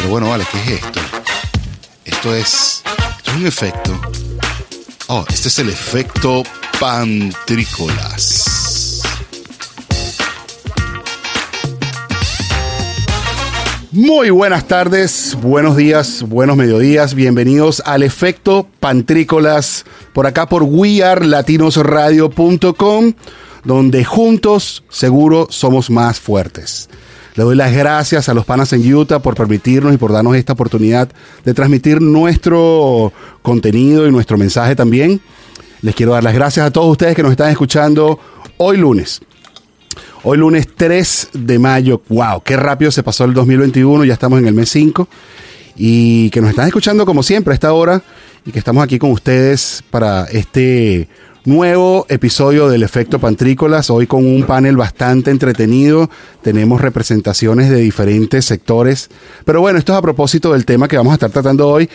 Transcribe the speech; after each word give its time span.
Pero 0.00 0.12
bueno, 0.12 0.30
vale, 0.30 0.46
¿qué 0.50 0.58
es 0.58 0.70
esto? 0.82 0.98
Esto 2.06 2.34
es, 2.34 2.82
esto 3.18 3.30
es 3.32 3.36
un 3.36 3.46
efecto. 3.46 4.00
Oh, 5.08 5.26
este 5.28 5.48
es 5.48 5.58
el 5.58 5.68
efecto 5.68 6.42
pantrícolas. 6.80 9.02
Muy 13.92 14.30
buenas 14.30 14.66
tardes, 14.66 15.36
buenos 15.42 15.76
días, 15.76 16.22
buenos 16.22 16.56
mediodías, 16.56 17.12
bienvenidos 17.12 17.82
al 17.84 18.02
efecto 18.02 18.66
pantrícolas 18.80 19.84
por 20.14 20.26
acá 20.26 20.48
por 20.48 20.62
wearelatinosradio.com, 20.62 23.12
donde 23.64 24.04
juntos 24.06 24.82
seguro 24.88 25.48
somos 25.50 25.90
más 25.90 26.18
fuertes. 26.18 26.88
Le 27.40 27.44
doy 27.44 27.56
las 27.56 27.72
gracias 27.72 28.28
a 28.28 28.34
los 28.34 28.44
panas 28.44 28.70
en 28.74 28.94
Utah 28.94 29.20
por 29.20 29.34
permitirnos 29.34 29.94
y 29.94 29.96
por 29.96 30.12
darnos 30.12 30.36
esta 30.36 30.52
oportunidad 30.52 31.08
de 31.42 31.54
transmitir 31.54 32.02
nuestro 32.02 33.14
contenido 33.40 34.06
y 34.06 34.10
nuestro 34.10 34.36
mensaje 34.36 34.76
también. 34.76 35.22
Les 35.80 35.94
quiero 35.94 36.12
dar 36.12 36.22
las 36.22 36.34
gracias 36.34 36.66
a 36.66 36.70
todos 36.70 36.90
ustedes 36.90 37.16
que 37.16 37.22
nos 37.22 37.30
están 37.30 37.50
escuchando 37.50 38.20
hoy 38.58 38.76
lunes. 38.76 39.22
Hoy 40.22 40.36
lunes 40.36 40.68
3 40.76 41.30
de 41.32 41.58
mayo. 41.58 42.02
¡Wow! 42.10 42.42
¡Qué 42.44 42.58
rápido 42.58 42.90
se 42.90 43.02
pasó 43.02 43.24
el 43.24 43.32
2021! 43.32 44.04
Ya 44.04 44.12
estamos 44.12 44.38
en 44.38 44.46
el 44.46 44.52
mes 44.52 44.68
5. 44.68 45.08
Y 45.76 46.28
que 46.28 46.42
nos 46.42 46.50
están 46.50 46.66
escuchando 46.66 47.06
como 47.06 47.22
siempre 47.22 47.52
a 47.52 47.54
esta 47.54 47.72
hora. 47.72 48.02
Y 48.44 48.52
que 48.52 48.58
estamos 48.58 48.84
aquí 48.84 48.98
con 48.98 49.12
ustedes 49.12 49.82
para 49.90 50.26
este 50.26 51.08
nuevo 51.44 52.06
episodio 52.08 52.68
del 52.68 52.82
Efecto 52.82 53.18
Pantrícolas. 53.18 53.90
Hoy 53.90 54.06
con 54.06 54.26
un 54.26 54.44
panel 54.44 54.76
bastante 54.76 55.30
entretenido. 55.30 56.10
Tenemos 56.42 56.80
representaciones 56.80 57.70
de 57.70 57.76
diferentes 57.76 58.44
sectores. 58.44 59.10
Pero 59.44 59.60
bueno, 59.60 59.78
esto 59.78 59.92
es 59.92 59.98
a 59.98 60.02
propósito 60.02 60.52
del 60.52 60.66
tema 60.66 60.88
que 60.88 60.96
vamos 60.96 61.12
a 61.12 61.14
estar 61.14 61.30
tratando 61.30 61.68
hoy. 61.68 61.88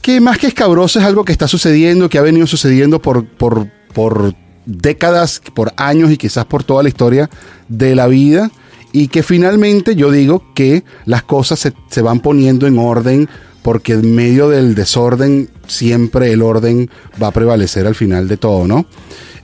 Que 0.00 0.20
más 0.20 0.38
que 0.38 0.46
escabroso 0.46 0.98
es 0.98 1.04
algo 1.04 1.24
que 1.24 1.32
está 1.32 1.46
sucediendo, 1.46 2.08
que 2.08 2.18
ha 2.18 2.22
venido 2.22 2.46
sucediendo 2.46 3.00
por, 3.00 3.26
por, 3.26 3.68
por 3.92 4.34
décadas, 4.66 5.40
por 5.54 5.72
años 5.76 6.10
y 6.10 6.16
quizás 6.16 6.44
por 6.46 6.64
toda 6.64 6.82
la 6.82 6.88
historia 6.88 7.30
de 7.68 7.94
la 7.94 8.06
vida 8.06 8.50
y 8.92 9.08
que 9.08 9.22
finalmente 9.22 9.96
yo 9.96 10.10
digo 10.10 10.44
que 10.54 10.84
las 11.06 11.22
cosas 11.22 11.58
se, 11.58 11.72
se, 11.88 12.02
van 12.02 12.20
poniendo 12.20 12.66
en 12.66 12.78
orden 12.78 13.28
porque 13.62 13.94
en 13.94 14.14
medio 14.14 14.48
del 14.48 14.74
desorden 14.74 15.48
siempre 15.66 16.32
el 16.32 16.42
orden 16.42 16.90
va 17.22 17.28
a 17.28 17.32
prevalecer 17.32 17.86
al 17.86 17.94
final 17.94 18.28
de 18.28 18.36
todo, 18.36 18.66
¿no? 18.66 18.86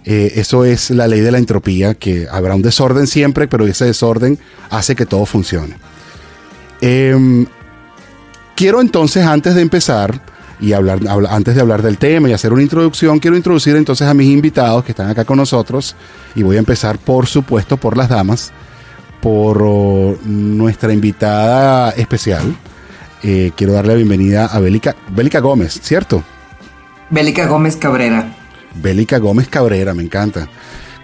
Eh, 0.05 0.33
eso 0.37 0.65
es 0.65 0.91
la 0.91 1.07
ley 1.07 1.21
de 1.21 1.31
la 1.31 1.39
entropía, 1.39 1.95
que 1.95 2.27
habrá 2.31 2.55
un 2.55 2.63
desorden 2.63 3.07
siempre, 3.07 3.47
pero 3.47 3.67
ese 3.67 3.85
desorden 3.85 4.39
hace 4.71 4.97
que 4.97 5.07
todo 5.07 5.27
funcione. 5.27 5.77
Eh, 6.81 7.47
quiero 8.55 8.81
entonces, 8.81 9.25
antes 9.25 9.55
de 9.55 9.63
empezar, 9.63 10.21
y 10.61 10.73
hablar, 10.73 11.01
antes 11.29 11.55
de 11.55 11.61
hablar 11.61 11.83
del 11.83 11.99
tema 11.99 12.29
y 12.29 12.33
hacer 12.33 12.53
una 12.53 12.63
introducción, 12.63 13.19
quiero 13.19 13.37
introducir 13.37 13.77
entonces 13.77 14.07
a 14.07 14.15
mis 14.15 14.29
invitados 14.29 14.85
que 14.85 14.93
están 14.93 15.09
acá 15.09 15.25
con 15.25 15.37
nosotros 15.37 15.95
y 16.35 16.43
voy 16.43 16.57
a 16.57 16.59
empezar 16.59 16.99
por 16.99 17.27
supuesto 17.27 17.77
por 17.77 17.97
las 17.97 18.09
damas, 18.09 18.53
por 19.21 19.63
oh, 19.63 20.17
nuestra 20.25 20.93
invitada 20.93 21.91
especial. 21.91 22.57
Eh, 23.23 23.53
quiero 23.57 23.73
darle 23.73 23.93
la 23.93 23.97
bienvenida 23.97 24.47
a 24.47 24.61
Bélica, 24.61 24.95
Bélica 25.11 25.41
Gómez, 25.41 25.81
¿cierto? 25.83 26.23
Bélica 27.11 27.47
Gómez 27.47 27.77
Cabrera. 27.77 28.35
Bélica 28.75 29.19
Gómez 29.19 29.49
Cabrera, 29.49 29.95
me 29.95 30.03
encanta. 30.03 30.49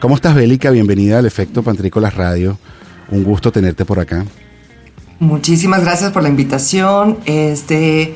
¿Cómo 0.00 0.14
estás, 0.14 0.34
Bélica? 0.34 0.70
Bienvenida 0.70 1.18
al 1.18 1.26
Efecto 1.26 1.62
Pantrícolas 1.62 2.14
Radio. 2.14 2.58
Un 3.10 3.24
gusto 3.24 3.50
tenerte 3.50 3.84
por 3.84 3.98
acá. 3.98 4.24
Muchísimas 5.18 5.82
gracias 5.82 6.12
por 6.12 6.22
la 6.22 6.28
invitación. 6.28 7.18
Este, 7.24 8.14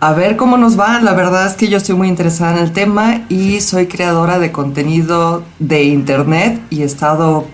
a 0.00 0.12
ver 0.12 0.36
cómo 0.36 0.58
nos 0.58 0.78
va. 0.78 1.00
La 1.00 1.14
verdad 1.14 1.46
es 1.46 1.54
que 1.54 1.68
yo 1.68 1.78
estoy 1.78 1.94
muy 1.94 2.08
interesada 2.08 2.58
en 2.58 2.64
el 2.64 2.72
tema 2.72 3.22
y 3.28 3.60
soy 3.60 3.86
creadora 3.86 4.38
de 4.38 4.52
contenido 4.52 5.44
de 5.58 5.84
internet 5.84 6.60
y 6.70 6.82
he 6.82 6.84
estado 6.84 7.46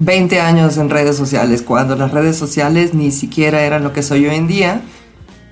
20 0.00 0.40
años 0.40 0.76
en 0.76 0.90
redes 0.90 1.16
sociales, 1.16 1.62
cuando 1.62 1.96
las 1.96 2.12
redes 2.12 2.36
sociales 2.36 2.94
ni 2.94 3.10
siquiera 3.10 3.62
eran 3.62 3.82
lo 3.82 3.92
que 3.92 4.02
soy 4.02 4.26
hoy 4.26 4.36
en 4.36 4.46
día. 4.46 4.82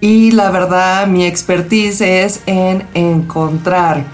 Y 0.01 0.31
la 0.33 0.51
verdad, 0.51 1.07
mi 1.07 1.25
expertise 1.25 2.01
es 2.01 2.43
en 2.47 2.85
encontrar 2.95 4.05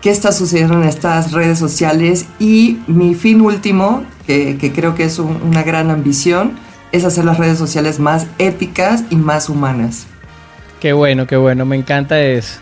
qué 0.00 0.10
está 0.10 0.32
sucediendo 0.32 0.74
en 0.74 0.84
estas 0.84 1.32
redes 1.32 1.58
sociales 1.58 2.26
y 2.38 2.78
mi 2.86 3.14
fin 3.14 3.40
último, 3.40 4.04
que, 4.26 4.56
que 4.58 4.72
creo 4.72 4.94
que 4.94 5.04
es 5.04 5.18
un, 5.18 5.40
una 5.42 5.62
gran 5.62 5.90
ambición, 5.90 6.52
es 6.92 7.04
hacer 7.04 7.24
las 7.24 7.38
redes 7.38 7.58
sociales 7.58 7.98
más 7.98 8.26
éticas 8.38 9.04
y 9.10 9.16
más 9.16 9.48
humanas. 9.48 10.06
Qué 10.80 10.92
bueno, 10.92 11.26
qué 11.26 11.36
bueno, 11.36 11.64
me 11.64 11.76
encanta 11.76 12.20
eso. 12.20 12.60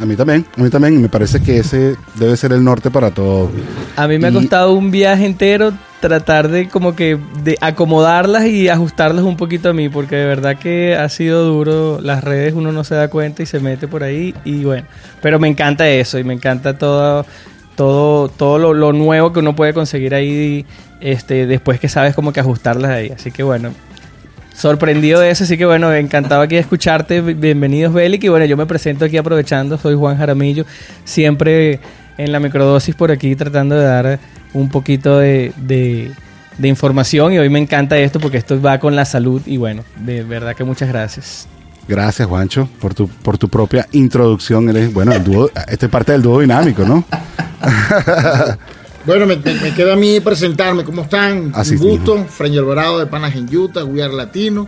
A 0.00 0.06
mí 0.06 0.16
también, 0.16 0.44
a 0.56 0.62
mí 0.62 0.70
también, 0.70 1.00
me 1.00 1.08
parece 1.08 1.40
que 1.40 1.58
ese 1.58 1.96
debe 2.16 2.36
ser 2.36 2.52
el 2.52 2.64
norte 2.64 2.90
para 2.90 3.12
todo. 3.12 3.50
A 3.96 4.08
mí 4.08 4.18
me 4.18 4.28
y... 4.28 4.30
ha 4.30 4.34
costado 4.34 4.72
un 4.72 4.90
viaje 4.90 5.24
entero 5.24 5.72
tratar 6.00 6.48
de 6.48 6.68
como 6.68 6.94
que 6.94 7.18
de 7.42 7.56
acomodarlas 7.60 8.44
y 8.46 8.68
ajustarlas 8.68 9.24
un 9.24 9.36
poquito 9.36 9.70
a 9.70 9.72
mí, 9.72 9.88
porque 9.88 10.16
de 10.16 10.26
verdad 10.26 10.58
que 10.58 10.96
ha 10.96 11.08
sido 11.08 11.44
duro, 11.44 12.00
las 12.00 12.22
redes 12.22 12.54
uno 12.54 12.72
no 12.72 12.84
se 12.84 12.94
da 12.94 13.08
cuenta 13.08 13.42
y 13.42 13.46
se 13.46 13.60
mete 13.60 13.88
por 13.88 14.02
ahí 14.02 14.34
y 14.44 14.64
bueno, 14.64 14.86
pero 15.22 15.38
me 15.38 15.48
encanta 15.48 15.88
eso 15.88 16.18
y 16.18 16.24
me 16.24 16.34
encanta 16.34 16.76
todo 16.76 17.24
todo 17.74 18.28
todo 18.28 18.58
lo, 18.58 18.74
lo 18.74 18.92
nuevo 18.92 19.32
que 19.32 19.40
uno 19.40 19.56
puede 19.56 19.72
conseguir 19.72 20.14
ahí 20.14 20.66
este 21.00 21.46
después 21.46 21.80
que 21.80 21.88
sabes 21.88 22.14
como 22.14 22.32
que 22.32 22.40
ajustarlas 22.40 22.90
ahí, 22.90 23.10
así 23.10 23.30
que 23.30 23.42
bueno, 23.42 23.72
sorprendido 24.54 25.20
de 25.20 25.30
eso, 25.30 25.44
así 25.44 25.58
que 25.58 25.66
bueno, 25.66 25.92
encantado 25.92 26.42
aquí 26.42 26.54
de 26.54 26.60
escucharte. 26.60 27.20
Bienvenidos, 27.20 27.92
Bélic. 27.92 28.24
Y 28.24 28.28
bueno, 28.28 28.46
yo 28.46 28.56
me 28.56 28.66
presento 28.66 29.04
aquí 29.04 29.16
aprovechando, 29.16 29.76
soy 29.76 29.94
Juan 29.94 30.16
Jaramillo, 30.16 30.64
siempre 31.04 31.80
en 32.16 32.32
la 32.32 32.40
microdosis 32.40 32.94
por 32.94 33.10
aquí 33.10 33.34
tratando 33.34 33.74
de 33.74 33.84
dar 33.84 34.18
un 34.52 34.68
poquito 34.68 35.18
de, 35.18 35.52
de, 35.56 36.12
de, 36.58 36.68
información 36.68 37.32
y 37.32 37.38
hoy 37.38 37.48
me 37.48 37.58
encanta 37.58 37.98
esto 37.98 38.20
porque 38.20 38.38
esto 38.38 38.60
va 38.62 38.78
con 38.78 38.94
la 38.94 39.04
salud 39.04 39.42
y 39.46 39.56
bueno, 39.56 39.82
de 39.96 40.22
verdad 40.22 40.54
que 40.54 40.62
muchas 40.62 40.88
gracias. 40.88 41.48
Gracias, 41.86 42.26
Juancho, 42.26 42.68
por 42.80 42.94
tu, 42.94 43.08
por 43.08 43.36
tu 43.36 43.48
propia 43.48 43.86
introducción. 43.92 44.68
Eres, 44.70 44.92
bueno, 44.92 45.12
el 45.12 45.22
dúo, 45.22 45.50
este 45.68 45.86
es 45.86 45.92
parte 45.92 46.12
del 46.12 46.22
dúo 46.22 46.40
dinámico, 46.40 46.84
¿no? 46.84 47.04
Bueno, 49.06 49.26
me, 49.26 49.36
me, 49.36 49.54
me, 49.54 49.74
queda 49.74 49.92
a 49.92 49.96
mí 49.96 50.18
presentarme. 50.20 50.82
¿Cómo 50.82 51.02
están? 51.02 51.52
Así 51.54 51.74
Un 51.74 51.80
gusto. 51.80 52.24
Fray 52.24 52.56
Alvarado 52.56 52.98
de 52.98 53.06
Panas 53.06 53.36
en 53.36 53.54
Utah, 53.54 53.84
We 53.84 54.02
Are 54.02 54.14
Latino. 54.14 54.66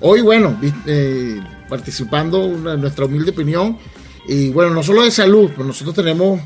Hoy, 0.00 0.22
bueno, 0.22 0.60
eh, 0.86 1.40
participando 1.68 2.46
en 2.46 2.80
nuestra 2.80 3.04
humilde 3.04 3.30
opinión. 3.30 3.78
Y 4.26 4.48
bueno, 4.50 4.72
no 4.72 4.82
solo 4.82 5.04
de 5.04 5.12
salud, 5.12 5.50
pero 5.52 5.64
nosotros 5.64 5.94
tenemos 5.94 6.40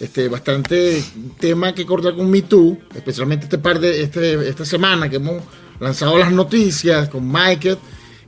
este, 0.00 0.28
bastante 0.28 1.02
tema 1.40 1.74
que 1.74 1.86
cortar 1.86 2.14
con 2.14 2.30
Me 2.30 2.42
Too, 2.42 2.76
especialmente 2.94 3.44
este 3.44 3.56
par 3.56 3.80
de 3.80 4.02
este, 4.02 4.46
esta 4.46 4.66
semana 4.66 5.08
que 5.08 5.16
hemos 5.16 5.42
lanzado 5.80 6.18
las 6.18 6.30
noticias 6.30 7.08
con 7.08 7.26
Michael. 7.26 7.78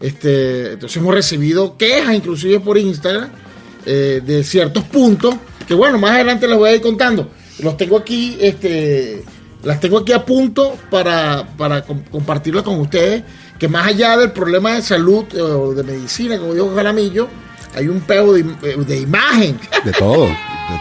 Este, 0.00 0.72
entonces 0.72 0.96
hemos 0.96 1.14
recibido 1.14 1.76
quejas, 1.76 2.14
inclusive 2.14 2.60
por 2.60 2.78
Instagram, 2.78 3.28
eh, 3.84 4.22
de 4.24 4.42
ciertos 4.42 4.84
puntos 4.84 5.34
que, 5.68 5.74
bueno, 5.74 5.98
más 5.98 6.12
adelante 6.12 6.48
les 6.48 6.56
voy 6.56 6.70
a 6.70 6.74
ir 6.76 6.80
contando 6.80 7.28
los 7.60 7.76
tengo 7.76 7.96
aquí, 7.96 8.36
este, 8.40 9.24
las 9.62 9.80
tengo 9.80 9.98
aquí 9.98 10.12
a 10.12 10.24
punto 10.24 10.76
para, 10.90 11.46
para 11.56 11.82
compartirlas 11.84 12.64
con 12.64 12.80
ustedes, 12.80 13.22
que 13.58 13.68
más 13.68 13.86
allá 13.86 14.16
del 14.16 14.32
problema 14.32 14.74
de 14.74 14.82
salud 14.82 15.24
o 15.38 15.74
de 15.74 15.82
medicina, 15.82 16.38
como 16.38 16.54
dijo 16.54 16.74
Jaramillo, 16.74 17.28
hay 17.74 17.88
un 17.88 18.00
pego 18.00 18.34
de, 18.34 18.42
de, 18.42 19.00
imagen. 19.00 19.58
De 19.84 19.92
todo, 19.92 20.28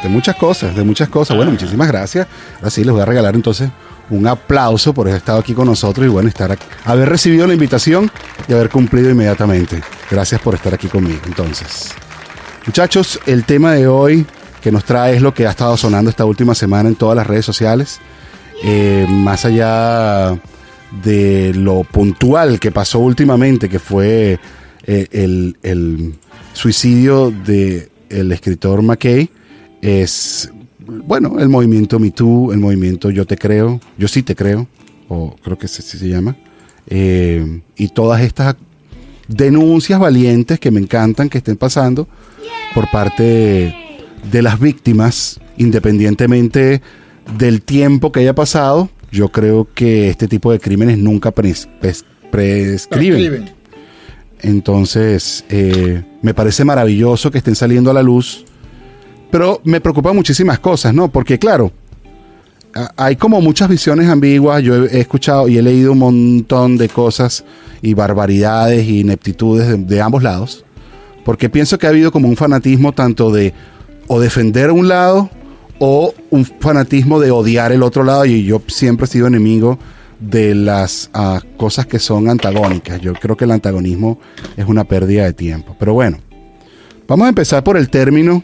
de 0.03 0.09
muchas 0.09 0.35
cosas, 0.35 0.75
de 0.75 0.84
muchas 0.84 1.09
cosas. 1.09 1.35
Bueno, 1.35 1.51
muchísimas 1.51 1.88
gracias. 1.88 2.28
Así 2.61 2.84
les 2.84 2.91
voy 2.91 3.01
a 3.01 3.05
regalar 3.05 3.35
entonces 3.35 3.69
un 4.09 4.28
aplauso 4.28 4.94
por 4.94 5.07
haber 5.07 5.17
estado 5.17 5.40
aquí 5.40 5.53
con 5.53 5.66
nosotros 5.66 6.05
y 6.05 6.09
bueno, 6.09 6.29
estar 6.29 6.51
aquí, 6.51 6.66
haber 6.85 7.09
recibido 7.09 7.47
la 7.47 7.53
invitación 7.53 8.11
y 8.47 8.53
haber 8.53 8.69
cumplido 8.69 9.09
inmediatamente. 9.09 9.81
Gracias 10.09 10.41
por 10.41 10.55
estar 10.55 10.73
aquí 10.73 10.87
conmigo. 10.87 11.22
Entonces, 11.26 11.93
muchachos, 12.66 13.19
el 13.26 13.43
tema 13.46 13.73
de 13.73 13.87
hoy 13.87 14.26
que 14.64 14.72
nos 14.72 14.86
trae 14.86 15.20
lo 15.20 15.34
que 15.34 15.46
ha 15.46 15.50
estado 15.50 15.76
sonando 15.76 16.10
esta 16.10 16.24
última 16.24 16.56
semana 16.56 16.88
en 16.88 16.96
todas 16.96 17.18
las 17.18 17.28
redes 17.28 17.46
sociales. 17.46 18.00
Eh, 18.64 19.06
más 19.10 19.44
allá 19.44 20.40
de 21.04 21.54
lo 21.54 21.84
puntual 21.84 22.62
que 22.62 22.72
pasó 22.72 23.00
últimamente, 23.00 23.68
que 23.68 23.80
fue 23.80 24.40
eh, 24.88 25.08
el, 25.12 25.58
el, 25.64 26.16
suicidio 26.54 27.30
del 27.30 27.90
el 28.10 28.32
escritor 28.32 28.82
McKay, 28.82 29.30
es, 29.82 30.50
bueno, 30.80 31.40
el 31.40 31.50
movimiento 31.50 32.00
Me 32.00 32.12
Too, 32.12 32.54
el 32.54 32.60
movimiento 32.60 33.10
Yo 33.10 33.26
Te 33.26 33.36
Creo, 33.36 33.82
Yo 33.98 34.08
Sí 34.08 34.24
Te 34.24 34.34
Creo, 34.34 34.68
o 35.10 35.36
creo 35.44 35.58
que 35.58 35.66
así 35.66 35.82
se 35.82 36.08
llama, 36.08 36.38
eh, 36.88 37.62
y 37.76 37.90
todas 37.90 38.22
estas 38.22 38.56
denuncias 39.28 40.00
valientes 40.00 40.58
que 40.58 40.72
me 40.72 40.80
encantan 40.80 41.28
que 41.28 41.40
estén 41.40 41.58
pasando 41.58 42.08
por 42.74 42.90
parte 42.92 43.83
de 44.31 44.41
las 44.41 44.59
víctimas, 44.59 45.40
independientemente 45.58 46.81
del 47.37 47.61
tiempo 47.61 48.11
que 48.11 48.22
haya 48.22 48.35
pasado, 48.35 48.90
yo 49.11 49.29
creo 49.29 49.67
que 49.73 50.09
este 50.09 50.28
tipo 50.28 50.52
de 50.52 50.59
crímenes 50.59 50.97
nunca 50.97 51.31
pres 51.31 51.70
pres 51.79 52.05
prescriben. 52.31 52.87
prescriben. 52.87 53.52
Entonces, 54.41 55.46
eh, 55.49 56.03
me 56.22 56.34
parece 56.34 56.66
maravilloso 56.66 57.31
que 57.31 57.37
estén 57.37 57.55
saliendo 57.55 57.91
a 57.91 57.93
la 57.93 58.03
luz, 58.03 58.43
pero 59.31 59.61
me 59.64 59.79
preocupan 59.79 60.16
muchísimas 60.16 60.59
cosas, 60.59 60.93
¿no? 60.93 61.09
Porque 61.09 61.40
claro, 61.40 61.72
hay 62.97 63.16
como 63.16 63.40
muchas 63.41 63.69
visiones 63.69 64.09
ambiguas, 64.09 64.64
yo 64.64 64.85
he 64.85 64.99
escuchado 64.99 65.47
y 65.47 65.58
he 65.58 65.61
leído 65.61 65.91
un 65.91 65.99
montón 65.99 66.78
de 66.78 66.90
cosas 66.90 67.46
y 67.81 67.93
barbaridades 67.93 68.87
y 68.87 69.02
ineptitudes 69.02 69.87
de, 69.87 70.02
ambos 70.02 70.23
lados, 70.23 70.66
porque 71.23 71.49
pienso 71.49 71.78
que 71.78 71.85
ha 71.85 71.90
habido 71.90 72.11
como 72.11 72.28
un 72.28 72.35
fanatismo 72.35 72.91
tanto 72.91 73.31
de 73.31 73.53
o 74.08 74.20
defender 74.20 74.72
un 74.72 74.88
lado 74.88 75.29
o 75.79 76.14
un 76.29 76.46
fanatismo 76.46 77.20
de 77.20 77.32
odiar 77.32 77.72
el 77.72 77.84
otro 77.84 78.03
lado 78.03 78.26
y 78.26 78.46
yo 78.46 78.61
siempre 78.67 79.05
he 79.05 79.08
sido 79.08 79.28
enemigo 79.28 79.79
de 80.20 80.55
las 80.55 81.09
ah, 81.14 81.41
cosas 81.58 81.85
que 81.85 82.00
son 82.00 82.29
antagónicas. 82.29 83.02
Yo 83.02 83.14
creo 83.14 83.35
que 83.35 83.46
el 83.46 83.52
antagonismo 83.52 84.20
es 84.55 84.66
una 84.66 84.85
pérdida 84.85 85.26
de 85.26 85.34
tiempo. 85.34 85.76
Pero 85.78 85.94
bueno, 85.94 86.20
vamos 87.08 87.26
a 87.26 87.29
empezar 87.29 87.64
por 87.64 87.78
el 87.78 87.90
término, 87.90 88.44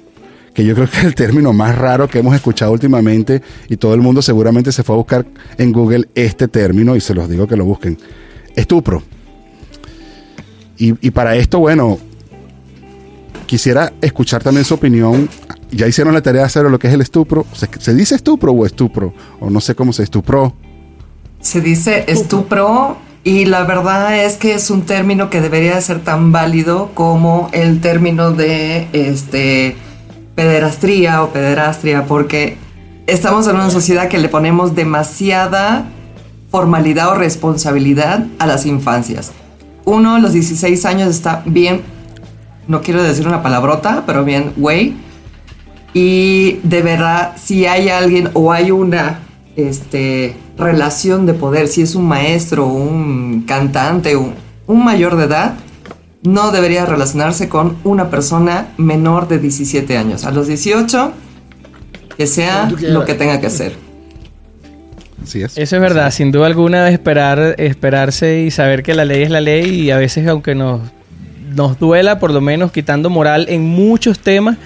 que 0.54 0.66
yo 0.66 0.76
creo 0.76 0.90
que 0.90 0.98
es 0.98 1.04
el 1.06 1.16
término 1.16 1.54
más 1.54 1.78
raro 1.78 2.08
que 2.08 2.20
hemos 2.20 2.36
escuchado 2.36 2.72
últimamente 2.72 3.42
y 3.70 3.78
todo 3.78 3.94
el 3.94 4.02
mundo 4.02 4.22
seguramente 4.22 4.72
se 4.72 4.84
fue 4.84 4.96
a 4.96 4.98
buscar 4.98 5.26
en 5.58 5.72
Google 5.72 6.10
este 6.16 6.48
término 6.48 6.96
y 6.96 7.02
se 7.02 7.14
los 7.14 7.30
digo 7.30 7.48
que 7.48 7.56
lo 7.56 7.66
busquen. 7.66 7.98
Estupro. 8.56 9.02
Y, 10.78 10.96
y 11.06 11.12
para 11.12 11.36
esto, 11.36 11.60
bueno, 11.60 12.00
quisiera 13.50 13.94
escuchar 14.00 14.44
también 14.44 14.64
su 14.64 14.76
opinión. 14.76 15.28
Ya 15.72 15.88
hicieron 15.88 16.14
la 16.14 16.22
tarea 16.22 16.46
hacer 16.46 16.66
lo 16.66 16.78
que 16.78 16.88
es 16.88 16.94
el 16.94 17.02
estupro. 17.02 17.48
¿Se, 17.54 17.68
¿Se, 17.80 17.96
dice 17.96 18.14
estupro 18.14 18.52
o 18.52 18.64
estupro? 18.64 19.12
O 19.40 19.50
no 19.50 19.60
sé 19.60 19.74
cómo 19.74 19.92
se 19.92 20.04
estupró. 20.04 20.54
Se 21.42 21.60
dice 21.60 22.06
estupro 22.08 22.98
y 23.24 23.46
la 23.46 23.64
verdad 23.64 24.24
es 24.24 24.38
que 24.38 24.54
es 24.54 24.70
un 24.70 24.84
término 24.84 25.32
que 25.32 25.42
debería 25.42 25.82
ser 25.82 26.04
tan 26.04 26.32
válido 26.32 26.92
como 26.94 27.50
el 27.52 27.82
término 27.82 28.34
de 28.34 28.88
este 28.94 29.76
pederastría 30.36 31.24
o 31.24 31.32
pederastria 31.32 32.06
porque 32.06 32.56
estamos 33.08 33.48
en 33.48 33.56
una 33.56 33.72
sociedad 33.72 34.10
que 34.10 34.20
le 34.20 34.30
ponemos 34.30 34.76
demasiada 34.76 35.86
formalidad 36.52 37.10
o 37.10 37.16
responsabilidad 37.16 38.28
a 38.38 38.46
las 38.46 38.68
infancias. 38.68 39.32
Uno 39.86 40.16
a 40.16 40.20
los 40.20 40.34
16 40.34 40.86
años 40.86 41.10
está 41.10 41.42
bien, 41.48 41.82
no 42.70 42.82
quiero 42.84 43.02
decir 43.02 43.28
una 43.28 43.42
palabrota, 43.42 44.04
pero 44.06 44.24
bien, 44.24 44.54
güey. 44.56 44.94
Y 45.96 46.60
de 46.62 46.84
verdad, 46.84 47.34
si 47.36 47.66
hay 47.66 47.90
alguien 47.90 48.30
o 48.36 48.52
hay 48.54 48.70
una 48.70 49.22
este, 49.56 50.36
relación 50.56 51.26
de 51.26 51.34
poder, 51.34 51.68
si 51.68 51.82
es 51.82 51.96
un 51.96 52.08
maestro, 52.08 52.68
un 52.68 53.44
cantante, 53.48 54.16
un, 54.16 54.36
un 54.68 54.86
mayor 54.86 55.18
de 55.18 55.26
edad, 55.26 55.56
no 56.22 56.52
debería 56.52 56.86
relacionarse 56.86 57.50
con 57.50 57.78
una 57.84 58.12
persona 58.12 58.68
menor 58.78 59.28
de 59.28 59.40
17 59.40 59.98
años. 59.98 60.24
A 60.26 60.32
los 60.32 60.46
18, 60.46 61.12
que 62.18 62.28
sea 62.28 62.70
lo 62.82 63.04
que 63.04 63.16
tenga 63.16 63.42
que 63.42 63.48
hacer. 63.48 63.74
Así 65.24 65.42
es. 65.42 65.58
Eso 65.58 65.76
es 65.76 65.82
verdad, 65.82 66.12
sin 66.12 66.32
duda 66.32 66.46
alguna 66.46 66.88
esperar, 66.90 67.56
esperarse 67.58 68.42
y 68.42 68.52
saber 68.52 68.84
que 68.84 68.94
la 68.94 69.06
ley 69.06 69.24
es 69.24 69.32
la 69.32 69.42
ley 69.42 69.70
y 69.70 69.90
a 69.90 69.98
veces 69.98 70.28
aunque 70.28 70.54
nos, 70.54 70.82
nos 71.56 71.80
duela, 71.80 72.20
por 72.20 72.32
lo 72.32 72.42
menos 72.42 72.72
quitando 72.72 73.10
moral 73.10 73.46
en 73.50 73.64
muchos 73.64 74.20
temas, 74.20 74.58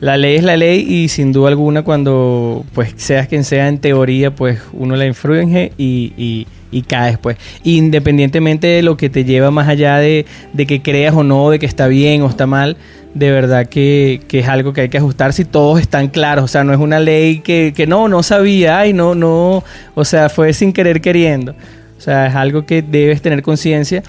la 0.00 0.16
ley 0.16 0.36
es 0.36 0.44
la 0.44 0.56
ley 0.56 0.80
y 0.80 1.08
sin 1.08 1.30
duda 1.32 1.48
alguna 1.48 1.82
cuando 1.82 2.64
pues 2.72 2.94
seas 2.96 3.28
quien 3.28 3.44
sea 3.44 3.68
en 3.68 3.78
teoría 3.78 4.34
pues 4.34 4.58
uno 4.72 4.96
la 4.96 5.04
influye 5.04 5.72
y, 5.76 6.14
y, 6.16 6.46
y, 6.72 6.84
pues. 7.20 7.36
Independientemente 7.64 8.66
de 8.66 8.82
lo 8.82 8.96
que 8.96 9.10
te 9.10 9.24
lleva 9.24 9.50
más 9.50 9.68
allá 9.68 9.98
de, 9.98 10.24
de, 10.54 10.66
que 10.66 10.80
creas 10.80 11.14
o 11.14 11.22
no 11.22 11.50
de 11.50 11.58
que 11.58 11.66
está 11.66 11.86
bien 11.86 12.22
o 12.22 12.28
está 12.28 12.46
mal 12.46 12.76
de 13.12 13.30
verdad 13.30 13.66
que, 13.66 14.22
que, 14.28 14.38
es 14.38 14.48
algo 14.48 14.72
que 14.72 14.82
hay 14.82 14.88
que 14.88 14.98
ajustar 14.98 15.32
si 15.32 15.44
todos 15.44 15.80
están 15.80 16.08
claros. 16.08 16.44
O 16.44 16.48
sea 16.48 16.64
no 16.64 16.72
es 16.72 16.78
una 16.78 16.98
ley 16.98 17.40
que, 17.40 17.74
que 17.76 17.86
no 17.86 18.08
no 18.08 18.22
sabía 18.22 18.86
y 18.86 18.92
no 18.92 19.14
no 19.14 19.62
o 19.94 20.04
sea 20.04 20.28
fue 20.30 20.52
sin 20.54 20.72
querer 20.72 21.00
queriendo. 21.02 21.54
O 21.98 22.00
sea 22.00 22.28
es 22.28 22.34
algo 22.34 22.64
que 22.64 22.80
debes 22.80 23.20
tener 23.20 23.42
conciencia 23.42 24.02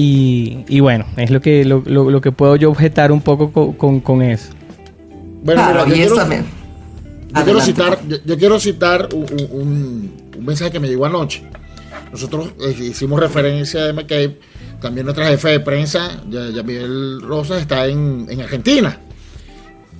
y, 0.00 0.64
y, 0.68 0.78
bueno 0.78 1.06
es 1.16 1.30
lo 1.30 1.40
que 1.40 1.64
lo, 1.64 1.82
lo, 1.84 2.08
lo, 2.08 2.20
que 2.20 2.30
puedo 2.30 2.54
yo 2.54 2.70
objetar 2.70 3.10
un 3.10 3.20
poco 3.20 3.50
con, 3.50 3.72
con, 3.72 4.00
con 4.00 4.22
eso 4.22 4.52
bueno, 5.42 5.66
mira, 5.66 5.84
yo, 5.86 5.92
quiero, 5.92 6.16
yo 6.16 7.44
quiero, 7.44 7.60
citar, 7.60 7.98
yo, 8.24 8.38
quiero 8.38 8.60
citar 8.60 9.08
un, 9.12 9.26
un, 9.50 10.44
mensaje 10.44 10.72
que 10.72 10.80
me 10.80 10.88
llegó 10.88 11.06
anoche. 11.06 11.48
Nosotros 12.10 12.50
eh, 12.60 12.76
hicimos 12.80 13.20
referencia 13.20 13.84
de 13.84 13.92
McCabe, 13.92 14.40
también 14.80 15.06
nuestra 15.06 15.28
jefe 15.28 15.50
de 15.50 15.60
prensa, 15.60 16.22
Yamiel 16.28 17.20
Rosas, 17.22 17.60
está 17.60 17.86
en, 17.86 18.26
en, 18.28 18.40
Argentina. 18.40 18.98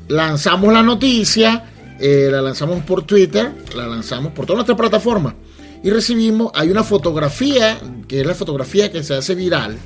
Lanzamos 0.08 0.72
la 0.72 0.82
noticia, 0.82 1.70
eh, 2.00 2.28
la 2.30 2.42
lanzamos 2.42 2.82
por 2.82 3.02
Twitter, 3.02 3.52
la 3.76 3.86
lanzamos 3.86 4.32
por 4.32 4.44
toda 4.44 4.56
nuestra 4.56 4.76
plataforma 4.76 5.34
y 5.82 5.90
recibimos, 5.90 6.50
hay 6.54 6.70
una 6.70 6.82
fotografía, 6.82 7.78
que 8.06 8.20
es 8.20 8.26
la 8.26 8.34
fotografía 8.34 8.90
que 8.90 9.02
se 9.02 9.14
hace 9.14 9.34
viral 9.34 9.76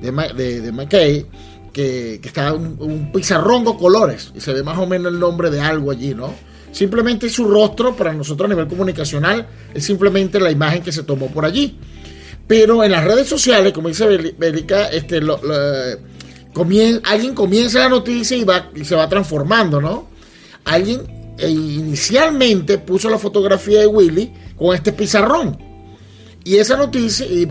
de, 0.00 0.60
de, 0.60 0.72
McKay, 0.72 1.26
que, 1.72 2.20
está 2.22 2.52
un, 2.52 3.10
pizarrón 3.12 3.64
con 3.64 3.76
colores 3.76 4.32
y 4.34 4.40
se 4.40 4.52
ve 4.52 4.62
más 4.62 4.78
o 4.78 4.86
menos 4.86 5.12
el 5.12 5.18
nombre 5.18 5.50
de 5.50 5.60
algo 5.60 5.90
allí, 5.90 6.14
¿no? 6.14 6.32
Simplemente 6.72 7.28
su 7.28 7.48
rostro 7.48 7.96
para 7.96 8.12
nosotros 8.12 8.46
a 8.46 8.50
nivel 8.50 8.68
comunicacional 8.68 9.48
es 9.74 9.84
simplemente 9.84 10.38
la 10.38 10.52
imagen 10.52 10.82
que 10.82 10.92
se 10.92 11.02
tomó 11.02 11.26
por 11.26 11.44
allí. 11.44 11.76
Pero 12.46 12.84
en 12.84 12.92
las 12.92 13.04
redes 13.04 13.28
sociales, 13.28 13.72
como 13.72 13.88
dice 13.88 14.34
Bélica, 14.38 14.88
este, 14.88 15.20
alguien 17.04 17.34
comienza 17.34 17.80
la 17.80 17.88
noticia 17.88 18.36
y, 18.36 18.44
va, 18.44 18.70
y 18.74 18.84
se 18.84 18.94
va 18.94 19.08
transformando, 19.08 19.80
¿no? 19.80 20.08
Alguien 20.64 21.34
eh, 21.38 21.48
inicialmente 21.48 22.78
puso 22.78 23.08
la 23.08 23.18
fotografía 23.18 23.80
de 23.80 23.86
Willy 23.86 24.32
con 24.60 24.74
este 24.74 24.92
pizarrón. 24.92 25.58
Y 26.44 26.56
esa 26.56 26.76
noticia, 26.76 27.26
y, 27.26 27.48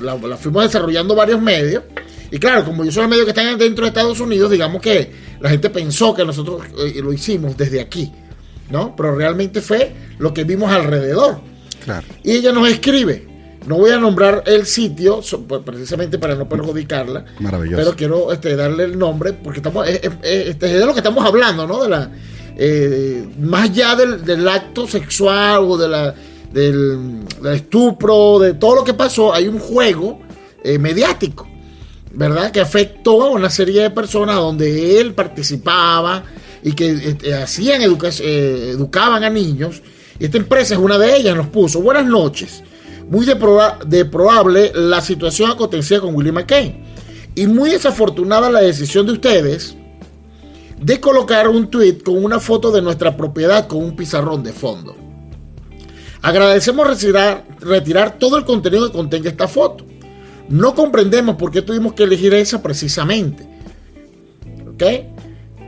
la, 0.00 0.14
la 0.16 0.36
fuimos 0.36 0.64
desarrollando 0.64 1.14
varios 1.14 1.40
medios, 1.40 1.82
y 2.30 2.38
claro, 2.38 2.64
como 2.64 2.84
yo 2.84 2.92
soy 2.92 3.04
el 3.04 3.08
medio 3.08 3.24
que 3.24 3.30
están 3.30 3.56
dentro 3.58 3.84
de 3.84 3.88
Estados 3.88 4.20
Unidos, 4.20 4.50
digamos 4.50 4.82
que 4.82 5.10
la 5.40 5.48
gente 5.48 5.70
pensó 5.70 6.14
que 6.14 6.24
nosotros 6.24 6.62
eh, 6.78 7.00
lo 7.02 7.12
hicimos 7.12 7.56
desde 7.56 7.80
aquí, 7.80 8.12
¿no? 8.70 8.94
Pero 8.94 9.14
realmente 9.14 9.62
fue 9.62 9.92
lo 10.18 10.34
que 10.34 10.44
vimos 10.44 10.70
alrededor. 10.70 11.40
Claro. 11.84 12.06
Y 12.22 12.32
ella 12.32 12.52
nos 12.52 12.68
escribe. 12.68 13.26
No 13.66 13.78
voy 13.78 13.90
a 13.90 13.98
nombrar 13.98 14.44
el 14.46 14.66
sitio, 14.66 15.20
pues, 15.48 15.62
precisamente 15.64 16.18
para 16.18 16.34
no 16.34 16.48
perjudicarla. 16.48 17.24
Maravilloso. 17.40 17.82
Pero 17.82 17.96
quiero 17.96 18.32
este, 18.32 18.54
darle 18.54 18.84
el 18.84 18.98
nombre, 18.98 19.32
porque 19.32 19.60
estamos, 19.60 19.88
es, 19.88 20.00
este, 20.22 20.66
de 20.66 20.86
lo 20.86 20.92
que 20.92 21.00
estamos 21.00 21.24
hablando, 21.24 21.66
¿no? 21.66 21.82
De 21.82 21.88
la, 21.88 22.10
eh, 22.56 23.28
más 23.40 23.70
allá 23.70 23.94
del, 23.96 24.48
acto 24.48 24.86
sexual 24.86 25.58
o 25.64 25.76
de 25.76 25.88
la, 25.88 26.14
del, 26.52 27.24
estupro, 27.52 28.38
de 28.38 28.54
todo 28.54 28.76
lo 28.76 28.84
que 28.84 28.94
pasó, 28.94 29.32
hay 29.32 29.48
un 29.48 29.58
juego 29.58 30.20
eh, 30.64 30.78
mediático 30.78 31.46
¿verdad? 32.16 32.50
Que 32.50 32.60
afectó 32.60 33.24
a 33.24 33.30
una 33.30 33.50
serie 33.50 33.82
de 33.82 33.90
personas 33.90 34.36
donde 34.36 34.98
él 34.98 35.12
participaba 35.12 36.24
y 36.62 36.72
que 36.72 36.90
este, 36.90 37.34
hacían 37.34 37.82
eh, 37.82 38.70
educaban 38.70 39.22
a 39.22 39.30
niños. 39.30 39.82
Esta 40.18 40.38
empresa 40.38 40.74
es 40.74 40.80
una 40.80 40.96
de 40.96 41.14
ellas, 41.14 41.36
nos 41.36 41.48
puso, 41.48 41.82
buenas 41.82 42.06
noches. 42.06 42.62
Muy 43.10 43.26
de, 43.26 44.04
probable 44.06 44.72
la 44.74 45.00
situación 45.00 45.50
acontecida 45.50 46.00
con 46.00 46.14
Willie 46.14 46.32
McCain. 46.32 46.84
Y 47.34 47.46
muy 47.46 47.70
desafortunada 47.70 48.50
la 48.50 48.60
decisión 48.60 49.04
de 49.04 49.12
ustedes 49.12 49.76
de 50.80 51.00
colocar 51.00 51.48
un 51.48 51.68
tweet 51.68 51.98
con 52.04 52.22
una 52.22 52.38
foto 52.38 52.70
de 52.70 52.82
nuestra 52.82 53.16
propiedad 53.16 53.66
con 53.66 53.82
un 53.82 53.96
pizarrón 53.96 54.42
de 54.42 54.52
fondo. 54.52 54.96
Agradecemos 56.22 56.86
retirar, 56.88 58.18
todo 58.18 58.36
el 58.36 58.44
contenido 58.44 58.86
que 58.86 58.96
contenga 58.96 59.30
esta 59.30 59.48
foto. 59.48 59.84
No 60.48 60.74
comprendemos 60.74 61.36
por 61.36 61.50
qué 61.50 61.62
tuvimos 61.62 61.92
que 61.94 62.04
elegir 62.04 62.34
esa 62.34 62.62
precisamente. 62.62 63.46
¿Ok? 64.68 64.82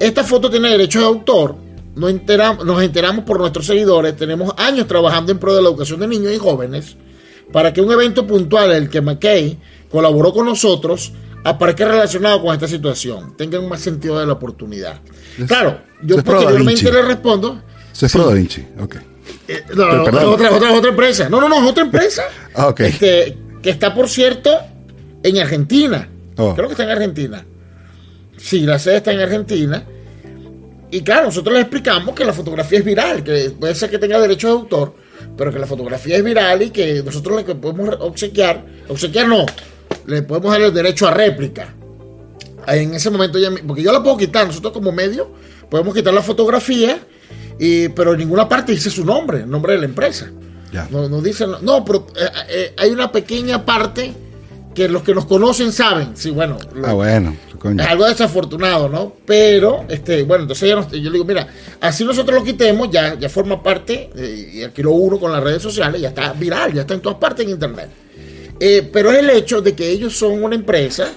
Esta 0.00 0.24
foto 0.24 0.50
tiene 0.50 0.70
derecho 0.70 1.00
de 1.00 1.06
autor. 1.06 1.56
Nos 1.94 2.10
enteramos, 2.10 2.64
nos 2.64 2.82
enteramos 2.82 3.24
por 3.24 3.38
nuestros 3.38 3.66
seguidores. 3.66 4.16
Tenemos 4.16 4.52
años 4.56 4.86
trabajando 4.86 5.32
en 5.32 5.38
pro 5.38 5.54
de 5.54 5.62
la 5.62 5.68
educación 5.68 6.00
de 6.00 6.08
niños 6.08 6.32
y 6.32 6.38
jóvenes 6.38 6.96
para 7.52 7.72
que 7.72 7.80
un 7.80 7.90
evento 7.92 8.26
puntual, 8.26 8.72
el 8.72 8.88
que 8.90 9.00
McKay 9.00 9.58
colaboró 9.90 10.32
con 10.32 10.46
nosotros, 10.46 11.12
aparezca 11.48 11.84
relacionado 11.86 12.42
con 12.42 12.54
esta 12.54 12.68
situación. 12.68 13.36
Tengan 13.36 13.68
más 13.68 13.80
sentido 13.80 14.18
de 14.18 14.26
la 14.26 14.34
oportunidad. 14.34 15.00
claro, 15.46 15.80
yo 16.02 16.22
posteriormente 16.22 16.90
le 16.92 17.02
respondo. 17.02 17.62
Se 17.92 18.06
es 18.06 18.12
Da 18.12 18.32
Vinci, 18.32 18.64
ok. 18.78 18.96
Eh, 19.48 19.64
no, 19.74 19.92
no, 19.92 20.02
otra, 20.02 20.50
otra, 20.50 20.72
otra, 20.72 20.90
empresa. 20.90 21.28
No, 21.28 21.40
no, 21.40 21.48
no, 21.48 21.56
es 21.62 21.70
otra 21.70 21.84
empresa. 21.84 22.22
ah, 22.54 22.68
ok. 22.68 22.80
Este, 22.80 23.36
que 23.62 23.70
está, 23.70 23.94
por 23.94 24.08
cierto, 24.08 24.50
en 25.22 25.38
Argentina. 25.38 26.08
Oh. 26.36 26.54
Creo 26.54 26.68
que 26.68 26.74
está 26.74 26.84
en 26.84 26.90
Argentina. 26.90 27.44
Sí, 28.36 28.60
la 28.60 28.78
sede 28.78 28.98
está 28.98 29.12
en 29.12 29.20
Argentina. 29.20 29.84
Y 30.90 31.02
claro, 31.02 31.26
nosotros 31.26 31.52
les 31.54 31.62
explicamos 31.62 32.14
que 32.14 32.24
la 32.24 32.32
fotografía 32.32 32.78
es 32.78 32.84
viral, 32.84 33.22
que 33.22 33.50
puede 33.50 33.74
ser 33.74 33.90
que 33.90 33.98
tenga 33.98 34.18
derecho 34.20 34.46
de 34.46 34.52
autor, 34.54 34.94
pero 35.36 35.52
que 35.52 35.58
la 35.58 35.66
fotografía 35.66 36.16
es 36.16 36.24
viral 36.24 36.62
y 36.62 36.70
que 36.70 37.02
nosotros 37.02 37.44
le 37.44 37.54
podemos 37.54 37.94
obsequiar, 38.00 38.64
obsequiar 38.88 39.28
no, 39.28 39.44
le 40.08 40.22
podemos 40.22 40.50
dar 40.50 40.62
el 40.62 40.72
derecho 40.72 41.06
a 41.06 41.10
réplica. 41.12 41.74
En 42.66 42.94
ese 42.94 43.10
momento 43.10 43.38
ya, 43.38 43.50
porque 43.66 43.82
yo 43.82 43.92
la 43.92 44.02
puedo 44.02 44.16
quitar, 44.16 44.46
nosotros 44.46 44.72
como 44.72 44.90
medio 44.90 45.30
podemos 45.70 45.94
quitar 45.94 46.14
la 46.14 46.22
fotografía, 46.22 46.98
y, 47.58 47.88
pero 47.90 48.12
en 48.12 48.18
ninguna 48.20 48.48
parte 48.48 48.72
dice 48.72 48.90
su 48.90 49.04
nombre, 49.04 49.40
el 49.40 49.50
nombre 49.50 49.74
de 49.74 49.80
la 49.80 49.84
empresa. 49.84 50.30
No, 50.90 51.08
no 51.08 51.20
dicen, 51.20 51.50
no, 51.62 51.84
pero 51.84 52.06
eh, 52.16 52.28
eh, 52.48 52.74
hay 52.76 52.90
una 52.90 53.10
pequeña 53.10 53.64
parte 53.64 54.12
que 54.74 54.88
los 54.88 55.02
que 55.02 55.14
nos 55.14 55.26
conocen 55.26 55.72
saben. 55.72 56.10
Sí, 56.14 56.30
bueno. 56.30 56.56
ah, 56.84 56.92
bueno. 56.92 57.36
Es 57.76 57.86
algo 57.86 58.06
desafortunado, 58.06 58.88
¿no? 58.88 59.14
Pero, 59.26 59.84
este, 59.88 60.22
bueno, 60.22 60.42
entonces 60.42 60.70
yo 60.70 60.86
le 60.92 61.10
digo, 61.10 61.24
mira, 61.24 61.48
así 61.80 62.04
nosotros 62.04 62.38
lo 62.38 62.44
quitemos, 62.44 62.90
ya, 62.90 63.14
ya 63.18 63.28
forma 63.28 63.62
parte, 63.62 64.10
eh, 64.14 64.50
y 64.54 64.62
aquí 64.62 64.82
lo 64.82 64.92
uno 64.92 65.18
con 65.18 65.32
las 65.32 65.42
redes 65.42 65.62
sociales, 65.62 66.00
ya 66.00 66.08
está 66.08 66.32
viral, 66.32 66.72
ya 66.72 66.82
está 66.82 66.94
en 66.94 67.00
todas 67.00 67.18
partes 67.18 67.44
en 67.44 67.52
Internet. 67.52 67.88
Pero 68.58 69.12
es 69.12 69.18
el 69.18 69.30
hecho 69.30 69.60
de 69.60 69.74
que 69.74 69.90
ellos 69.90 70.16
son 70.16 70.42
una 70.42 70.54
empresa 70.54 71.12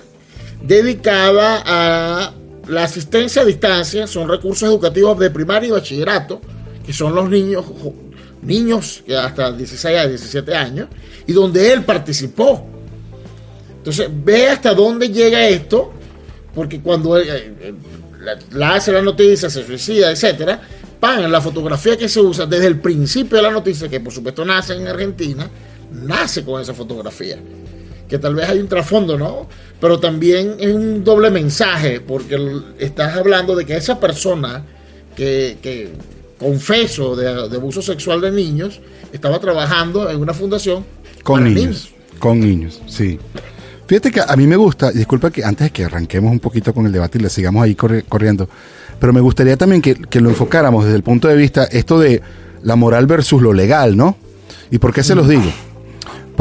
dedicada 0.61 1.63
a 1.65 2.33
la 2.67 2.83
asistencia 2.83 3.41
a 3.41 3.45
distancia, 3.45 4.07
son 4.07 4.29
recursos 4.29 4.67
educativos 4.69 5.17
de 5.19 5.29
primaria 5.29 5.69
y 5.69 5.71
bachillerato, 5.71 6.41
que 6.85 6.93
son 6.93 7.15
los 7.15 7.29
niños 7.29 7.65
niños 8.41 9.03
hasta 9.17 9.51
16 9.51 9.97
a 9.97 10.07
17 10.07 10.55
años, 10.55 10.87
y 11.27 11.33
donde 11.33 11.71
él 11.71 11.83
participó. 11.83 12.65
Entonces, 13.77 14.09
ve 14.11 14.49
hasta 14.49 14.73
dónde 14.73 15.09
llega 15.09 15.47
esto, 15.47 15.91
porque 16.53 16.81
cuando 16.81 17.17
él, 17.17 17.27
eh, 17.29 17.53
eh, 17.61 17.73
la, 18.51 18.75
hace 18.75 18.91
la 18.91 19.01
noticia, 19.01 19.49
se 19.49 19.65
suicida, 19.65 20.11
etcétera, 20.11 20.61
pan, 20.99 21.31
la 21.31 21.41
fotografía 21.41 21.97
que 21.97 22.07
se 22.07 22.19
usa 22.19 22.45
desde 22.45 22.67
el 22.67 22.79
principio 22.79 23.37
de 23.37 23.43
la 23.43 23.51
noticia, 23.51 23.89
que 23.89 23.99
por 23.99 24.13
supuesto 24.13 24.45
nace 24.45 24.75
en 24.75 24.87
Argentina, 24.87 25.49
nace 25.91 26.43
con 26.43 26.61
esa 26.61 26.73
fotografía. 26.73 27.37
Que 28.07 28.19
tal 28.19 28.35
vez 28.35 28.49
hay 28.49 28.59
un 28.59 28.67
trasfondo, 28.67 29.17
¿no? 29.17 29.47
Pero 29.79 29.99
también 29.99 30.55
es 30.59 30.73
un 30.73 31.03
doble 31.03 31.29
mensaje, 31.29 32.01
porque 32.01 32.37
estás 32.77 33.15
hablando 33.15 33.55
de 33.55 33.65
que 33.65 33.75
esa 33.75 33.99
persona 33.99 34.65
que, 35.15 35.57
que 35.61 35.91
confeso 36.41 37.15
de, 37.15 37.55
abuso 37.55 37.83
sexual 37.83 38.19
de 38.19 38.31
niños, 38.31 38.81
estaba 39.13 39.39
trabajando 39.39 40.09
en 40.09 40.19
una 40.19 40.33
fundación 40.33 40.83
con 41.23 41.43
niños, 41.43 41.93
Con 42.17 42.39
niños, 42.39 42.81
sí. 42.87 43.19
Fíjate 43.85 44.09
que 44.09 44.21
a 44.21 44.35
mí 44.35 44.47
me 44.47 44.55
gusta, 44.55 44.91
disculpa 44.91 45.29
que 45.29 45.43
antes 45.43 45.67
de 45.67 45.71
que 45.71 45.85
arranquemos 45.85 46.31
un 46.31 46.39
poquito 46.39 46.73
con 46.73 46.87
el 46.87 46.91
debate 46.91 47.19
y 47.19 47.21
le 47.21 47.29
sigamos 47.29 47.63
ahí 47.63 47.75
corriendo, 47.75 48.49
pero 48.99 49.13
me 49.13 49.21
gustaría 49.21 49.55
también 49.55 49.83
que, 49.83 50.19
lo 50.19 50.29
enfocáramos 50.29 50.85
desde 50.85 50.97
el 50.97 51.03
punto 51.03 51.27
de 51.27 51.35
vista 51.35 51.65
esto 51.65 51.99
de 51.99 52.23
la 52.63 52.75
moral 52.75 53.05
versus 53.05 53.39
lo 53.39 53.53
legal, 53.53 53.95
¿no? 53.95 54.17
¿Y 54.71 54.79
por 54.79 54.93
qué 54.93 55.03
se 55.03 55.13
los 55.13 55.27
digo? 55.27 55.51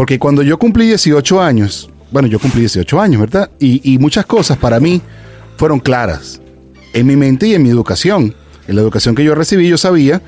Porque 0.00 0.18
cuando 0.18 0.40
yo 0.40 0.58
cumplí 0.58 0.86
18 0.86 1.42
años, 1.42 1.90
bueno, 2.10 2.26
yo 2.26 2.38
cumplí 2.38 2.60
18 2.60 3.02
años, 3.02 3.20
¿verdad? 3.20 3.50
Y, 3.58 3.98
muchas 3.98 4.24
cosas 4.24 4.56
para 4.56 4.80
mí 4.80 5.02
fueron 5.58 5.78
claras 5.78 6.40
en 6.94 7.06
mi 7.06 7.16
mente 7.16 7.48
y 7.48 7.54
en 7.54 7.62
mi 7.62 7.68
educación. 7.68 8.34
En 8.66 8.76
la 8.76 8.80
educación 8.80 9.14
que 9.14 9.24
yo 9.24 9.34
recibí, 9.34 9.68
yo 9.68 9.76
sabía 9.76 10.22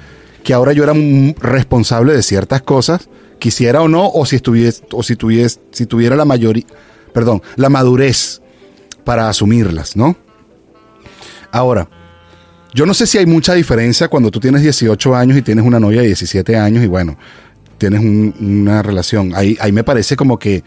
que 0.44 0.52
ahora 0.52 0.74
yo 0.74 0.84
era 0.84 0.92
responsable 1.40 2.12
de 2.12 2.22
ciertas 2.22 2.60
cosas, 2.60 3.08
quisiera 3.38 3.80
o 3.80 3.88
no, 3.88 4.10
o 4.10 4.26
si 4.26 4.36
estuviese, 4.36 4.82
o 4.92 5.02
si 5.02 5.16
tuviese, 5.16 5.58
si 5.70 5.86
tuviera 5.86 6.16
la 6.16 6.26
mayoría, 6.26 6.66
perdón, 7.14 7.40
la 7.56 7.70
madurez 7.70 8.42
para 9.04 9.30
asumirlas, 9.30 9.96
¿no? 9.96 10.16
Ahora, 11.50 11.88
yo 12.74 12.84
no 12.84 12.92
sé 12.92 13.06
si 13.06 13.16
hay 13.16 13.24
mucha 13.24 13.54
diferencia 13.54 14.08
cuando 14.08 14.30
tú 14.30 14.38
tienes 14.38 14.60
18 14.60 15.16
años 15.16 15.38
y 15.38 15.40
tienes 15.40 15.64
una 15.64 15.80
novia 15.80 16.02
de 16.02 16.08
17 16.08 16.58
años 16.58 16.84
y 16.84 16.88
bueno, 16.88 17.16
tienes 17.90 18.00
una 18.00 18.80
relación. 18.82 19.32
Ahí, 19.34 19.56
ahí 19.60 19.72
me 19.72 19.82
parece 19.82 20.14
como 20.14 20.38
que, 20.38 20.62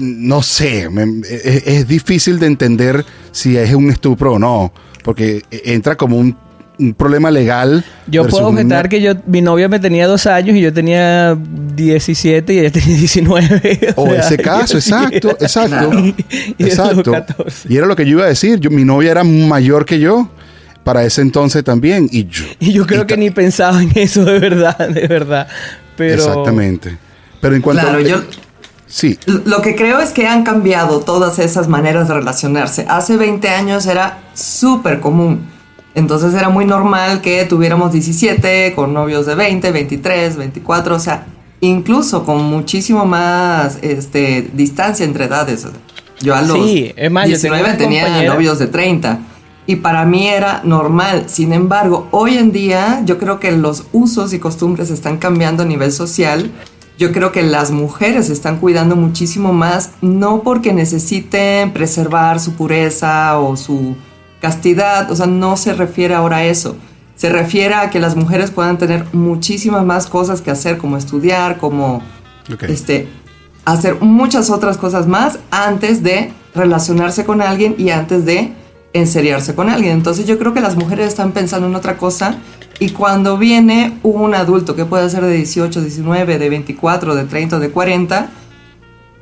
no 0.00 0.42
sé, 0.42 0.88
es, 1.28 1.66
es, 1.66 1.88
difícil 1.88 2.38
de 2.38 2.46
entender 2.46 3.04
si 3.32 3.56
es 3.56 3.74
un 3.74 3.90
estupro 3.90 4.34
o 4.34 4.38
no 4.38 4.72
porque 5.02 5.42
entra 5.50 5.96
como 5.96 6.16
un, 6.16 6.36
problema 6.96 7.30
legal. 7.30 7.84
Yo 8.08 8.26
puedo 8.26 8.48
objetar 8.48 8.88
que 8.88 9.00
yo, 9.00 9.12
mi 9.26 9.40
novia 9.40 9.68
me 9.68 9.78
tenía 9.78 10.08
dos 10.08 10.26
años 10.26 10.56
y 10.56 10.60
yo 10.60 10.72
tenía 10.72 11.38
17 11.76 12.52
y 12.52 12.58
ella 12.58 12.70
tenía 12.72 12.96
19. 12.96 13.94
O, 13.94 14.08
ese 14.12 14.36
caso, 14.38 14.78
exacto, 14.78 15.30
exacto. 15.30 15.92
y 16.58 16.64
exacto. 16.64 17.14
Y 17.68 17.76
era 17.76 17.86
lo 17.86 17.94
que 17.94 18.04
yo 18.04 18.12
iba 18.12 18.24
a 18.24 18.28
decir. 18.28 18.58
Yo, 18.58 18.70
mi 18.70 18.84
novia 18.84 19.12
era 19.12 19.22
mayor 19.22 19.84
que 19.84 20.00
yo 20.00 20.28
para 20.84 21.04
ese 21.04 21.22
entonces 21.22 21.64
también. 21.64 22.08
Y 22.10 22.26
yo, 22.26 22.44
y 22.60 22.72
yo 22.72 22.86
creo 22.86 23.06
que 23.06 23.16
ni 23.16 23.30
pensaba 23.30 23.82
en 23.82 23.92
eso 23.94 24.24
de 24.24 24.38
verdad, 24.38 24.88
de 24.88 25.06
verdad. 25.06 25.48
Pero... 25.96 26.14
Exactamente. 26.14 26.96
Pero 27.40 27.56
en 27.56 27.62
cuanto 27.62 27.86
a... 27.86 27.98
Sí. 28.86 29.18
Lo 29.24 29.62
que 29.62 29.74
creo 29.74 30.00
es 30.00 30.10
que 30.10 30.26
han 30.26 30.44
cambiado 30.44 31.00
todas 31.00 31.38
esas 31.38 31.66
maneras 31.66 32.08
de 32.08 32.14
relacionarse. 32.14 32.84
Hace 32.88 33.16
20 33.16 33.48
años 33.48 33.86
era 33.86 34.18
súper 34.34 35.00
común. 35.00 35.48
Entonces 35.94 36.34
era 36.34 36.50
muy 36.50 36.66
normal 36.66 37.22
que 37.22 37.44
tuviéramos 37.46 37.92
17 37.92 38.74
con 38.74 38.92
novios 38.92 39.24
de 39.24 39.34
20, 39.34 39.72
23, 39.72 40.36
24, 40.36 40.94
o 40.94 40.98
sea, 40.98 41.26
incluso 41.60 42.24
con 42.24 42.44
muchísimo 42.44 43.06
más 43.06 43.78
este, 43.80 44.50
distancia 44.52 45.06
entre 45.06 45.24
edades. 45.24 45.66
Yo 46.20 46.34
a 46.34 46.42
los 46.42 46.58
sí, 46.58 46.92
es 46.94 47.10
más, 47.10 47.26
19 47.26 47.74
tenía 47.74 48.22
novios 48.24 48.58
de 48.58 48.66
30 48.66 49.20
y 49.66 49.76
para 49.76 50.04
mí 50.04 50.28
era 50.28 50.60
normal. 50.64 51.24
Sin 51.28 51.52
embargo, 51.52 52.08
hoy 52.10 52.38
en 52.38 52.52
día 52.52 53.02
yo 53.04 53.18
creo 53.18 53.40
que 53.40 53.52
los 53.52 53.84
usos 53.92 54.32
y 54.32 54.38
costumbres 54.38 54.90
están 54.90 55.18
cambiando 55.18 55.62
a 55.62 55.66
nivel 55.66 55.92
social 55.92 56.50
yo 57.02 57.10
creo 57.10 57.32
que 57.32 57.42
las 57.42 57.70
mujeres 57.72 58.30
están 58.30 58.58
cuidando 58.58 58.94
muchísimo 58.94 59.52
más, 59.52 59.90
no 60.02 60.42
porque 60.42 60.72
necesiten 60.72 61.72
preservar 61.72 62.38
su 62.38 62.52
pureza 62.52 63.38
o 63.40 63.56
su 63.56 63.96
castidad, 64.40 65.10
o 65.10 65.16
sea, 65.16 65.26
no 65.26 65.56
se 65.56 65.72
refiere 65.72 66.14
ahora 66.14 66.38
a 66.38 66.44
eso. 66.44 66.76
Se 67.16 67.28
refiere 67.28 67.74
a 67.74 67.90
que 67.90 67.98
las 67.98 68.14
mujeres 68.14 68.52
puedan 68.52 68.78
tener 68.78 69.06
muchísimas 69.12 69.84
más 69.84 70.06
cosas 70.06 70.42
que 70.42 70.52
hacer, 70.52 70.78
como 70.78 70.96
estudiar, 70.96 71.58
como 71.58 72.02
este, 72.68 73.08
hacer 73.64 74.00
muchas 74.00 74.48
otras 74.50 74.76
cosas 74.76 75.06
más 75.08 75.40
antes 75.50 76.02
de 76.04 76.32
relacionarse 76.54 77.24
con 77.24 77.42
alguien 77.42 77.74
y 77.78 77.90
antes 77.90 78.24
de 78.24 78.52
enseriarse 78.92 79.54
con 79.54 79.68
alguien. 79.68 79.92
Entonces 79.92 80.26
yo 80.26 80.38
creo 80.38 80.54
que 80.54 80.60
las 80.60 80.76
mujeres 80.76 81.08
están 81.08 81.32
pensando 81.32 81.66
en 81.66 81.74
otra 81.74 81.96
cosa 81.96 82.36
y 82.78 82.90
cuando 82.90 83.38
viene 83.38 83.98
un 84.02 84.34
adulto 84.34 84.74
que 84.74 84.84
puede 84.84 85.08
ser 85.08 85.24
de 85.24 85.34
18, 85.34 85.80
19, 85.80 86.38
de 86.38 86.48
24, 86.48 87.14
de 87.14 87.24
30, 87.24 87.58
de 87.58 87.70
40, 87.70 88.30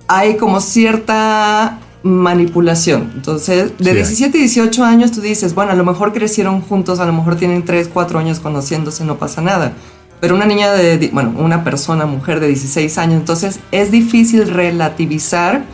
hay 0.08 0.36
como 0.36 0.60
cierta 0.60 1.78
manipulación. 2.02 3.12
Entonces, 3.14 3.76
de 3.78 3.94
17 3.94 4.36
y 4.38 4.40
18 4.40 4.84
años 4.84 5.12
tú 5.12 5.20
dices, 5.20 5.54
bueno, 5.54 5.72
a 5.72 5.74
lo 5.74 5.84
mejor 5.84 6.12
crecieron 6.12 6.62
juntos, 6.62 6.98
a 7.00 7.06
lo 7.06 7.12
mejor 7.12 7.36
tienen 7.36 7.64
3, 7.64 7.90
4 7.92 8.18
años 8.18 8.40
conociéndose, 8.40 9.04
no 9.04 9.18
pasa 9.18 9.42
nada. 9.42 9.72
Pero 10.20 10.34
una 10.34 10.46
niña 10.46 10.72
de, 10.72 11.10
bueno, 11.12 11.34
una 11.38 11.64
persona, 11.64 12.06
mujer 12.06 12.40
de 12.40 12.48
16 12.48 12.98
años, 12.98 13.20
entonces 13.20 13.60
es 13.70 13.90
difícil 13.90 14.48
relativizar 14.48 15.64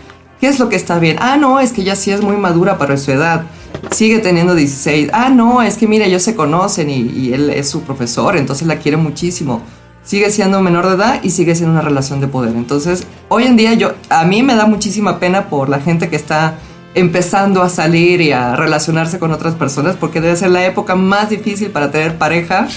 qué 0.46 0.50
es 0.50 0.60
lo 0.60 0.68
que 0.68 0.76
está 0.76 1.00
bien. 1.00 1.16
Ah, 1.18 1.36
no, 1.36 1.58
es 1.58 1.72
que 1.72 1.80
ella 1.80 1.96
sí 1.96 2.12
es 2.12 2.20
muy 2.20 2.36
madura 2.36 2.78
para 2.78 2.96
su 2.96 3.10
edad 3.10 3.46
sigue 3.90 4.20
teniendo 4.20 4.54
16. 4.54 5.10
Ah, 5.12 5.28
no, 5.28 5.60
es 5.60 5.76
que 5.76 5.88
mira, 5.88 6.06
ellos 6.06 6.22
se 6.22 6.36
conocen 6.36 6.88
y, 6.88 7.32
él 7.32 7.50
es 7.50 7.68
su 7.68 7.82
profesor, 7.82 8.36
entonces 8.36 8.66
la 8.66 8.78
quiere 8.78 8.96
muchísimo. 8.96 9.60
Sigue 10.04 10.30
siendo 10.30 10.60
menor 10.60 10.86
de 10.86 10.94
edad 10.94 11.20
y 11.22 11.30
sigue 11.30 11.54
siendo 11.56 11.72
una 11.72 11.82
relación 11.82 12.20
de 12.20 12.28
poder. 12.28 12.54
Entonces, 12.54 13.06
hoy 13.28 13.44
en 13.44 13.56
día 13.56 13.74
yo, 13.74 13.92
a 14.08 14.24
mí 14.24 14.42
me 14.42 14.54
da 14.54 14.66
muchísima 14.66 15.18
pena 15.18 15.48
por 15.48 15.68
la 15.68 15.80
gente 15.80 16.08
que 16.08 16.16
está 16.16 16.58
empezando 16.94 17.62
a 17.62 17.68
salir 17.68 18.20
y 18.20 18.32
a 18.32 18.54
relacionarse 18.54 19.18
con 19.18 19.32
otras 19.32 19.56
personas, 19.56 19.96
porque 19.96 20.20
debe 20.20 20.36
ser 20.36 20.50
la 20.50 20.64
época 20.64 20.94
más 20.94 21.28
difícil 21.28 21.70
para 21.70 21.90
tener 21.90 22.18
pareja, 22.18 22.68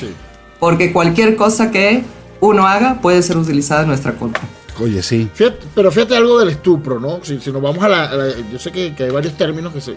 porque 0.60 0.92
cualquier 0.92 1.36
cosa 1.36 1.70
que 1.70 2.04
uno 2.42 2.68
haga 2.68 3.00
puede 3.02 3.22
ser 3.22 3.38
utilizada 3.38 3.84
en 3.84 3.90
nuestra 3.90 4.14
contra. 4.14 4.42
Oye, 4.80 5.02
sí. 5.04 5.30
pero 5.76 5.92
fíjate 5.92 6.16
algo 6.16 6.40
del 6.40 6.50
estupro, 6.50 7.00
¿no? 7.00 7.20
Si, 7.24 7.36
nos 7.52 7.62
vamos 7.62 7.84
a 7.84 7.90
la, 7.90 8.34
Yo 8.52 8.60
sé 8.60 8.72
que, 8.72 8.94
hay 8.98 9.10
varios 9.10 9.36
términos 9.36 9.74
que, 9.74 9.82
se, 9.82 9.96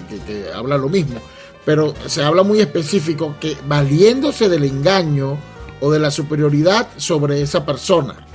hablan 0.54 0.80
lo 0.80 0.88
mismo, 0.88 1.20
pero 1.64 1.94
se 2.06 2.22
habla 2.22 2.42
muy 2.42 2.60
específico 2.60 3.36
que 3.40 3.56
valiéndose 3.66 4.48
del 4.48 4.64
engaño 4.64 5.38
o 5.80 5.90
de 5.90 5.98
la 5.98 6.10
superioridad 6.10 6.88
sobre 6.96 7.42
esa 7.42 7.64
persona. 7.64 8.26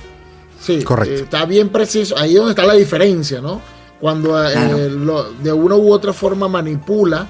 Sí, 0.60 0.82
Correcto. 0.82 1.14
Eh, 1.14 1.22
está 1.24 1.44
bien 1.44 1.68
preciso. 1.68 2.16
Ahí 2.18 2.32
es 2.32 2.36
donde 2.36 2.52
está 2.52 2.66
la 2.66 2.74
diferencia, 2.74 3.40
¿no? 3.40 3.60
Cuando 4.00 4.42
eh, 4.42 4.90
de 5.42 5.52
una 5.52 5.74
u 5.76 5.92
otra 5.92 6.12
forma 6.12 6.48
manipula. 6.48 7.26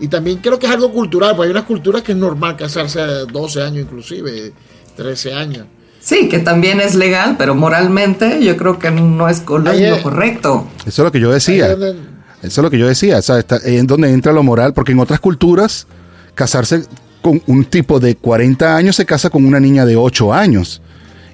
Y 0.00 0.08
también 0.08 0.38
creo 0.38 0.58
que 0.58 0.66
es 0.66 0.72
algo 0.72 0.90
cultural, 0.90 1.36
porque 1.36 1.46
hay 1.46 1.52
unas 1.52 1.64
culturas 1.64 2.02
que 2.02 2.10
es 2.10 2.18
normal 2.18 2.56
casarse 2.56 3.00
a 3.00 3.24
12 3.24 3.62
años 3.62 3.84
inclusive, 3.84 4.52
13 4.96 5.32
años. 5.32 5.66
Sí, 6.02 6.28
que 6.28 6.40
también 6.40 6.80
es 6.80 6.96
legal, 6.96 7.36
pero 7.38 7.54
moralmente 7.54 8.42
yo 8.42 8.56
creo 8.56 8.78
que 8.80 8.90
no 8.90 9.28
es 9.28 9.44
lo 9.46 10.02
correcto. 10.02 10.66
Eso 10.80 11.02
es 11.02 11.04
lo 11.06 11.12
que 11.12 11.20
yo 11.20 11.30
decía. 11.30 11.72
Eso 11.72 11.96
es 12.42 12.58
lo 12.58 12.70
que 12.70 12.78
yo 12.78 12.88
decía. 12.88 13.18
O 13.18 13.22
sea, 13.22 13.38
está, 13.38 13.58
en 13.64 13.86
donde 13.86 14.10
entra 14.10 14.32
lo 14.32 14.42
moral, 14.42 14.74
porque 14.74 14.90
en 14.90 14.98
otras 14.98 15.20
culturas 15.20 15.86
casarse 16.34 16.82
con 17.20 17.40
un 17.46 17.64
tipo 17.66 18.00
de 18.00 18.16
40 18.16 18.74
años 18.74 18.96
se 18.96 19.06
casa 19.06 19.30
con 19.30 19.44
una 19.44 19.60
niña 19.60 19.86
de 19.86 19.94
8 19.94 20.34
años. 20.34 20.82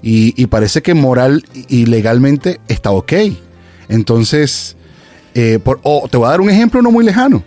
Y, 0.03 0.47
parece 0.47 0.83
que 0.83 0.93
moral 0.93 1.45
y 1.69 1.87
legalmente 1.87 2.61
está 2.69 2.91
ok. 2.91 3.13
Entonces, 3.89 4.77
Eh, 5.35 5.61
por, 5.63 5.79
o 5.83 6.09
te 6.11 6.17
voy 6.17 6.27
a 6.27 6.31
dar 6.31 6.41
un 6.41 6.51
ejemplo 6.51 6.83
no 6.83 6.91
muy 6.91 7.05
lejano. 7.05 7.45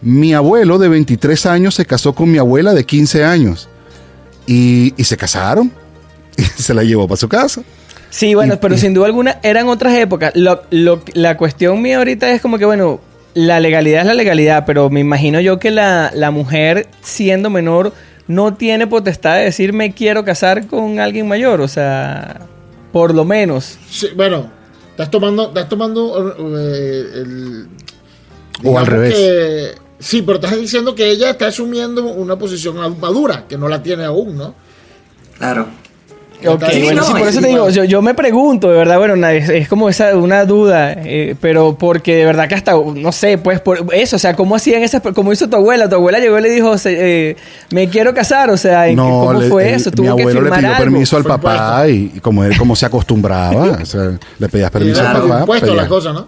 Mi 0.00 0.34
abuelo 0.34 0.78
de 0.78 0.88
23 0.88 1.46
años 1.46 1.74
se 1.74 1.86
casó 1.86 2.14
con 2.14 2.30
mi 2.30 2.36
abuela 2.38 2.74
de 2.74 2.84
15 2.84 3.24
años 3.24 3.68
y, 4.46 4.92
y 4.96 5.04
se 5.04 5.16
casaron 5.16 5.72
y 6.36 6.42
se 6.62 6.74
la 6.74 6.82
llevó 6.82 7.06
para 7.08 7.16
su 7.16 7.28
casa. 7.28 7.62
Sí, 8.10 8.34
bueno, 8.34 8.54
Y- 8.54 8.56
pero 8.58 8.74
y- 8.74 8.78
sin 8.78 8.92
duda 8.94 9.06
alguna 9.06 9.38
eran 9.42 9.68
otras 9.68 9.96
épocas. 9.96 10.32
Lo, 10.34 10.62
lo- 10.70 11.02
la 11.14 11.36
cuestión 11.36 11.80
mía 11.80 11.98
ahorita 11.98 12.30
es 12.32 12.40
como 12.42 12.58
que, 12.58 12.64
bueno, 12.64 13.00
la 13.34 13.58
legalidad 13.60 14.02
es 14.02 14.06
la 14.06 14.14
legalidad, 14.14 14.64
pero 14.66 14.90
me 14.90 15.00
imagino 15.00 15.40
yo 15.40 15.58
que 15.58 15.70
la, 15.70 16.10
la 16.14 16.30
mujer, 16.30 16.88
siendo 17.00 17.48
menor, 17.48 17.92
no 18.28 18.54
tiene 18.54 18.86
potestad 18.86 19.36
de 19.36 19.44
decir 19.44 19.72
me 19.72 19.94
quiero 19.94 20.24
casar 20.24 20.66
con 20.66 21.00
alguien 21.00 21.26
mayor. 21.26 21.60
O 21.62 21.68
sea, 21.68 22.40
por 22.92 23.14
lo 23.14 23.24
menos. 23.24 23.78
Sí, 23.90 24.08
bueno, 24.14 24.50
estás 24.90 25.10
tomando, 25.10 25.48
estás 25.48 25.68
tomando 25.70 26.34
eh, 26.58 27.04
el. 27.14 27.66
O 28.62 28.78
al 28.78 28.86
revés. 28.86 29.14
que- 29.14 29.70
sí, 29.98 30.20
pero 30.20 30.34
estás 30.34 30.54
diciendo 30.60 30.94
que 30.94 31.08
ella 31.10 31.30
está 31.30 31.46
asumiendo 31.46 32.04
una 32.04 32.38
posición 32.38 32.76
madura, 33.00 33.46
que 33.48 33.56
no 33.56 33.68
la 33.68 33.82
tiene 33.82 34.04
aún, 34.04 34.36
¿no? 34.36 34.54
Claro. 35.38 35.66
Ok, 36.46 36.64
Sí, 36.72 36.82
bueno, 36.82 37.00
no, 37.02 37.06
sí, 37.06 37.12
por 37.12 37.28
eso 37.28 37.40
te 37.40 37.46
digo, 37.48 37.68
yo, 37.70 37.84
yo 37.84 38.02
me 38.02 38.14
pregunto, 38.14 38.68
de 38.70 38.76
verdad, 38.76 38.98
bueno, 38.98 39.26
es, 39.28 39.48
es 39.48 39.68
como 39.68 39.88
esa 39.88 40.16
una 40.16 40.44
duda, 40.44 40.92
eh, 40.96 41.34
pero 41.40 41.76
porque 41.78 42.16
de 42.16 42.24
verdad 42.24 42.48
que 42.48 42.54
hasta, 42.54 42.72
no 42.72 43.12
sé, 43.12 43.38
pues 43.38 43.60
por 43.60 43.84
eso, 43.94 44.16
o 44.16 44.18
sea, 44.18 44.34
¿cómo 44.34 44.56
hacían 44.56 44.82
esas, 44.82 45.02
cómo 45.14 45.32
hizo 45.32 45.48
tu 45.48 45.56
abuela? 45.56 45.88
Tu 45.88 45.94
abuela 45.94 46.18
llegó 46.18 46.38
y 46.38 46.42
le 46.42 46.50
dijo, 46.50 46.76
se- 46.78 47.30
eh, 47.30 47.36
me 47.70 47.88
quiero 47.88 48.12
casar, 48.14 48.50
o 48.50 48.56
sea, 48.56 48.88
¿en 48.88 48.96
qué- 48.96 49.02
¿cómo 49.02 49.32
le- 49.34 49.48
fue 49.48 49.68
el- 49.70 49.74
eso? 49.76 49.90
mi 49.90 49.96
¿Tuvo 49.96 50.16
que 50.16 50.22
abuelo 50.22 50.40
le 50.40 50.40
firmar 50.46 50.58
pidió 50.60 50.74
algo? 50.74 50.84
permiso 50.90 51.16
al 51.16 51.24
papá 51.24 51.88
y, 51.88 52.12
y 52.16 52.20
como 52.20 52.44
él 52.44 52.56
como 52.58 52.74
se 52.76 52.86
acostumbraba, 52.86 53.78
o 53.82 53.86
sea, 53.86 54.18
le 54.38 54.48
pedías 54.48 54.70
permiso 54.70 55.00
Claro. 55.00 55.22
al 55.22 55.28
papá. 55.28 55.40
impuesto 55.40 55.66
pedías- 55.66 55.82
la 55.82 55.88
cosa, 55.88 56.12
¿no? 56.12 56.26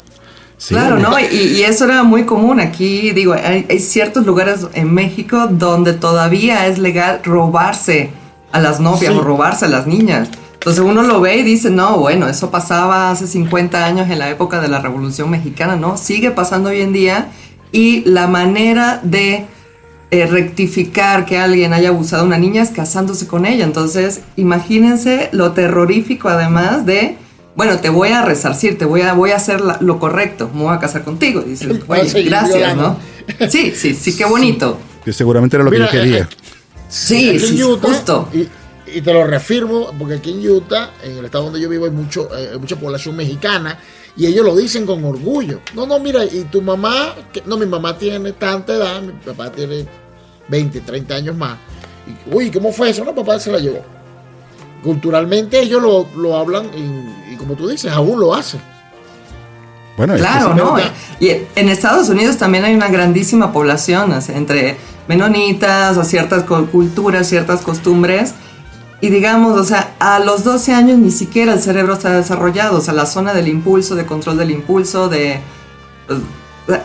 Sí, 0.57 0.73
claro, 0.75 0.99
¿no? 1.01 1.19
Y, 1.19 1.25
y 1.59 1.63
eso 1.65 1.85
era 1.85 2.05
muy 2.05 2.25
común 2.25 2.61
aquí. 2.61 3.11
Digo, 3.11 3.33
hay, 3.35 3.67
hay 3.69 3.79
ciertos 3.81 4.25
lugares 4.25 4.61
en 4.73 4.95
México 4.95 5.49
donde 5.51 5.93
todavía 5.95 6.69
es 6.69 6.79
legal 6.79 7.21
robarse 7.25 8.11
a 8.55 8.61
las 8.61 8.81
novias 8.81 9.13
Sí. 9.13 9.19
o 9.19 9.23
robarse 9.23 9.67
a 9.67 9.69
las 9.69 9.87
niñas. 9.87 10.29
Entonces 10.55 10.83
uno 10.83 11.03
lo 11.03 11.21
ve 11.21 11.37
y 11.37 11.43
dice, 11.43 11.69
no, 11.71 11.99
bueno, 11.99 12.27
eso 12.29 12.51
pasaba 12.51 13.11
hace 13.11 13.27
50 13.27 13.85
años 13.85 14.09
en 14.09 14.19
la 14.19 14.31
época 14.31 14.61
de 14.63 14.69
la 14.69 14.81
Revolución 14.81 15.29
Mexicana, 15.29 15.77
¿no? 15.77 15.99
Sigue 15.99 16.31
pasando 16.31 16.71
hoy 16.71 16.81
en 16.81 16.93
día 16.95 17.29
y 17.71 18.03
la 18.09 18.27
manera 18.29 19.01
de 19.03 19.45
eh, 20.11 20.27
rectificar 20.27 21.27
que 21.27 21.37
alguien 21.39 21.73
haya 21.75 21.89
abusado 21.91 22.23
a 22.23 22.27
una 22.27 22.39
niña 22.39 22.63
es 22.63 22.71
casándose 22.71 23.27
con 23.27 23.45
ella. 23.45 23.65
Entonces, 23.65 24.21
imagínense 24.37 25.29
lo 25.33 25.53
terrorífico 25.53 26.29
además 26.29 26.87
de, 26.87 27.17
bueno, 27.57 27.79
te 27.81 27.89
voy 27.91 28.11
a 28.11 28.23
resarcir, 28.23 28.79
te 28.79 28.85
voy 28.87 29.03
a, 29.03 29.13
voy 29.13 29.33
a 29.33 29.37
hacer 29.37 29.61
la- 29.61 29.79
lo 29.81 29.99
correcto, 29.99 30.51
me 30.55 30.63
voy 30.63 30.75
a 30.75 30.79
casar 30.79 31.03
contigo. 31.05 31.41
Dices, 31.43 31.69
oye, 31.89 32.23
gracias. 32.23 32.77
¿no? 32.77 32.97
Sí, 33.51 33.73
sí, 33.77 33.95
sí, 33.95 34.17
qué 34.17 34.25
bonito. 34.25 34.79
que 35.05 35.13
seguramente 35.13 35.57
era 35.57 35.65
lo 35.65 35.71
Mira, 35.71 35.89
que 35.91 35.97
yo 35.97 36.03
quería. 36.05 36.29
Sí, 36.95 37.31
aquí 37.31 37.39
sí, 37.41 37.61
en 37.61 37.65
Utah, 37.67 37.89
justo. 37.89 38.29
Y, 38.33 38.49
y 38.99 39.01
te 39.01 39.13
lo 39.13 39.25
reafirmo, 39.27 39.91
porque 39.99 40.15
aquí 40.15 40.31
en 40.31 40.49
Utah, 40.51 40.91
en 41.03 41.19
el 41.19 41.25
estado 41.25 41.45
donde 41.45 41.61
yo 41.61 41.69
vivo, 41.69 41.87
hay, 41.87 41.91
mucho, 41.91 42.29
eh, 42.37 42.51
hay 42.53 42.59
mucha 42.59 42.77
población 42.77 43.17
mexicana 43.17 43.79
y 44.17 44.27
ellos 44.27 44.45
lo 44.45 44.55
dicen 44.55 44.87
con 44.87 45.05
orgullo. 45.05 45.61
No, 45.75 45.87
no, 45.87 45.99
mira, 45.99 46.25
y 46.25 46.45
tu 46.45 46.63
mamá, 46.63 47.15
que- 47.33 47.43
no, 47.47 47.57
mi 47.57 47.67
mamá 47.67 47.99
tiene 47.99 48.33
tanta 48.33 48.75
edad, 48.75 49.03
mi 49.03 49.13
papá 49.13 49.51
tiene 49.51 49.87
20, 50.49 50.81
30 50.83 51.17
años 51.17 51.37
más. 51.37 51.59
Y, 52.07 52.35
uy, 52.35 52.51
¿cómo 52.51 52.71
fue 52.73 52.91
eso? 52.91 53.05
No, 53.05 53.15
papá 53.15 53.41
se 53.41 53.51
la 53.51 53.59
llevó. 53.59 53.83
Culturalmente 54.83 55.61
ellos 55.61 55.83
lo, 55.83 56.07
lo 56.17 56.37
hablan 56.37 56.67
y, 56.77 57.33
y 57.33 57.37
como 57.37 57.55
tú 57.55 57.67
dices, 57.69 57.91
aún 57.91 58.21
lo 58.21 58.35
hacen. 58.35 58.61
Bueno, 59.97 60.15
es 60.15 60.21
que 60.23 60.27
Claro, 60.27 60.53
sí. 60.55 60.57
¿no? 60.57 60.77
Y 61.21 61.31
en 61.55 61.69
Estados 61.69 62.09
Unidos 62.09 62.37
también 62.37 62.65
hay 62.65 62.75
una 62.75 62.89
grandísima 62.89 63.53
población 63.53 64.13
entre 64.29 64.77
menonitas 65.09 65.97
o 65.97 66.05
ciertas 66.05 66.45
culturas, 66.45 67.29
ciertas 67.29 67.61
costumbres. 67.63 68.35
Y 69.01 69.11
digamos, 69.11 69.59
o 69.59 69.65
sea, 69.65 69.95
a 69.99 70.19
los 70.19 70.45
12 70.45 70.73
años 70.73 70.99
ni 70.99 71.11
siquiera 71.11 71.53
el 71.53 71.61
cerebro 71.61 71.95
está 71.95 72.11
desarrollado. 72.17 72.79
O 72.79 72.81
sea, 72.81 72.95
la 72.95 73.07
zona 73.07 73.35
del 73.35 73.49
impulso, 73.49 73.95
de 73.95 74.07
control 74.07 74.39
del 74.39 74.51
impulso, 74.51 75.09
de... 75.09 75.41
pues, 76.07 76.21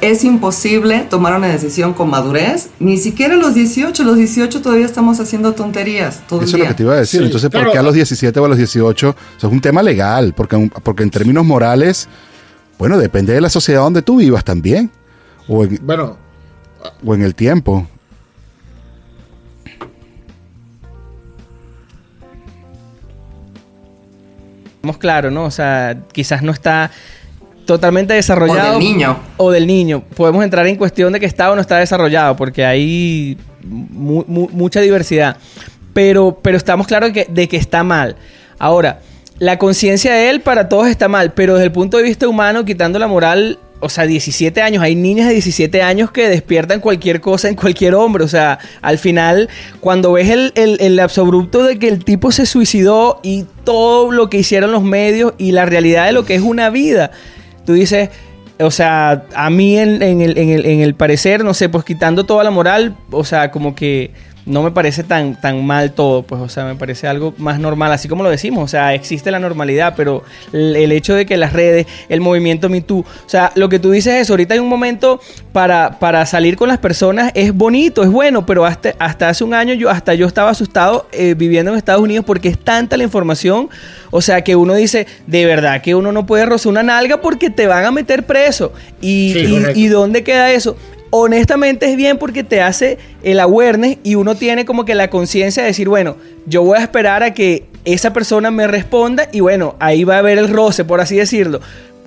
es 0.01 0.25
imposible 0.25 1.07
tomar 1.09 1.35
una 1.37 1.47
decisión 1.47 1.93
con 1.93 2.09
madurez. 2.09 2.69
Ni 2.79 2.97
siquiera 2.97 3.35
a 3.35 3.37
los 3.37 3.53
18. 3.53 4.03
los 4.03 4.17
18 4.17 4.61
todavía 4.61 4.85
estamos 4.85 5.19
haciendo 5.21 5.53
tonterías 5.53 6.21
todo 6.27 6.41
Eso 6.41 6.43
el 6.43 6.45
es 6.47 6.51
lo 6.51 6.57
día. 6.57 6.67
que 6.67 6.73
te 6.75 6.83
iba 6.83 6.93
a 6.93 6.97
decir. 6.97 7.21
Sí, 7.21 7.25
Entonces, 7.25 7.49
¿por 7.49 7.59
claro. 7.61 7.71
qué 7.71 7.77
a 7.77 7.83
los 7.83 7.93
17 7.93 8.37
o 8.39 8.45
a 8.45 8.49
los 8.49 8.57
18? 8.57 9.15
Eso 9.37 9.47
es 9.47 9.53
un 9.53 9.61
tema 9.61 9.81
legal, 9.81 10.33
porque, 10.35 10.69
porque 10.83 11.03
en 11.03 11.11
términos 11.11 11.45
morales, 11.45 12.09
bueno, 12.79 12.97
depende 12.97 13.33
de 13.33 13.41
la 13.41 13.49
sociedad 13.49 13.81
donde 13.81 14.01
tú 14.01 14.17
vivas 14.17 14.43
también, 14.43 14.89
o 15.47 15.63
en, 15.63 15.77
Bueno, 15.83 16.17
o 17.05 17.13
en 17.13 17.21
el 17.21 17.35
tiempo. 17.35 17.85
Estamos 24.75 24.97
claro, 24.97 25.29
¿no? 25.31 25.43
O 25.45 25.51
sea, 25.51 25.97
quizás 26.11 26.41
no 26.41 26.51
está 26.51 26.89
totalmente 27.65 28.13
desarrollado. 28.13 28.69
O 28.77 28.79
del 28.79 28.79
niño. 28.79 29.19
O 29.37 29.51
del 29.51 29.67
niño. 29.67 30.03
Podemos 30.15 30.43
entrar 30.43 30.65
en 30.67 30.77
cuestión 30.77 31.11
de 31.13 31.19
que 31.19 31.25
está 31.25 31.51
o 31.51 31.55
no 31.55 31.61
está 31.61 31.77
desarrollado, 31.77 32.35
porque 32.35 32.65
hay 32.65 33.37
mu- 33.63 34.23
mu- 34.27 34.49
mucha 34.51 34.79
diversidad. 34.79 35.37
Pero, 35.93 36.39
pero 36.41 36.55
estamos 36.55 36.87
claros 36.87 37.09
de 37.13 37.25
que, 37.25 37.31
de 37.31 37.47
que 37.49 37.57
está 37.57 37.83
mal. 37.83 38.15
Ahora, 38.57 39.01
la 39.39 39.57
conciencia 39.57 40.13
de 40.13 40.29
él 40.29 40.41
para 40.41 40.69
todos 40.69 40.87
está 40.87 41.07
mal, 41.07 41.33
pero 41.33 41.53
desde 41.53 41.65
el 41.65 41.71
punto 41.71 41.97
de 41.97 42.03
vista 42.03 42.27
humano, 42.27 42.65
quitando 42.65 42.99
la 42.99 43.07
moral, 43.07 43.57
o 43.79 43.87
sea, 43.87 44.05
17 44.05 44.61
años, 44.61 44.83
hay 44.83 44.95
niñas 44.95 45.27
de 45.27 45.33
17 45.33 45.81
años 45.81 46.11
que 46.11 46.27
despiertan 46.27 46.81
cualquier 46.81 47.21
cosa 47.21 47.47
en 47.47 47.55
cualquier 47.55 47.95
hombre, 47.95 48.25
o 48.25 48.27
sea, 48.27 48.59
al 48.81 48.97
final, 48.97 49.49
cuando 49.79 50.11
ves 50.11 50.29
el, 50.29 50.51
el, 50.55 50.77
el 50.81 50.97
lapso 50.97 51.21
abrupto 51.21 51.63
de 51.63 51.79
que 51.79 51.87
el 51.87 52.03
tipo 52.03 52.31
se 52.33 52.45
suicidó 52.45 53.21
y 53.23 53.45
todo 53.63 54.11
lo 54.11 54.29
que 54.29 54.37
hicieron 54.37 54.73
los 54.73 54.83
medios 54.83 55.33
y 55.37 55.53
la 55.53 55.65
realidad 55.65 56.07
de 56.07 56.11
lo 56.11 56.25
que 56.25 56.35
es 56.35 56.41
una 56.41 56.69
vida, 56.69 57.11
tú 57.65 57.73
dices, 57.73 58.09
o 58.59 58.71
sea, 58.71 59.23
a 59.33 59.49
mí 59.49 59.77
en, 59.77 60.01
en 60.01 60.19
el, 60.19 60.37
en, 60.37 60.49
el, 60.49 60.65
en 60.65 60.81
el 60.81 60.95
parecer, 60.95 61.45
no 61.45 61.53
sé, 61.53 61.69
pues 61.69 61.85
quitando 61.85 62.25
toda 62.25 62.43
la 62.43 62.51
moral, 62.51 62.97
o 63.09 63.23
sea, 63.23 63.51
como 63.51 63.73
que 63.73 64.11
no 64.45 64.63
me 64.63 64.71
parece 64.71 65.03
tan, 65.03 65.39
tan 65.39 65.65
mal 65.65 65.91
todo, 65.91 66.23
pues, 66.23 66.41
o 66.41 66.49
sea, 66.49 66.65
me 66.65 66.75
parece 66.75 67.07
algo 67.07 67.33
más 67.37 67.59
normal, 67.59 67.91
así 67.91 68.07
como 68.07 68.23
lo 68.23 68.29
decimos, 68.29 68.63
o 68.63 68.67
sea, 68.67 68.93
existe 68.93 69.31
la 69.31 69.39
normalidad, 69.39 69.93
pero 69.95 70.23
el, 70.53 70.91
hecho 70.91 71.13
de 71.15 71.25
que 71.25 71.37
las 71.37 71.53
redes, 71.53 71.85
el 72.09 72.21
movimiento 72.21 72.69
Me 72.69 72.81
Too, 72.81 72.99
o 72.99 73.05
sea, 73.29 73.51
lo 73.55 73.69
que 73.69 73.79
tú 73.79 73.91
dices 73.91 74.15
es, 74.15 74.29
ahorita 74.29 74.53
hay 74.55 74.59
un 74.59 74.69
momento 74.69 75.19
para, 75.51 75.99
para 75.99 76.25
salir 76.25 76.55
con 76.55 76.67
las 76.69 76.77
personas, 76.79 77.31
es 77.35 77.53
bonito, 77.53 78.03
es 78.03 78.09
bueno, 78.09 78.45
pero 78.45 78.65
hasta, 78.65 78.93
hasta 78.99 79.29
hace 79.29 79.43
un 79.43 79.53
año 79.53 79.73
yo, 79.73 79.89
hasta 79.89 80.13
yo 80.13 80.25
estaba 80.25 80.49
asustado 80.49 81.07
eh, 81.11 81.35
viviendo 81.37 81.71
en 81.71 81.77
Estados 81.77 82.01
Unidos 82.01 82.25
porque 82.25 82.49
es 82.49 82.57
tanta 82.57 82.97
la 82.97 83.03
información, 83.03 83.69
o 84.11 84.21
sea, 84.21 84.43
que 84.43 84.55
uno 84.55 84.73
dice, 84.73 85.05
de 85.27 85.45
verdad 85.45 85.81
que 85.81 85.95
uno 85.95 86.11
no 86.11 86.25
puede 86.25 86.45
rozar 86.45 86.71
una 86.71 86.83
nalga 86.83 87.21
porque 87.21 87.49
te 87.49 87.67
van 87.67 87.85
a 87.85 87.91
meter 87.91 88.25
preso. 88.25 88.73
Y, 89.01 89.33
Sí, 89.33 89.39
y- 89.39 89.51
correcto. 89.51 89.79
¿y 89.79 89.87
dónde 89.87 90.23
queda 90.23 90.51
eso? 90.51 90.75
Honestamente 91.11 91.89
es 91.89 91.97
bien 91.97 92.17
porque 92.17 92.43
te 92.43 92.61
hace 92.61 92.97
el 93.23 93.39
awareness 93.39 93.97
y 94.03 94.15
uno 94.15 94.35
tiene 94.35 94.65
como 94.65 94.85
que 94.85 94.93
la 94.93 95.09
conciencia 95.09 95.63
de 95.63 95.69
decir, 95.69 95.89
bueno, 95.89 96.17
yo 96.45 96.63
voy 96.63 96.77
a 96.77 96.81
esperar 96.81 97.23
a 97.23 97.33
que 97.33 97.65
esa 97.85 98.13
persona 98.13 98.51
me 98.51 98.67
responda 98.67 99.27
y 99.31 99.39
bueno, 99.39 99.75
ahí 99.79 100.03
va 100.03 100.15
a 100.15 100.19
haber 100.19 100.37
el 100.37 100.49
roce, 100.49 100.85
por 100.85 101.01
así 101.01 101.15
decirlo. 101.15 101.61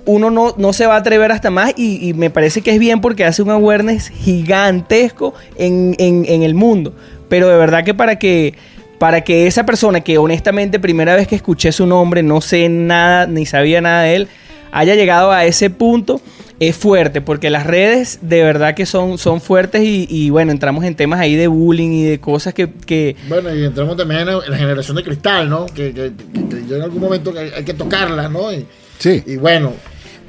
Uno 0.05 0.29
no, 0.29 0.53
no 0.57 0.73
se 0.73 0.85
va 0.85 0.95
a 0.95 0.99
atrever 0.99 1.31
hasta 1.31 1.49
más 1.49 1.73
y, 1.77 2.13
me 2.13 2.29
parece 2.29 2.61
que 2.61 2.71
es 2.71 2.79
bien 2.79 3.01
porque 3.01 3.25
hace 3.25 3.41
un 3.41 3.49
awareness 3.49 4.09
gigantesco 4.09 5.33
en, 5.57 5.95
en- 5.97 6.25
en 6.27 6.43
el 6.43 6.55
mundo. 6.55 6.93
Pero 7.29 7.47
de 7.49 7.57
verdad 7.57 7.83
que 7.83 7.93
para 7.93 8.17
que 8.19 8.53
para 8.99 9.21
que 9.21 9.47
esa 9.47 9.65
persona 9.65 9.99
que 9.99 10.17
honestamente 10.17 10.79
primera 10.79 11.13
vez 11.15 11.27
que 11.27 11.35
escuché 11.35 11.73
su 11.73 11.85
nombre, 11.85 12.23
no 12.23 12.39
sé 12.39 12.69
nada 12.69 13.27
ni 13.27 13.45
sabía 13.45 13.81
nada 13.81 14.03
de 14.03 14.15
él, 14.15 14.27
haya 14.71 14.95
llegado 14.95 15.31
a 15.31 15.43
ese 15.43 15.69
punto, 15.69 16.21
es 16.67 16.75
fuerte, 16.75 17.21
porque 17.21 17.49
las 17.49 17.65
redes 17.65 18.19
de 18.21 18.43
verdad 18.43 18.75
que 18.75 18.85
son, 18.85 19.17
son 19.17 19.41
fuertes 19.41 19.83
y, 19.83 20.07
y, 20.09 20.29
bueno, 20.29 20.51
entramos 20.51 20.83
en 20.85 20.95
temas 20.95 21.19
ahí 21.19 21.35
de 21.35 21.47
bullying 21.47 21.91
y 21.91 22.03
de 22.03 22.19
cosas 22.19 22.53
que... 22.53 22.71
que 22.71 23.15
Bueno, 23.27 23.53
y 23.55 23.63
entramos 23.63 23.95
también 23.97 24.21
en 24.21 24.27
la 24.51 24.57
generación 24.57 24.97
de 24.97 25.03
cristal, 25.03 25.49
¿no? 25.49 25.65
Que, 25.67 25.93
que- 25.93 26.13
que- 26.33 26.49
que 26.49 26.67
yo 26.67 26.75
en 26.75 26.81
algún 26.83 27.01
momento 27.01 27.33
hay, 27.37 27.49
hay 27.55 27.63
que 27.63 27.73
tocarla, 27.73 28.29
¿no? 28.29 28.51
Y, 28.53 28.65
Sí. 28.99 29.21
y 29.25 29.35
bueno, 29.37 29.73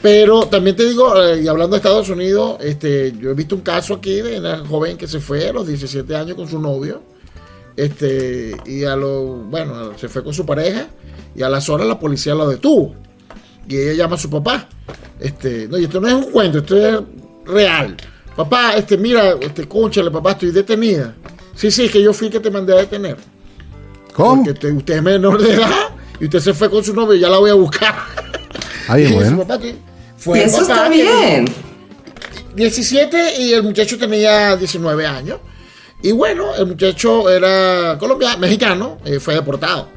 pero 0.03 0.47
también 0.47 0.75
te 0.77 0.87
digo, 0.89 1.15
eh, 1.23 1.43
y 1.43 1.49
hablando 1.49 1.75
de 1.77 1.79
Estados 1.79 2.09
Unidos, 2.09 2.57
este, 2.61 3.13
yo 3.21 3.31
he 3.31 3.35
visto 3.35 3.55
un 3.55 3.63
caso 3.63 3.95
aquí 3.95 4.21
de 4.21 4.39
una 4.39 4.59
joven 4.67 4.97
que 4.97 5.07
se 5.07 5.21
fue 5.21 5.49
a 5.49 5.53
los 5.53 5.67
17 5.67 6.15
años 6.17 6.35
con 6.37 6.49
su 6.49 6.59
novio, 6.59 7.03
este, 7.77 8.53
y 8.67 8.85
a 8.85 8.97
lo, 8.97 9.25
bueno, 9.25 9.97
se 9.99 10.09
fue 10.09 10.23
con 10.23 10.33
su 10.35 10.45
pareja, 10.47 10.87
y 11.35 11.43
a 11.43 11.49
las 11.49 11.69
horas 11.69 11.87
la 11.87 11.99
policía 11.99 12.35
lo 12.35 12.49
detuvo. 12.49 12.95
Y 13.69 13.77
ella 13.77 13.93
llama 14.05 14.17
a 14.17 14.19
su 14.19 14.29
papá. 14.31 14.69
Este, 15.21 15.67
no, 15.69 15.79
y 15.79 15.85
esto 15.85 16.01
no 16.01 16.09
es 16.09 16.15
un 16.15 16.31
cuento, 16.31 16.59
esto 16.59 16.77
es 16.77 17.01
real. 17.47 17.97
Papá, 18.37 18.75
este, 18.77 18.97
mira, 18.99 19.35
este, 19.41 19.67
cónchale, 19.69 20.11
papá, 20.11 20.33
estoy 20.33 20.51
detenida. 20.51 21.15
Sí, 21.55 21.71
sí, 21.71 21.85
es 21.85 21.91
que 21.91 22.03
yo 22.03 22.13
fui 22.13 22.29
que 22.31 22.41
te 22.41 22.51
mandé 22.51 22.73
a 22.73 22.77
detener. 22.77 23.17
¿Cómo? 24.13 24.45
Porque 24.45 24.59
te- 24.59 24.73
usted 24.73 24.97
es 24.97 25.03
menor 25.03 25.41
de 25.41 25.55
edad 25.55 25.89
y 26.21 26.25
usted 26.25 26.41
se 26.41 26.53
fue 26.55 26.69
con 26.71 26.83
su 26.85 26.93
novio 26.95 27.15
y 27.15 27.21
ya 27.21 27.29
la 27.29 27.39
voy 27.39 27.51
a 27.51 27.55
buscar. 27.55 27.95
Ah, 28.87 28.97
dice, 28.97 29.15
bueno. 29.15 29.39
"Papá, 29.39 29.59
que 29.59 29.77
fue 30.19 30.41
Y 30.41 30.43
eso 30.43 30.59
papá 30.59 30.73
está 30.75 30.89
bien. 30.91 31.47
17 32.55 33.41
y 33.41 33.53
el 33.55 33.63
muchacho 33.63 33.97
tenía 33.99 34.57
19 34.57 35.07
años. 35.07 35.39
Y 36.03 36.13
bueno, 36.13 36.55
el 36.55 36.67
muchacho 36.67 37.31
era 37.31 37.97
colombiano, 37.99 38.39
mexicano, 38.39 38.99
eh, 39.07 39.19
fue 39.21 39.35
deportado. 39.35 39.89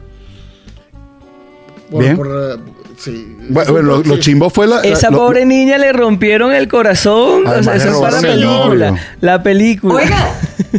Bien. 1.90 2.18
eh, 2.18 2.56
sí. 2.98 3.36
Bueno, 3.50 3.72
bueno, 3.72 4.02
lo, 4.04 4.20
chimbo 4.20 4.50
fue 4.50 4.68
la. 4.68 4.82
Esa 4.82 5.10
lo- 5.10 5.18
pobre 5.20 5.46
niña 5.46 5.78
le 5.78 5.94
rompieron 5.94 6.54
el 6.54 6.68
corazón. 6.68 7.48
O 7.48 7.64
sea, 7.64 7.76
eso 7.76 7.90
es 7.90 7.98
para 7.98 8.22
la 8.22 8.22
película. 8.22 8.92
novio. 8.92 9.02
La 9.22 9.44
película. 9.44 9.96
Oiga, 9.96 10.18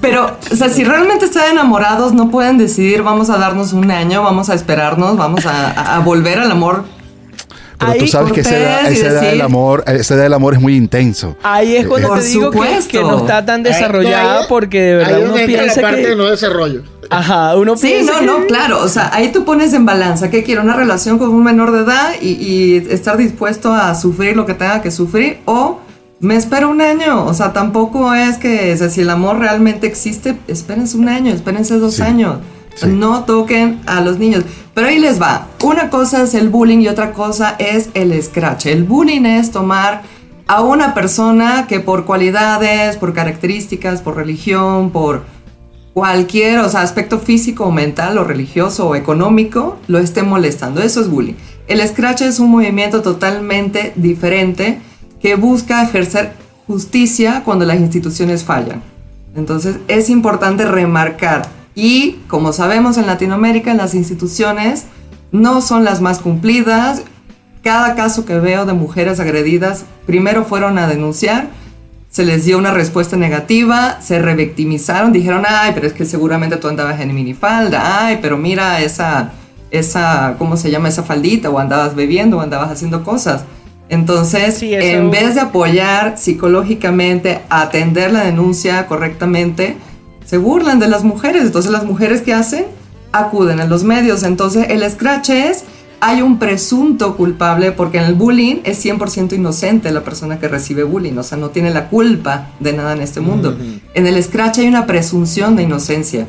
pero, 0.00 0.36
o 0.52 0.56
sea, 0.56 0.68
si 0.68 0.84
realmente 0.84 1.24
están 1.24 1.52
enamorados, 1.52 2.12
no 2.12 2.30
pueden 2.30 2.58
decidir, 2.58 3.02
vamos 3.02 3.30
a 3.30 3.38
darnos 3.38 3.72
un 3.72 3.90
año, 3.90 4.22
vamos 4.22 4.50
a 4.50 4.54
esperarnos, 4.54 5.16
vamos 5.16 5.46
a 5.46 6.00
volver 6.04 6.38
al 6.38 6.50
amor. 6.50 6.84
Pero 7.78 7.94
tú 7.94 8.06
sabes 8.06 8.32
que 8.32 8.40
esa 8.40 8.56
edad, 8.58 8.90
esa 8.90 9.20
del 9.20 9.40
amor, 9.40 9.84
esa 9.86 10.14
edad 10.14 10.22
del 10.24 10.34
amor 10.34 10.54
es 10.54 10.60
muy 10.60 10.74
intenso. 10.76 11.36
Ahí 11.42 11.76
es 11.76 11.86
cuando 11.86 12.08
Por 12.08 12.18
te 12.20 12.24
digo 12.26 12.50
que, 12.50 13.00
no 13.00 13.18
está 13.18 13.44
tan 13.44 13.62
desarrollada 13.62 14.48
porque 14.48 14.80
de 14.82 14.94
verdad 14.96 15.14
ahí 15.14 15.22
uno 15.24 15.34
piensa 15.46 15.76
la 15.80 15.82
parte 15.88 16.02
que... 16.02 16.08
de 16.08 16.16
no 16.16 16.24
desarrollo. 16.24 16.82
Ajá, 17.10 17.56
uno 17.56 17.76
Sí, 17.76 17.86
piensa 17.88 18.12
no, 18.14 18.18
que- 18.20 18.26
no, 18.26 18.46
claro. 18.46 18.82
O 18.82 18.88
sea, 18.88 19.10
ahí 19.14 19.32
tú 19.32 19.44
pones 19.44 19.72
en 19.72 19.86
balanza 19.86 20.28
que 20.30 20.42
quiero 20.42 20.62
una 20.62 20.74
relación 20.76 21.18
con 21.18 21.30
un 21.30 21.42
menor 21.42 21.72
de 21.72 21.80
edad 21.84 22.10
y, 22.20 22.28
y 22.32 22.76
estar 22.90 23.16
dispuesto 23.16 23.72
a 23.72 23.94
sufrir 23.94 24.36
lo 24.36 24.44
que 24.44 24.54
tenga 24.54 24.82
que 24.82 24.90
sufrir 24.90 25.38
o 25.46 25.78
me 26.20 26.34
espero 26.36 26.68
un 26.68 26.80
año. 26.80 27.24
O 27.24 27.32
sea, 27.32 27.52
tampoco 27.52 28.12
es 28.12 28.36
que 28.38 28.72
o 28.74 28.76
sea, 28.76 28.90
si 28.90 29.00
el 29.02 29.10
amor 29.10 29.38
realmente 29.38 29.86
existe, 29.86 30.36
espérense 30.48 30.96
un 30.98 31.08
año, 31.08 31.32
espérense 31.32 31.78
dos 31.78 31.94
Sí, 31.94 32.02
años. 32.02 32.38
No 32.86 33.24
toquen 33.24 33.80
a 33.86 34.00
los 34.00 34.18
niños. 34.18 34.44
Pero 34.74 34.88
ahí 34.88 34.98
les 34.98 35.20
va. 35.20 35.48
Una 35.62 35.90
cosa 35.90 36.22
es 36.22 36.34
el 36.34 36.48
bullying 36.48 36.78
y 36.78 36.88
otra 36.88 37.12
cosa 37.12 37.56
es 37.58 37.90
el 37.94 38.20
scratch. 38.22 38.66
El 38.66 38.84
bullying 38.84 39.24
es 39.24 39.50
tomar 39.50 40.02
a 40.46 40.62
una 40.62 40.94
persona 40.94 41.66
que 41.66 41.80
por 41.80 42.04
cualidades, 42.04 42.96
por 42.96 43.12
características, 43.12 44.02
por 44.02 44.16
religión, 44.16 44.90
por 44.90 45.24
cualquier, 45.92 46.60
o 46.60 46.68
sea, 46.68 46.82
aspecto 46.82 47.18
físico 47.18 47.64
o 47.64 47.72
mental 47.72 48.18
o 48.18 48.24
religioso 48.24 48.88
o 48.88 48.94
económico 48.94 49.78
lo 49.88 49.98
esté 49.98 50.22
molestando. 50.22 50.80
Eso 50.80 51.00
es 51.00 51.10
bullying. 51.10 51.34
El 51.66 51.86
scratch 51.86 52.22
es 52.22 52.38
un 52.38 52.50
movimiento 52.50 53.02
totalmente 53.02 53.92
diferente 53.96 54.80
que 55.20 55.34
busca 55.34 55.82
ejercer 55.82 56.32
justicia 56.66 57.42
cuando 57.44 57.64
las 57.64 57.80
instituciones 57.80 58.44
fallan. 58.44 58.82
Entonces 59.34 59.78
es 59.88 60.08
importante 60.08 60.64
remarcar 60.64 61.42
y 61.80 62.18
como 62.26 62.52
sabemos 62.52 62.98
en 62.98 63.06
Latinoamérica 63.06 63.72
las 63.72 63.94
instituciones 63.94 64.86
no 65.30 65.60
son 65.60 65.84
las 65.84 66.00
más 66.00 66.18
cumplidas. 66.18 67.02
Cada 67.62 67.94
caso 67.94 68.24
que 68.24 68.38
veo 68.40 68.66
de 68.66 68.72
mujeres 68.72 69.20
agredidas 69.20 69.84
primero 70.04 70.44
fueron 70.44 70.76
a 70.78 70.88
denunciar 70.88 71.46
se 72.10 72.24
les 72.24 72.44
dio 72.46 72.56
una 72.58 72.72
respuesta 72.72 73.16
negativa, 73.16 74.00
se 74.00 74.18
revictimizaron, 74.18 75.12
dijeron, 75.12 75.44
ay, 75.46 75.72
pero 75.74 75.86
es 75.86 75.92
que 75.92 76.04
seguramente 76.06 76.56
tú 76.56 76.66
andabas 76.66 76.98
en 77.00 77.14
minifalda, 77.14 78.06
ay, 78.06 78.18
pero 78.22 78.38
mira 78.38 78.80
esa, 78.80 79.32
esa, 79.70 80.34
¿cómo 80.38 80.56
se 80.56 80.70
llama? 80.70 80.88
Esa 80.88 81.02
faldita, 81.04 81.50
o 81.50 81.58
andabas 81.58 81.94
bebiendo, 81.94 82.38
o 82.38 82.40
andabas 82.40 82.70
haciendo 82.72 83.04
cosas. 83.04 83.44
Entonces, 83.90 84.56
Sí, 84.58 84.74
eso- 84.74 84.86
en 84.86 85.10
vez 85.10 85.34
de 85.34 85.42
apoyar 85.42 86.16
psicológicamente, 86.16 87.40
atender 87.50 88.10
la 88.10 88.24
denuncia 88.24 88.86
correctamente, 88.86 89.76
se 90.28 90.36
burlan 90.36 90.78
de 90.78 90.88
las 90.88 91.04
mujeres. 91.04 91.42
Entonces, 91.42 91.70
las 91.70 91.84
mujeres 91.84 92.20
que 92.20 92.34
hacen 92.34 92.66
acuden 93.12 93.60
a 93.60 93.64
los 93.64 93.84
medios. 93.84 94.22
Entonces, 94.22 94.66
el 94.68 94.88
scratch 94.90 95.30
es 95.30 95.64
hay 96.00 96.22
un 96.22 96.38
presunto 96.38 97.16
culpable 97.16 97.72
porque 97.72 97.98
en 97.98 98.04
el 98.04 98.14
bullying 98.14 98.56
es 98.64 98.84
100% 98.84 99.32
inocente 99.32 99.90
la 99.90 100.04
persona 100.04 100.38
que 100.38 100.46
recibe 100.46 100.84
bullying, 100.84 101.16
o 101.18 101.22
sea, 101.22 101.38
no 101.38 101.50
tiene 101.50 101.70
la 101.70 101.88
culpa 101.88 102.50
de 102.60 102.72
nada 102.72 102.92
en 102.92 103.00
este 103.00 103.20
mundo. 103.20 103.56
En 103.94 104.06
el 104.06 104.22
scratch 104.22 104.58
hay 104.58 104.68
una 104.68 104.86
presunción 104.86 105.56
de 105.56 105.64
inocencia. 105.64 106.26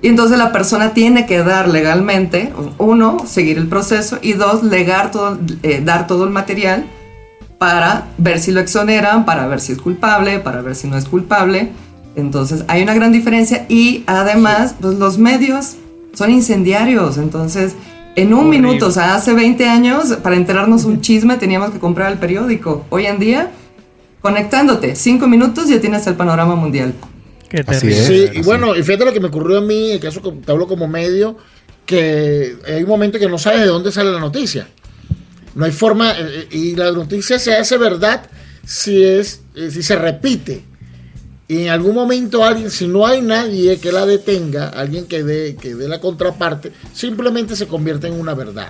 Y 0.00 0.06
entonces 0.06 0.38
la 0.38 0.52
persona 0.52 0.94
tiene 0.94 1.26
que 1.26 1.38
dar 1.38 1.68
legalmente, 1.68 2.52
uno, 2.78 3.16
seguir 3.26 3.58
el 3.58 3.66
proceso 3.66 4.18
y 4.22 4.34
dos, 4.34 4.62
legar 4.62 5.10
todo, 5.10 5.38
eh, 5.64 5.82
dar 5.84 6.06
todo 6.06 6.22
el 6.22 6.30
material 6.30 6.86
para 7.58 8.06
ver 8.16 8.38
si 8.38 8.52
lo 8.52 8.60
exoneran, 8.60 9.24
para 9.24 9.48
ver 9.48 9.60
si 9.60 9.72
es 9.72 9.78
culpable, 9.78 10.38
para 10.38 10.62
ver 10.62 10.76
si 10.76 10.86
no 10.86 10.96
es 10.96 11.06
culpable. 11.06 11.72
Entonces 12.16 12.64
hay 12.68 12.82
una 12.82 12.94
gran 12.94 13.12
diferencia 13.12 13.66
y 13.68 14.02
además 14.06 14.74
pues, 14.80 14.94
los 14.98 15.18
medios 15.18 15.76
son 16.14 16.30
incendiarios, 16.30 17.16
entonces 17.18 17.74
en 18.16 18.34
un 18.34 18.48
Horrible. 18.48 18.58
minuto, 18.58 18.86
o 18.88 18.90
sea, 18.90 19.14
hace 19.14 19.32
20 19.32 19.68
años, 19.68 20.08
para 20.22 20.34
enterarnos 20.36 20.84
un 20.84 21.00
chisme 21.02 21.36
teníamos 21.36 21.70
que 21.70 21.78
comprar 21.78 22.10
el 22.10 22.18
periódico. 22.18 22.84
Hoy 22.90 23.06
en 23.06 23.18
día, 23.20 23.52
conectándote, 24.20 24.96
cinco 24.96 25.28
minutos 25.28 25.68
ya 25.68 25.80
tienes 25.80 26.06
el 26.06 26.14
panorama 26.14 26.56
mundial. 26.56 26.94
Qué 27.48 27.62
Así 27.66 27.86
terrible. 27.86 27.98
es. 28.24 28.30
Sí, 28.32 28.38
y 28.40 28.42
bueno, 28.42 28.74
y 28.76 28.82
fíjate 28.82 29.04
lo 29.04 29.12
que 29.12 29.20
me 29.20 29.28
ocurrió 29.28 29.58
a 29.58 29.60
mí, 29.60 29.92
el 29.92 30.00
caso 30.00 30.20
que 30.20 30.30
te 30.32 30.50
hablo 30.52 30.66
como 30.66 30.88
medio, 30.88 31.36
que 31.86 32.56
hay 32.66 32.82
un 32.82 32.88
momento 32.88 33.18
que 33.18 33.28
no 33.28 33.38
sabes 33.38 33.60
de 33.60 33.66
dónde 33.66 33.92
sale 33.92 34.10
la 34.10 34.20
noticia. 34.20 34.68
No 35.54 35.64
hay 35.64 35.72
forma, 35.72 36.12
eh, 36.18 36.48
y 36.50 36.76
la 36.76 36.92
noticia 36.92 37.38
se 37.38 37.54
hace 37.54 37.78
verdad 37.78 38.22
si 38.66 39.02
es, 39.02 39.40
eh, 39.54 39.70
si 39.70 39.82
se 39.82 39.96
repite. 39.96 40.62
Y 41.50 41.62
en 41.62 41.68
algún 41.70 41.94
momento 41.94 42.44
alguien, 42.44 42.70
si 42.70 42.86
no 42.86 43.06
hay 43.06 43.22
nadie 43.22 43.78
que 43.78 43.90
la 43.90 44.04
detenga, 44.04 44.68
alguien 44.68 45.06
que 45.06 45.24
dé, 45.24 45.56
que 45.56 45.74
dé 45.74 45.88
la 45.88 45.98
contraparte, 45.98 46.72
simplemente 46.92 47.56
se 47.56 47.66
convierte 47.66 48.06
en 48.06 48.20
una 48.20 48.34
verdad. 48.34 48.68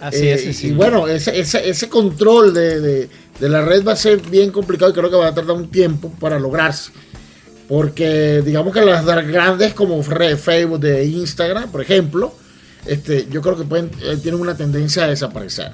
Así 0.00 0.28
Eh, 0.28 0.32
es, 0.34 0.56
sí. 0.56 0.68
Y 0.68 0.72
bueno, 0.72 1.06
ese, 1.08 1.38
ese, 1.38 1.68
ese 1.68 1.88
control 1.90 2.54
de, 2.54 2.80
de- 2.80 3.08
de 3.38 3.48
la 3.48 3.62
red 3.64 3.84
va 3.86 3.92
a 3.92 3.96
ser 3.96 4.18
bien 4.20 4.50
complicado 4.50 4.90
y 4.90 4.94
creo 4.94 5.10
que 5.10 5.16
va 5.16 5.28
a 5.28 5.34
tardar 5.34 5.54
un 5.56 5.70
tiempo 5.70 6.10
para 6.18 6.38
lograrse. 6.40 6.90
Porque 7.68 8.40
digamos 8.44 8.72
que 8.72 8.80
las 8.80 9.04
grandes 9.04 9.74
como 9.74 10.02
Facebook, 10.02 10.80
de 10.80 11.04
Instagram, 11.04 11.70
por 11.70 11.82
ejemplo, 11.82 12.32
este, 12.86 13.26
yo 13.30 13.42
creo 13.42 13.56
que 13.58 13.64
pueden, 13.64 13.90
eh, 14.02 14.16
tienen 14.22 14.40
una 14.40 14.56
tendencia 14.56 15.04
a 15.04 15.08
desaparecer. 15.08 15.72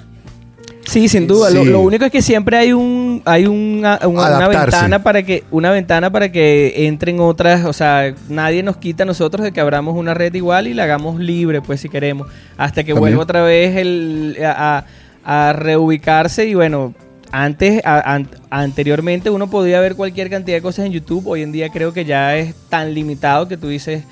Sí, 0.87 1.07
sin 1.09 1.27
duda. 1.27 1.49
Lo, 1.49 1.63
Sí. 1.63 1.69
lo 1.69 1.79
único 1.81 2.05
es 2.05 2.11
que 2.11 2.21
siempre 2.21 2.57
hay 2.57 2.71
un 2.73 3.21
hay 3.25 3.47
una, 3.47 3.99
una- 4.05 4.47
ventana 4.47 5.01
para 5.01 5.23
que 5.23 5.43
una 5.51 5.71
ventana 5.71 6.11
para 6.11 6.31
que 6.31 6.85
entren 6.87 7.19
otras, 7.19 7.65
o 7.65 7.73
sea, 7.73 8.13
nadie 8.29 8.61
nos 8.63 8.77
quita 8.77 9.03
a 9.03 9.05
nosotros 9.05 9.43
de 9.43 9.51
que 9.51 9.59
abramos 9.61 9.95
una 9.95 10.13
red 10.13 10.33
igual 10.35 10.67
y 10.67 10.73
la 10.73 10.83
hagamos 10.83 11.19
libre, 11.19 11.61
pues 11.61 11.81
si 11.81 11.89
queremos, 11.89 12.27
hasta 12.57 12.83
que 12.83 12.93
También. 12.93 12.99
vuelva 13.15 13.23
otra 13.23 13.41
vez 13.41 13.75
el 13.77 14.37
a, 14.45 14.85
a- 15.23 15.47
a 15.49 15.53
reubicarse 15.53 16.45
y 16.45 16.53
bueno, 16.53 16.93
antes 17.31 17.81
a- 17.83 18.13
an- 18.13 18.29
anteriormente 18.51 19.29
uno 19.31 19.49
podía 19.49 19.79
ver 19.79 19.95
cualquier 19.95 20.29
cantidad 20.29 20.57
de 20.57 20.61
cosas 20.61 20.85
en 20.85 20.91
YouTube, 20.91 21.25
hoy 21.27 21.41
en 21.41 21.51
día 21.51 21.69
creo 21.69 21.93
que 21.93 22.05
ya 22.05 22.37
es 22.37 22.53
tan 22.69 22.93
limitado 22.93 23.47
que 23.47 23.57
tú 23.57 23.67
dices 23.69 24.03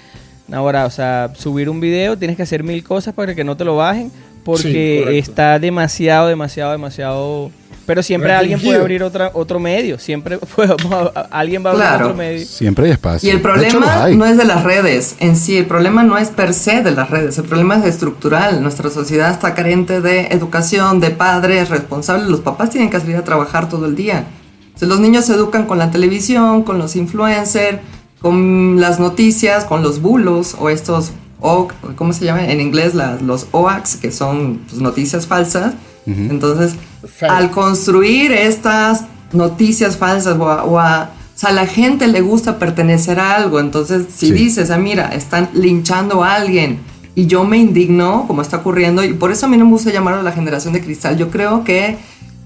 Ahora, 0.52 0.86
o 0.86 0.90
sea, 0.90 1.32
subir 1.38 1.70
un 1.70 1.80
video, 1.80 2.18
tienes 2.18 2.36
que 2.36 2.44
hacer 2.44 2.64
mil 2.64 2.84
cosas 2.84 3.14
para 3.14 3.34
que 3.34 3.46
no 3.46 3.56
te 3.56 3.64
lo 3.64 3.78
bajen, 3.78 4.12
porque 4.44 5.02
correcto. 5.04 5.30
está 5.32 5.60
demasiado, 5.60 6.28
demasiado, 6.28 6.72
demasiado. 6.72 7.52
Pero 7.86 8.02
siempre 8.02 8.32
alguien 8.32 8.62
puede 8.62 8.80
abrir 8.80 9.04
otra, 9.04 9.32
otro 9.34 9.60
medio, 9.60 10.00
siempre 10.00 10.38
podemos- 10.56 11.12
alguien 11.30 11.66
va 11.66 11.72
a 11.72 11.74
abrir 11.74 11.86
Claro. 11.88 12.06
otro 12.06 12.18
medio. 12.18 12.46
Siempre 12.46 12.86
hay 12.86 12.92
espacio. 12.92 13.28
Y 13.28 13.32
el 13.32 13.40
hecho, 13.40 13.44
problema 13.44 14.08
no 14.08 14.26
es 14.26 14.38
de 14.38 14.46
las 14.46 14.64
redes 14.64 15.18
en 15.20 15.36
sí, 15.36 15.58
el 15.58 15.66
problema 15.66 16.02
no 16.04 16.18
es 16.18 16.30
per 16.30 16.54
se 16.54 16.82
de 16.82 16.92
las 16.92 17.10
redes, 17.10 17.38
el 17.40 17.44
problema 17.44 17.76
es 17.76 17.84
estructural. 17.86 18.62
Nuestra 18.64 18.90
sociedad 18.90 19.32
está 19.32 19.54
carente 19.54 20.00
de 20.00 20.28
educación, 20.28 21.02
de 21.02 21.10
padres 21.10 21.70
responsables. 21.70 22.30
Los 22.30 22.40
papás 22.40 22.70
tienen 22.70 22.90
que 22.90 23.00
salir 23.02 23.18
a 23.18 23.26
trabajar 23.26 23.68
todo 23.68 23.86
el 23.86 23.96
día. 23.96 24.28
Entonces, 24.66 24.88
los 24.88 25.02
niños 25.02 25.26
se 25.26 25.34
educan 25.34 25.66
con 25.66 25.78
la 25.78 25.92
televisión, 25.92 26.64
con 26.64 26.78
los 26.78 26.96
influencers, 26.96 27.80
con 28.22 28.80
las 28.80 28.98
noticias, 29.00 29.66
con 29.66 29.84
los 29.84 30.02
bulos 30.02 30.56
o 30.58 30.70
estos, 30.70 31.12
o, 31.44 31.68
¿cómo 31.96 32.14
se 32.14 32.26
llama 32.26 32.48
en 32.48 32.60
inglés? 32.62 32.96
Las- 32.96 33.22
los 33.22 33.48
OAX, 33.52 33.98
que 33.98 34.12
son 34.12 34.62
pues, 34.68 34.82
noticias 34.82 35.28
falsas. 35.28 35.74
Entonces, 36.08 36.74
Fake. 37.08 37.32
al 37.32 37.52
construir 37.52 38.32
estas 38.32 39.04
noticias 39.32 39.98
falsas 39.98 40.38
o 40.40 40.50
a, 40.50 40.64
o 40.64 40.80
a- 40.80 41.10
o 41.36 41.40
sea, 41.40 41.50
a 41.50 41.54
la 41.54 41.66
gente 41.66 42.08
le 42.08 42.22
gusta 42.22 42.60
pertenecer 42.60 43.20
a 43.20 43.36
algo, 43.36 43.60
entonces 43.60 44.06
si 44.16 44.28
Sí. 44.28 44.32
dices, 44.34 44.70
ah, 44.72 44.78
mira, 44.78 45.10
están 45.10 45.50
linchando 45.54 46.24
a 46.24 46.36
alguien 46.36 46.80
y 47.16 47.26
yo 47.28 47.44
me 47.44 47.58
indigno, 47.58 48.26
como 48.28 48.42
está 48.42 48.58
ocurriendo, 48.58 49.04
y 49.04 49.14
por 49.14 49.32
eso 49.32 49.46
a 49.46 49.50
mí 49.50 49.58
no 49.58 49.66
me 49.66 49.72
gusta 49.72 49.92
llamarlo 49.92 50.22
la 50.24 50.32
generación 50.32 50.74
de 50.74 50.82
cristal, 50.82 51.18
yo 51.18 51.30
creo 51.32 51.64
que 51.64 51.98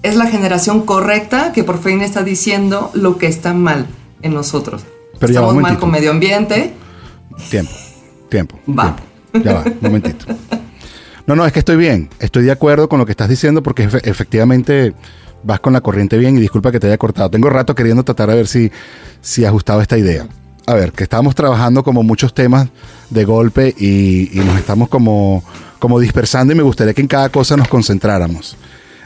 es 0.03 0.15
la 0.15 0.27
generación 0.27 0.81
correcta 0.85 1.51
que 1.51 1.63
por 1.63 1.79
fin 1.81 2.01
está 2.01 2.23
diciendo 2.23 2.91
lo 2.93 3.17
que 3.17 3.27
está 3.27 3.53
mal 3.53 3.87
en 4.21 4.33
nosotros. 4.33 4.83
Pero 5.19 5.31
Estamos 5.33 5.53
un 5.55 5.61
mal 5.61 5.77
con 5.79 5.91
medio 5.91 6.11
ambiente, 6.11 6.73
Tiempo, 7.49 7.71
tiempo. 8.29 8.59
Va. 8.67 8.95
tiempo. 9.31 9.49
Ya 9.49 9.53
va, 9.55 9.63
un 9.65 9.77
momentito. 9.81 10.25
No, 11.25 11.35
no, 11.35 11.45
es 11.45 11.51
que 11.51 11.59
estoy 11.59 11.75
bien. 11.77 12.09
Estoy 12.19 12.43
de 12.45 12.51
acuerdo 12.51 12.87
con 12.89 12.99
lo 12.99 13.05
que 13.05 13.11
estás 13.11 13.27
diciendo 13.29 13.61
porque 13.61 13.89
efe- 13.89 14.01
efectivamente 14.05 14.93
vas 15.43 15.59
con 15.59 15.73
la 15.73 15.81
corriente 15.81 16.17
bien 16.17 16.37
y 16.37 16.41
disculpa 16.41 16.71
que 16.71 16.79
te 16.79 16.87
haya 16.87 16.97
cortado. 16.97 17.29
Tengo 17.29 17.49
rato 17.49 17.75
queriendo 17.75 18.03
tratar 18.03 18.29
de 18.29 18.35
ver 18.35 18.47
si, 18.47 18.71
si 19.21 19.43
ajustaba 19.45 19.81
esta 19.81 19.97
idea. 19.97 20.25
A 20.65 20.73
ver, 20.73 20.91
que 20.93 21.03
estábamos 21.03 21.35
trabajando 21.35 21.83
como 21.83 22.03
muchos 22.03 22.33
temas 22.33 22.67
de 23.09 23.23
golpe 23.25 23.73
y, 23.77 24.29
y 24.37 24.43
nos 24.43 24.57
estamos 24.57 24.89
como, 24.89 25.43
como 25.79 25.99
dispersando 25.99 26.53
y 26.53 26.55
me 26.57 26.63
gustaría 26.63 26.93
que 26.93 27.01
en 27.01 27.07
cada 27.07 27.29
cosa 27.29 27.55
nos 27.57 27.67
concentráramos. 27.67 28.57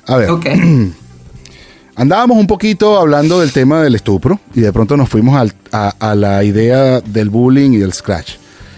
A 0.07 0.15
ver, 0.17 0.29
ok. 0.31 0.45
Andábamos 1.95 2.37
un 2.37 2.47
poquito 2.47 2.97
hablando 2.99 3.39
del 3.41 3.51
tema 3.51 3.81
del 3.83 3.95
estupro 3.95 4.39
y 4.55 4.61
de 4.61 4.71
pronto 4.71 4.95
nos 4.97 5.09
fuimos 5.09 5.35
al- 5.35 5.53
a, 5.71 5.89
a 5.99 6.15
la 6.15 6.43
idea 6.43 7.01
del 7.01 7.29
bullying 7.29 7.71
y 7.71 7.77
del 7.77 7.93
scratch. 7.93 8.33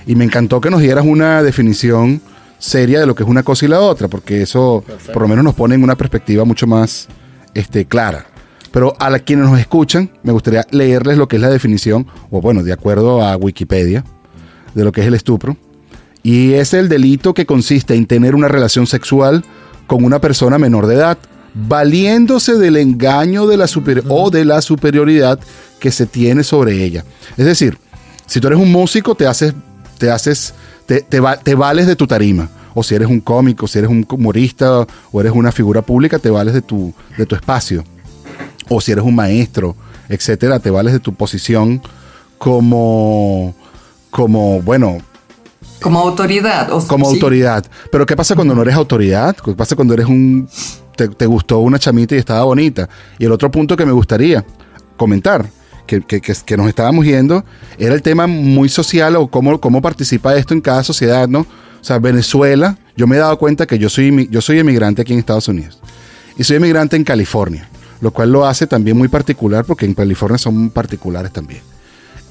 Y 0.05 0.15
me 0.15 0.25
encantó 0.25 0.59
que 0.61 0.69
nos 0.69 0.81
dieras 0.81 1.05
una 1.05 1.43
definición 1.43 2.21
seria 2.59 2.99
de 2.99 3.05
lo 3.05 3.15
que 3.15 3.23
es 3.23 3.29
una 3.29 3.43
cosa 3.43 3.65
y 3.65 3.69
la 3.69 3.79
otra, 3.81 4.07
porque 4.07 4.41
eso 4.41 4.83
por 5.11 5.21
lo 5.21 5.27
menos 5.27 5.43
nos 5.43 5.53
pone 5.53 5.75
en 5.75 5.83
una 5.83 5.95
perspectiva 5.95 6.45
mucho 6.45 6.67
más 6.67 7.07
este, 7.53 7.85
clara. 7.85 8.25
Pero 8.71 8.95
a 8.99 9.09
la, 9.09 9.19
quienes 9.19 9.45
nos 9.45 9.59
escuchan, 9.59 10.09
me 10.23 10.31
gustaría 10.31 10.65
leerles 10.71 11.17
lo 11.17 11.27
que 11.27 11.35
es 11.35 11.41
la 11.41 11.49
definición, 11.49 12.07
o 12.31 12.41
bueno, 12.41 12.63
de 12.63 12.73
acuerdo 12.73 13.21
a 13.21 13.35
Wikipedia, 13.37 14.03
de 14.73 14.83
lo 14.83 14.91
que 14.91 15.01
es 15.01 15.07
el 15.07 15.13
estupro. 15.13 15.57
Y 16.23 16.53
es 16.53 16.73
el 16.73 16.89
delito 16.89 17.33
que 17.33 17.45
consiste 17.45 17.95
en 17.95 18.07
tener 18.07 18.33
una 18.33 18.47
relación 18.47 18.87
sexual 18.87 19.43
con 19.87 20.05
una 20.05 20.19
persona 20.19 20.57
menor 20.57 20.87
de 20.87 20.95
edad, 20.95 21.17
valiéndose 21.53 22.57
del 22.57 22.77
engaño 22.77 23.45
de 23.45 23.57
la 23.57 23.65
superi- 23.65 24.03
o 24.07 24.31
de 24.31 24.45
la 24.45 24.61
superioridad 24.61 25.39
que 25.79 25.91
se 25.91 26.05
tiene 26.05 26.43
sobre 26.43 26.83
ella. 26.83 27.03
Es 27.37 27.45
decir, 27.45 27.77
si 28.25 28.39
tú 28.39 28.47
eres 28.47 28.57
un 28.57 28.71
músico, 28.71 29.13
te 29.13 29.27
haces, 29.27 29.53
te 30.03 30.11
haces, 30.11 30.53
te, 30.85 30.99
te 30.99 31.21
va- 31.21 31.37
te 31.37 31.55
vales 31.55 31.87
de 31.87 31.95
tu 31.95 32.05
tarima. 32.07 32.49
O 32.73 32.83
si 32.83 32.93
eres 32.93 33.07
un 33.07 33.21
cómico, 33.21 33.67
si 33.67 33.77
eres 33.79 33.89
un 33.89 34.05
humorista 34.11 34.85
o 35.13 35.21
eres 35.21 35.31
una 35.31 35.49
figura 35.53 35.81
pública, 35.81 36.19
te 36.19 36.29
vales 36.29 36.53
de 36.53 36.61
tu, 36.61 36.93
de 37.17 37.25
tu 37.25 37.35
espacio. 37.35 37.85
O 38.67 38.81
si 38.81 38.91
eres 38.91 39.05
un 39.05 39.15
maestro, 39.15 39.77
etcétera, 40.09 40.59
te 40.59 40.69
vales 40.69 40.91
de 40.91 40.99
tu 40.99 41.13
posición 41.13 41.81
como, 42.37 43.55
como, 44.09 44.61
bueno, 44.61 44.97
Como 45.81 45.99
autoridad. 45.99 46.69
o- 46.73 46.85
como 46.85 47.05
sí. 47.05 47.13
autoridad. 47.15 47.65
Pero 47.89 48.05
¿qué 48.05 48.17
pasa 48.17 48.35
cuando 48.35 48.53
no 48.53 48.61
eres 48.63 48.75
autoridad? 48.75 49.35
¿Qué 49.37 49.53
pasa 49.53 49.77
cuando 49.77 49.93
eres 49.93 50.07
un... 50.07 50.49
Te, 50.97 51.07
te 51.07 51.25
gustó 51.25 51.59
una 51.59 51.79
chamita 51.79 52.13
y 52.15 52.19
estaba 52.19 52.43
bonita? 52.43 52.89
Y 53.17 53.23
el 53.25 53.31
otro 53.31 53.49
punto 53.49 53.77
que 53.77 53.85
me 53.85 53.93
gustaría 53.93 54.43
comentar, 54.97 55.45
que, 55.87 56.01
que- 56.01 56.21
que- 56.21 56.57
nos 56.57 56.67
estábamos 56.67 57.05
yendo, 57.05 57.43
era 57.77 57.93
el 57.93 58.01
tema 58.01 58.27
muy 58.27 58.69
social 58.69 59.15
o 59.15 59.27
cómo, 59.27 59.59
cómo 59.59 59.81
participa 59.81 60.35
esto 60.35 60.53
en 60.53 60.61
cada 60.61 60.83
sociedad, 60.83 61.27
¿no? 61.27 61.39
O 61.41 61.83
sea, 61.85 61.99
Venezuela, 61.99 62.77
yo 62.95 63.07
me 63.07 63.15
he 63.17 63.19
dado 63.19 63.37
cuenta 63.37 63.65
que 63.65 63.77
yo 63.77 63.89
soy, 63.89 64.27
yo 64.31 64.41
soy 64.41 64.59
emigrante 64.59 65.01
aquí 65.01 65.13
en 65.13 65.19
Estados 65.19 65.47
Unidos. 65.47 65.79
Y 66.37 66.43
soy 66.45 66.57
emigrante 66.57 66.95
en 66.95 67.03
California, 67.03 67.67
lo 68.01 68.11
cual 68.11 68.31
lo 68.31 68.45
hace 68.47 68.65
también 68.67 68.97
muy 68.97 69.07
particular 69.09 69.65
porque 69.65 69.85
en 69.85 69.93
California 69.93 70.37
son 70.37 70.69
particulares 70.69 71.31
también. 71.31 71.61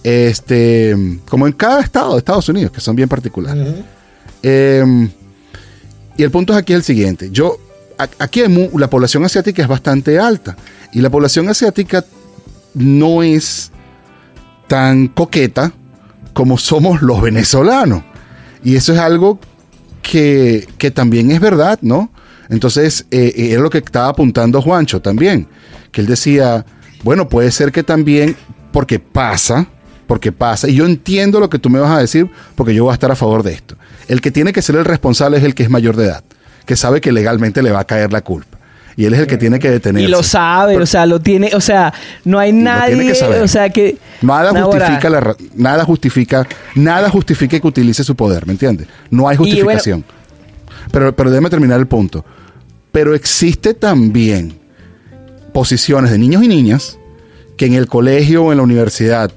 Este, 0.03 0.97
como 1.29 1.47
en 1.47 1.53
cada 1.53 1.81
estado 1.81 2.13
de 2.13 2.19
Estados 2.19 2.49
Unidos, 2.49 2.73
que 2.73 2.81
son 2.81 2.97
bien 2.97 3.09
particulares. 3.09 3.69
Eh, 4.43 5.09
y 6.17 6.23
el 6.23 6.31
punto 6.31 6.53
es 6.53 6.59
aquí 6.59 6.73
el 6.73 6.83
siguiente. 6.83 7.31
Yo, 7.31 7.57
aquí 8.19 8.41
hay 8.41 8.49
mu- 8.49 8.77
la 8.79 8.91
población 8.91 9.25
asiática 9.25 9.63
es 9.63 9.69
bastante 9.69 10.19
alta. 10.19 10.57
Y 10.93 11.01
la 11.01 11.11
población 11.11 11.49
asiática 11.49 12.05
no 12.75 13.23
es 13.23 13.73
tan 14.69 15.09
coqueta 15.09 15.73
como 16.33 16.59
somos 16.59 17.03
los 17.03 17.21
venezolanos. 17.21 18.03
Y 18.65 18.77
eso 18.77 18.93
es 18.93 18.99
algo 18.99 19.39
que, 20.03 20.67
que 20.79 20.91
también 20.91 21.31
es 21.31 21.41
verdad, 21.41 21.79
¿no? 21.83 22.11
Entonces, 22.49 23.07
eh, 23.11 23.33
eh, 23.37 23.53
era 23.53 23.63
lo 23.63 23.71
que 23.71 23.79
estaba 23.79 24.09
apuntando 24.09 24.61
Juancho 24.61 25.01
también, 25.01 25.49
que 25.91 26.01
él 26.01 26.07
decía, 26.07 26.67
bueno, 27.03 27.29
puede 27.29 27.51
ser 27.51 27.73
que 27.73 27.83
también, 27.83 28.37
porque 28.73 28.99
pasa, 28.99 29.67
porque 30.07 30.33
pasa, 30.33 30.69
y 30.69 30.75
yo 30.75 30.85
entiendo 30.85 31.41
lo 31.41 31.49
que 31.49 31.59
tú 31.59 31.71
me 31.71 31.79
vas 31.79 31.91
a 31.91 31.99
decir, 31.99 32.29
porque 32.55 32.75
yo 32.75 32.85
voy 32.85 32.91
a 32.91 32.95
estar 32.95 33.11
a 33.11 33.17
favor 33.17 33.43
de 33.43 33.55
esto. 33.55 33.77
El 34.09 34.21
que 34.21 34.31
tiene 34.31 34.53
que 34.53 34.63
ser 34.63 34.77
el 34.77 34.85
responsable 34.85 35.39
es 35.39 35.45
el 35.45 35.55
que 35.55 35.63
es 35.63 35.71
mayor 35.71 35.97
de 35.97 36.05
edad, 36.05 36.25
que 36.67 36.77
sabe 36.77 37.01
que 37.01 37.13
legalmente 37.13 37.63
le 37.63 37.73
va 37.73 37.81
a 37.81 37.87
caer 37.87 38.13
la 38.13 38.21
culpa. 38.21 38.59
Y 38.97 39.05
él 39.07 39.15
es 39.15 39.21
el 39.21 39.27
que 39.27 39.39
tiene 39.39 39.59
que 39.59 39.71
detenerse. 39.71 40.07
Y 40.07 40.11
lo 40.11 40.23
sabe, 40.23 40.77
o 40.77 40.87
sea, 40.87 41.07
lo 41.07 41.21
tiene, 41.21 41.51
o 41.55 41.61
sea, 41.61 41.93
no 42.25 42.39
hay 42.39 42.53
nadie, 42.53 42.95
tiene 42.95 43.11
que 43.11 43.15
saber. 43.15 43.43
o 43.43 43.49
sea, 43.49 43.71
que... 43.71 43.97
Nada 44.21 44.63
justifica, 44.63 45.11
la, 45.11 45.37
nada 45.55 45.85
justifica, 45.85 46.47
nada 46.75 47.09
justifica 47.11 47.59
que 47.59 47.67
utilice 47.67 48.05
su 48.05 48.15
poder, 48.15 48.47
¿me 48.47 48.53
entiendes? 48.53 48.87
No 49.11 49.29
hay 49.29 49.37
bueno- 49.37 49.53
justificación. 49.53 50.05
pero, 50.91 51.15
pero 51.17 51.31
déjame 51.31 51.51
terminar 51.51 51.81
el 51.81 51.87
punto. 51.87 52.25
Pero 52.93 53.15
existe 53.15 53.73
también 53.75 54.59
posiciones 55.53 56.11
de 56.11 56.19
niños 56.19 56.43
y 56.43 56.49
niñas 56.49 56.99
que 57.57 57.67
en 57.67 57.75
el 57.75 57.87
colegio 57.87 58.45
o 58.45 58.53
en 58.53 58.59
la 58.59 58.65
universidad 58.65 59.31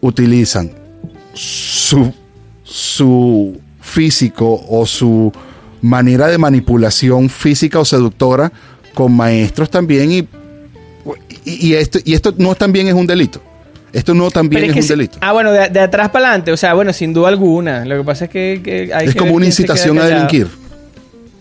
utilizan 0.00 0.70
su, 1.34 2.12
su 2.64 3.60
físico 3.80 4.64
o 4.68 4.86
su 4.86 5.32
manera 5.80 6.26
de 6.26 6.38
manipulación 6.38 7.28
física 7.28 7.78
o 7.78 7.84
seductora 7.84 8.52
con 8.98 9.12
maestros 9.14 9.70
también 9.70 10.10
y, 10.10 10.18
y, 11.44 11.68
y 11.68 11.74
esto, 11.74 12.00
y 12.04 12.14
esto 12.14 12.34
no 12.36 12.56
también 12.56 12.88
es 12.88 12.94
un 12.94 13.06
delito. 13.06 13.40
Esto 13.92 14.12
no 14.12 14.28
también 14.32 14.62
Pero 14.62 14.72
es, 14.72 14.74
que 14.74 14.80
un 14.80 14.82
si- 14.82 14.88
delito. 14.88 15.18
Ah, 15.20 15.32
bueno, 15.32 15.52
de, 15.52 15.68
de 15.68 15.78
atrás 15.78 16.08
para 16.08 16.26
adelante, 16.26 16.50
o 16.50 16.56
sea, 16.56 16.74
bueno, 16.74 16.92
sin 16.92 17.14
duda 17.14 17.28
alguna. 17.28 17.84
Lo 17.84 17.96
que 17.98 18.02
pasa 18.02 18.24
es 18.24 18.30
que, 18.32 18.60
que 18.62 18.92
hay 18.92 19.06
es 19.06 19.12
que 19.14 19.18
como 19.20 19.34
una 19.34 19.46
incitación 19.46 20.00
a 20.00 20.04
delinquir. 20.06 20.48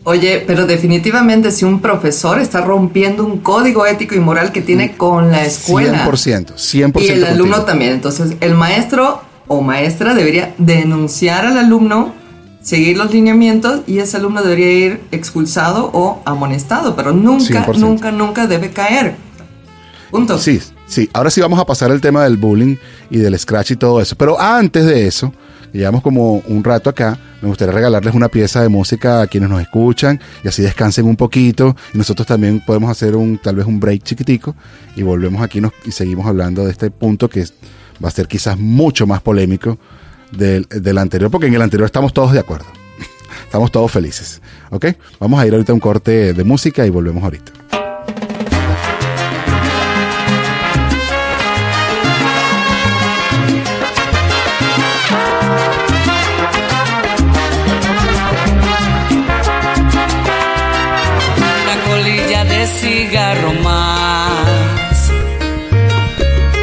Oye, 0.04 0.44
pero 0.46 0.68
definitivamente 0.68 1.50
si 1.50 1.66
un 1.66 1.82
profesor 1.82 2.40
está 2.40 2.62
rompiendo 2.62 3.26
un 3.26 3.40
código 3.40 3.88
ético 3.88 4.14
y 4.14 4.20
moral 4.20 4.52
que 4.52 4.62
tiene 4.62 4.96
con 4.96 5.32
la 5.32 5.44
escuela 5.44 6.06
100%, 6.06 6.54
100% 6.54 7.02
y 7.02 7.08
el 7.08 7.24
alumno 7.26 7.56
contigo. 7.56 7.66
también, 7.66 7.94
entonces 7.94 8.36
el 8.40 8.54
maestro 8.54 9.20
o 9.48 9.62
maestra 9.62 10.14
debería 10.14 10.54
denunciar 10.60 11.48
al 11.48 11.58
alumno, 11.58 12.14
seguir 12.68 12.98
los 12.98 13.14
lineamientos 13.14 13.82
y 13.88 14.00
ese 14.00 14.18
alumno 14.18 14.42
debería 14.44 14.72
ir 14.74 15.02
expulsado 15.12 15.90
o 15.94 16.22
amonestado, 16.26 16.98
pero 16.98 17.14
nunca, 17.14 17.66
100%. 17.66 17.78
nunca, 17.78 18.12
nunca 18.12 18.46
debe 18.46 18.72
caer. 18.72 19.16
Punto. 20.12 20.38
Sí, 20.38 20.60
sí. 20.86 21.10
Ahora 21.14 21.30
sí 21.30 21.40
vamos 21.40 21.60
a 21.60 21.66
pasar 21.66 21.92
al 21.92 22.02
tema 22.02 22.26
del 22.26 22.36
bullying 22.36 22.76
y 23.10 23.20
del 23.20 23.40
scratch 23.40 23.72
y 23.72 23.76
todo 23.78 24.02
eso. 24.02 24.18
Pero 24.18 24.38
antes 24.40 24.86
de 24.86 25.08
eso, 25.08 25.34
llevamos 25.72 26.02
como 26.02 26.42
un 26.46 26.62
rato 26.62 26.90
acá, 26.90 27.18
me 27.42 27.48
gustaría 27.48 27.74
regalarles 27.74 28.14
una 28.14 28.28
pieza 28.28 28.62
de 28.62 28.68
música 28.68 29.22
a 29.22 29.28
quienes 29.28 29.50
nos 29.50 29.62
escuchan 29.62 30.20
y 30.44 30.50
así 30.50 30.62
descansen 30.62 31.06
un 31.06 31.16
poquito. 31.16 31.74
Y 31.94 31.98
nosotros 31.98 32.28
también 32.28 32.62
podemos 32.66 32.92
hacer 32.92 33.16
un 33.16 33.38
tal 33.38 33.56
vez 33.56 33.66
un 33.66 33.80
break 33.80 34.04
chiquitico 34.04 34.56
y 34.98 35.04
volvemos 35.04 35.42
aquí 35.42 35.62
nos- 35.62 35.72
y 35.86 35.92
seguimos 35.92 36.26
hablando 36.28 36.66
de 36.66 36.72
este 36.72 36.92
punto 36.92 37.30
que 37.30 37.46
va 38.04 38.10
a 38.10 38.12
ser 38.12 38.28
quizás 38.28 38.58
mucho 38.60 39.08
más 39.08 39.22
polémico 39.22 39.78
del, 40.32 40.68
del 40.70 40.98
anterior, 40.98 41.32
porque 41.32 41.48
en 41.48 41.54
el 41.54 41.62
anterior 41.62 41.86
estamos 41.86 42.14
todos 42.14 42.32
de 42.34 42.40
acuerdo. 42.40 42.68
Estamos 43.44 43.72
todos 43.72 43.92
felices. 43.92 44.42
¿Ok? 44.72 44.88
Vamos 45.20 45.40
a 45.40 45.48
ir 45.48 45.54
ahorita 45.54 45.72
a 45.72 45.76
un 45.76 45.80
corte 45.80 46.34
de 46.34 46.44
música 46.44 46.86
y 46.86 46.90
volvemos 46.90 47.24
ahorita. 47.24 47.54
cigarro 63.08 63.54
más, 63.64 65.12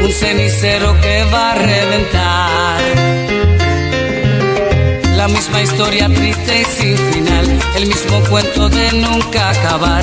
un 0.03 0.12
cenicero 0.12 1.00
que 1.00 1.24
va 1.33 1.53
a 1.53 1.55
reventar. 1.55 2.24
Misma 5.45 5.61
historia 5.61 6.09
triste 6.09 6.63
y 6.63 6.65
sin 6.65 6.97
final, 6.97 7.59
el 7.77 7.87
mismo 7.87 8.19
cuento 8.31 8.71
de 8.71 8.93
nunca 8.93 9.51
acabar 9.51 10.03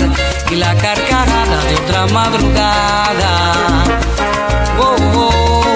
y 0.51 0.55
la 0.55 0.75
carcajada 0.75 1.63
de 1.65 1.75
otra 1.77 2.05
madrugada. 2.07 3.53
Oh, 4.79 4.95
oh. 5.15 5.70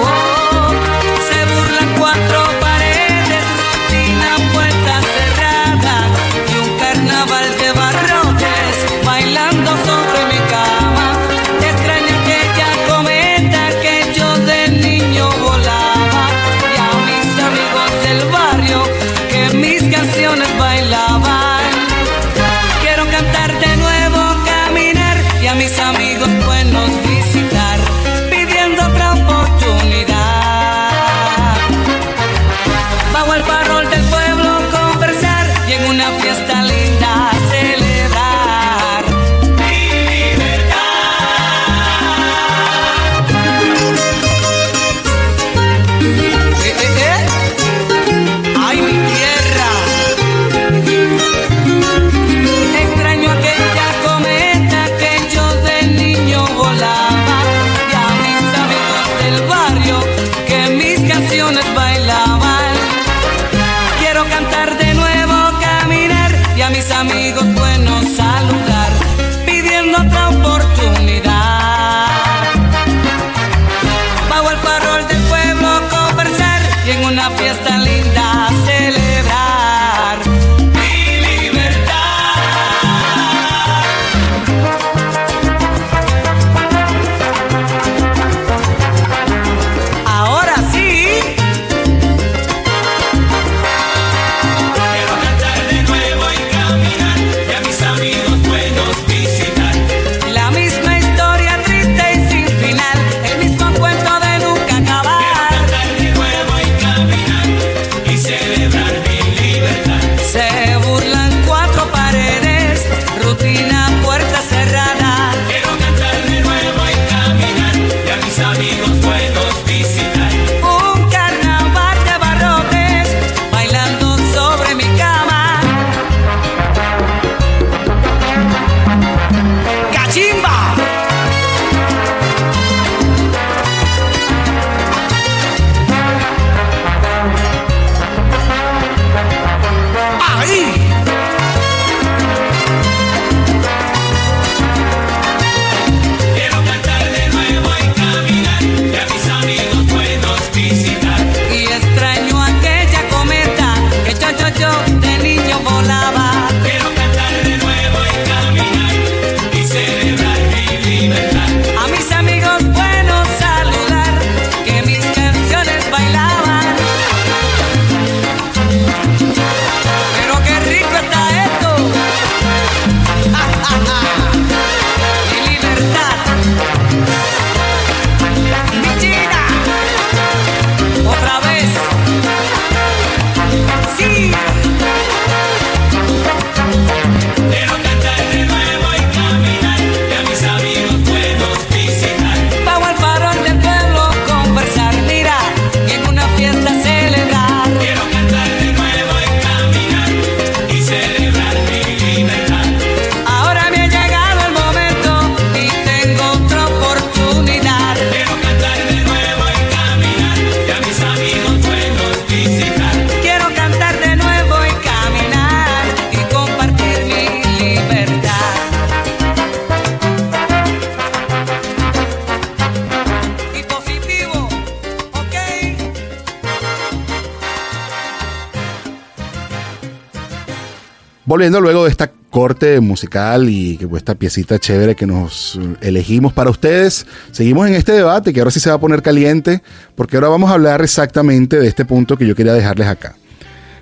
Volviendo 231.36 231.60
luego 231.60 231.84
de 231.84 231.90
esta 231.90 232.10
corte 232.30 232.80
musical 232.80 233.50
y 233.50 233.78
esta 233.94 234.14
piecita 234.14 234.58
chévere 234.58 234.94
que 234.94 235.06
nos 235.06 235.60
elegimos 235.82 236.32
para 236.32 236.48
ustedes, 236.48 237.06
seguimos 237.30 237.68
en 237.68 237.74
este 237.74 237.92
debate 237.92 238.32
que 238.32 238.40
ahora 238.40 238.50
sí 238.50 238.58
se 238.58 238.70
va 238.70 238.76
a 238.76 238.80
poner 238.80 239.02
caliente, 239.02 239.62
porque 239.96 240.16
ahora 240.16 240.30
vamos 240.30 240.48
a 240.48 240.54
hablar 240.54 240.80
exactamente 240.80 241.58
de 241.58 241.68
este 241.68 241.84
punto 241.84 242.16
que 242.16 242.26
yo 242.26 242.34
quería 242.34 242.54
dejarles 242.54 242.86
acá. 242.88 243.16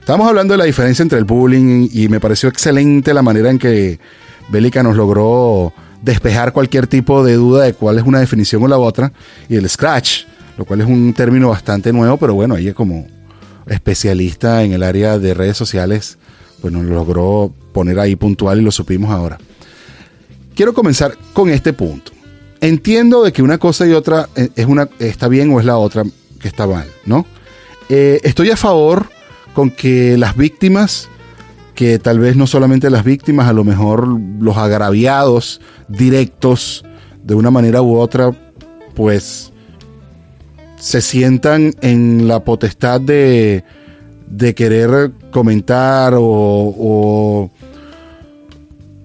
Estamos 0.01 0.27
hablando 0.27 0.55
de 0.55 0.59
la 0.59 0.65
diferencia 0.65 1.05
entre 1.05 1.17
el 1.17 1.25
bullying 1.25 1.89
y 1.93 2.09
me 2.09 2.19
pareció 2.19 2.49
excelente 2.49 3.15
la 3.15 3.23
manera 3.23 3.51
en 3.51 3.61
que 3.61 4.01
Bélica 4.49 4.83
nos 4.83 4.97
logró 4.97 5.73
despejar 6.03 6.53
cualquier 6.53 6.89
tipo 6.89 7.23
de 7.23 7.35
duda 7.35 7.63
de 7.63 7.75
cuál 7.75 7.99
es 7.99 8.05
una 8.05 8.19
definición 8.19 8.65
o 8.65 8.67
la 8.67 8.79
otra, 8.79 9.13
y 9.49 9.55
el 9.55 9.69
scratch, 9.69 10.25
lo 10.59 10.65
cual 10.65 10.81
es 10.81 10.89
un 10.89 11.15
término 11.15 11.51
bastante 11.51 11.93
nuevo, 11.93 12.17
pero 12.17 12.35
bueno, 12.35 12.57
ella 12.57 12.75
como 12.75 13.07
especialista 13.69 14.65
en 14.65 14.73
el 14.73 14.83
área 14.83 15.21
de 15.21 15.35
redes 15.35 15.57
sociales, 15.57 16.19
pues 16.65 16.73
nos 16.73 16.85
logró 16.87 17.53
poner 17.75 18.01
ahí 18.01 18.17
puntual 18.17 18.59
y 18.59 18.63
lo 18.63 18.71
supimos 18.71 19.11
ahora. 19.11 19.37
Quiero 20.55 20.73
comenzar 20.73 21.15
con 21.35 21.51
este 21.51 21.75
punto. 21.75 22.13
Entiendo 22.63 23.23
de 23.23 23.35
que 23.35 23.43
una 23.43 23.59
cosa 23.59 23.87
y 23.87 23.93
otra 23.93 24.31
eh, 24.35 24.49
es 24.57 24.65
una, 24.65 24.89
está 24.99 25.29
bien 25.29 25.53
o 25.53 25.61
es 25.61 25.67
la 25.67 25.77
otra 25.77 26.05
que 26.41 26.49
está 26.49 26.67
mal, 26.67 26.87
¿no? 27.05 27.27
Eh, 27.91 28.19
estoy 28.25 28.49
a 28.49 28.57
favor 28.57 29.11
con 29.53 29.71
que 29.71 30.17
las 30.17 30.39
víctimas, 30.39 31.11
que 31.75 31.99
tal 31.99 32.19
vez 32.19 32.35
no 32.35 32.47
solamente 32.47 32.89
las 32.89 33.05
víctimas, 33.05 33.47
a 33.47 33.53
lo 33.53 33.65
mejor 33.65 34.19
los 34.41 34.57
agraviados 34.57 35.61
directos, 35.89 36.83
de 37.23 37.35
una 37.35 37.51
manera 37.51 37.83
u 37.83 37.99
otra, 37.99 38.31
pues 38.95 39.53
se 40.79 41.03
sientan 41.03 41.75
en 41.83 42.27
la 42.27 42.43
potestad 42.43 43.03
de, 43.03 43.65
de 44.27 44.55
querer 44.55 45.13
comentar 45.31 46.15
o, 46.17 47.51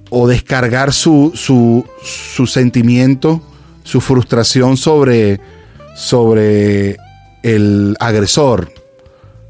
o, 0.09 0.27
descargar 0.27 0.93
su, 0.93 1.31
su, 1.35 1.85
su 2.03 2.47
sentimiento, 2.47 3.41
su 3.83 4.01
frustración 4.01 4.77
sobre, 4.77 5.39
sobre 5.95 6.97
el 7.43 7.95
agresor. 7.99 8.71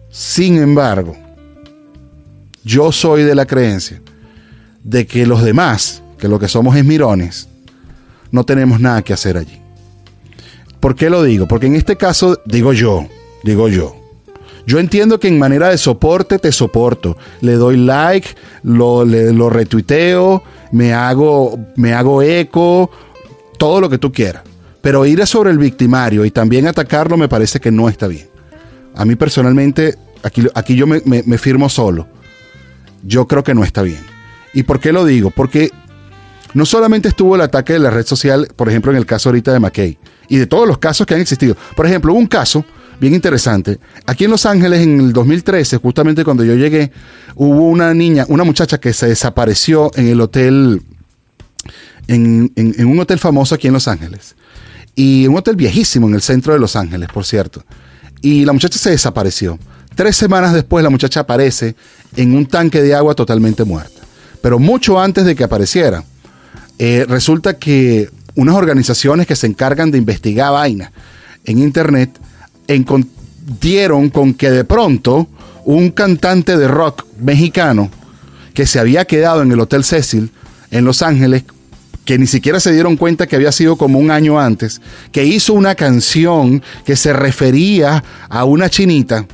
Sin 0.10 0.58
embargo, 0.58 1.16
yo 2.64 2.92
soy 2.92 3.24
de 3.24 3.36
la 3.36 3.46
creencia 3.46 4.02
de 4.84 5.06
que 5.06 5.26
los 5.26 5.44
demás, 5.44 6.04
que 6.18 6.28
lo 6.28 6.40
que 6.40 6.48
somos 6.48 6.76
es 6.76 6.86
mirones, 6.86 7.48
no 8.32 8.44
tenemos 8.44 8.80
nada 8.80 9.02
que 9.02 9.14
hacer 9.14 9.38
allí. 9.38 9.60
¿Por 10.80 10.96
qué 10.96 11.10
lo 11.10 11.24
digo? 11.24 11.48
Porque 11.48 11.68
en 11.68 11.76
este 11.76 11.98
caso 11.98 12.42
digo 12.46 12.74
yo, 12.74 13.08
digo 13.44 13.68
yo. 13.68 13.99
Yo 14.66 14.80
entiendo 14.80 15.20
que 15.20 15.28
en 15.28 15.40
manera 15.40 15.70
de 15.70 15.78
soporte 15.78 16.38
te 16.40 16.52
soporto. 16.52 17.18
Le 17.42 17.54
doy 17.54 17.78
like, 17.78 18.28
lo, 18.64 19.04
retuiteo, 19.50 20.44
me 20.72 20.94
hago, 20.94 21.58
me 21.76 21.94
hago 21.94 22.22
eco, 22.22 22.92
todo 23.58 23.82
lo 23.82 23.90
que 23.90 23.98
tú 23.98 24.12
quieras. 24.12 24.44
Pero 24.82 25.06
ir 25.06 25.26
sobre 25.28 25.52
el 25.52 25.58
victimario 25.58 26.24
y 26.26 26.32
también 26.32 26.68
atacarlo 26.68 27.18
me 27.18 27.28
parece 27.28 27.60
que 27.60 27.72
no 27.72 27.90
está 27.90 28.08
bien. 28.08 28.28
A 28.96 29.06
mí 29.06 29.16
personalmente, 29.16 29.96
aquí, 30.24 30.46
aquí 30.54 30.76
yo 30.76 30.88
me, 30.88 31.02
me- 31.06 31.38
firmo 31.38 31.70
solo. 31.70 32.08
Yo 33.04 33.28
creo 33.28 33.44
que 33.44 33.54
no 33.56 33.64
está 33.64 33.82
bien. 33.82 34.00
¿Y 34.54 34.64
por 34.64 34.80
qué 34.80 34.92
lo 34.92 35.06
digo? 35.06 35.32
Porque 35.32 35.72
no 36.54 36.66
solamente 36.66 37.08
estuvo 37.10 37.36
el 37.36 37.42
ataque 37.42 37.74
de 37.74 37.80
la 37.80 37.90
red 37.92 38.06
social, 38.06 38.48
por 38.56 38.70
ejemplo, 38.70 38.92
en 38.92 38.98
el 38.98 39.06
caso 39.06 39.30
ahorita 39.30 39.54
de 39.54 39.60
McKay, 39.60 39.98
y 40.28 40.38
de 40.38 40.48
todos 40.48 40.68
los 40.68 40.78
casos 40.80 41.06
que 41.06 41.14
han 41.14 41.22
existido. 41.22 41.56
Por 41.76 41.86
ejemplo, 41.86 42.14
un 42.14 42.28
caso 42.28 42.66
bien 43.00 43.14
interesante. 43.14 43.80
Aquí 44.06 44.26
en 44.26 44.32
Los 44.32 44.46
Ángeles, 44.46 44.82
en 44.82 45.00
el 45.00 45.14
2013, 45.14 45.78
justamente 45.78 46.24
cuando 46.24 46.44
yo 46.44 46.56
llegué, 46.56 46.92
hubo 47.36 47.68
una 47.68 47.94
niña, 47.94 48.26
una 48.28 48.44
muchacha 48.44 48.80
que 48.80 48.94
se 48.94 49.08
desapareció 49.08 49.92
en 49.96 50.08
el 50.08 50.22
hotel, 50.22 50.82
en, 52.08 52.52
un 52.56 53.00
hotel 53.00 53.20
famoso 53.20 53.56
aquí 53.56 53.68
en 53.68 53.74
Los 53.74 53.88
Ángeles. 53.88 54.36
Y 54.96 55.28
un 55.28 55.38
hotel 55.38 55.56
viejísimo 55.56 56.08
en 56.08 56.16
el 56.16 56.22
centro 56.22 56.54
de 56.54 56.60
Los 56.60 56.76
Ángeles, 56.76 57.10
por 57.14 57.26
cierto. 57.26 57.64
Y 58.22 58.44
la 58.44 58.54
muchacha 58.54 58.78
se 58.78 58.90
desapareció. 58.90 59.58
Tres 59.96 60.18
semanas 60.18 60.54
después 60.54 60.84
la 60.84 60.90
muchacha 60.90 61.22
aparece 61.22 61.76
en 62.16 62.36
un 62.36 62.46
tanque 62.46 62.82
de 62.82 62.96
agua 62.96 63.16
totalmente 63.16 63.64
muerta. 63.64 64.02
Pero 64.42 64.60
mucho 64.60 65.00
antes 65.00 65.26
de 65.26 65.36
que 65.36 65.44
apareciera, 65.44 66.04
eh, 66.78 67.06
resulta 67.08 67.58
que 67.58 68.10
unas 68.36 68.56
organizaciones 68.56 69.28
que 69.28 69.36
se 69.36 69.48
encargan 69.48 69.92
de 69.92 69.98
investigar 69.98 70.52
vainas 70.54 70.92
en 71.46 71.60
Internet 71.60 72.18
dieron 73.60 74.10
con 74.10 74.34
que 74.34 74.52
de 74.52 74.64
pronto 74.64 75.28
un 75.66 75.92
cantante 75.92 76.58
de 76.58 76.68
rock 76.68 77.06
mexicano 77.20 77.90
que 78.54 78.66
se 78.66 78.80
había 78.80 79.06
quedado 79.06 79.42
en 79.42 79.52
el 79.52 79.60
Hotel 79.60 79.84
Cecil 79.84 80.32
en 80.72 80.86
Los 80.86 81.02
Ángeles, 81.02 81.44
que 82.06 82.18
ni 82.18 82.28
siquiera 82.28 82.60
se 82.60 82.72
dieron 82.72 82.98
cuenta 82.98 83.28
que 83.28 83.36
había 83.36 83.52
sido 83.52 83.76
como 83.76 84.00
un 84.00 84.12
año 84.12 84.40
antes, 84.40 84.82
que 85.12 85.26
hizo 85.26 85.54
una 85.54 85.76
canción 85.76 86.64
que 86.86 86.96
se 86.96 87.14
refería 87.14 88.04
a 88.30 88.46
una 88.46 88.70
chinita, 88.70 89.26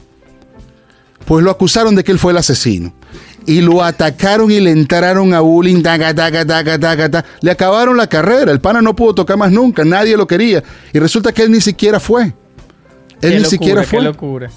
pues 1.25 1.43
lo 1.43 1.51
acusaron 1.51 1.95
de 1.95 2.03
que 2.03 2.11
él 2.11 2.19
fue 2.19 2.31
el 2.31 2.37
asesino. 2.37 2.93
Y 3.47 3.61
lo 3.61 3.83
atacaron 3.83 4.49
y 4.49 4.59
le 4.59 4.71
entraron 4.71 5.33
a 5.33 5.39
bullying, 5.39 5.83
le 7.41 7.51
acabaron 7.51 7.95
la 7.95 8.07
carrera, 8.07 8.51
el 8.51 8.59
pana 8.59 8.81
no 8.81 8.95
pudo 8.95 9.13
tocar 9.15 9.37
más 9.37 9.51
nunca, 9.51 9.85
nadie 9.85 10.17
lo 10.17 10.25
quería. 10.25 10.63
Y 10.91 10.99
resulta 10.99 11.31
que 11.31 11.43
él 11.43 11.51
ni 11.51 11.61
siquiera 11.61 11.99
fue. 11.99 12.33
Él 13.21 13.21
Qué 13.21 13.27
ni 13.29 13.33
locura, 13.35 13.49
siquiera 13.49 13.81
qué 13.81 13.87
fue. 13.87 14.01
locura. 14.01 14.49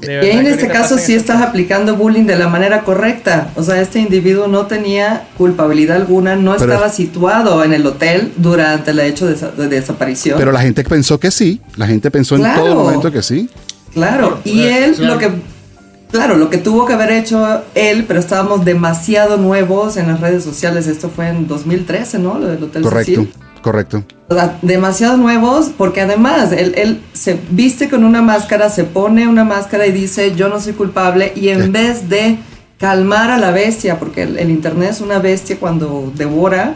De 0.00 0.14
Y 0.14 0.30
ahí 0.30 0.38
en 0.38 0.46
este 0.48 0.66
caso 0.66 0.98
sí 0.98 1.14
estás 1.14 1.40
aplicando 1.42 1.94
bullying 1.96 2.24
de 2.24 2.34
la 2.36 2.48
manera 2.48 2.80
correcta. 2.82 3.50
O 3.54 3.62
sea, 3.62 3.80
este 3.80 4.00
individuo 4.00 4.48
no 4.48 4.66
tenía 4.66 5.28
culpabilidad 5.38 5.96
alguna, 5.96 6.34
no 6.34 6.56
Pero- 6.56 6.72
estaba 6.72 6.88
situado 6.90 7.62
en 7.62 7.72
el 7.72 7.86
hotel 7.86 8.32
durante 8.36 8.90
el 8.90 8.98
hecho 8.98 9.26
de, 9.26 9.34
de 9.34 9.68
desaparición. 9.68 10.38
Pero 10.38 10.50
la 10.50 10.60
gente 10.60 10.82
pensó 10.82 11.20
que 11.20 11.30
sí, 11.30 11.60
la 11.76 11.86
gente 11.86 12.10
pensó 12.10 12.34
en 12.34 12.40
Claro. 12.42 12.62
todo 12.64 12.74
momento 12.74 13.12
que 13.12 13.22
sí. 13.22 13.48
Claro, 13.94 14.40
y 14.44 14.62
él 14.62 14.94
claro. 14.96 15.14
lo 15.14 15.20
que 15.20 15.30
claro, 16.10 16.36
lo 16.36 16.50
que 16.50 16.58
tuvo 16.58 16.84
que 16.84 16.94
haber 16.94 17.10
hecho 17.12 17.62
él, 17.76 18.04
pero 18.08 18.18
estábamos 18.18 18.64
demasiado 18.64 19.36
nuevos 19.36 19.96
en 19.96 20.08
las 20.08 20.20
redes 20.20 20.42
sociales. 20.42 20.86
Esto 20.88 21.10
fue 21.14 21.28
en 21.28 21.46
2013, 21.46 22.18
¿no? 22.18 22.38
Lo 22.40 22.48
del 22.48 22.62
Hotel 22.64 22.82
Correcto, 22.82 23.12
Cecil. 23.22 23.32
Correcto. 23.62 24.04
Demasiado 24.62 25.16
nuevos 25.16 25.70
porque 25.76 26.00
además 26.00 26.52
él, 26.52 26.74
él 26.76 27.02
se 27.12 27.38
viste 27.50 27.88
con 27.88 28.04
una 28.04 28.22
máscara, 28.22 28.70
se 28.70 28.84
pone 28.84 29.28
una 29.28 29.44
máscara 29.44 29.86
y 29.86 29.92
dice 29.92 30.34
yo 30.34 30.48
no 30.48 30.60
soy 30.60 30.72
culpable 30.72 31.32
y 31.36 31.48
en 31.48 31.64
Sí. 31.64 31.68
vez 31.70 32.08
de 32.08 32.38
calmar 32.78 33.30
a 33.30 33.38
la 33.38 33.50
bestia, 33.52 33.98
porque 33.98 34.22
el, 34.22 34.38
el 34.38 34.50
internet 34.50 34.90
es 34.90 35.00
una 35.00 35.18
bestia 35.20 35.56
cuando 35.60 36.12
devora, 36.16 36.74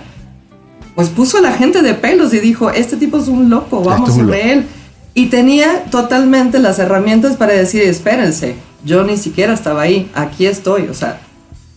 pues 0.95 1.09
puso 1.09 1.39
a 1.39 1.41
la 1.41 1.53
gente 1.53 1.83
de 1.83 1.95
pelos 1.95 2.33
y 2.33 2.39
dijo, 2.39 2.71
este 2.71 2.97
tipo 2.97 3.19
es 3.19 3.27
un 3.29 3.51
loco, 3.51 3.83
vamos 3.83 4.11
Este 4.11 4.21
es 4.21 4.27
sobre 4.27 4.53
él. 4.53 4.67
Y 5.15 5.27
tenía 5.27 5.85
totalmente 5.91 6.59
las 6.59 6.79
herramientas 6.79 7.37
para 7.37 7.55
decir, 7.55 7.83
espérense, 7.83 8.55
yo 8.85 9.03
ni 9.03 9.17
siquiera 9.17 9.53
estaba 9.55 9.83
ahí, 9.83 10.11
aquí 10.15 10.47
estoy, 10.47 10.89
o 10.89 10.95
sea, 10.95 11.19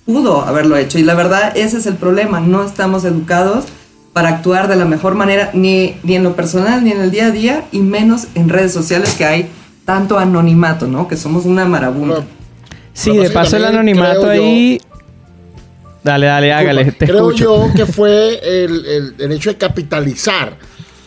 pudo 0.05 0.41
haberlo 0.41 0.77
hecho. 0.77 0.99
Y 0.99 1.03
la 1.03 1.15
verdad, 1.15 1.53
ese 1.57 1.77
es 1.77 1.85
el 1.85 1.95
problema, 1.95 2.39
no 2.39 2.63
estamos 2.63 3.05
educados 3.05 3.65
para 4.19 4.35
actuar 4.35 4.67
de 4.67 4.75
la 4.75 4.83
mejor 4.83 5.15
manera, 5.15 5.49
ni, 5.53 5.95
ni 6.03 6.15
en 6.17 6.23
lo 6.23 6.35
personal, 6.35 6.83
ni 6.83 6.91
en 6.91 6.99
el 6.99 7.09
día 7.09 7.27
a 7.27 7.31
día, 7.31 7.63
y 7.71 7.79
menos 7.79 8.27
en 8.35 8.49
redes 8.49 8.73
sociales 8.73 9.13
que 9.17 9.23
hay 9.23 9.47
tanto 9.85 10.19
anonimato, 10.19 10.87
¿no? 10.87 11.07
Que 11.07 11.15
somos 11.15 11.45
una 11.45 11.63
marabunta. 11.63 12.25
Sí, 12.91 13.15
de 13.15 13.29
paso 13.29 13.55
el 13.55 13.63
anonimato 13.63 14.23
yo- 14.23 14.29
ahí. 14.43 14.81
Dale, 16.03 16.25
dale, 16.25 16.51
hágale, 16.51 16.91
te 16.91 17.05
Creo 17.05 17.29
escucho. 17.29 17.67
yo 17.67 17.73
que 17.73 17.85
fue 17.93 18.39
el, 18.43 18.85
el- 18.85 19.15
el 19.19 19.31
hecho 19.31 19.51
de 19.51 19.57
capitalizar. 19.57 20.57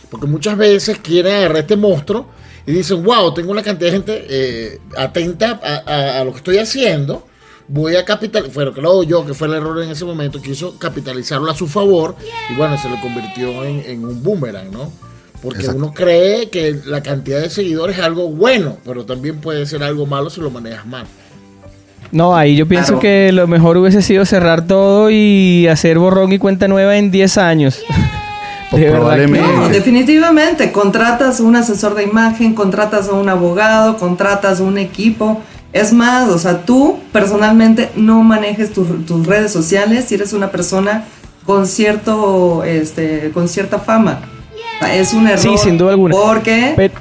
Porque 0.09 0.25
muchas 0.25 0.57
veces 0.57 0.97
quieren 0.97 1.35
agarrar 1.35 1.57
este 1.57 1.75
monstruo 1.77 2.25
y 2.65 2.71
dicen, 2.71 3.03
wow, 3.03 3.31
tengo 3.31 3.51
una 3.51 3.61
cantidad 3.61 3.91
de 3.91 3.95
gente 3.95 4.25
eh, 4.27 4.79
atenta 4.97 5.59
a, 5.63 5.83
a- 5.85 6.19
a 6.21 6.23
lo 6.23 6.31
que 6.31 6.37
estoy 6.37 6.57
haciendo. 6.57 7.27
Voy 7.67 7.95
a 7.95 8.03
capitalizar. 8.05 8.53
Bueno, 8.53 8.73
creo 8.73 9.03
yo 9.03 9.25
que 9.25 9.33
fue 9.33 9.47
el 9.47 9.53
error 9.55 9.81
en 9.81 9.89
ese 9.91 10.05
momento. 10.05 10.41
Quiso 10.41 10.77
capitalizarlo 10.77 11.49
a 11.49 11.55
su 11.55 11.67
favor. 11.67 12.15
Y 12.51 12.55
bueno, 12.55 12.77
se 12.77 12.89
le 12.89 12.99
convirtió 12.99 13.63
en, 13.63 13.83
en 13.85 14.05
un 14.05 14.21
boomerang, 14.21 14.71
¿no? 14.71 14.91
Porque 15.41 15.59
Exacto. 15.59 15.77
uno 15.77 15.93
cree 15.93 16.49
que 16.49 16.79
la 16.85 17.01
cantidad 17.03 17.41
de 17.41 17.49
seguidores 17.49 17.97
es 17.97 18.03
algo 18.03 18.29
bueno, 18.29 18.77
pero 18.85 19.05
también 19.05 19.39
puede 19.41 19.65
ser 19.65 19.83
algo 19.83 20.05
malo 20.05 20.29
si 20.29 20.39
lo 20.41 20.49
manejas 20.51 20.85
mal. 20.85 21.05
No, 22.11 22.35
ahí 22.35 22.55
yo 22.55 22.67
pienso 22.67 22.99
Claro. 22.99 22.99
que 23.01 23.31
lo 23.33 23.47
mejor 23.47 23.75
hubiese 23.77 24.01
sido 24.01 24.23
cerrar 24.25 24.67
todo 24.67 25.09
y 25.09 25.67
hacer 25.67 25.97
borrón 25.99 26.31
y 26.31 26.37
cuenta 26.37 26.67
nueva 26.67 26.95
en 26.97 27.11
10 27.11 27.37
años. 27.39 27.79
De 28.71 28.79
verdad 28.81 28.91
que- 28.93 28.99
probablemente. 28.99 29.47
No, 29.55 29.69
definitivamente, 29.69 30.71
contratas 30.71 31.39
a 31.39 31.43
un 31.43 31.55
asesor 31.55 31.93
de 31.95 32.03
imagen, 32.03 32.53
contratas 32.55 33.07
a 33.07 33.13
un 33.13 33.29
abogado, 33.29 33.97
contratas 33.97 34.59
a 34.59 34.63
un 34.63 34.77
equipo. 34.77 35.41
Es 35.73 35.91
más, 35.91 36.29
o 36.29 36.37
sea, 36.37 36.65
tú 36.65 36.99
personalmente 37.11 37.89
no 37.95 38.21
manejes 38.23 38.71
tus- 38.71 39.05
tus 39.05 39.25
redes 39.25 39.51
sociales 39.51 40.05
si 40.05 40.15
eres 40.15 40.31
una 40.33 40.51
persona 40.51 41.05
con 41.45 41.65
cierto, 41.67 42.63
este, 42.63 43.31
con 43.33 43.47
cierta 43.49 43.79
fama. 43.79 44.21
O 44.81 44.85
sea, 44.85 44.95
Es 44.95 45.13
un 45.13 45.27
error. 45.27 45.39
Sí, 45.39 45.57
sin 45.57 45.77
duda 45.77 45.91
alguna. 45.91 46.15
Porque 46.15 46.73
Pero 46.75 46.93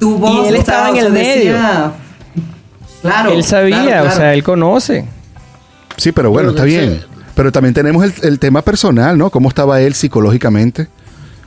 tu 0.00 0.18
voz 0.18 0.48
él 0.48 0.56
estaba 0.56 0.88
en 0.88 0.94
o 0.94 0.98
sea, 0.98 1.06
el 1.06 1.12
medio. 1.12 1.52
decía- 1.52 1.92
Claro. 3.02 3.30
él 3.30 3.44
sabía, 3.44 3.82
claro, 3.84 4.08
o 4.08 4.12
sea, 4.12 4.34
él 4.34 4.42
conoce. 4.42 5.04
Sí, 5.96 6.10
pero 6.12 6.30
bueno, 6.30 6.50
está 6.50 6.64
bien. 6.64 7.02
Pero 7.36 7.52
también 7.52 7.72
tenemos 7.74 8.02
el, 8.04 8.12
el 8.22 8.38
tema 8.38 8.62
personal, 8.62 9.16
¿no? 9.16 9.30
¿Cómo 9.30 9.48
estaba 9.48 9.80
él 9.80 9.94
psicológicamente? 9.94 10.88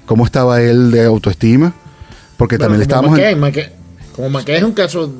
¿Cómo 0.05 0.25
estaba 0.25 0.61
él 0.61 0.91
de 0.91 1.03
autoestima? 1.05 1.73
Porque 2.37 2.55
Bueno, 2.57 2.75
también 2.75 2.79
le 2.87 2.95
como 2.95 3.15
estábamos... 3.17 3.53
en- 3.57 3.73
como 4.15 4.29
McKay 4.29 4.55
es 4.57 4.63
un 4.63 4.71
caso 4.71 5.11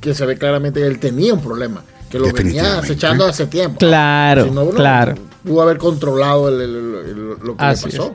que 0.00 0.14
se 0.14 0.26
ve 0.26 0.36
claramente 0.36 0.80
que 0.80 0.86
él 0.86 0.98
tenía 0.98 1.34
un 1.34 1.40
problema, 1.40 1.82
que 2.10 2.18
lo 2.18 2.32
venía 2.32 2.78
acechando 2.78 3.26
hace 3.26 3.46
tiempo. 3.46 3.78
Claro, 3.78 4.44
Si 4.44 4.50
no, 4.50 4.62
uno 4.64 4.70
claro. 4.72 5.14
Pudo 5.44 5.62
haber 5.62 5.78
controlado 5.78 6.48
el- 6.48 6.60
el- 6.60 6.70
el- 7.08 7.28
lo 7.42 7.56
que 7.56 7.64
Así 7.64 7.86
le 7.90 7.98
pasó. 7.98 8.14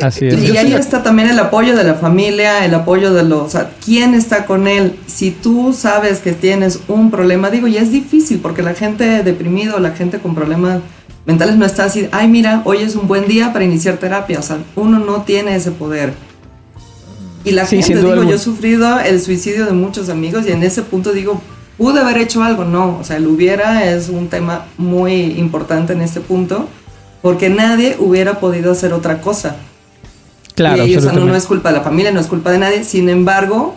Así 0.00 0.26
es. 0.26 0.34
Y 0.42 0.56
ahí 0.56 0.72
está 0.74 1.02
también 1.02 1.28
el 1.28 1.38
apoyo 1.38 1.76
de 1.76 1.84
la 1.84 1.94
familia, 1.94 2.64
el 2.64 2.74
apoyo 2.74 3.12
de 3.14 3.22
los... 3.22 3.42
O 3.42 3.48
sea, 3.48 3.70
¿quién 3.84 4.14
está 4.14 4.44
con 4.46 4.66
él? 4.66 4.98
Si 5.06 5.30
tú 5.30 5.72
sabes 5.72 6.18
que 6.20 6.32
tienes 6.32 6.80
un 6.88 7.10
problema, 7.10 7.50
digo, 7.50 7.66
y 7.68 7.76
es 7.76 7.92
difícil 7.92 8.40
porque 8.40 8.62
la 8.62 8.74
gente 8.74 9.22
deprimido, 9.22 9.78
la 9.78 9.92
gente 9.92 10.18
con 10.18 10.34
problemas 10.34 10.80
mentales 11.24 11.56
no 11.56 11.64
está 11.64 11.84
así, 11.84 12.08
ay, 12.12 12.28
mira, 12.28 12.62
hoy 12.64 12.78
es 12.78 12.96
un 12.96 13.06
buen 13.06 13.28
día 13.28 13.52
para 13.52 13.64
iniciar 13.64 13.96
terapia. 13.98 14.38
O 14.40 14.42
sea, 14.42 14.58
uno 14.74 14.98
no 14.98 15.22
tiene 15.22 15.54
ese 15.54 15.70
poder. 15.70 16.14
Y 17.46 17.52
la 17.52 17.64
Sí, 17.64 17.80
gente, 17.80 18.00
digo, 18.02 18.24
yo 18.24 18.34
he 18.34 18.38
sufrido 18.38 18.98
el 18.98 19.20
suicidio 19.20 19.66
de 19.66 19.72
muchos 19.72 20.08
amigos 20.08 20.44
y 20.48 20.50
en 20.50 20.64
ese 20.64 20.82
punto 20.82 21.12
digo, 21.12 21.40
pude 21.78 22.00
haber 22.00 22.18
hecho 22.18 22.42
algo, 22.42 22.64
no. 22.64 22.98
O 22.98 23.04
sea, 23.04 23.18
el 23.18 23.26
hubiera 23.28 23.88
es 23.88 24.08
un 24.08 24.26
tema 24.28 24.66
muy 24.76 25.12
importante 25.38 25.92
en 25.92 26.02
este 26.02 26.20
punto 26.20 26.68
porque 27.22 27.48
nadie 27.48 27.96
hubiera 28.00 28.40
podido 28.40 28.72
hacer 28.72 28.92
otra 28.92 29.20
cosa. 29.20 29.56
Claro, 30.56 30.86
y, 30.86 30.96
o 30.96 31.00
sea, 31.00 31.12
no, 31.12 31.24
no 31.24 31.36
es 31.36 31.44
culpa 31.44 31.68
de 31.68 31.76
la 31.76 31.82
familia, 31.82 32.10
no 32.10 32.18
es 32.18 32.26
culpa 32.26 32.50
de 32.50 32.58
nadie. 32.58 32.82
Sin 32.82 33.08
embargo, 33.08 33.76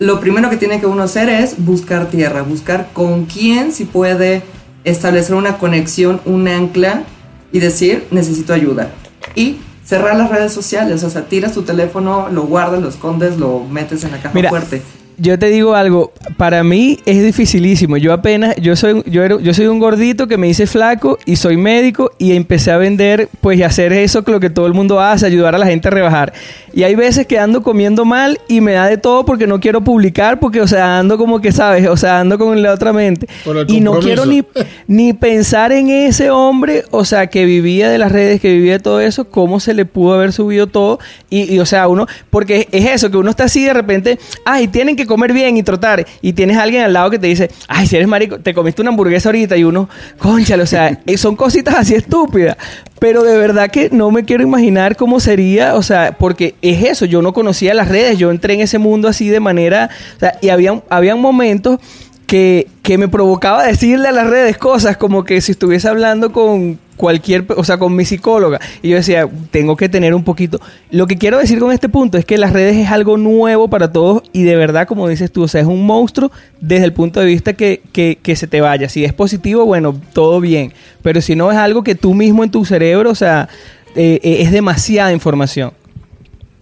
lo 0.00 0.18
primero 0.18 0.50
que 0.50 0.56
tiene 0.56 0.80
que 0.80 0.86
uno 0.86 1.04
hacer 1.04 1.28
es 1.28 1.64
buscar 1.64 2.10
tierra, 2.10 2.42
buscar 2.42 2.88
con 2.92 3.26
quién 3.26 3.72
si 3.72 3.84
puede 3.84 4.42
establecer 4.82 5.36
una 5.36 5.58
conexión, 5.58 6.20
un 6.24 6.48
ancla 6.48 7.04
y 7.52 7.60
decir, 7.60 8.08
necesito 8.10 8.52
ayuda. 8.52 8.90
Y 9.36 9.58
cerrar 9.84 10.16
las 10.16 10.30
redes 10.30 10.52
sociales, 10.52 11.04
o 11.04 11.10
sea, 11.10 11.22
tiras 11.26 11.52
tu 11.52 11.62
teléfono, 11.62 12.28
lo 12.30 12.44
guardas, 12.44 12.80
lo 12.80 12.88
escondes, 12.88 13.36
lo 13.36 13.60
metes 13.60 14.04
en 14.04 14.12
la 14.12 14.18
caja 14.18 14.34
Mira, 14.34 14.48
fuerte. 14.48 14.82
Yo 15.16 15.38
te 15.38 15.46
digo 15.46 15.74
algo, 15.74 16.12
para 16.36 16.64
mí 16.64 16.98
es 17.06 17.22
dificilísimo. 17.22 17.96
Yo 17.96 18.12
apenas, 18.12 18.56
yo 18.56 18.74
soy, 18.76 19.02
yo, 19.06 19.22
era- 19.22 19.40
yo 19.40 19.54
soy 19.54 19.66
un 19.66 19.78
gordito 19.78 20.26
que 20.26 20.36
me 20.36 20.48
hice 20.48 20.66
flaco 20.66 21.18
y 21.24 21.36
soy 21.36 21.56
médico 21.56 22.10
y 22.18 22.32
empecé 22.36 22.70
a 22.72 22.76
vender, 22.76 23.28
pues 23.40 23.58
y 23.58 23.62
hacer 23.62 23.92
eso 23.92 24.24
que 24.24 24.32
lo 24.32 24.40
que 24.40 24.50
todo 24.50 24.66
el 24.66 24.74
mundo 24.74 25.00
hace, 25.00 25.26
ayudar 25.26 25.54
a 25.54 25.58
la 25.58 25.66
gente 25.66 25.88
a 25.88 25.90
rebajar. 25.90 26.32
Y 26.72 26.82
hay 26.82 26.94
veces 26.96 27.26
que 27.26 27.38
ando 27.38 27.62
comiendo 27.62 28.04
mal 28.04 28.40
y 28.48 28.60
me 28.60 28.72
da 28.72 28.86
de 28.88 28.96
todo 28.98 29.24
porque 29.24 29.46
no 29.46 29.60
quiero 29.60 29.82
publicar, 29.82 30.40
porque, 30.40 30.60
o 30.60 30.66
sea, 30.66 30.98
ando 30.98 31.16
como 31.18 31.40
que, 31.40 31.52
¿sabes? 31.52 31.86
O 31.88 31.96
sea, 31.96 32.18
ando 32.20 32.36
con 32.38 32.60
la 32.62 32.72
otra 32.72 32.92
mente. 32.92 33.28
Y 33.76 33.80
no 33.80 33.92
quiero 34.00 34.26
ni, 34.26 34.42
ni 34.88 35.12
pensar 35.12 35.70
en 35.72 35.88
ese 35.90 36.30
hombre, 36.30 36.84
o 36.90 37.04
sea, 37.04 37.28
que 37.28 37.44
vivía 37.44 37.88
de 37.90 37.98
las 37.98 38.10
redes, 38.10 38.40
que 38.40 38.52
vivía 38.52 38.72
de 38.72 38.78
todo 38.80 39.00
eso, 39.00 39.26
cómo 39.26 39.60
se 39.60 39.74
le 39.74 39.84
pudo 39.84 40.14
haber 40.14 40.32
subido 40.32 40.66
todo. 40.66 40.98
Y, 41.30 41.54
y, 41.54 41.60
o 41.60 41.66
sea, 41.66 41.86
uno, 41.86 42.06
porque 42.30 42.66
es 42.72 42.86
eso, 42.86 43.10
que 43.10 43.16
uno 43.16 43.30
está 43.30 43.44
así 43.44 43.64
de 43.64 43.72
repente, 43.72 44.18
ay, 44.44 44.66
tienen 44.66 44.96
que 44.96 45.03
comer 45.06 45.32
bien 45.32 45.56
y 45.56 45.62
trotar. 45.62 46.06
Y 46.22 46.32
tienes 46.32 46.56
a 46.56 46.62
alguien 46.62 46.82
al 46.82 46.92
lado 46.92 47.10
que 47.10 47.18
te 47.18 47.26
dice, 47.26 47.50
ay, 47.68 47.86
si 47.86 47.96
eres 47.96 48.08
marico, 48.08 48.38
te 48.38 48.54
comiste 48.54 48.82
una 48.82 48.90
hamburguesa 48.90 49.28
ahorita. 49.28 49.56
Y 49.56 49.64
uno, 49.64 49.88
conchale, 50.18 50.62
o 50.62 50.66
sea, 50.66 51.00
son 51.16 51.36
cositas 51.36 51.74
así 51.74 51.94
estúpidas. 51.94 52.56
Pero 52.98 53.22
de 53.22 53.36
verdad 53.36 53.70
que 53.70 53.90
no 53.90 54.10
me 54.10 54.24
quiero 54.24 54.42
imaginar 54.42 54.96
cómo 54.96 55.20
sería, 55.20 55.74
o 55.74 55.82
sea, 55.82 56.16
porque 56.18 56.54
es 56.62 56.82
eso, 56.84 57.04
yo 57.04 57.22
no 57.22 57.32
conocía 57.32 57.74
las 57.74 57.88
redes, 57.88 58.18
yo 58.18 58.30
entré 58.30 58.54
en 58.54 58.60
ese 58.60 58.78
mundo 58.78 59.08
así 59.08 59.28
de 59.28 59.40
manera, 59.40 59.90
o 60.16 60.20
sea, 60.20 60.38
y 60.40 60.48
había, 60.48 60.80
habían 60.88 61.20
momentos 61.20 61.80
que, 62.26 62.68
que 62.82 62.96
me 62.96 63.08
provocaba 63.08 63.66
decirle 63.66 64.08
a 64.08 64.12
las 64.12 64.28
redes 64.28 64.56
cosas 64.56 64.96
como 64.96 65.24
que 65.24 65.40
si 65.40 65.52
estuviese 65.52 65.88
hablando 65.88 66.32
con 66.32 66.78
cualquier, 66.96 67.44
o 67.56 67.64
sea, 67.64 67.78
con 67.78 67.94
mi 67.94 68.04
psicóloga. 68.04 68.60
Y 68.82 68.90
yo 68.90 68.96
decía, 68.96 69.28
tengo 69.50 69.76
que 69.76 69.88
tener 69.88 70.14
un 70.14 70.24
poquito. 70.24 70.60
Lo 70.90 71.06
que 71.06 71.16
quiero 71.16 71.38
decir 71.38 71.58
con 71.58 71.72
este 71.72 71.88
punto 71.88 72.18
es 72.18 72.24
que 72.24 72.38
las 72.38 72.52
redes 72.52 72.76
es 72.76 72.90
algo 72.90 73.16
nuevo 73.16 73.68
para 73.68 73.92
todos 73.92 74.22
y 74.32 74.42
de 74.42 74.56
verdad, 74.56 74.86
como 74.86 75.08
dices 75.08 75.32
tú, 75.32 75.44
o 75.44 75.48
sea, 75.48 75.60
es 75.60 75.66
un 75.66 75.84
monstruo 75.84 76.30
desde 76.60 76.84
el 76.84 76.92
punto 76.92 77.20
de 77.20 77.26
vista 77.26 77.52
que, 77.52 77.82
que, 77.92 78.18
que 78.22 78.36
se 78.36 78.46
te 78.46 78.60
vaya. 78.60 78.88
Si 78.88 79.04
es 79.04 79.12
positivo, 79.12 79.64
bueno, 79.64 79.94
todo 80.12 80.40
bien. 80.40 80.72
Pero 81.02 81.20
si 81.20 81.36
no 81.36 81.50
es 81.50 81.58
algo 81.58 81.82
que 81.82 81.94
tú 81.94 82.14
mismo 82.14 82.44
en 82.44 82.50
tu 82.50 82.64
cerebro, 82.64 83.10
o 83.10 83.14
sea, 83.14 83.48
eh, 83.94 84.20
eh, 84.22 84.36
es 84.40 84.50
demasiada 84.50 85.12
información. 85.12 85.72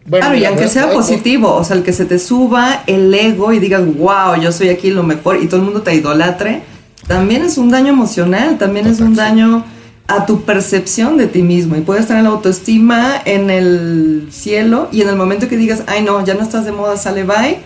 Bueno, 0.05 0.27
claro, 0.27 0.41
y 0.41 0.45
aunque 0.45 0.69
sea 0.69 0.91
positivo, 0.91 1.55
o 1.55 1.63
sea, 1.63 1.77
el 1.77 1.85
que 1.85 1.93
se 1.93 2.05
te 2.05 2.19
suba 2.19 2.83
el 2.87 3.15
ego 3.15 3.53
y 3.53 3.61
digas, 3.61 3.83
wow, 3.97 4.35
yo 4.41 4.51
soy 4.51 4.69
aquí 4.69 4.91
lo 4.91 5.05
mejor 5.05 5.41
y 5.41 5.47
todo 5.47 5.61
el 5.61 5.63
mundo 5.63 5.83
te 5.83 5.95
idolatre, 5.95 6.63
también 7.07 7.43
es 7.43 7.57
un 7.57 7.71
daño 7.71 7.91
emocional, 7.91 8.59
también 8.59 8.87
es 8.87 9.01
un 9.01 9.15
daño 9.15 9.65
a 10.09 10.27
tu 10.27 10.43
percepción 10.43 11.17
de 11.17 11.27
ti 11.27 11.43
mismo 11.43 11.77
y 11.77 11.81
puedes 11.81 12.07
tener 12.07 12.23
la 12.25 12.31
autoestima 12.31 13.23
en 13.25 13.51
el 13.51 14.29
cielo 14.31 14.89
y 14.93 15.01
en 15.03 15.09
el 15.09 15.17
momento 15.17 15.49
que 15.49 15.57
digas, 15.57 15.85
ay 15.87 16.03
no, 16.03 16.25
ya 16.25 16.35
no 16.35 16.43
estás 16.43 16.65
de 16.65 16.73
moda, 16.73 16.97
sale 16.97 17.23
bye, 17.25 17.61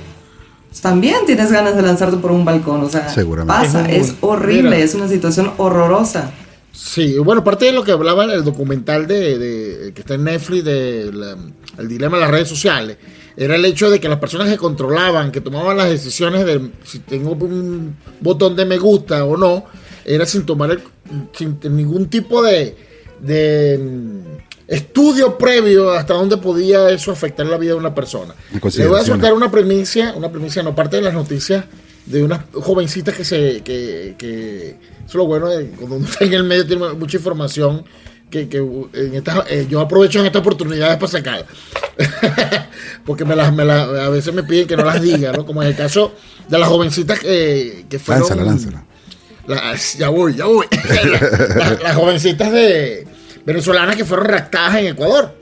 pues 0.69 0.81
también 0.81 1.17
tienes 1.27 1.51
ganas 1.51 1.75
de 1.77 1.83
lanzarte 1.83 2.19
por 2.19 2.31
un 2.33 2.45
balcón, 2.45 2.83
o 2.85 2.89
sea, 2.89 3.09
Seguramente. 3.09 3.65
pasa, 3.65 3.91
Es 3.91 4.15
horrible, 4.21 4.71
Mira. 4.71 4.79
es 4.79 4.95
una 4.95 5.09
situación 5.09 5.53
horrorosa. 5.57 6.31
Sí, 6.73 7.17
bueno, 7.19 7.43
parte 7.43 7.65
de 7.65 7.73
lo 7.73 7.83
que 7.83 7.93
hablaba 7.93 8.25
en 8.25 8.31
el 8.31 8.45
documental 8.45 9.07
de, 9.07 9.39
de- 9.39 9.93
que 9.95 10.03
está 10.03 10.15
en 10.15 10.25
Netflix 10.25 10.63
de 10.65 11.11
la- 11.13 11.37
el 11.79 11.89
dilema 11.89 12.19
de 12.19 12.21
las 12.23 12.31
redes 12.31 12.49
sociales, 12.49 12.99
era 13.39 13.55
el 13.57 13.65
hecho 13.65 13.91
de 13.91 13.99
que 13.99 14.09
las 14.11 14.19
personas 14.19 14.49
que 14.49 14.59
controlaban, 14.59 15.33
que 15.33 15.41
tomaban 15.41 15.77
las 15.79 15.89
decisiones 15.89 16.45
de 16.45 16.71
si 16.85 16.99
tengo 17.01 17.33
un 17.33 17.97
botón 18.21 18.55
de 18.57 18.67
me 18.67 18.77
gusta 18.79 19.25
o 19.25 19.37
no, 19.39 19.65
era 20.07 20.25
sin 20.27 20.47
tomar 20.47 20.71
el- 20.71 20.83
sin 21.33 21.59
ningún 21.71 22.07
tipo 22.09 22.43
de, 22.43 22.77
de 23.21 23.79
mm, 23.79 24.21
estudio 24.69 25.37
previo 25.39 25.91
hasta 25.91 26.15
dónde 26.15 26.37
podía 26.39 26.89
eso 26.91 27.11
afectar 27.13 27.45
la 27.47 27.57
vida 27.59 27.73
de 27.73 27.79
una 27.79 27.95
persona. 27.95 28.35
Le 28.83 28.87
voy 28.89 28.97
a 29.01 29.05
soltar 29.05 29.33
una 29.35 29.51
premisa, 29.51 30.13
una 30.17 30.31
premisa 30.31 30.63
no 30.63 30.75
parte 30.75 30.97
de 30.97 31.03
las 31.03 31.15
noticias 31.15 31.65
de 32.07 32.23
unas 32.23 32.41
jovencitas 32.53 33.15
que 33.17 33.25
se 33.25 33.63
que, 33.63 34.15
que 34.17 34.69
eso 34.71 35.07
es 35.09 35.15
lo 35.15 35.27
bueno 35.27 35.49
de 35.49 35.67
cuando 35.71 35.97
uno 35.97 36.07
está 36.11 36.25
en 36.25 36.35
el 36.35 36.45
medio 36.45 36.65
tiene 36.67 36.89
mucha 36.95 37.17
información 37.17 37.85
que, 38.31 38.49
que 38.49 38.59
en 38.59 39.15
esta- 39.15 39.45
eh, 39.49 39.67
yo 39.69 39.81
aprovecho 39.81 40.21
en 40.21 40.27
estas 40.27 40.41
oportunidades 40.41 40.97
para 40.99 41.11
sacar 41.13 41.47
porque 43.05 43.25
me 43.25 43.35
las, 43.37 43.53
me 43.55 43.65
las- 43.65 43.89
a 43.89 44.09
veces 44.09 44.33
me 44.35 44.43
piden 44.43 44.67
que 44.67 44.77
no 44.77 44.85
las 44.85 45.01
diga 45.01 45.33
¿no? 45.33 45.45
como 45.47 45.63
en 45.63 45.69
el 45.69 45.77
caso 45.77 46.13
de 46.49 46.59
las 46.59 46.69
jovencitas 46.69 47.19
que, 47.21 47.87
que 47.89 47.99
fueron 47.99 48.23
Lánzala, 48.23 48.45
lánzala. 48.45 48.85
Las- 49.47 49.97
ya 49.99 50.09
voy, 50.09 50.35
ya 50.35 50.45
voy. 50.47 50.67
las, 51.11 51.83
las 51.83 51.97
jovencitas 51.97 52.53
de 52.53 53.07
venezolanas 53.45 53.97
que 53.97 54.05
fueron 54.05 54.27
raptadas 54.27 54.77
en 54.77 54.87
Ecuador 54.89 55.35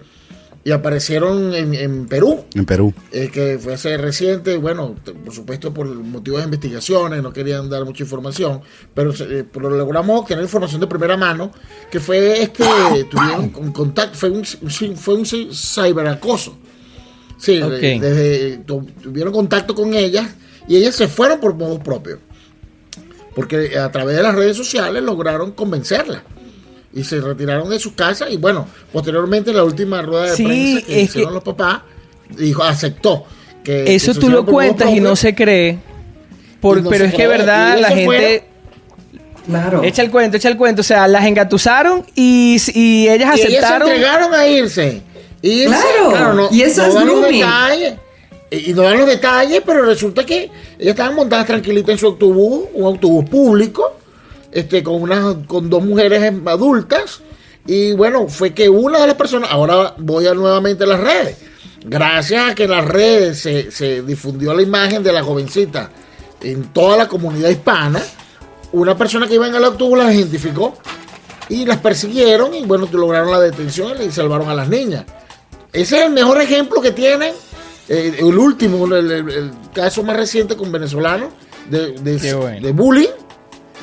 y 0.67 0.71
aparecieron 0.71 1.55
en, 1.55 1.75
en 1.75 2.07
Perú, 2.07 2.47
En 2.55 2.65
Perú. 2.65 2.95
eh, 3.13 3.29
que 3.31 3.59
fue 3.59 3.75
hace 3.75 3.99
reciente, 3.99 4.57
bueno, 4.57 4.95
por 5.25 5.35
supuesto 5.35 5.75
por 5.75 5.87
motivos 5.87 6.41
de 6.41 6.47
investigaciones, 6.47 7.23
no 7.23 7.35
querían 7.35 7.69
dar 7.69 7.85
mucha 7.85 8.03
información, 8.05 8.63
pero, 8.95 9.13
se- 9.13 9.41
eh, 9.41 9.45
pero 9.45 9.69
logramos 9.69 10.21
obtener 10.23 10.43
información 10.43 10.81
de 10.81 10.87
primera 10.87 11.19
mano, 11.19 11.53
que 11.91 12.01
fue 12.01 12.43
este, 12.43 12.65
tuvieron 13.11 13.53
un 13.57 13.73
contacto, 13.73 14.17
fue 14.17 14.31
un, 14.31 14.43
fue 14.97 15.15
un 15.15 15.27
ciberacoso. 15.27 16.57
Sí, 17.37 17.59
desde, 17.61 18.59
tu- 18.59 18.87
tuvieron 19.03 19.33
contacto 19.35 19.75
con 19.75 19.93
ellas 19.93 20.31
y 20.67 20.77
ellas 20.77 20.95
se 20.95 21.09
fueron 21.09 21.41
por 21.41 21.55
modos 21.55 21.81
propios. 21.81 22.21
Porque 23.35 23.77
a 23.79 23.91
través 23.91 24.17
de 24.17 24.23
las 24.23 24.35
redes 24.35 24.57
sociales 24.57 25.03
lograron 25.03 25.53
convencerla. 25.53 26.23
Y 26.93 27.03
se 27.03 27.21
retiraron 27.21 27.69
de 27.69 27.79
sus 27.81 27.93
casas. 27.95 28.31
Y 28.31 28.37
bueno, 28.37 28.69
posteriormente 28.93 29.51
en 29.51 29.57
la 29.57 29.65
última 29.65 30.01
rueda 30.03 30.31
de 30.31 30.37
Sí, 30.37 30.45
prensa 30.45 30.87
que 30.87 31.01
hicieron 31.03 31.31
que- 31.31 31.35
los 31.35 31.43
papás, 31.45 31.81
dijo, 32.31 32.63
aceptó. 32.63 33.25
Que, 33.65 33.85
que 33.85 33.95
Eso 33.95 34.15
tú 34.15 34.29
lo 34.29 34.45
cuentas 34.47 34.91
y 34.91 35.01
no 35.01 35.17
se 35.17 35.35
cree. 35.35 35.79
Por- 36.61 36.83
no 36.83 36.91
pero 36.91 37.05
se 37.05 37.07
es 37.07 37.11
que 37.13 37.17
cree. 37.17 37.27
verdad, 37.29 37.79
Y 37.79 37.81
la 37.81 37.89
gente... 37.91 38.45
Claro. 39.47 39.83
Echa 39.85 40.01
el 40.03 40.11
cuento, 40.11 40.37
echa 40.39 40.49
el 40.49 40.57
cuento. 40.57 40.81
O 40.81 40.85
sea, 40.85 41.07
las 41.09 41.27
engatusaron 41.27 42.07
y, 42.15 42.57
y 42.75 43.09
ellas 43.09 43.37
Y 43.37 43.41
ellas 43.41 43.41
se 43.41 43.47
aceptaron. 43.49 43.89
entregaron 43.89 44.35
a 44.35 44.47
irse. 44.47 45.03
Y 45.43 45.65
irse, 45.65 45.77
Claro, 46.11 46.49
y 46.51 46.63
eso 46.63 46.87
es 46.87 46.95
dan 46.95 47.07
los 47.07 47.17
grooming. 47.21 47.41
detalles. 47.41 47.95
Y 48.51 48.71
y 48.71 48.73
no 48.73 48.83
dan 48.83 48.99
los 48.99 49.07
detalles, 49.07 49.63
pero 49.67 49.83
resulta 49.85 50.25
que 50.25 50.51
ellas 50.85 50.97
estaban 50.97 51.15
montadas 51.15 51.47
tranquilitas 51.47 51.95
en 51.95 51.99
su 51.99 52.07
autobús, 52.07 52.67
un 52.75 52.85
autobús 52.85 53.25
público, 53.31 53.97
este, 54.53 54.83
con 54.83 55.01
unas, 55.01 55.37
con 55.47 55.71
dos 55.71 55.83
mujeres 55.83 56.23
adultas. 56.45 57.23
Y 57.67 57.93
bueno, 57.93 58.29
fue 58.29 58.53
que 58.53 58.69
una 58.69 59.01
de 59.01 59.07
las 59.07 59.17
personas, 59.17 59.51
ahora 59.51 59.95
voy 59.97 60.27
a 60.27 60.35
nuevamente 60.35 60.85
a 60.85 60.87
las 60.87 61.01
redes. 61.01 61.39
Gracias 61.87 62.51
a 62.51 62.55
que 62.55 62.65
en 62.65 62.73
las 62.73 62.85
redes 62.85 63.39
se, 63.39 63.71
se 63.71 64.03
difundió 64.03 64.53
la 64.53 64.61
imagen 64.61 65.03
de 65.03 65.11
la 65.11 65.23
jovencita 65.23 65.91
en 66.43 66.65
toda 66.65 66.99
la 66.99 67.09
comunidad 67.09 67.49
hispana, 67.49 68.03
una 68.73 68.95
persona 68.95 69.27
que 69.27 69.37
iba 69.37 69.47
en 69.47 69.55
el 69.55 69.65
autobús 69.65 69.97
las 69.97 70.15
identificó 70.15 70.75
y 71.49 71.65
las 71.65 71.79
persiguieron 71.79 72.55
y 72.55 72.67
bueno, 72.67 72.87
lograron 72.93 73.31
la 73.31 73.41
detención 73.41 74.03
y 74.03 74.11
salvaron 74.11 74.51
a 74.51 74.55
las 74.55 74.69
niñas. 74.69 75.07
Ese 75.73 75.97
es 75.97 76.05
el 76.05 76.13
mejor 76.13 76.43
ejemplo 76.43 76.83
que 76.83 76.93
tienen, 76.93 77.33
eh, 77.89 78.17
el 78.19 78.39
último, 78.39 78.87
el, 78.87 79.11
el- 79.11 79.31
el 79.31 79.51
caso 79.75 80.03
más 80.03 80.17
reciente 80.17 80.57
con 80.57 80.71
venezolanos 80.73 81.29
de, 81.71 81.93
de, 81.93 82.35
bueno. 82.35 82.61
de 82.67 82.73
bullying 82.73 83.09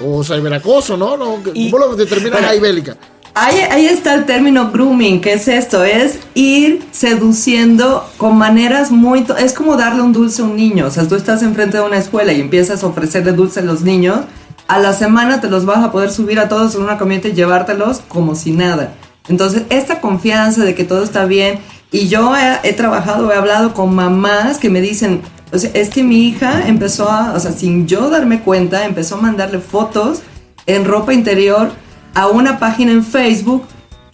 o 0.05 0.23
ciberacoso, 0.23 0.97
¿no? 0.97 1.17
no 1.17 1.39
Y- 1.53 1.69
¿Cómo 1.71 1.85
lo 1.85 1.95
determinan 1.95 2.43
ahí, 2.45 2.59
Bélica? 2.59 2.97
Ahí, 3.33 3.59
ahí 3.69 3.85
está 3.85 4.13
el 4.15 4.25
término 4.25 4.71
grooming, 4.71 5.21
que 5.21 5.33
es 5.33 5.47
esto, 5.47 5.85
es 5.85 6.19
ir 6.33 6.83
seduciendo 6.91 8.05
con 8.17 8.37
maneras 8.37 8.91
muy... 8.91 9.21
to- 9.21 9.37
Es 9.37 9.53
como 9.53 9.77
darle 9.77 10.01
un 10.01 10.11
dulce 10.11 10.41
a 10.41 10.45
un 10.45 10.55
niño, 10.57 10.87
o 10.87 10.91
sea, 10.91 11.07
tú 11.07 11.15
estás 11.15 11.41
enfrente 11.43 11.77
de 11.77 11.83
una 11.83 11.97
escuela 11.97 12.33
y 12.33 12.41
empiezas 12.41 12.83
a 12.83 12.87
ofrecerle 12.87 13.31
dulce 13.31 13.61
a 13.61 13.63
los 13.63 13.81
niños, 13.83 14.19
a 14.67 14.79
la 14.79 14.91
semana 14.93 15.39
te 15.39 15.49
los 15.49 15.65
vas 15.65 15.83
a 15.83 15.91
poder 15.91 16.11
subir 16.11 16.39
a 16.39 16.49
todos 16.49 16.75
en 16.75 16.81
una 16.81 16.97
camioneta 16.97 17.29
y 17.29 17.33
llevártelos 17.33 17.99
como 18.07 18.35
si 18.35 18.51
nada. 18.51 18.95
Entonces, 19.29 19.63
esta 19.69 20.01
confianza 20.01 20.63
de 20.65 20.75
que 20.75 20.83
todo 20.83 21.03
está 21.03 21.25
bien, 21.25 21.59
y 21.91 22.07
yo 22.07 22.33
he, 22.63 22.73
trabajado, 22.73 23.31
he 23.31 23.35
hablado 23.35 23.73
con 23.73 23.93
mamás 23.93 24.57
que 24.57 24.69
me 24.69 24.79
dicen, 24.79 25.21
o 25.51 25.57
sea, 25.57 25.71
es 25.73 25.89
que 25.89 26.03
mi 26.03 26.27
hija 26.27 26.67
empezó 26.67 27.09
a, 27.09 27.33
o 27.33 27.39
sea, 27.39 27.51
sin 27.51 27.87
yo 27.87 28.09
darme 28.09 28.41
cuenta, 28.41 28.85
empezó 28.85 29.15
a 29.15 29.21
mandarle 29.21 29.59
fotos 29.59 30.21
en 30.65 30.85
ropa 30.85 31.13
interior 31.13 31.71
a 32.13 32.27
una 32.27 32.59
página 32.59 32.91
en 32.91 33.03
Facebook 33.03 33.65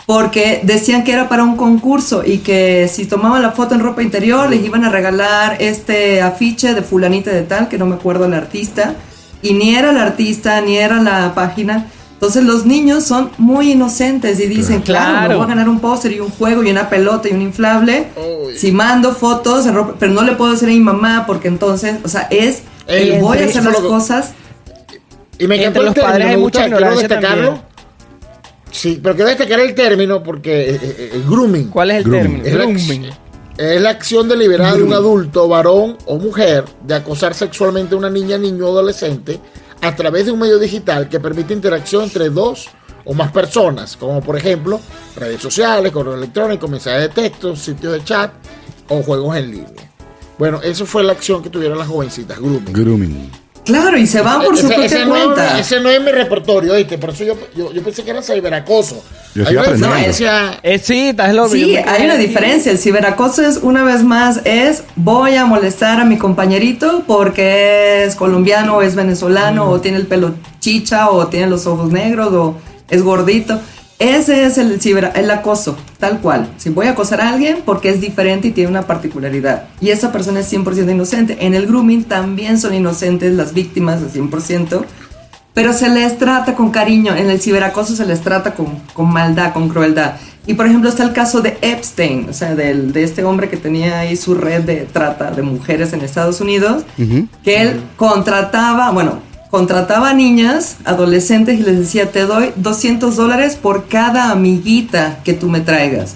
porque 0.08 0.62
decían 0.64 1.04
que 1.04 1.12
era 1.12 1.28
para 1.28 1.44
un 1.44 1.58
concurso 1.58 2.24
y 2.26 2.40
que 2.40 2.88
si 2.88 3.06
tomaban 3.06 3.42
la 3.42 3.52
foto 3.52 3.76
en 3.76 3.82
ropa 3.82 4.02
interior 4.02 4.50
les 4.50 4.64
iban 4.64 4.86
a 4.86 4.90
regalar 4.90 5.58
este 5.60 6.22
afiche 6.22 6.74
de 6.74 6.82
fulanita 6.82 7.30
de 7.30 7.44
tal, 7.44 7.68
que 7.68 7.78
no 7.78 7.86
me 7.86 7.96
acuerdo 7.96 8.26
el 8.26 8.34
artista, 8.34 8.96
y 9.42 9.54
ni 9.54 9.76
era 9.76 9.92
el 9.92 9.98
artista, 9.98 10.62
ni 10.62 10.78
era 10.78 11.02
la 11.02 11.36
página. 11.36 11.88
Entonces 12.18 12.44
los 12.46 12.66
niños 12.66 13.04
son 13.04 13.30
muy 13.38 13.74
inocentes 13.74 14.40
y 14.40 14.48
dicen, 14.48 14.82
claro, 14.82 15.12
me 15.12 15.18
Claro. 15.20 15.36
voy 15.38 15.46
a 15.46 15.50
ganar 15.50 15.70
un 15.70 15.80
póster 15.80 16.12
y 16.14 16.20
un 16.20 16.32
juego 16.32 16.64
y 16.64 16.72
una 16.72 16.90
pelota 16.90 17.30
y 17.30 17.34
un 17.34 17.44
inflable. 17.44 18.08
Uy. 18.16 18.58
Si 18.58 18.72
mando 18.72 19.14
fotos 19.14 19.66
pero 20.00 20.12
no 20.14 20.24
le 20.24 20.32
puedo 20.36 20.52
decir 20.54 20.68
a 20.68 20.72
mi 20.72 20.80
mamá 20.80 21.26
porque 21.28 21.48
entonces, 21.48 21.98
o 22.04 22.08
sea, 22.08 22.28
es, 22.32 22.64
El- 22.88 23.12
el 23.14 23.22
voy 23.22 23.38
a 23.38 23.46
hacer 23.46 23.64
las 23.64 23.78
cosas 23.78 24.32
Y 25.40 25.46
me 25.48 25.56
Entre 25.56 25.68
encantó 25.68 25.80
el 25.82 25.86
los 25.86 25.94
término, 25.94 26.12
padres 26.12 26.28
hay 26.28 26.36
me 26.36 26.42
mucha 26.42 26.66
ignorancia 26.66 27.08
destacarlo. 27.08 27.46
también. 27.46 27.68
Sí, 28.72 29.00
pero 29.02 29.16
quiero 29.16 29.30
destacar 29.30 29.60
el 29.60 29.76
término 29.76 30.24
porque 30.24 30.72
eh, 30.72 30.80
eh, 30.82 31.10
el 31.14 31.24
grooming 31.24 31.68
¿Cuál 31.70 31.92
es 31.92 31.98
el 31.98 32.04
Grooming. 32.06 32.42
término? 32.42 32.46
Es 32.48 32.54
la, 32.56 32.66
Grooming. 32.66 33.10
es 33.60 33.82
la 33.82 33.90
acción 33.92 34.28
deliberada 34.28 34.76
de 34.76 34.82
un 34.84 34.94
adulto, 34.94 35.48
varón 35.48 35.98
o 36.08 36.18
mujer, 36.18 36.66
de 36.84 36.96
acosar 36.96 37.36
sexualmente 37.36 37.94
a 37.94 37.98
una 38.00 38.10
niña, 38.10 38.40
niño 38.40 38.66
o 38.66 38.70
adolescente 38.72 39.40
a 39.82 39.96
través 39.96 40.26
de 40.26 40.32
un 40.32 40.40
medio 40.40 40.60
digital 40.60 41.10
que 41.10 41.20
permite 41.20 41.54
interacción 41.54 42.04
entre 42.04 42.30
dos 42.30 42.70
o 43.06 43.14
más 43.14 43.32
personas, 43.32 43.96
como 43.96 44.22
por 44.22 44.38
ejemplo 44.38 44.80
redes 45.16 45.42
sociales, 45.42 45.92
correo 45.92 46.16
electrónico, 46.16 46.68
mensajes 46.68 47.02
de 47.02 47.10
texto, 47.10 47.56
sitios 47.56 47.94
de 47.94 48.04
chat 48.04 48.32
o 48.90 49.02
juegos 49.02 49.36
en 49.38 49.52
línea. 49.52 49.92
Bueno, 50.38 50.62
eso 50.62 50.86
fue 50.86 51.04
la 51.04 51.14
acción 51.14 51.42
que 51.42 51.50
tuvieron 51.50 51.78
las 51.78 51.88
jovencitas, 51.88 52.38
grooming. 52.38 52.74
Grooming. 52.74 53.47
Claro, 53.68 53.98
y 53.98 54.08
se 54.08 54.22
van 54.22 54.42
por 54.42 54.58
su 54.58 54.66
Ese- 54.66 54.76
propia 54.76 54.86
ese 54.86 55.06
no 55.06 55.16
es- 55.16 55.24
cuenta. 55.26 55.60
ese 55.60 55.80
no 55.80 55.90
es 55.90 56.02
mi 56.02 56.12
repertorio, 56.12 56.74
¿oíste? 56.74 56.98
Por 56.98 57.12
eso 57.12 57.24
yo, 57.24 57.38
yo, 57.56 57.72
yo 57.72 57.84
pensé 57.84 58.04
que 58.04 58.10
era 58.12 58.22
ciberacoso. 58.22 59.04
Yo 59.36 59.48
Hay 59.48 59.56
una 59.56 59.72
diferencia. 59.74 60.60
Eh, 60.64 60.80
sí, 60.80 61.10
estás 61.10 61.34
loco. 61.36 61.50
Sí, 61.50 61.76
hay 61.78 62.06
una 62.06 62.16
diferencia. 62.16 62.72
El 62.72 62.80
ciberacoso 62.80 63.44
es, 63.46 63.58
una 63.62 63.84
vez 63.84 64.04
más, 64.04 64.42
es 64.46 64.84
voy 64.96 65.36
a 65.36 65.46
molestar 65.46 66.00
a 66.02 66.06
mi 66.06 66.18
compañerito 66.18 67.04
porque 67.06 68.04
es 68.06 68.16
colombiano 68.16 68.78
o 68.78 68.82
es 68.82 68.96
venezolano 68.96 69.70
o 69.70 69.80
tiene 69.80 69.98
el 69.98 70.08
pelo 70.08 70.34
chicha 70.60 71.10
o 71.10 71.28
tiene 71.28 71.48
los 71.48 71.68
ojos 71.68 71.92
negros 71.92 72.34
o 72.34 72.56
es 72.90 73.04
gordito. 73.04 73.60
Ese 74.00 74.46
es 74.46 74.60
el 74.60 74.80
ciber, 74.80 75.12
el 75.16 75.32
acoso, 75.32 75.76
tal 76.00 76.20
cual. 76.20 76.50
Si 76.58 76.70
voy 76.70 76.86
a 76.86 76.92
acosar 76.92 77.20
a 77.20 77.30
alguien 77.30 77.64
porque 77.66 77.90
es 77.90 78.00
diferente 78.00 78.50
y 78.50 78.52
tiene 78.52 78.70
una 78.70 78.84
particularidad. 78.84 79.64
Y 79.82 79.90
esa 79.90 80.12
persona 80.12 80.42
es 80.42 80.54
100% 80.54 80.92
inocente. 80.92 81.38
En 81.42 81.56
el 81.56 81.66
grooming 81.66 82.04
también 82.04 82.60
son 82.60 82.76
inocentes 82.76 83.34
las 83.34 83.54
víctimas 83.54 84.02
al 84.04 84.12
100%. 84.12 84.86
Pero 85.56 85.74
se 85.74 85.90
les 85.90 86.20
trata 86.20 86.54
con 86.54 86.70
cariño, 86.70 87.16
en 87.16 87.32
el 87.32 87.42
ciberacoso 87.42 87.96
se 87.96 88.06
les 88.06 88.22
trata 88.22 88.54
con, 88.54 88.68
con 88.94 89.12
maldad, 89.12 89.54
con 89.54 89.70
crueldad. 89.70 90.14
Y 90.46 90.54
por 90.54 90.68
ejemplo 90.68 90.88
está 90.88 91.04
el 91.04 91.14
caso 91.14 91.42
de 91.42 91.58
Epstein, 91.62 92.28
o 92.30 92.34
sea, 92.34 92.54
del, 92.54 92.94
de 92.94 93.04
este 93.04 93.24
hombre 93.24 93.50
que 93.50 93.58
tenía 93.58 94.00
ahí 94.00 94.16
su 94.16 94.36
red 94.36 94.62
de 94.62 94.86
trata 94.86 95.32
de 95.32 95.42
mujeres 95.42 95.94
en 95.94 96.02
Estados 96.02 96.42
Unidos, 96.42 96.84
que 97.44 97.62
él 97.62 97.82
contrataba, 97.98 98.92
bueno, 98.92 99.20
contrataba 99.50 100.14
niñas, 100.14 100.78
adolescentes 100.84 101.60
y 101.60 101.64
les 101.64 101.80
decía, 101.80 102.12
te 102.12 102.26
doy 102.26 102.52
200 102.56 103.16
dólares 103.16 103.56
por 103.56 103.88
cada 103.88 104.32
amiguita 104.32 105.20
que 105.24 105.34
tú 105.34 105.48
me 105.48 105.62
traigas. 105.62 106.16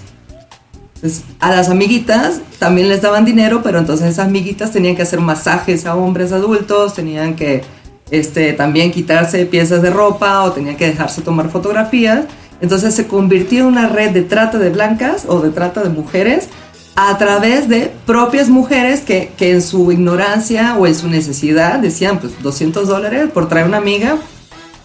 Entonces, 0.96 1.24
a 1.40 1.50
las 1.50 1.68
amiguitas 1.68 2.40
también 2.58 2.88
les 2.88 3.02
daban 3.02 3.24
dinero, 3.24 3.62
pero 3.62 3.78
entonces 3.78 4.10
esas 4.10 4.26
amiguitas 4.26 4.70
tenían 4.70 4.94
que 4.94 5.02
hacer 5.02 5.20
masajes 5.20 5.86
a 5.86 5.96
hombres 5.96 6.32
adultos, 6.32 6.94
tenían 6.94 7.34
que 7.34 7.62
este, 8.10 8.52
también 8.52 8.92
quitarse 8.92 9.46
piezas 9.46 9.82
de 9.82 9.90
ropa 9.90 10.44
o 10.44 10.52
tenían 10.52 10.76
que 10.76 10.86
dejarse 10.86 11.22
tomar 11.22 11.48
fotografías. 11.50 12.26
Entonces 12.60 12.94
se 12.94 13.08
convirtió 13.08 13.60
en 13.60 13.66
una 13.66 13.88
red 13.88 14.12
de 14.12 14.22
trata 14.22 14.58
de 14.58 14.70
blancas 14.70 15.24
o 15.26 15.40
de 15.40 15.50
trata 15.50 15.82
de 15.82 15.88
mujeres 15.88 16.48
a 16.94 17.16
través 17.18 17.68
de 17.68 17.90
propias 18.06 18.48
mujeres 18.48 19.00
que, 19.00 19.32
que 19.36 19.50
en 19.52 19.62
su 19.62 19.90
ignorancia 19.92 20.76
o 20.78 20.86
en 20.86 20.94
su 20.94 21.08
necesidad 21.08 21.78
decían, 21.78 22.18
pues 22.18 22.40
200 22.42 22.86
dólares 22.86 23.30
por 23.32 23.48
traer 23.48 23.66
una 23.66 23.78
amiga. 23.78 24.16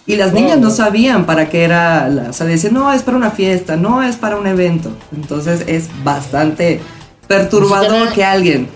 Y 0.06 0.16
las 0.16 0.32
niñas 0.32 0.58
no 0.58 0.70
sabían 0.70 1.26
para 1.26 1.50
qué 1.50 1.64
era, 1.64 2.08
la, 2.08 2.30
o 2.30 2.32
sea, 2.32 2.46
decían, 2.46 2.72
no, 2.72 2.90
es 2.94 3.02
para 3.02 3.18
una 3.18 3.30
fiesta, 3.30 3.76
no, 3.76 4.02
es 4.02 4.16
para 4.16 4.36
un 4.38 4.46
evento. 4.46 4.90
Entonces 5.14 5.64
es 5.66 5.88
bastante 6.02 6.80
perturbador 7.26 8.12
que 8.12 8.24
alguien... 8.24 8.68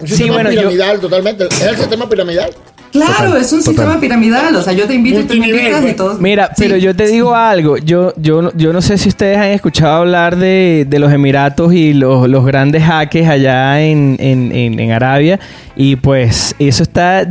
Un 0.00 0.08
Sí, 0.08 0.28
bueno, 0.28 0.50
yo- 0.50 0.58
piramidal, 0.62 0.98
totalmente. 1.00 1.46
Es 1.46 1.62
el 1.62 1.76
sistema 1.76 2.08
piramidal. 2.08 2.50
Claro, 2.94 3.12
Total, 3.26 3.40
es 3.42 3.52
un 3.52 3.58
total. 3.58 3.74
sistema 3.74 4.00
piramidal, 4.00 4.54
o 4.54 4.62
sea, 4.62 4.72
yo 4.72 4.86
te 4.86 4.94
invito 4.94 5.18
y 5.20 5.24
tú 5.24 5.34
me 5.34 5.48
invitas 5.48 5.84
y 5.90 5.94
todos... 5.94 6.20
Mira, 6.20 6.46
Sí. 6.56 6.62
pero 6.62 6.76
yo 6.76 6.94
te 6.94 7.08
digo 7.08 7.34
algo. 7.34 7.76
Yo, 7.76 8.12
yo, 8.16 8.40
no- 8.40 8.52
yo 8.56 8.72
no 8.72 8.80
sé 8.80 8.98
si 8.98 9.08
ustedes 9.08 9.36
han 9.36 9.48
escuchado 9.50 9.94
hablar 9.96 10.36
de, 10.36 10.86
de 10.88 10.98
los 11.00 11.12
Emiratos 11.12 11.74
y 11.74 11.92
los, 11.92 12.28
los 12.28 12.46
grandes 12.46 12.84
jaques 12.84 13.28
allá 13.28 13.82
en, 13.82 14.16
en, 14.20 14.52
en- 14.54 14.78
en 14.78 14.92
Arabia. 14.92 15.40
Y 15.74 15.96
pues 15.96 16.54
eso 16.60 16.84
está 16.84 17.26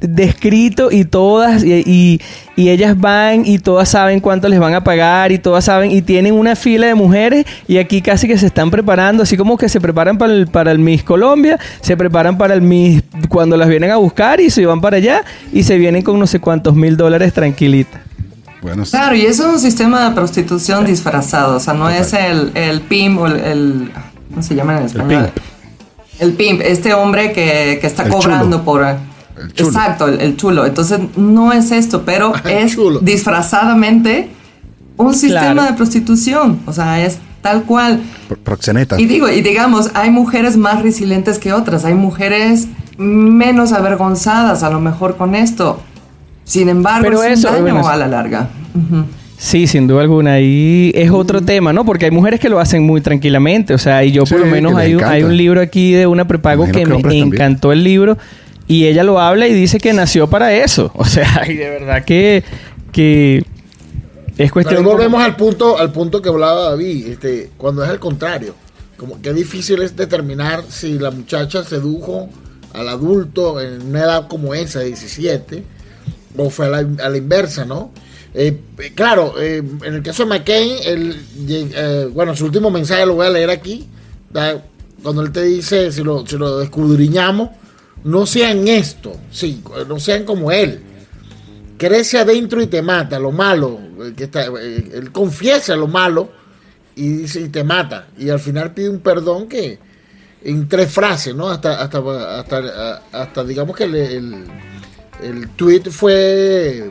descrito 0.00 0.90
y 0.92 1.04
todas, 1.04 1.64
y, 1.64 1.72
y- 1.86 2.20
y 2.54 2.70
ellas 2.70 2.98
van 2.98 3.44
y 3.46 3.58
todas 3.58 3.88
saben 3.88 4.20
cuánto 4.20 4.48
les 4.48 4.58
van 4.60 4.74
a 4.74 4.82
pagar 4.84 5.30
y 5.32 5.38
todas 5.38 5.64
saben 5.64 5.90
y 5.90 6.00
tienen 6.02 6.34
una 6.34 6.56
fila 6.56 6.86
de 6.86 6.94
mujeres 6.94 7.44
y 7.68 7.78
aquí 7.78 8.00
casi 8.02 8.26
que 8.28 8.38
se 8.38 8.46
están 8.46 8.70
preparando, 8.70 9.22
así 9.22 9.36
como 9.36 9.56
que 9.58 9.68
se 9.68 9.80
preparan 9.80 10.16
para 10.18 10.32
el, 10.32 10.46
para 10.46 10.70
el 10.72 10.78
Miss 10.78 11.02
Colombia, 11.02 11.58
se 11.80 11.96
preparan 11.96 12.36
para 12.38 12.54
el 12.54 12.62
Miss 12.62 13.02
cuando 13.28 13.56
las 13.56 13.68
vienen 13.68 13.90
a 13.90 13.96
buscar 13.96 14.40
y 14.40 14.50
se 14.50 14.64
van 14.66 14.80
para 14.80 14.96
allá 14.98 15.22
y 15.52 15.62
se 15.64 15.76
vienen 15.78 16.02
con 16.02 16.18
no 16.18 16.26
sé 16.26 16.40
cuántos 16.40 16.74
mil 16.74 16.96
dólares 16.96 17.32
tranquilitas. 17.32 18.00
Bueno, 18.62 18.84
sí. 18.84 18.92
Claro, 18.92 19.14
y 19.16 19.22
eso 19.26 19.46
es 19.48 19.52
un 19.54 19.60
sistema 19.60 20.08
de 20.08 20.14
prostitución 20.14 20.84
disfrazado, 20.86 21.56
o 21.56 21.60
sea, 21.60 21.74
no 21.74 21.88
es 21.90 22.12
el, 22.14 22.52
el 22.54 22.80
pimp 22.82 23.20
o 23.20 23.26
el, 23.26 23.36
el- 23.40 23.90
¿Cómo 24.30 24.42
se 24.42 24.54
llama 24.54 24.78
en 24.78 24.84
español? 24.86 25.30
pimp. 25.32 25.44
El 26.18 26.32
pimp, 26.32 26.60
este 26.62 26.94
hombre 26.94 27.32
que, 27.32 27.78
que 27.80 27.86
está 27.86 28.04
El 28.04 28.10
cobrando 28.12 28.44
chulo. 28.58 28.64
por... 28.64 29.15
El 29.40 29.52
chulo. 29.52 29.68
Exacto, 29.70 30.08
el, 30.08 30.20
el 30.20 30.36
chulo. 30.36 30.66
Entonces, 30.66 30.98
no 31.16 31.52
es 31.52 31.70
esto, 31.72 32.02
pero 32.04 32.32
es 32.48 32.74
chulo. 32.74 33.00
disfrazadamente 33.00 34.28
un 34.96 35.14
sistema 35.14 35.52
Claro. 35.52 35.62
de 35.64 35.72
prostitución, 35.74 36.60
o 36.66 36.72
sea, 36.72 37.04
es 37.04 37.18
tal 37.42 37.64
cual. 37.64 38.00
Pro- 38.28 38.38
Proxeneta. 38.38 38.98
Y 39.00 39.06
digo, 39.06 39.28
y 39.28 39.42
digamos, 39.42 39.90
hay 39.94 40.10
mujeres 40.10 40.56
más 40.56 40.82
resilientes 40.82 41.38
que 41.38 41.52
otras, 41.52 41.84
hay 41.84 41.94
mujeres 41.94 42.66
menos 42.96 43.72
avergonzadas 43.72 44.62
a 44.62 44.70
lo 44.70 44.80
mejor 44.80 45.16
con 45.16 45.34
esto. 45.34 45.80
Sin 46.44 46.68
embargo, 46.68 47.02
Pero 47.02 47.22
es 47.24 47.40
eso, 47.40 47.48
un 47.48 47.54
daño 47.64 47.74
bueno, 47.74 47.88
a 47.88 47.96
la 47.96 48.06
larga. 48.08 48.48
Sí, 49.36 49.66
sin 49.66 49.86
duda 49.86 50.00
alguna. 50.02 50.40
Y 50.40 50.92
es 50.94 51.10
otro 51.10 51.42
tema, 51.42 51.72
¿no? 51.72 51.84
Porque 51.84 52.06
hay 52.06 52.10
mujeres 52.10 52.40
que 52.40 52.48
lo 52.48 52.58
hacen 52.58 52.84
muy 52.84 53.00
tranquilamente. 53.02 53.74
O 53.74 53.78
sea, 53.78 54.02
y 54.04 54.12
yo 54.12 54.24
por 54.24 54.40
lo 54.40 54.46
menos 54.46 54.74
hay 54.76 54.94
un, 54.94 55.00
encanta. 55.00 55.14
hay 55.14 55.22
un 55.24 55.36
libro 55.36 55.60
aquí 55.60 55.92
de 55.92 56.06
una 56.06 56.26
prepago 56.26 56.64
Imagino 56.64 56.84
que 56.84 56.90
que 56.90 56.96
me 56.96 57.02
también. 57.02 57.26
encantó 57.34 57.72
el 57.72 57.84
libro. 57.84 58.16
Y 58.68 58.86
ella 58.86 59.04
lo 59.04 59.20
habla 59.20 59.46
y 59.46 59.54
dice 59.54 59.78
que 59.78 59.92
nació 59.92 60.28
para 60.28 60.52
eso. 60.54 60.90
O 60.96 61.04
sea, 61.04 61.44
y 61.48 61.54
de 61.54 61.70
verdad 61.70 62.04
que, 62.04 62.42
que 62.92 63.38
es 63.38 63.44
Pero 64.36 64.50
cuestión... 64.52 64.76
ahí 64.78 64.84
volvemos 64.84 65.22
al 65.22 65.36
punto, 65.36 65.78
al 65.78 65.92
punto 65.92 66.20
que 66.20 66.28
hablaba 66.28 66.70
David, 66.70 67.06
este, 67.06 67.50
cuando 67.56 67.84
es 67.84 67.90
al 67.90 67.98
contrario. 68.00 68.54
Como 68.96 69.20
que 69.20 69.32
difícil 69.32 69.82
es 69.82 69.94
determinar 69.94 70.64
si 70.68 70.98
la 70.98 71.10
muchacha 71.10 71.62
sedujo 71.64 72.28
al 72.72 72.88
adulto 72.88 73.60
en 73.60 73.82
una 73.82 74.00
edad 74.00 74.26
como 74.28 74.54
esa, 74.54 74.80
17, 74.80 75.62
o 76.38 76.50
fue 76.50 76.66
a 76.66 76.68
la, 76.70 76.78
a 76.78 77.08
la 77.08 77.16
inversa, 77.16 77.64
¿no? 77.64 77.90
Eh, 78.34 78.58
eh, 78.78 78.92
claro, 78.94 79.34
eh, 79.40 79.62
en 79.84 79.94
el 79.94 80.02
caso 80.02 80.24
de 80.24 80.28
McCain, 80.30 80.76
él, 80.84 81.16
lleg- 81.46 81.72
eh, 81.74 82.06
bueno, 82.12 82.34
su 82.36 82.44
último 82.46 82.70
mensaje 82.70 83.06
lo 83.06 83.14
voy 83.14 83.26
a 83.26 83.30
leer 83.30 83.48
aquí. 83.50 83.86
Cuando 85.02 85.22
él 85.22 85.30
te 85.32 85.42
dice, 85.42 85.90
si 85.92 86.02
lo, 86.02 86.26
si 86.26 86.36
lo 86.36 86.60
escudriñamos, 86.60 87.50
no 88.06 88.24
sean 88.24 88.66
esto, 88.68 89.16
sí, 89.30 89.62
no 89.86 90.00
sean 90.00 90.24
como 90.24 90.50
él 90.50 90.80
crece 91.76 92.18
adentro 92.18 92.62
y 92.62 92.66
te 92.66 92.82
mata, 92.82 93.18
lo 93.18 93.32
malo, 93.32 93.78
que 94.16 94.24
eh, 94.24 94.90
él 94.94 95.12
confiesa 95.12 95.76
lo 95.76 95.86
malo 95.86 96.30
y 96.94 97.08
dice 97.08 97.40
y 97.42 97.48
te 97.48 97.62
mata 97.62 98.08
y 98.16 98.30
al 98.30 98.40
final 98.40 98.72
pide 98.72 98.88
un 98.88 99.00
perdón 99.00 99.48
que 99.48 99.78
en 100.42 100.68
tres 100.68 100.90
frases, 100.90 101.34
¿no? 101.34 101.48
Hasta 101.48 101.82
hasta 101.82 102.38
hasta, 102.38 103.02
hasta 103.12 103.44
digamos 103.44 103.76
que 103.76 103.84
el, 103.84 103.94
el, 103.94 104.44
el 105.22 105.48
tweet 105.50 105.90
fue 105.90 106.90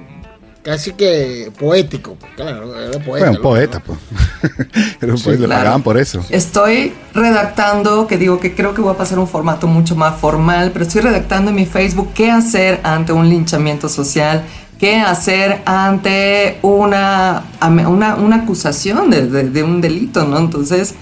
casi 0.66 0.92
que 0.94 1.52
poético, 1.60 2.16
pues, 2.20 2.34
claro, 2.36 2.78
era 2.78 2.92
poeta. 3.00 3.06
Bueno, 3.08 3.28
un 3.30 3.34
¿no? 3.36 3.42
poeta, 3.42 3.80
pues. 3.80 4.00
Era 5.02 5.12
un 5.14 5.18
Sí, 5.20 5.26
poeta, 5.26 5.42
le 5.44 5.48
pagaban 5.48 5.84
por 5.84 5.98
eso. 5.98 6.26
Estoy 6.30 6.94
redactando, 7.14 8.08
que 8.08 8.18
digo 8.18 8.40
que 8.40 8.56
creo 8.56 8.74
que 8.74 8.82
voy 8.82 8.94
a 8.94 8.98
pasar 8.98 9.20
un 9.20 9.28
formato 9.28 9.68
mucho 9.68 9.96
más 9.96 10.20
formal, 10.20 10.72
pero 10.74 10.84
estoy 10.86 11.02
redactando 11.02 11.52
en 11.52 11.56
mi 11.56 11.66
Facebook 11.66 12.10
qué 12.14 12.32
hacer 12.32 12.80
ante 12.84 13.14
un 13.14 13.30
linchamiento 13.30 13.88
social, 13.90 14.44
qué 14.80 14.98
hacer 15.00 15.62
ante 15.66 16.58
una, 16.64 17.44
una, 17.88 18.16
una 18.16 18.36
acusación 18.38 19.10
de, 19.12 19.28
de- 19.28 19.50
de 19.50 19.64
un 19.64 19.80
delito, 19.82 20.26
¿no? 20.26 20.38
Entonces, 20.40 20.96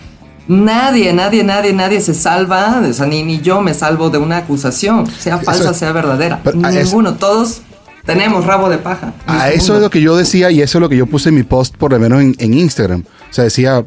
nadie, 0.48 1.14
nadie, 1.14 1.44
nadie, 1.44 1.74
nadie 1.74 2.02
se 2.02 2.14
salva, 2.14 2.82
o 2.88 2.94
sea, 2.94 3.06
ni, 3.06 3.24
ni 3.24 3.40
yo 3.42 3.62
me 3.62 3.74
salvo 3.74 4.10
de 4.10 4.18
una 4.18 4.38
acusación, 4.38 5.08
sea 5.08 5.38
falsa, 5.38 5.72
es- 5.72 5.78
sea 5.78 5.92
verdadera. 5.94 6.42
pero 6.44 6.60
a 6.66 6.70
eso- 6.72 6.80
Ninguno, 6.84 7.14
todos 7.16 7.62
tenemos 8.06 8.46
rabo 8.46 8.70
de 8.70 8.78
paja. 8.78 9.14
en 9.28 9.34
A 9.36 9.48
este 9.50 9.60
eso 9.60 9.76
es 9.76 9.82
lo 9.82 9.90
que 9.90 10.02
yo 10.02 10.16
decía 10.18 10.52
y 10.52 10.62
eso 10.62 10.78
es 10.78 10.82
lo 10.82 10.90
que 10.90 10.98
yo 10.98 11.06
puse 11.06 11.30
en 11.30 11.36
mi 11.36 11.44
post, 11.44 11.76
por 11.78 11.92
lo 11.92 12.00
menos 12.00 12.22
en, 12.22 12.36
en 12.40 12.54
Instagram. 12.54 13.04
O 13.30 13.34
sea, 13.34 13.44
decía, 13.46 13.84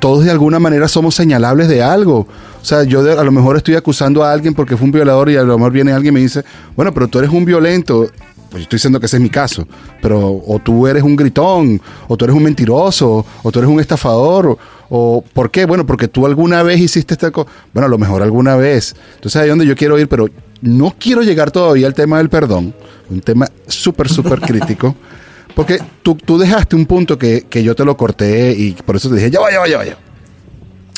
todos 0.00 0.24
de 0.24 0.30
alguna 0.30 0.58
manera 0.58 0.88
somos 0.88 1.14
señalables 1.14 1.68
de 1.68 1.82
algo. 1.82 2.26
O 2.60 2.64
sea, 2.64 2.82
yo 2.84 3.02
de- 3.02 3.12
a 3.18 3.22
lo 3.24 3.32
mejor 3.32 3.56
estoy 3.56 3.74
acusando 3.76 4.24
a 4.24 4.32
alguien 4.32 4.54
porque 4.54 4.76
fue 4.76 4.84
un 4.86 4.92
violador 4.92 5.30
y 5.30 5.36
a 5.36 5.42
lo 5.42 5.56
mejor 5.58 5.72
viene 5.72 5.92
alguien 5.92 6.12
y 6.14 6.16
me 6.16 6.20
dice, 6.20 6.44
bueno, 6.74 6.92
pero 6.92 7.08
tú 7.08 7.18
eres 7.18 7.30
un 7.30 7.44
violento. 7.44 8.06
Pues 8.50 8.60
yo 8.60 8.62
estoy 8.64 8.76
diciendo 8.76 9.00
que 9.00 9.06
ese 9.06 9.16
es 9.16 9.22
mi 9.22 9.30
caso. 9.30 9.66
Pero 10.00 10.18
o 10.46 10.60
tú 10.62 10.86
eres 10.86 11.02
un 11.02 11.16
gritón, 11.16 11.80
o 12.08 12.16
tú 12.16 12.24
eres 12.24 12.36
un 12.36 12.42
mentiroso, 12.44 13.24
o 13.42 13.52
tú 13.52 13.58
eres 13.58 13.70
un 13.70 13.80
estafador. 13.80 14.46
O, 14.48 14.58
o- 14.88 15.22
¿Por 15.32 15.50
qué? 15.50 15.66
Bueno, 15.66 15.84
porque 15.86 16.08
tú 16.08 16.26
alguna 16.26 16.62
vez 16.62 16.80
hiciste 16.80 17.14
esta 17.14 17.30
cosa. 17.30 17.50
Bueno, 17.72 17.86
a 17.86 17.88
lo 17.88 17.98
mejor 17.98 18.22
alguna 18.22 18.56
vez. 18.56 18.94
Entonces 19.16 19.36
ahí 19.40 19.48
es 19.48 19.50
donde 19.50 19.66
yo 19.66 19.74
quiero 19.76 19.98
ir, 19.98 20.08
pero 20.08 20.26
no 20.62 20.94
quiero 20.98 21.22
llegar 21.22 21.50
todavía 21.50 21.86
al 21.86 21.94
tema 21.94 22.18
del 22.18 22.28
perdón. 22.28 22.74
Un 23.10 23.20
tema 23.20 23.46
súper, 23.66 24.08
súper 24.08 24.40
crítico. 24.42 24.94
Porque 25.54 25.78
tú, 26.02 26.14
tú 26.16 26.36
dejaste 26.38 26.76
un 26.76 26.86
punto 26.86 27.18
que, 27.18 27.46
que 27.48 27.62
yo 27.62 27.74
te 27.74 27.84
lo 27.84 27.96
corté 27.96 28.52
y 28.52 28.72
por 28.72 28.96
eso 28.96 29.08
te 29.08 29.16
dije, 29.16 29.30
ya 29.30 29.40
vaya, 29.40 29.58
vaya, 29.58 29.78
vaya. 29.78 29.96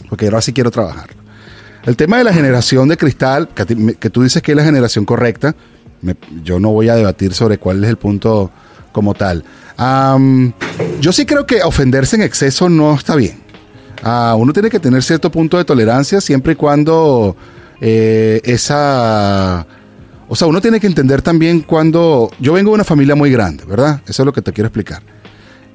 Porque 0.08 0.24
ahora 0.26 0.40
sí 0.40 0.52
quiero 0.52 0.70
trabajar. 0.70 1.10
El 1.84 1.96
tema 1.96 2.18
de 2.18 2.24
la 2.24 2.32
generación 2.32 2.88
de 2.88 2.96
cristal, 2.96 3.48
que, 3.54 3.64
ti- 3.64 3.94
que 4.00 4.10
tú 4.10 4.22
dices 4.22 4.42
que 4.42 4.52
es 4.52 4.56
la 4.56 4.64
generación 4.64 5.04
correcta, 5.04 5.54
me- 6.02 6.16
yo 6.42 6.58
no 6.58 6.70
voy 6.70 6.88
a 6.88 6.96
debatir 6.96 7.34
sobre 7.34 7.58
cuál 7.58 7.84
es 7.84 7.90
el 7.90 7.96
punto 7.98 8.50
como 8.92 9.14
tal. 9.14 9.44
Am, 9.76 10.52
yo 11.00 11.12
sí 11.12 11.24
creo 11.24 11.46
que 11.46 11.62
ofenderse 11.62 12.16
en 12.16 12.22
exceso 12.22 12.68
no 12.68 12.94
está 12.94 13.14
bien. 13.14 13.38
Ah, 14.02 14.34
uno 14.36 14.52
tiene 14.52 14.70
que 14.70 14.80
tener 14.80 15.02
cierto 15.04 15.30
punto 15.30 15.56
de 15.56 15.64
tolerancia 15.64 16.20
siempre 16.20 16.54
y 16.54 16.56
cuando 16.56 17.36
eh, 17.80 18.40
esa... 18.44 19.66
O 20.30 20.36
sea, 20.36 20.46
uno 20.46 20.60
tiene 20.60 20.78
que 20.80 20.86
entender 20.86 21.22
también 21.22 21.60
cuando... 21.60 22.30
Yo 22.38 22.52
vengo 22.52 22.70
de 22.70 22.74
una 22.76 22.84
familia 22.84 23.14
muy 23.14 23.30
grande, 23.30 23.64
¿verdad? 23.64 24.02
Eso 24.06 24.22
es 24.22 24.26
lo 24.26 24.32
que 24.32 24.42
te 24.42 24.52
quiero 24.52 24.66
explicar. 24.68 25.02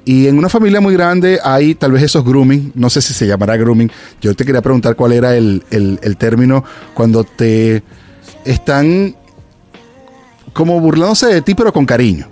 Y 0.06 0.28
en 0.28 0.38
una 0.38 0.50
familia 0.50 0.82
muy 0.82 0.94
grande 0.94 1.40
hay 1.44 1.76
tal 1.76 1.94
vez 1.94 2.04
esos 2.04 2.24
grooming, 2.26 2.72
no 2.76 2.90
sé 2.90 3.02
si 3.02 3.14
se 3.14 3.26
llamará 3.26 3.56
grooming. 3.58 3.90
Yo 4.22 4.36
te 4.36 4.44
quería 4.46 4.62
preguntar 4.62 4.96
cuál 4.96 5.14
era 5.14 5.36
el, 5.36 5.64
el- 5.72 5.98
el 6.04 6.18
término 6.18 6.64
cuando 6.94 7.24
te 7.24 7.82
están 8.46 9.16
como 10.52 10.80
burlándose 10.82 11.28
de 11.28 11.42
ti, 11.42 11.56
pero 11.56 11.72
con 11.74 11.86
cariño. 11.86 12.28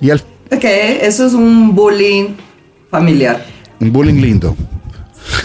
Y 0.00 0.10
al, 0.10 0.20
Ok, 0.50 0.64
eso 0.64 1.24
es 1.26 1.32
un 1.32 1.74
bullying 1.74 2.34
familiar. 2.90 3.42
un 3.80 3.90
bullying 3.92 4.20
lindo. 4.20 4.54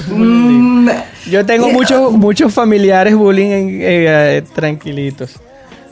Mm, 0.09 0.89
Yo 1.29 1.45
tengo 1.45 1.67
eh, 1.67 1.73
muchos 1.73 2.11
muchos 2.13 2.53
familiares 2.53 3.15
bullying 3.15 3.49
en- 3.51 3.79
eh, 3.81 4.43
tranquilitos. 4.55 5.31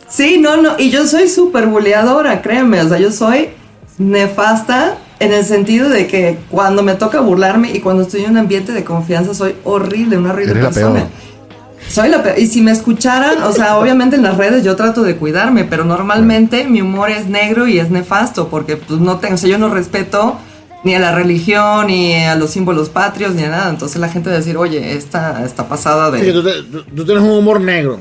Sí, 0.10 0.38
no, 0.40 0.58
no, 0.58 0.74
y 0.78 0.90
yo 0.92 1.06
soy 1.08 1.28
súper 1.28 1.66
buleadora, 1.68 2.42
créeme, 2.42 2.80
o 2.82 2.88
sea, 2.88 3.00
yo 3.00 3.12
soy 3.12 3.50
nefasta 3.98 4.98
en 5.20 5.34
el 5.34 5.44
sentido 5.46 5.90
de 5.90 6.08
que 6.08 6.38
cuando 6.50 6.84
me 6.84 6.96
toca 6.96 7.22
burlarme 7.22 7.72
y 7.72 7.80
cuando 7.80 8.04
estoy 8.04 8.24
en 8.26 8.32
un 8.32 8.38
ambiente 8.38 8.72
de 8.72 8.84
confianza 8.84 9.34
soy 9.34 9.56
horrible, 9.64 10.18
una 10.18 10.32
horrible 10.32 10.52
Eres 10.52 10.64
la 10.64 10.70
persona. 10.70 10.94
peor. 10.96 11.08
Soy 11.90 12.10
la 12.10 12.24
peor. 12.24 12.38
Y 12.40 12.48
si 12.48 12.62
me 12.62 12.72
escucharan, 12.72 13.42
o 13.44 13.52
sea, 13.52 13.78
obviamente 13.78 14.16
en 14.16 14.24
las 14.24 14.38
redes 14.38 14.64
yo 14.64 14.76
trato 14.76 15.04
de 15.04 15.16
cuidarme, 15.16 15.64
pero 15.66 15.86
normalmente 15.86 16.66
mi 16.66 16.82
humor 16.82 17.10
es 17.10 17.28
negro 17.28 17.68
y 17.68 17.80
es 17.80 17.90
nefasto 17.90 18.48
porque 18.50 18.76
pues 18.78 19.00
no 19.00 19.18
tengo, 19.20 19.36
o 19.36 19.38
sea, 19.38 19.50
yo 19.50 19.58
no 19.58 19.70
respeto 19.70 20.38
ni 20.86 20.96
a 20.96 21.00
la 21.00 21.14
religión, 21.14 21.88
ni 21.88 22.14
a 22.14 22.36
los 22.36 22.52
símbolos 22.52 22.88
patrios, 22.90 23.34
ni 23.36 23.44
a 23.44 23.50
nada. 23.50 23.70
Entonces 23.70 24.00
la 24.00 24.08
gente 24.08 24.30
va 24.30 24.36
a 24.36 24.40
decir, 24.40 24.56
oye, 24.56 24.94
esta 24.96 25.44
está 25.44 25.68
pasada 25.68 26.10
de... 26.12 26.24
Sí, 26.24 26.32
tú, 26.32 26.44
te- 26.44 26.62
tú- 26.64 26.84
tú 26.84 27.04
tienes 27.06 27.24
un 27.24 27.32
humor 27.32 27.60
negro. 27.60 28.00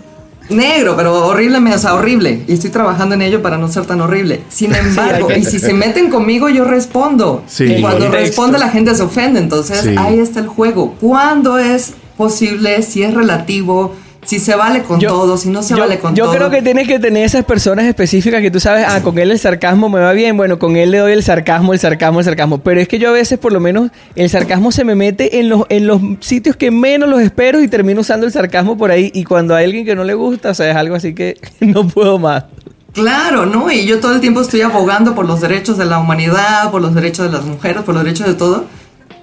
Negro, 0.50 0.94
pero 0.94 1.26
horrible, 1.26 1.58
o 1.74 1.78
sea, 1.78 1.94
horrible. 1.94 2.44
Y 2.46 2.52
estoy 2.52 2.68
trabajando 2.68 3.14
en 3.14 3.22
ello 3.22 3.40
para 3.40 3.56
no 3.56 3.66
ser 3.68 3.86
tan 3.86 4.02
horrible. 4.02 4.42
Sin 4.50 4.74
embargo, 4.74 5.28
y 5.34 5.42
si 5.44 5.58
se 5.58 5.72
meten 5.72 6.10
conmigo, 6.10 6.50
yo 6.50 6.64
respondo. 6.66 7.42
Sí. 7.46 7.64
Y 7.64 7.80
cuando 7.80 8.10
responde, 8.10 8.58
la 8.58 8.68
gente 8.68 8.94
se 8.94 9.02
ofende. 9.02 9.40
Entonces, 9.40 9.80
Sí. 9.80 9.94
ahí 9.98 10.18
está 10.18 10.40
el 10.40 10.46
juego. 10.48 10.94
¿Cuándo 11.00 11.58
es 11.58 11.94
posible? 12.18 12.82
Si 12.82 13.02
es 13.02 13.14
relativo, 13.14 13.94
si 14.24 14.38
se 14.38 14.54
vale 14.54 14.82
con 14.82 14.98
Yo- 15.00 15.08
todo, 15.10 15.36
si 15.36 15.48
no 15.50 15.62
se 15.62 15.74
yo, 15.74 15.80
vale 15.80 15.98
con 15.98 16.14
yo 16.14 16.24
todo. 16.24 16.34
creo 16.34 16.50
que 16.50 16.62
tienes 16.62 16.86
que 16.88 16.98
tener 16.98 17.24
esas 17.24 17.44
personas 17.44 17.84
específicas 17.86 18.40
que 18.42 18.50
tú 18.50 18.60
sabes, 18.60 18.84
ah, 18.88 19.00
con 19.02 19.18
él 19.18 19.30
el 19.30 19.38
sarcasmo 19.38 19.88
me 19.88 20.00
va 20.00 20.12
bien, 20.12 20.36
bueno, 20.36 20.58
con 20.58 20.76
él 20.76 20.90
le 20.90 20.98
doy 20.98 21.12
el 21.12 21.22
sarcasmo, 21.22 21.72
el 21.72 21.78
sarcasmo, 21.78 22.18
el 22.20 22.24
sarcasmo. 22.24 22.58
Pero 22.58 22.80
es 22.80 22.88
que 22.88 22.98
yo 22.98 23.08
a 23.10 23.12
veces, 23.12 23.38
por 23.38 23.52
lo 23.52 23.60
menos, 23.60 23.90
el 24.16 24.30
sarcasmo 24.30 24.72
se 24.72 24.84
me 24.84 24.94
mete 24.94 25.38
en 25.40 25.48
los, 25.48 25.64
en 25.68 25.86
los 25.86 26.00
sitios 26.20 26.56
que 26.56 26.70
menos 26.70 27.08
los 27.08 27.20
espero 27.20 27.60
y 27.60 27.68
termino 27.68 28.00
usando 28.00 28.26
el 28.26 28.32
sarcasmo 28.32 28.76
por 28.76 28.90
ahí. 28.90 29.10
Y 29.14 29.24
cuando 29.24 29.54
hay 29.54 29.64
alguien 29.66 29.84
que 29.84 29.94
no 29.94 30.04
le 30.04 30.14
gusta, 30.14 30.50
o 30.50 30.54
sea, 30.54 30.70
es 30.70 30.76
algo 30.76 30.94
así 30.94 31.14
que 31.14 31.36
no 31.60 31.86
puedo 31.86 32.18
más. 32.18 32.44
Claro, 32.92 33.44
¿no? 33.44 33.70
Y 33.72 33.86
yo 33.86 33.98
todo 33.98 34.14
el 34.14 34.20
tiempo 34.20 34.40
estoy 34.40 34.60
abogando 34.60 35.16
por 35.16 35.26
los 35.26 35.40
derechos 35.40 35.76
de 35.78 35.84
la 35.84 35.98
humanidad, 35.98 36.70
por 36.70 36.80
los 36.80 36.94
derechos 36.94 37.26
de 37.26 37.32
las 37.36 37.44
mujeres, 37.44 37.82
por 37.82 37.92
los 37.94 38.04
derechos 38.04 38.26
de 38.28 38.34
todo. 38.34 38.66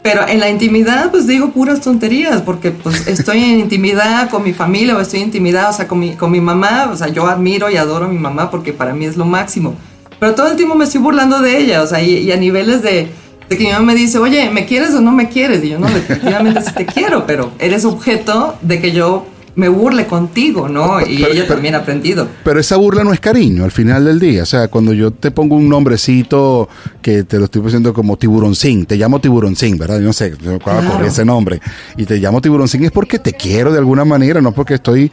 Pero 0.02 0.28
en 0.28 0.40
la 0.40 0.50
intimidad, 0.50 1.12
pues 1.12 1.28
digo 1.28 1.52
puras 1.52 1.82
tonterías, 1.82 2.42
porque 2.42 2.72
pues 2.72 3.08
estoy 3.08 3.44
en 3.44 3.60
intimidad 3.60 4.30
con 4.30 4.44
mi 4.44 4.52
familia 4.52 4.98
o 4.98 5.00
estoy 5.00 5.20
en 5.20 5.28
intimidad, 5.28 5.70
o 5.70 5.74
sea, 5.74 5.88
con 5.88 6.00
mi, 6.00 6.16
con 6.16 6.32
mi 6.32 6.42
mamá. 6.42 6.90
O 6.92 6.96
sea, 6.96 7.08
yo 7.10 7.28
admiro 7.28 7.70
y 7.70 7.78
adoro 7.78 8.06
a 8.06 8.10
mi 8.10 8.18
mamá 8.18 8.50
porque 8.50 8.74
para 8.74 8.94
mí 8.94 9.06
es 9.06 9.16
lo 9.16 9.26
máximo. 9.26 9.76
Pero 10.20 10.34
todo 10.34 10.50
el 10.50 10.56
tiempo 10.56 10.76
me 10.76 10.86
estoy 10.86 11.02
burlando 11.02 11.40
de 11.40 11.58
ella, 11.58 11.82
o 11.82 11.88
sea, 11.88 12.02
y, 12.02 12.32
a 12.32 12.38
niveles 12.38 12.82
de, 12.82 13.10
de 13.50 13.58
que 13.58 13.64
mi 13.64 13.72
mamá 13.72 13.86
me 13.86 13.96
dice, 13.96 14.18
oye, 14.18 14.50
¿me 14.50 14.66
quieres 14.66 14.94
o 14.94 15.02
no 15.02 15.12
me 15.12 15.30
quieres? 15.30 15.64
Y 15.64 15.70
yo, 15.70 15.80
no, 15.80 15.88
definitivamente 15.88 16.62
sí 16.62 16.72
te 16.74 16.86
quiero, 16.86 17.26
pero 17.26 17.52
eres 17.60 17.86
objeto 17.86 18.56
de 18.62 18.80
que 18.80 18.92
yo 18.92 19.26
me 19.56 19.68
burle 19.70 20.06
contigo, 20.08 20.70
¿no? 20.70 21.02
Y 21.02 21.18
Pero- 21.18 21.28
ella 21.34 21.42
pero- 21.44 21.54
también 21.56 21.76
ha 21.76 21.80
aprendido. 21.80 22.28
Pero 22.44 22.60
esa 22.60 22.78
burla 22.78 23.04
no 23.04 23.12
es 23.14 23.20
cariño 23.20 23.64
al 23.66 23.72
final 23.72 24.06
del 24.06 24.20
día. 24.20 24.44
O 24.44 24.46
sea, 24.46 24.70
cuando 24.70 24.94
yo 24.94 25.12
te 25.12 25.32
pongo 25.32 25.56
un 25.56 25.68
nombrecito 25.68 26.70
que 27.02 27.24
te 27.26 27.38
lo 27.38 27.46
estoy 27.46 27.62
poniendo 27.62 27.94
como 27.94 28.18
tiburoncín, 28.18 28.86
te 28.86 28.96
llamo 28.96 29.20
tiburoncín, 29.20 29.78
¿verdad? 29.78 30.00
Yo 30.00 30.06
no 30.06 30.14
sé 30.14 30.32
cuál 30.36 30.60
Claro. 30.60 30.92
correr 30.92 31.08
ese 31.08 31.26
nombre. 31.26 31.60
Y 31.98 32.06
te 32.06 32.18
llamo 32.18 32.42
tiburoncín 32.42 32.84
es 32.86 32.92
porque 32.92 33.20
te 33.20 33.34
quiero 33.34 33.72
de 33.72 33.80
alguna 33.80 34.06
manera, 34.06 34.42
no 34.42 34.52
porque 34.54 34.76
estoy 34.76 35.12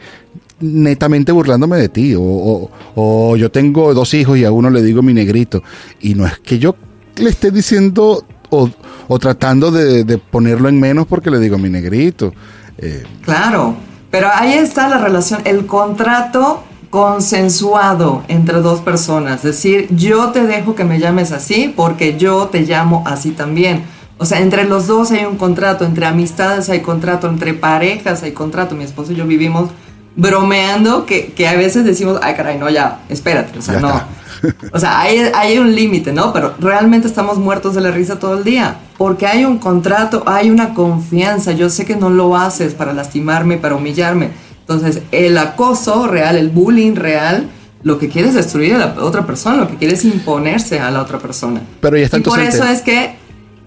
netamente 0.61 1.31
burlándome 1.31 1.77
de 1.77 1.89
ti. 1.89 2.15
O, 2.15 2.21
o- 2.21 2.71
o 2.95 3.35
yo 3.37 3.51
tengo 3.51 3.93
dos 3.93 4.13
hijos 4.13 4.37
y 4.37 4.45
a 4.45 4.51
uno 4.51 4.69
le 4.69 4.81
digo 4.81 5.01
mi 5.01 5.13
negrito. 5.13 5.63
Y 6.01 6.15
no 6.15 6.25
es 6.25 6.37
que 6.39 6.59
yo 6.59 6.75
le 7.17 7.29
esté 7.29 7.51
diciendo 7.51 8.25
o, 8.49 8.69
o 9.07 9.19
tratando 9.19 9.71
de, 9.71 10.03
de 10.03 10.17
ponerlo 10.17 10.69
en 10.69 10.79
menos 10.79 11.07
porque 11.07 11.29
le 11.29 11.39
digo 11.39 11.57
mi 11.57 11.69
negrito. 11.69 12.33
Eh, 12.77 13.03
Claro, 13.23 13.75
pero 14.11 14.29
ahí 14.33 14.53
está 14.53 14.87
la 14.87 14.97
relación, 14.97 15.41
el 15.45 15.65
contrato 15.65 16.63
consensuado 16.89 18.23
entre 18.27 18.61
dos 18.61 18.81
personas. 18.81 19.37
Es 19.37 19.43
decir, 19.43 19.87
yo 19.91 20.29
te 20.29 20.45
dejo 20.45 20.75
que 20.75 20.83
me 20.83 20.99
llames 20.99 21.31
así 21.31 21.71
porque 21.75 22.17
yo 22.17 22.47
te 22.47 22.61
llamo 22.61 23.03
así 23.05 23.31
también. 23.31 23.83
O 24.17 24.25
sea, 24.25 24.39
entre 24.39 24.65
los 24.65 24.87
dos 24.87 25.11
hay 25.11 25.25
un 25.25 25.37
contrato, 25.37 25.85
entre 25.85 26.05
amistades 26.05 26.69
hay 26.69 26.81
contrato, 26.81 27.29
entre 27.29 27.53
parejas 27.53 28.23
hay 28.23 28.31
contrato. 28.31 28.75
Mi 28.75 28.83
esposo 28.83 29.13
y 29.13 29.15
yo 29.15 29.25
vivimos 29.25 29.69
bromeando 30.15 31.05
que, 31.05 31.33
que 31.33 31.47
a 31.47 31.55
veces 31.55 31.85
decimos, 31.85 32.19
ay 32.21 32.35
caray, 32.35 32.57
no, 32.57 32.69
ya, 32.69 32.99
espérate, 33.09 33.57
o 33.57 33.61
sea, 33.61 33.75
Ya 33.75 33.79
no. 33.81 33.87
está. 33.89 34.07
O 34.71 34.79
sea, 34.79 35.01
hay, 35.01 35.19
hay 35.33 35.57
un 35.57 35.75
límite, 35.75 36.13
¿no? 36.13 36.31
Pero 36.31 36.53
realmente 36.59 37.09
estamos 37.09 37.37
muertos 37.37 37.75
de 37.75 37.81
la 37.81 37.91
risa 37.91 38.19
todo 38.19 38.37
el 38.37 38.45
día. 38.45 38.77
Porque 38.97 39.27
hay 39.27 39.43
un 39.43 39.57
contrato, 39.57 40.23
hay 40.25 40.49
una 40.49 40.73
confianza. 40.73 41.51
Yo 41.51 41.69
sé 41.69 41.83
que 41.83 41.97
no 41.97 42.09
lo 42.09 42.37
haces 42.37 42.73
para 42.73 42.93
lastimarme, 42.93 43.57
para 43.57 43.75
humillarme. 43.75 44.29
Entonces, 44.61 45.01
el 45.11 45.37
acoso 45.37 46.07
real, 46.07 46.37
el 46.37 46.47
bullying 46.47 46.95
real, 46.95 47.49
lo 47.83 47.99
que 47.99 48.07
quiere 48.07 48.29
es 48.29 48.33
destruir 48.35 48.75
a 48.75 48.77
la 48.77 48.95
otra 49.03 49.25
persona, 49.25 49.57
lo 49.57 49.67
que 49.67 49.75
quiere 49.75 49.95
es 49.95 50.05
imponerse 50.05 50.79
a 50.79 50.89
la 50.89 51.01
otra 51.01 51.17
persona. 51.19 51.59
Pero 51.81 51.97
ya 51.97 52.05
está 52.05 52.17
y 52.19 52.21
por 52.21 52.39
eso 52.39 52.63
es 52.63 52.79
que, 52.81 53.15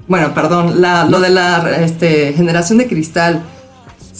bueno, 0.08 0.32
perdón, 0.32 0.80
la- 0.80 1.04
lo 1.04 1.20
de 1.20 1.28
la 1.28 1.82
este, 1.84 2.32
generación 2.32 2.78
de 2.78 2.86
cristal. 2.86 3.42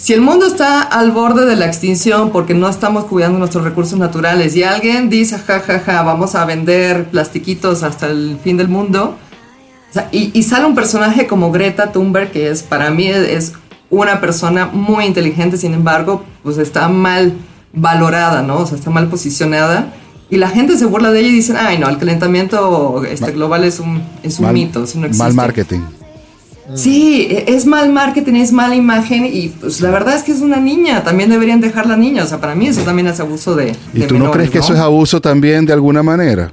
Si 0.03 0.12
el 0.12 0.20
mundo 0.20 0.46
está 0.48 0.82
al 0.82 1.12
borde 1.12 1.46
de 1.46 1.55
la 1.55 1.66
extinción 1.66 2.30
porque 2.32 2.55
no 2.55 2.68
estamos 2.68 3.05
cuidando 3.05 3.38
nuestros 3.38 3.62
recursos 3.62 3.96
naturales 3.96 4.57
y 4.57 4.64
alguien 4.64 5.09
dice, 5.09 5.38
ja, 5.38 5.61
ja, 5.61 5.78
ja, 5.78 6.03
vamos 6.03 6.34
a 6.34 6.44
vender 6.44 7.05
plastiquitos 7.11 7.84
hasta 7.84 8.07
el 8.09 8.36
fin 8.42 8.57
del 8.57 8.66
mundo, 8.66 9.14
o 9.90 9.92
sea, 9.92 10.09
y, 10.11 10.36
y 10.36 10.42
sale 10.42 10.66
un 10.66 10.74
personaje 10.74 11.28
como 11.28 11.53
Greta 11.53 11.92
Thunberg, 11.92 12.32
que 12.32 12.50
es 12.50 12.64
para 12.64 12.90
mí 12.90 13.07
es, 13.07 13.53
una 13.90 14.20
persona 14.20 14.66
muy 14.72 15.05
inteligente, 15.05 15.57
sin 15.57 15.72
embargo, 15.72 16.24
pues 16.42 16.59
está 16.59 16.88
mal 16.88 17.34
valorada, 17.72 18.42
¿no? 18.42 18.57
O 18.57 18.66
sea, 18.66 18.76
está 18.78 18.90
mal 18.90 19.07
posicionada. 19.09 19.92
Y 20.30 20.38
la 20.38 20.48
gente 20.48 20.76
se 20.78 20.86
burla 20.86 21.12
de 21.12 21.20
ella 21.20 21.28
y 21.28 21.32
dicen, 21.32 21.57
ay, 21.61 21.78
no, 21.78 21.88
el 21.90 21.98
calentamiento 21.98 23.05
este, 23.05 23.30
global 23.32 23.62
es 23.64 23.78
un, 23.78 24.03
es 24.24 24.38
un 24.40 24.46
mal- 24.46 24.55
mito, 24.55 24.82
eso 24.82 24.98
no 24.98 25.05
existe. 25.07 25.22
mal 25.22 25.34
marketing. 25.34 25.80
Sí, 26.75 27.27
e- 27.31 27.45
es 27.49 27.67
mal 27.67 27.93
marketing, 27.93 28.35
es 28.35 28.53
mala 28.53 28.75
imagen 28.75 29.27
y 29.27 29.49
pues 29.49 29.81
la 29.81 29.91
verdad 29.91 30.15
es 30.15 30.23
que 30.23 30.33
es 30.33 30.41
una 30.41 30.59
niña, 30.59 31.03
también 31.03 31.29
deberían 31.29 31.61
dejar 31.61 31.87
la 31.87 31.97
niña, 31.97 32.25
o 32.25 32.27
sea, 32.27 32.41
para 32.41 32.55
mí 32.55 32.69
eso 32.69 32.83
también 32.83 33.09
es 33.09 33.19
abuso 33.21 33.55
de... 33.55 33.75
¿Y 33.93 34.01
de 34.01 34.07
tú 34.07 34.19
no 34.19 34.31
crees 34.31 34.51
que 34.51 34.59
eso 34.59 34.73
es 34.73 34.81
abuso 34.81 35.21
también 35.21 35.67
de 35.67 35.73
alguna 35.73 36.03
manera? 36.03 36.53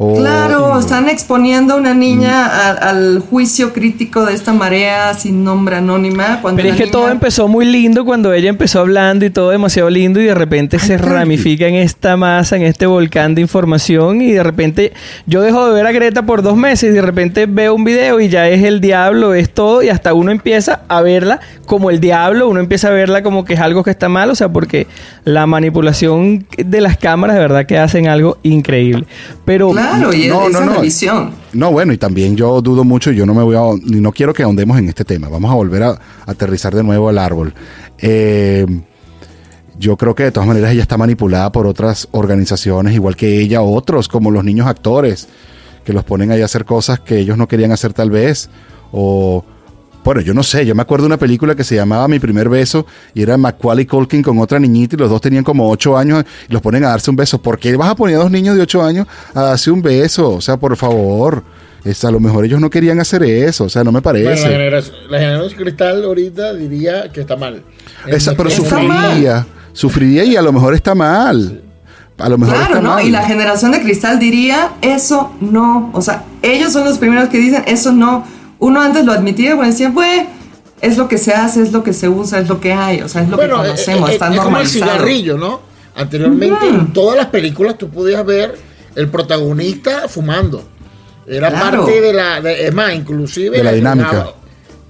O- 0.00 0.16
Claro, 0.16 0.78
están 0.78 1.08
exponiendo 1.08 1.74
a 1.74 1.76
una 1.76 1.92
niña 1.92 2.46
a- 2.46 2.70
al 2.90 3.18
juicio 3.18 3.72
crítico 3.72 4.24
de 4.24 4.32
esta 4.34 4.52
marea 4.52 5.12
sin 5.14 5.42
nombre 5.42 5.74
anónima. 5.76 6.38
Cuando 6.40 6.58
Pero 6.58 6.68
es 6.68 6.76
que 6.76 6.84
niña- 6.84 6.92
todo 6.92 7.08
empezó 7.10 7.48
muy 7.48 7.64
lindo 7.64 8.04
cuando 8.04 8.32
ella 8.32 8.48
empezó 8.48 8.78
hablando 8.78 9.24
y 9.24 9.30
todo 9.30 9.50
demasiado 9.50 9.90
lindo 9.90 10.20
y 10.20 10.24
de 10.26 10.34
repente 10.34 10.78
se 10.78 10.98
ramifica 10.98 11.66
en 11.66 11.74
esta 11.74 12.16
masa, 12.16 12.54
en 12.54 12.62
este 12.62 12.86
volcán 12.86 13.34
de 13.34 13.40
información 13.40 14.22
y 14.22 14.30
de 14.30 14.42
repente 14.44 14.92
yo 15.26 15.40
dejo 15.42 15.66
de 15.66 15.72
ver 15.74 15.86
a 15.88 15.90
Greta 15.92 16.22
por 16.22 16.42
dos 16.42 16.56
meses 16.56 16.90
y 16.90 16.92
de 16.92 17.02
repente 17.02 17.46
veo 17.46 17.74
un 17.74 17.82
video 17.82 18.20
y 18.20 18.28
ya 18.28 18.48
es 18.48 18.62
el 18.62 18.80
diablo, 18.80 19.34
es 19.34 19.50
todo 19.52 19.82
y 19.82 19.88
hasta 19.88 20.14
uno 20.14 20.30
empieza 20.30 20.82
a 20.86 21.00
verla 21.02 21.40
como 21.66 21.90
el 21.90 21.98
diablo, 21.98 22.48
uno 22.48 22.60
empieza 22.60 22.86
a 22.88 22.92
verla 22.92 23.22
como 23.24 23.44
que 23.44 23.54
es 23.54 23.60
algo 23.60 23.82
que 23.82 23.90
está 23.90 24.08
mal, 24.08 24.30
o 24.30 24.34
sea, 24.36 24.48
porque 24.48 24.86
la 25.24 25.46
manipulación 25.46 26.46
de 26.56 26.80
las 26.80 26.96
cámaras 26.96 27.34
de 27.34 27.40
verdad 27.42 27.66
que 27.66 27.78
hacen 27.78 28.06
algo 28.08 28.38
increíble. 28.44 29.04
Pero 29.44 29.70
Claro, 29.70 29.87
y 29.96 30.28
No, 30.28 30.46
es, 30.46 30.52
no, 30.52 30.60
es 30.60 30.66
no. 30.66 30.74
la 30.74 30.80
visión. 30.80 31.32
No, 31.52 31.72
bueno, 31.72 31.92
y 31.92 31.98
también 31.98 32.36
yo 32.36 32.60
dudo 32.60 32.84
mucho, 32.84 33.10
yo 33.10 33.26
no 33.26 33.34
me 33.34 33.42
voy 33.42 33.56
a, 33.56 33.60
no 33.84 34.12
quiero 34.12 34.34
que 34.34 34.42
ahondemos 34.42 34.78
en 34.78 34.88
este 34.88 35.04
tema. 35.04 35.28
Vamos 35.28 35.50
a 35.50 35.54
volver 35.54 35.82
a, 35.82 35.98
aterrizar 36.26 36.74
de 36.74 36.82
nuevo 36.82 37.08
al 37.08 37.18
árbol. 37.18 37.54
Eh, 37.98 38.66
yo 39.78 39.96
creo 39.96 40.14
que 40.14 40.24
de 40.24 40.32
todas 40.32 40.46
maneras 40.46 40.72
ella 40.72 40.82
está 40.82 40.96
manipulada 40.96 41.52
por 41.52 41.66
otras 41.66 42.08
organizaciones, 42.10 42.94
igual 42.94 43.16
que 43.16 43.40
ella, 43.40 43.62
otros, 43.62 44.08
como 44.08 44.30
los 44.30 44.44
niños 44.44 44.66
actores, 44.66 45.28
que 45.84 45.92
los 45.92 46.04
ponen 46.04 46.30
ahí 46.32 46.42
a 46.42 46.46
hacer 46.46 46.64
cosas 46.64 47.00
que 47.00 47.18
ellos 47.18 47.38
no 47.38 47.48
querían 47.48 47.72
hacer 47.72 47.92
tal 47.92 48.10
vez. 48.10 48.50
O, 48.92 49.44
bueno, 50.08 50.22
yo 50.22 50.32
no 50.32 50.42
sé, 50.42 50.64
yo 50.64 50.74
me 50.74 50.80
acuerdo 50.80 51.02
de 51.02 51.08
una 51.08 51.16
película 51.18 51.54
que 51.54 51.64
se 51.64 51.74
llamaba 51.74 52.08
Mi 52.08 52.18
primer 52.18 52.48
beso 52.48 52.86
y 53.12 53.20
era 53.20 53.36
Macaulay 53.36 53.84
Culkin 53.84 54.22
con 54.22 54.38
otra 54.38 54.58
niñita 54.58 54.96
y 54.96 54.98
los 54.98 55.10
dos 55.10 55.20
tenían 55.20 55.44
como 55.44 55.68
ocho 55.70 55.98
años 55.98 56.24
y 56.48 56.52
los 56.54 56.62
ponen 56.62 56.82
a 56.84 56.88
darse 56.88 57.10
un 57.10 57.16
beso. 57.16 57.42
¿Por 57.42 57.58
qué 57.58 57.76
vas 57.76 57.90
a 57.90 57.94
poner 57.94 58.16
a 58.16 58.20
dos 58.20 58.30
niños 58.30 58.56
de 58.56 58.62
ocho 58.62 58.82
años 58.82 59.06
a 59.34 59.42
darse 59.42 59.70
un 59.70 59.82
beso? 59.82 60.30
O 60.30 60.40
sea, 60.40 60.56
por 60.56 60.74
favor. 60.78 61.42
Es, 61.84 62.02
a 62.06 62.10
lo 62.10 62.20
mejor 62.20 62.46
ellos 62.46 62.58
no 62.58 62.70
querían 62.70 62.98
hacer 63.00 63.22
eso, 63.22 63.64
o 63.64 63.68
sea, 63.68 63.84
no 63.84 63.92
me 63.92 64.00
Bueno, 64.00 64.18
la, 64.20 64.24
parece. 64.30 64.48
generación, 64.48 64.96
la 65.10 65.18
generación 65.18 65.62
cristal 65.62 66.04
ahorita 66.04 66.54
diría 66.54 67.12
que 67.12 67.20
está 67.20 67.36
mal. 67.36 67.62
Esa- 68.06 68.34
pero 68.34 68.48
sufriría, 68.48 69.46
sufriría 69.74 70.24
y 70.24 70.36
a 70.36 70.42
lo 70.42 70.52
mejor 70.54 70.74
está 70.74 70.94
mal. 70.94 71.62
A 72.16 72.28
lo 72.30 72.38
mejor 72.38 72.54
Claro, 72.56 72.68
está 72.76 72.82
¿no? 72.82 72.94
mal. 72.94 73.06
Y 73.06 73.10
la 73.10 73.24
generación 73.26 73.72
de 73.72 73.82
cristal 73.82 74.18
diría, 74.18 74.70
eso 74.80 75.34
no. 75.42 75.90
O 75.92 76.00
sea, 76.00 76.24
ellos 76.40 76.72
son 76.72 76.84
los 76.86 76.96
primeros 76.96 77.28
que 77.28 77.36
dicen, 77.38 77.62
eso 77.66 77.92
no. 77.92 78.24
Uno 78.60 78.80
antes 78.80 79.04
lo 79.04 79.12
admitía, 79.12 79.54
bueno, 79.54 79.70
decía, 79.70 79.90
pues, 79.92 80.22
es 80.80 80.96
lo 80.98 81.08
que 81.08 81.18
se 81.18 81.32
hace, 81.32 81.62
es 81.62 81.72
lo 81.72 81.82
que 81.82 81.92
se 81.92 82.08
usa, 82.08 82.40
es 82.40 82.48
lo 82.48 82.60
que 82.60 82.72
hay, 82.72 83.00
o 83.02 83.08
sea, 83.08 83.22
es 83.22 83.28
lo 83.28 83.36
que 83.36 83.46
Bueno, 83.46 83.64
eh, 83.64 83.68
conocemos, 83.68 84.10
eh, 84.10 84.12
está 84.14 84.26
es 84.26 84.30
como 84.30 84.42
el 84.48 84.52
normalizado. 84.52 84.92
cigarrillo, 84.92 85.36
¿no? 85.38 85.60
Anteriormente 85.94 86.66
en 86.68 86.92
todas 86.92 87.16
las 87.16 87.26
películas 87.26 87.76
tú 87.78 87.88
podías 87.90 88.24
ver 88.24 88.56
el 88.94 89.08
protagonista 89.08 90.08
fumando. 90.08 90.62
Era 91.26 91.50
Claro. 91.50 91.84
parte 91.84 92.00
de 92.00 92.12
la, 92.12 92.40
de- 92.40 92.66
es 92.68 92.74
más, 92.74 92.94
inclusive 92.94 93.58
De 93.58 93.64
la 93.64 93.72
dinámica. 93.72 94.08
agregaba- 94.08 94.34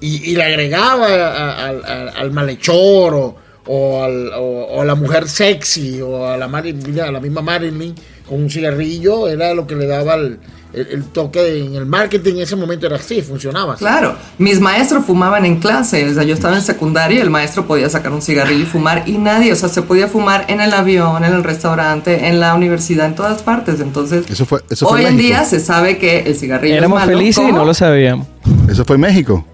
y, 0.01 0.31
y 0.31 0.37
le 0.37 0.45
agregaba 0.45 1.07
a- 1.07 1.51
a- 1.53 1.67
al- 1.69 2.09
al 2.17 2.31
malhechor 2.31 3.15
o, 3.15 3.37
o, 3.67 4.03
al- 4.05 4.33
o- 4.35 4.67
o 4.77 4.81
a 4.83 4.85
la 4.85 4.95
mujer 4.95 5.29
sexy 5.29 6.01
o 6.01 6.27
a 6.27 6.37
la, 6.37 6.47
Marilyn, 6.49 7.01
a 7.01 7.11
la 7.11 7.21
misma 7.21 7.43
Marilyn 7.43 7.95
con 8.29 8.43
un 8.43 8.51
cigarrillo, 8.51 9.29
era 9.29 9.53
lo 9.55 9.67
que 9.67 9.75
le 9.75 9.87
daba 9.87 10.15
el, 10.15 10.39
el, 10.73 10.87
el 10.89 11.05
toque 11.05 11.65
en 11.65 11.75
el 11.75 11.87
marketing 11.87 12.35
en 12.35 12.41
ese 12.43 12.57
momento 12.57 12.87
era 12.87 12.97
así, 12.97 13.23
funcionaba. 13.23 13.75
así. 13.75 13.81
Claro, 13.85 14.17
mis 14.39 14.61
maestros 14.61 15.05
fumaban 15.05 15.45
en 15.47 15.57
clase, 15.61 16.09
o 16.11 16.15
sea, 16.15 16.23
yo 16.25 16.35
estaba 16.35 16.57
en 16.57 16.63
secundaria 16.63 17.19
y 17.19 17.21
el 17.21 17.31
maestro 17.31 17.67
podía 17.67 17.89
sacar 17.89 18.13
un 18.13 18.21
cigarrillo 18.23 18.63
y 18.63 18.67
fumar 18.67 19.05
y 19.07 19.19
nadie, 19.19 19.53
o 19.53 19.57
sea, 19.57 19.69
se 19.69 19.83
podía 19.83 20.09
fumar 20.09 20.45
en 20.49 20.61
el 20.61 20.73
avión, 20.75 21.25
en 21.25 21.33
el 21.33 21.43
restaurante, 21.45 22.29
en 22.29 22.41
la 22.41 22.55
universidad, 22.55 23.07
en 23.07 23.15
todas 23.15 23.43
partes. 23.43 23.81
Entonces, 23.81 24.25
Eso 24.31 24.45
fue, 24.47 24.61
eso 24.71 24.89
fue 24.89 25.01
hoy 25.01 25.07
en 25.07 25.17
día 25.17 25.45
se 25.45 25.61
sabe 25.61 25.99
que 25.99 26.21
el 26.21 26.35
cigarrillo 26.37 26.75
Éramos 26.77 27.01
es 27.01 27.07
malo. 27.07 27.19
felices 27.19 27.45
y 27.49 27.53
no 27.53 27.65
lo 27.65 27.73
sabíamos. 27.75 28.27
Eso 28.71 28.85
fue 28.85 28.97
en 28.97 29.01
México. 29.03 29.45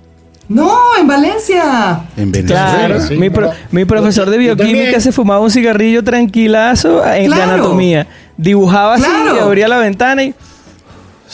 No, 0.46 0.76
en 1.00 1.06
Valencia. 1.06 2.00
En 2.18 2.30
Venezuela. 2.30 2.74
Claro, 2.76 3.00
sí, 3.00 3.16
mi, 3.16 3.30
pro- 3.30 3.50
mi 3.70 3.86
profesor 3.86 4.28
de 4.28 4.36
bioquímica 4.36 5.00
se 5.00 5.10
fumaba 5.10 5.40
un 5.40 5.50
cigarrillo 5.50 6.04
tranquilazo 6.04 7.02
en, 7.06 7.22
de 7.30 7.36
Claro. 7.36 7.52
anatomía. 7.54 8.06
Dibujaba 8.36 8.94
así, 8.94 9.06
y 9.34 9.38
abría 9.38 9.68
la 9.68 9.78
ventana 9.78 10.22
y 10.24 10.34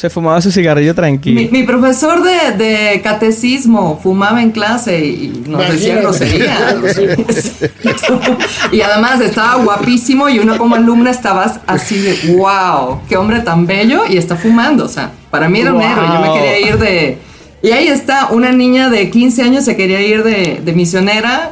se 0.00 0.08
fumaba 0.08 0.40
su 0.40 0.50
cigarrillo 0.50 0.94
tranquilo. 0.94 1.38
Mi, 1.38 1.48
mi 1.48 1.62
profesor 1.64 2.22
de, 2.22 2.56
de 2.56 3.02
catecismo 3.02 4.00
fumaba 4.02 4.40
en 4.42 4.50
clase 4.50 4.98
y 5.04 5.42
nos 5.46 5.68
decía 5.70 5.96
groserías. 5.96 6.74
y 8.72 8.80
además 8.80 9.20
estaba 9.20 9.56
guapísimo 9.62 10.30
y 10.30 10.38
uno 10.38 10.56
como 10.56 10.74
alumna 10.76 11.10
estabas 11.10 11.60
así 11.66 11.98
de 11.98 12.34
wow, 12.38 13.00
qué 13.10 13.18
hombre 13.18 13.40
tan 13.40 13.66
bello 13.66 14.04
y 14.08 14.16
está 14.16 14.36
fumando. 14.36 14.86
O 14.86 14.88
sea, 14.88 15.10
para 15.30 15.50
mí 15.50 15.60
era 15.60 15.72
un 15.74 15.80
Wow. 15.80 15.90
héroe. 15.90 16.06
Yo 16.14 16.20
me 16.20 16.32
quería 16.40 16.58
ir 16.68 16.78
de. 16.78 17.18
Y 17.62 17.70
ahí 17.72 17.88
está, 17.88 18.28
una 18.30 18.52
niña 18.52 18.88
de 18.88 19.10
15 19.10 19.42
años 19.42 19.64
se 19.66 19.76
quería 19.76 20.00
ir 20.00 20.22
de, 20.22 20.62
de 20.64 20.72
misionera 20.72 21.50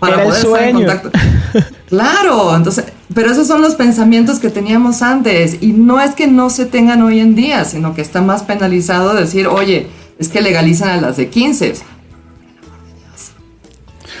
para 0.00 0.14
Era 0.14 0.22
el 0.24 0.28
poder 0.30 0.44
estar 0.44 0.62
en 0.62 0.72
sueño. 0.72 0.86
contacto. 0.88 1.10
Claro, 1.88 2.56
entonces, 2.56 2.86
pero 3.12 3.30
esos 3.30 3.46
son 3.46 3.60
los 3.60 3.74
pensamientos 3.74 4.38
que 4.38 4.48
teníamos 4.48 5.02
antes 5.02 5.58
y 5.60 5.72
no 5.72 6.00
es 6.00 6.14
que 6.14 6.26
no 6.26 6.48
se 6.48 6.64
tengan 6.64 7.02
hoy 7.02 7.20
en 7.20 7.34
día, 7.34 7.64
sino 7.64 7.94
que 7.94 8.00
está 8.00 8.22
más 8.22 8.42
penalizado 8.44 9.14
decir, 9.14 9.46
oye, 9.46 9.88
es 10.18 10.28
que 10.28 10.40
legalizan 10.40 10.90
a 10.90 11.00
las 11.00 11.16
de 11.16 11.28
15. 11.28 11.74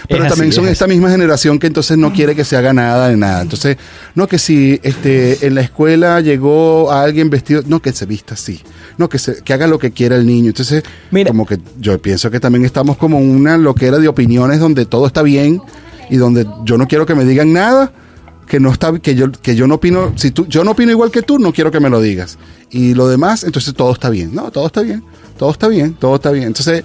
Pero 0.06 0.24
Es 0.24 0.28
también 0.28 0.50
así, 0.50 0.56
son 0.56 0.66
es 0.66 0.72
esta 0.72 0.86
misma 0.86 1.10
generación 1.10 1.58
que 1.58 1.66
entonces 1.66 1.96
no 1.96 2.12
quiere 2.12 2.34
que 2.36 2.44
se 2.44 2.58
haga 2.58 2.74
nada 2.74 3.08
de 3.08 3.16
nada. 3.16 3.40
Entonces, 3.40 3.78
no 4.14 4.26
que 4.26 4.38
si 4.38 4.78
este 4.82 5.46
en 5.46 5.54
la 5.54 5.62
escuela 5.62 6.20
llegó 6.20 6.92
a 6.92 7.02
alguien 7.02 7.30
vestido, 7.30 7.62
no 7.66 7.80
que 7.80 7.90
se 7.92 8.04
vista 8.04 8.34
así, 8.34 8.60
no 8.98 9.08
que 9.08 9.18
se, 9.18 9.42
que 9.42 9.54
haga 9.54 9.66
lo 9.66 9.78
que 9.78 9.92
quiera 9.92 10.16
el 10.16 10.26
niño. 10.26 10.48
Entonces, 10.48 10.82
Mira. 11.10 11.28
como 11.28 11.46
que 11.46 11.58
yo 11.80 11.98
pienso 12.02 12.30
que 12.30 12.38
también 12.38 12.66
estamos 12.66 12.98
como 12.98 13.18
una 13.18 13.56
loquera 13.56 13.98
de 13.98 14.08
opiniones 14.08 14.60
donde 14.60 14.84
todo 14.84 15.06
está 15.06 15.22
bien 15.22 15.62
y 16.10 16.16
donde 16.16 16.46
yo 16.64 16.76
no 16.76 16.86
quiero 16.86 17.06
que 17.06 17.14
me 17.14 17.24
digan 17.24 17.54
nada 17.54 17.90
que 18.46 18.60
no 18.60 18.70
está 18.70 18.98
que 18.98 19.14
yo 19.14 19.30
que 19.32 19.56
yo 19.56 19.66
no 19.66 19.76
opino 19.76 20.12
si 20.16 20.30
tú 20.30 20.46
yo 20.46 20.64
no 20.64 20.72
opino 20.72 20.90
igual 20.90 21.10
que 21.10 21.22
tú 21.22 21.38
no 21.38 21.52
quiero 21.52 21.70
que 21.70 21.80
me 21.80 21.90
lo 21.90 22.00
digas. 22.00 22.38
Y 22.70 22.94
lo 22.94 23.08
demás 23.08 23.44
entonces 23.44 23.74
todo 23.74 23.92
está 23.92 24.10
bien 24.10 24.34
no 24.34 24.50
todo 24.50 24.66
está 24.66 24.82
bien 24.82 25.02
todo 25.38 25.50
está 25.50 25.68
bien 25.68 25.94
todo 25.94 26.16
está 26.16 26.30
bien. 26.30 26.44
Entonces 26.44 26.84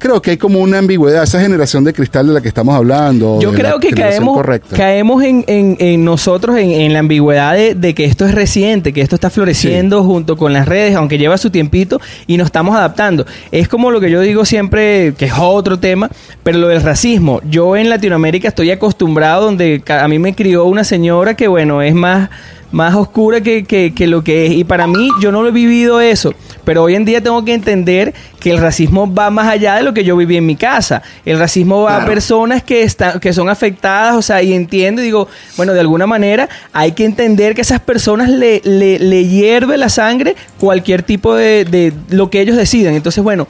creo 0.00 0.20
que 0.20 0.32
hay 0.32 0.36
como 0.36 0.58
una 0.58 0.78
ambigüedad 0.78 1.22
esa 1.22 1.40
generación 1.40 1.84
de 1.84 1.92
cristal 1.92 2.26
de 2.26 2.32
la 2.32 2.40
que 2.40 2.48
estamos 2.48 2.74
hablando 2.74 3.38
Yo 3.40 3.52
creo 3.52 3.78
que 3.78 3.90
caemos, 3.90 4.34
correcta. 4.34 4.74
caemos 4.76 5.22
en, 5.22 5.44
en- 5.46 5.76
en 5.78 6.04
nosotros 6.04 6.56
en, 6.58 6.72
en 6.72 6.92
la 6.92 6.98
ambigüedad 6.98 7.54
de, 7.54 7.74
de 7.76 7.94
que 7.94 8.06
esto 8.06 8.26
es 8.26 8.34
reciente, 8.34 8.92
que 8.92 9.02
esto 9.02 9.14
está 9.14 9.30
floreciendo 9.30 10.02
junto 10.02 10.36
con 10.36 10.52
las 10.52 10.66
redes, 10.66 10.96
aunque 10.96 11.18
lleva 11.18 11.38
su 11.38 11.50
tiempito 11.50 12.00
y 12.26 12.36
nos 12.38 12.46
estamos 12.46 12.74
adaptando. 12.74 13.26
Es 13.52 13.68
como 13.68 13.92
lo 13.92 14.00
que 14.00 14.10
yo 14.10 14.20
digo 14.22 14.44
siempre, 14.44 15.14
que 15.16 15.26
es 15.26 15.32
otro 15.38 15.78
tema, 15.78 16.10
pero 16.42 16.58
lo 16.58 16.68
del 16.68 16.82
racismo. 16.82 17.40
Yo 17.48 17.76
en 17.76 17.88
Latinoamérica 17.90 18.48
estoy 18.48 18.70
acostumbrado 18.70 19.44
donde 19.44 19.82
a 19.86 20.08
mí 20.08 20.18
me 20.18 20.34
crió 20.34 20.64
una 20.64 20.82
señora 20.82 21.34
que, 21.34 21.46
bueno, 21.46 21.82
es 21.82 21.94
más 21.94 22.30
más 22.72 22.94
oscura 22.94 23.40
que, 23.40 23.64
que- 23.64 23.92
que 23.94 24.06
lo 24.06 24.22
que 24.22 24.46
es. 24.46 24.52
Y 24.52 24.64
para 24.64 24.86
mí, 24.86 25.08
yo 25.20 25.32
no 25.32 25.42
lo 25.42 25.48
he 25.48 25.52
vivido 25.52 26.00
eso. 26.00 26.32
Pero 26.64 26.84
hoy 26.84 26.94
en 26.94 27.04
día 27.04 27.20
tengo 27.22 27.44
que 27.44 27.54
entender 27.54 28.14
que 28.38 28.50
el 28.50 28.58
racismo 28.58 29.12
va 29.12 29.30
más 29.30 29.48
allá 29.48 29.74
de 29.76 29.82
lo 29.82 29.92
que 29.94 30.04
yo 30.04 30.16
viví 30.16 30.36
en 30.36 30.46
mi 30.46 30.56
casa. 30.56 31.02
El 31.24 31.38
racismo 31.38 31.82
va 31.82 31.96
a 31.96 32.06
personas 32.06 32.62
que, 32.62 32.82
están, 32.82 33.18
que 33.18 33.32
son 33.32 33.48
afectadas, 33.48 34.14
o 34.14 34.22
sea, 34.22 34.42
y 34.42 34.52
entiendo 34.52 35.00
y 35.00 35.06
digo, 35.06 35.26
bueno, 35.56 35.72
de 35.72 35.80
alguna 35.80 36.06
manera 36.06 36.48
hay 36.72 36.92
que 36.92 37.04
entender 37.04 37.54
que 37.54 37.62
a 37.62 37.62
esas 37.62 37.80
personas 37.80 38.28
le, 38.28 38.60
le, 38.64 38.98
le 38.98 39.26
hierve 39.26 39.76
la 39.78 39.88
sangre 39.88 40.36
cualquier 40.58 41.02
tipo 41.02 41.34
de, 41.34 41.64
de 41.64 41.92
lo 42.10 42.30
que 42.30 42.40
ellos 42.40 42.56
decidan. 42.56 42.94
Entonces, 42.94 43.24
bueno, 43.24 43.48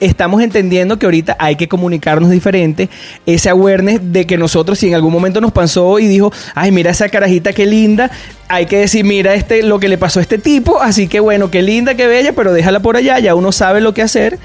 estamos 0.00 0.42
entendiendo 0.42 0.98
que 0.98 1.06
ahorita 1.06 1.36
hay 1.38 1.56
que 1.56 1.68
comunicarnos 1.68 2.30
diferente, 2.30 2.88
ese 3.26 3.50
awareness 3.50 4.00
de 4.12 4.26
que 4.26 4.36
nosotros 4.36 4.78
si 4.78 4.88
en 4.88 4.94
algún 4.94 5.12
momento 5.12 5.40
nos 5.40 5.52
pasó 5.52 5.98
y 5.98 6.06
dijo, 6.06 6.32
ay, 6.54 6.70
mira 6.70 6.90
esa 6.90 7.08
carajita 7.08 7.52
qué 7.52 7.66
linda, 7.66 8.10
hay 8.48 8.66
que 8.66 8.78
decir, 8.78 9.04
mira 9.04 9.34
este 9.34 9.62
lo 9.62 9.80
que 9.80 9.88
le 9.88 9.98
pasó 9.98 10.20
a 10.20 10.22
este 10.22 10.38
tipo, 10.38 10.80
así 10.80 11.08
que 11.08 11.20
bueno, 11.20 11.50
qué 11.50 11.62
linda, 11.62 11.94
qué 11.94 12.06
bella, 12.06 12.32
pero 12.32 12.52
déjala 12.52 12.80
por 12.80 12.96
allá, 12.96 13.18
ya 13.18 13.34
uno 13.34 13.52
sabe 13.52 13.80
lo 13.80 13.94
que 13.94 14.02
hacer. 14.02 14.38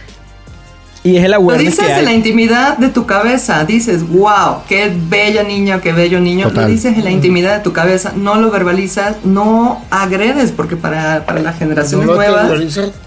Y 1.03 1.15
es 1.15 1.23
el 1.23 1.31
Lo 1.31 1.37
awareness 1.37 1.77
dices 1.77 1.85
que 1.87 1.99
en 1.99 2.05
la 2.05 2.13
intimidad 2.13 2.77
de 2.77 2.89
tu 2.89 3.05
cabeza, 3.05 3.63
dices, 3.63 4.05
wow, 4.09 4.63
qué 4.67 4.91
bella 5.09 5.43
niña, 5.43 5.79
qué 5.79 5.93
bello 5.93 6.19
niño. 6.19 6.49
Total. 6.49 6.63
Lo 6.63 6.69
dices 6.69 6.97
en 6.97 7.03
la 7.05 7.11
intimidad 7.11 7.57
de 7.57 7.63
tu 7.63 7.71
cabeza, 7.71 8.11
no 8.15 8.35
lo 8.35 8.51
verbalizas, 8.51 9.15
no 9.23 9.81
agredes, 9.89 10.51
porque 10.51 10.75
para, 10.75 11.25
para 11.25 11.39
las 11.41 11.53
No 11.53 11.59
generaciones 11.59 12.07
lo 12.07 12.15
nuevas, 12.15 12.41
exteriorizas. 12.41 13.06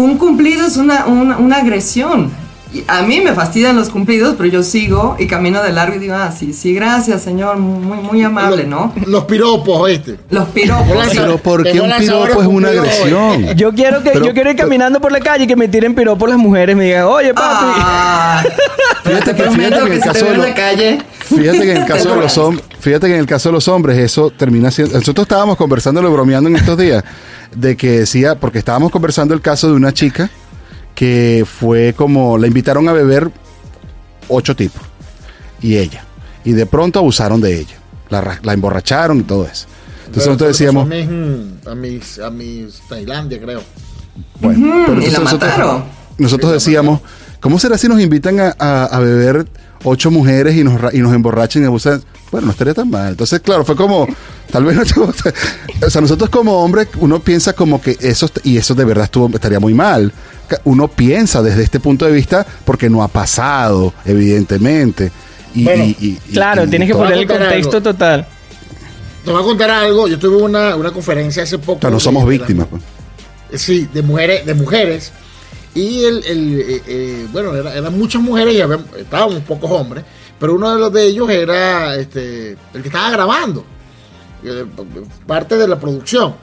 Un 0.00 0.16
cumplido 0.18 0.66
es 0.66 0.76
una, 0.76 1.06
una, 1.06 1.38
una 1.38 1.56
agresión. 1.56 2.30
Y 2.72 2.84
a 2.86 3.02
mí 3.02 3.20
me 3.20 3.32
fastidian 3.32 3.74
los 3.74 3.88
cumplidos, 3.88 4.36
pero 4.38 4.48
yo 4.48 4.62
sigo 4.62 5.16
y 5.18 5.26
camino 5.26 5.60
de 5.60 5.72
largo 5.72 5.96
y 5.96 5.98
digo, 5.98 6.14
ah, 6.14 6.30
sí, 6.30 6.52
sí, 6.52 6.72
gracias, 6.72 7.20
señor, 7.22 7.56
muy, 7.56 7.98
muy 7.98 8.22
amable, 8.22 8.64
¿no? 8.64 8.92
Los 9.06 9.24
piropos, 9.24 9.90
este. 9.90 10.18
Los 10.30 10.48
piropos. 10.50 10.86
Pero 11.12 11.38
¿por 11.38 11.64
qué 11.64 11.72
Tengo 11.72 11.86
un 11.86 11.92
piropo 11.98 12.40
es 12.42 12.46
una 12.46 12.68
agresión? 12.68 13.56
Yo 13.56 13.72
quiero 13.74 14.02
que 14.04 14.10
Pero- 14.10 14.24
yo 14.26 14.32
quiero 14.34 14.50
ir 14.50 14.56
caminando 14.56 15.00
por 15.00 15.10
la 15.10 15.18
calle 15.18 15.44
y 15.44 15.46
que 15.48 15.56
me 15.56 15.66
tiren 15.66 15.96
piropos 15.96 16.28
las 16.28 16.38
mujeres, 16.38 16.76
me 16.76 16.84
digan, 16.84 17.04
oye 17.06 17.34
papi. 17.34 17.66
Ah, 17.76 18.42
Fíjate 19.04 19.34
te 19.34 19.42
que- 19.42 19.50
fíjate 19.50 19.80
que 19.80 19.86
que, 19.88 19.94
el 19.94 20.02
si 20.02 20.08
caso 20.08 20.24
de 20.26 20.30
en 20.34 20.40
la 20.40 20.54
calle... 20.54 20.98
Fíjate 21.24 21.58
que 21.60 21.70
en 21.72 21.76
el 21.78 21.86
caso 21.86 22.10
de 22.14 22.20
los 22.20 22.38
hombres, 22.38 22.64
fíjate 22.78 23.06
que 23.08 23.14
en 23.14 23.20
el 23.20 23.26
caso 23.26 23.48
de 23.48 23.52
los 23.54 23.66
hombres 23.68 23.98
eso 23.98 24.30
termina 24.30 24.70
siendo. 24.70 24.94
Nosotros 24.96 25.24
estábamos 25.24 25.56
conversando, 25.56 26.00
bromeando 26.12 26.48
en 26.48 26.56
estos 26.56 26.78
días, 26.78 27.02
de 27.54 27.76
que 27.76 27.90
decía, 28.00 28.36
porque 28.36 28.58
estábamos 28.58 28.90
conversando 28.92 29.34
el 29.34 29.40
caso 29.40 29.68
de 29.68 29.74
una 29.74 29.92
chica 29.92 30.30
que 31.00 31.46
fue 31.50 31.94
como, 31.96 32.36
la 32.36 32.46
invitaron 32.46 32.86
a 32.86 32.92
beber 32.92 33.30
ocho 34.28 34.54
tipos 34.54 34.82
y 35.62 35.78
ella, 35.78 36.04
y 36.44 36.52
de 36.52 36.66
pronto 36.66 36.98
abusaron 36.98 37.40
de 37.40 37.58
ella, 37.58 37.76
la, 38.10 38.20
ra- 38.20 38.38
la 38.42 38.52
emborracharon 38.52 39.20
y 39.20 39.22
todo 39.22 39.46
eso. 39.46 39.64
Entonces 40.04 40.12
Pero 40.24 40.26
nosotros 40.26 40.48
decíamos, 40.58 40.84
A 40.84 40.86
mis, 40.86 41.66
a 41.66 41.74
mis, 41.74 42.18
a 42.18 42.30
mis 42.30 42.80
Tailandia, 42.86 43.40
creo. 43.40 43.62
Bueno, 44.40 44.84
pero 44.86 45.00
y 45.00 45.06
la 45.10 45.20
nosotros, 45.20 45.50
mataron. 45.50 45.84
nosotros 46.18 46.52
decíamos, 46.52 47.00
¿cómo 47.40 47.58
será 47.58 47.78
si 47.78 47.88
nos 47.88 47.98
invitan 47.98 48.38
a, 48.38 48.54
a- 48.58 48.84
a 48.84 48.98
beber 48.98 49.46
ocho 49.84 50.10
mujeres 50.10 50.56
y 50.56 50.64
nos, 50.64 50.92
y 50.94 50.98
nos 50.98 51.14
emborrachan 51.14 51.62
y 51.62 51.66
abusan? 51.66 52.02
Bueno, 52.30 52.46
no 52.46 52.52
estaría 52.52 52.74
tan 52.74 52.88
mal. 52.90 53.08
Entonces, 53.10 53.40
claro, 53.40 53.64
fue 53.64 53.74
como, 53.76 54.06
tal 54.52 54.64
vez 54.64 54.96
no. 54.96 55.12
O 55.86 55.90
sea, 55.90 56.00
nosotros 56.00 56.30
como 56.30 56.62
hombres, 56.62 56.88
uno 56.98 57.18
piensa 57.20 57.52
como 57.54 57.80
que 57.80 57.96
eso, 58.00 58.30
y 58.44 58.56
eso 58.56 58.74
de 58.74 58.84
verdad 58.84 59.04
estuvo, 59.04 59.28
estaría 59.34 59.58
muy 59.60 59.74
mal. 59.74 60.12
Uno 60.64 60.88
piensa 60.88 61.42
desde 61.42 61.62
este 61.62 61.78
punto 61.80 62.04
de 62.06 62.12
vista 62.12 62.44
porque 62.64 62.88
no 62.90 63.02
ha 63.02 63.08
pasado, 63.08 63.92
evidentemente. 64.04 65.10
Y, 65.54 65.64
Bueno, 65.64 65.84
y- 65.84 65.96
y- 66.00 66.18
y- 66.28 66.32
Claro, 66.32 66.64
y 66.64 66.68
tienes 66.68 66.88
que 66.88 66.94
poner 66.94 67.14
el 67.14 67.26
contexto 67.26 67.76
algo. 67.78 67.82
total. 67.92 68.26
Te 69.24 69.30
voy 69.30 69.40
a 69.42 69.44
contar 69.44 69.70
algo. 69.70 70.08
Yo 70.08 70.18
tuve 70.18 70.36
una, 70.42 70.76
una 70.76 70.92
conferencia 70.92 71.42
hace 71.42 71.58
poco. 71.58 71.78
O 71.78 71.80
sea, 71.80 71.90
no 71.90 72.00
somos 72.00 72.24
de 72.24 72.30
víctimas. 72.30 72.66
las- 72.70 72.80
pues. 73.50 73.60
Sí, 73.62 73.88
de 73.92 74.02
mujeres, 74.02 74.46
de 74.46 74.54
mujeres. 74.54 75.12
Y 75.74 76.04
el, 76.04 76.24
el, 76.24 76.60
eh, 76.60 76.82
eh, 76.86 77.26
bueno, 77.32 77.54
era- 77.54 77.74
eran 77.74 77.96
muchas 77.98 78.20
mujeres 78.22 78.54
y 78.54 78.60
estábamos 79.00 79.40
pocos 79.44 79.70
hombres, 79.70 80.04
pero 80.38 80.54
uno 80.54 80.72
de 80.74 80.80
los 80.80 80.92
de 80.92 81.04
ellos 81.06 81.30
era 81.30 81.94
este, 81.96 82.56
el 82.74 82.82
que 82.82 82.88
estaba 82.88 83.10
grabando, 83.10 83.64
eh, 84.44 84.64
parte 85.26 85.56
de 85.56 85.68
la 85.68 85.78
producción. 85.78 86.34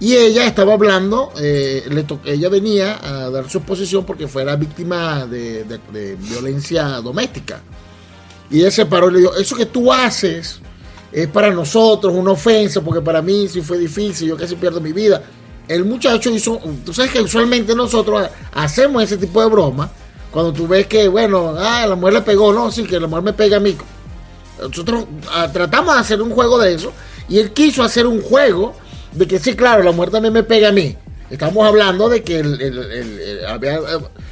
Y 0.00 0.14
ella 0.14 0.46
estaba 0.46 0.74
hablando, 0.74 1.32
eh, 1.40 1.84
le 1.90 2.06
ella 2.32 2.48
venía 2.48 3.00
a 3.02 3.30
dar 3.30 3.50
su 3.50 3.58
exposición 3.58 4.04
porque 4.04 4.28
fuera 4.28 4.54
víctima 4.54 5.26
de, 5.26 5.64
de- 5.64 5.80
de 5.92 6.14
violencia 6.14 6.84
doméstica. 7.00 7.60
Y 8.48 8.60
ella 8.60 8.70
se 8.70 8.86
paró 8.86 9.10
y 9.10 9.14
le 9.14 9.18
dijo, 9.20 9.34
eso 9.34 9.56
que 9.56 9.66
tú 9.66 9.92
haces 9.92 10.60
es 11.10 11.26
para 11.26 11.50
nosotros 11.50 12.14
una 12.14 12.30
ofensa, 12.30 12.80
porque 12.80 13.00
para 13.02 13.20
mí 13.22 13.48
sí 13.48 13.60
fue 13.60 13.76
difícil, 13.76 14.28
yo 14.28 14.36
casi 14.36 14.54
pierdo 14.54 14.80
mi 14.80 14.92
vida. 14.92 15.20
El 15.68 15.84
muchacho 15.84 16.30
hizo, 16.30 16.58
tú 16.84 16.92
sabes 16.94 17.10
que 17.12 17.20
usualmente 17.20 17.74
nosotros 17.74 18.22
ha- 18.54 18.62
hacemos 18.64 19.02
ese 19.02 19.16
tipo 19.18 19.40
de 19.42 19.48
broma, 19.48 19.90
cuando 20.30 20.52
tú 20.52 20.66
ves 20.66 20.86
que, 20.86 21.08
bueno, 21.08 21.54
ah, 21.58 21.86
la 21.86 21.94
mujer 21.94 22.14
le 22.14 22.22
pegó, 22.22 22.52
no, 22.52 22.70
sí, 22.70 22.84
que 22.84 22.98
la 22.98 23.06
mujer 23.06 23.24
me 23.24 23.32
pega 23.34 23.58
a 23.58 23.60
mí. 23.60 23.76
Nosotros 24.60 25.04
ah, 25.30 25.48
tratamos 25.52 25.94
de 25.94 26.00
hacer 26.00 26.22
un 26.22 26.30
juego 26.30 26.58
de 26.58 26.74
eso, 26.74 26.92
y 27.28 27.38
él 27.38 27.52
quiso 27.52 27.82
hacer 27.82 28.06
un 28.06 28.22
juego 28.22 28.74
de 29.12 29.26
que 29.26 29.38
sí, 29.38 29.54
claro, 29.54 29.82
la 29.82 29.92
mujer 29.92 30.10
también 30.10 30.32
me 30.34 30.42
pega 30.42 30.68
a 30.68 30.72
mí. 30.72 30.96
Estamos 31.30 31.66
hablando 31.66 32.08
de 32.08 32.22
que 32.22 32.38
había 33.46 33.74
eh, 33.76 33.80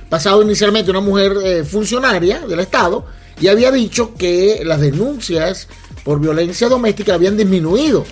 pasado 0.09 0.41
inicialmente 0.43 0.91
una 0.91 1.01
mujer 1.01 1.35
eh, 1.45 1.65
funcionaria 1.65 2.41
del 2.41 2.61
Estado 2.61 3.05
y 3.39 3.49
había 3.49 3.71
dicho 3.71 4.15
que 4.15 4.63
las 4.65 4.81
denuncias 4.81 5.69
por 6.05 6.19
violencia 6.21 6.69
doméstica 6.71 7.13
habían 7.15 7.37
disminuido 7.37 8.05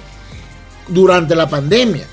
durante 0.89 1.35
la 1.35 1.49
pandemia. 1.49 2.07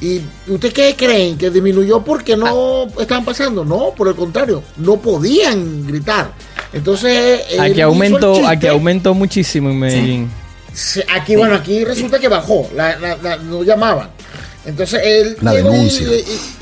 ¿Y 0.00 0.20
usted 0.48 0.72
qué 0.72 0.94
creen? 0.96 1.38
¿Que 1.38 1.50
disminuyó 1.50 2.04
porque 2.04 2.36
no 2.36 2.86
estaban 3.00 3.24
pasando? 3.24 3.64
No, 3.64 3.92
por 3.96 4.08
el 4.08 4.14
contrario, 4.14 4.62
no 4.76 4.98
podían 4.98 5.86
gritar. 5.86 6.32
Entonces. 6.72 7.42
Aquí 7.58 7.80
aumentó, 7.80 8.46
aquí 8.46 8.66
aumentó 8.66 9.14
muchísimo 9.14 9.70
en 9.70 9.78
Medellín. 9.78 10.30
aquí, 11.14 11.36
bueno, 11.36 11.54
aquí 11.54 11.84
resulta 11.84 12.18
que 12.18 12.28
bajó, 12.28 12.68
no 13.44 13.62
llamaban. 13.62 14.10
Entonces 14.66 15.00
él 15.04 15.36
la 15.40 15.52
denuncia. 15.52 16.06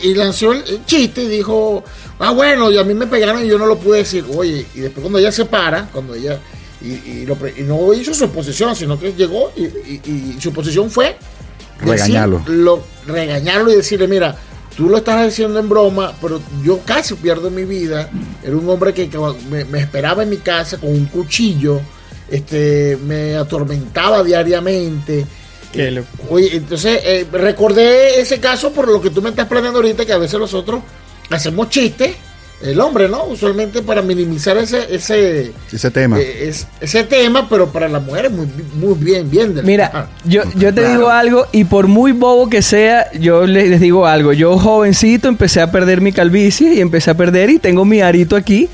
Y, 0.02 0.14
lanzó 0.14 0.52
el 0.52 0.84
chiste 0.84 1.24
y 1.24 1.28
dijo, 1.28 1.82
ah, 2.18 2.30
bueno, 2.32 2.70
y 2.70 2.78
a 2.78 2.84
mí 2.84 2.92
me 2.94 3.06
pegaron 3.06 3.44
y 3.44 3.48
yo 3.48 3.58
no 3.58 3.66
lo 3.66 3.78
pude 3.78 3.98
decir. 3.98 4.24
Oye, 4.36 4.66
y 4.74 4.80
después 4.80 5.00
cuando 5.02 5.18
ella 5.18 5.32
se 5.32 5.46
para, 5.46 5.86
cuando 5.86 6.14
ella, 6.14 6.38
y, 6.82 7.24
no 7.62 7.94
hizo 7.94 8.12
su 8.12 8.24
exposición, 8.24 8.76
sino 8.76 9.00
que 9.00 9.14
llegó 9.14 9.50
y, 9.56 10.38
su 10.38 10.52
posición 10.52 10.90
fue 10.90 11.16
regañarlo. 11.84 12.42
lo, 12.46 12.84
regañarlo 13.06 13.72
y 13.72 13.76
decirle, 13.76 14.08
mira, 14.08 14.36
tú 14.76 14.88
lo 14.88 14.98
estás 14.98 15.28
haciendo 15.28 15.58
en 15.58 15.68
broma, 15.68 16.12
pero 16.20 16.40
yo 16.62 16.80
casi 16.84 17.14
pierdo 17.14 17.50
mi 17.50 17.64
vida. 17.64 18.10
Era 18.42 18.56
un 18.56 18.68
hombre 18.68 18.92
que, 18.92 19.08
me, 19.48 19.78
esperaba 19.78 20.22
en 20.22 20.30
mi 20.30 20.38
casa 20.38 20.78
con 20.78 20.90
un 20.90 21.06
cuchillo, 21.06 21.80
este, 22.30 22.98
me 23.04 23.36
atormentaba 23.36 24.22
diariamente. 24.22 25.26
Oye, 26.30 26.56
entonces 26.56 27.00
eh, 27.04 27.26
recordé 27.32 28.20
ese 28.20 28.38
caso 28.38 28.72
por 28.72 28.86
lo 28.86 29.00
que 29.00 29.10
tú 29.10 29.20
me 29.20 29.30
estás 29.30 29.48
planeando 29.48 29.80
ahorita, 29.80 30.06
que 30.06 30.12
a 30.12 30.18
veces 30.18 30.38
nosotros 30.38 30.82
hacemos 31.30 31.68
chistes 31.68 32.14
el 32.64 32.80
hombre, 32.80 33.08
¿no? 33.08 33.24
Usualmente 33.24 33.82
para 33.82 34.02
minimizar 34.02 34.56
ese 34.56 34.86
ese, 34.94 35.52
ese 35.72 35.90
tema. 35.90 36.18
Eh, 36.18 36.52
ese 36.80 37.04
tema, 37.04 37.48
pero 37.48 37.70
para 37.70 37.88
las 37.88 38.02
mujeres 38.02 38.32
muy, 38.32 38.48
muy 38.74 38.94
bien, 38.94 39.30
bien. 39.30 39.60
Mira, 39.62 40.08
yo, 40.24 40.42
yo 40.56 40.72
te 40.72 40.88
digo 40.88 41.10
algo 41.10 41.46
y 41.52 41.64
por 41.64 41.86
muy 41.86 42.12
bobo 42.12 42.48
que 42.48 42.62
sea, 42.62 43.12
yo 43.12 43.46
les, 43.46 43.80
digo 43.80 44.06
algo. 44.06 44.32
Yo 44.32 44.58
jovencito 44.58 45.28
empecé 45.28 45.60
a 45.60 45.70
perder 45.70 46.00
mi 46.00 46.12
calvicie 46.12 46.74
y 46.74 46.80
empecé 46.80 47.10
a 47.10 47.16
perder 47.16 47.50
y 47.50 47.58
tengo 47.58 47.84
mi 47.84 48.00
arito 48.00 48.36
aquí. 48.36 48.68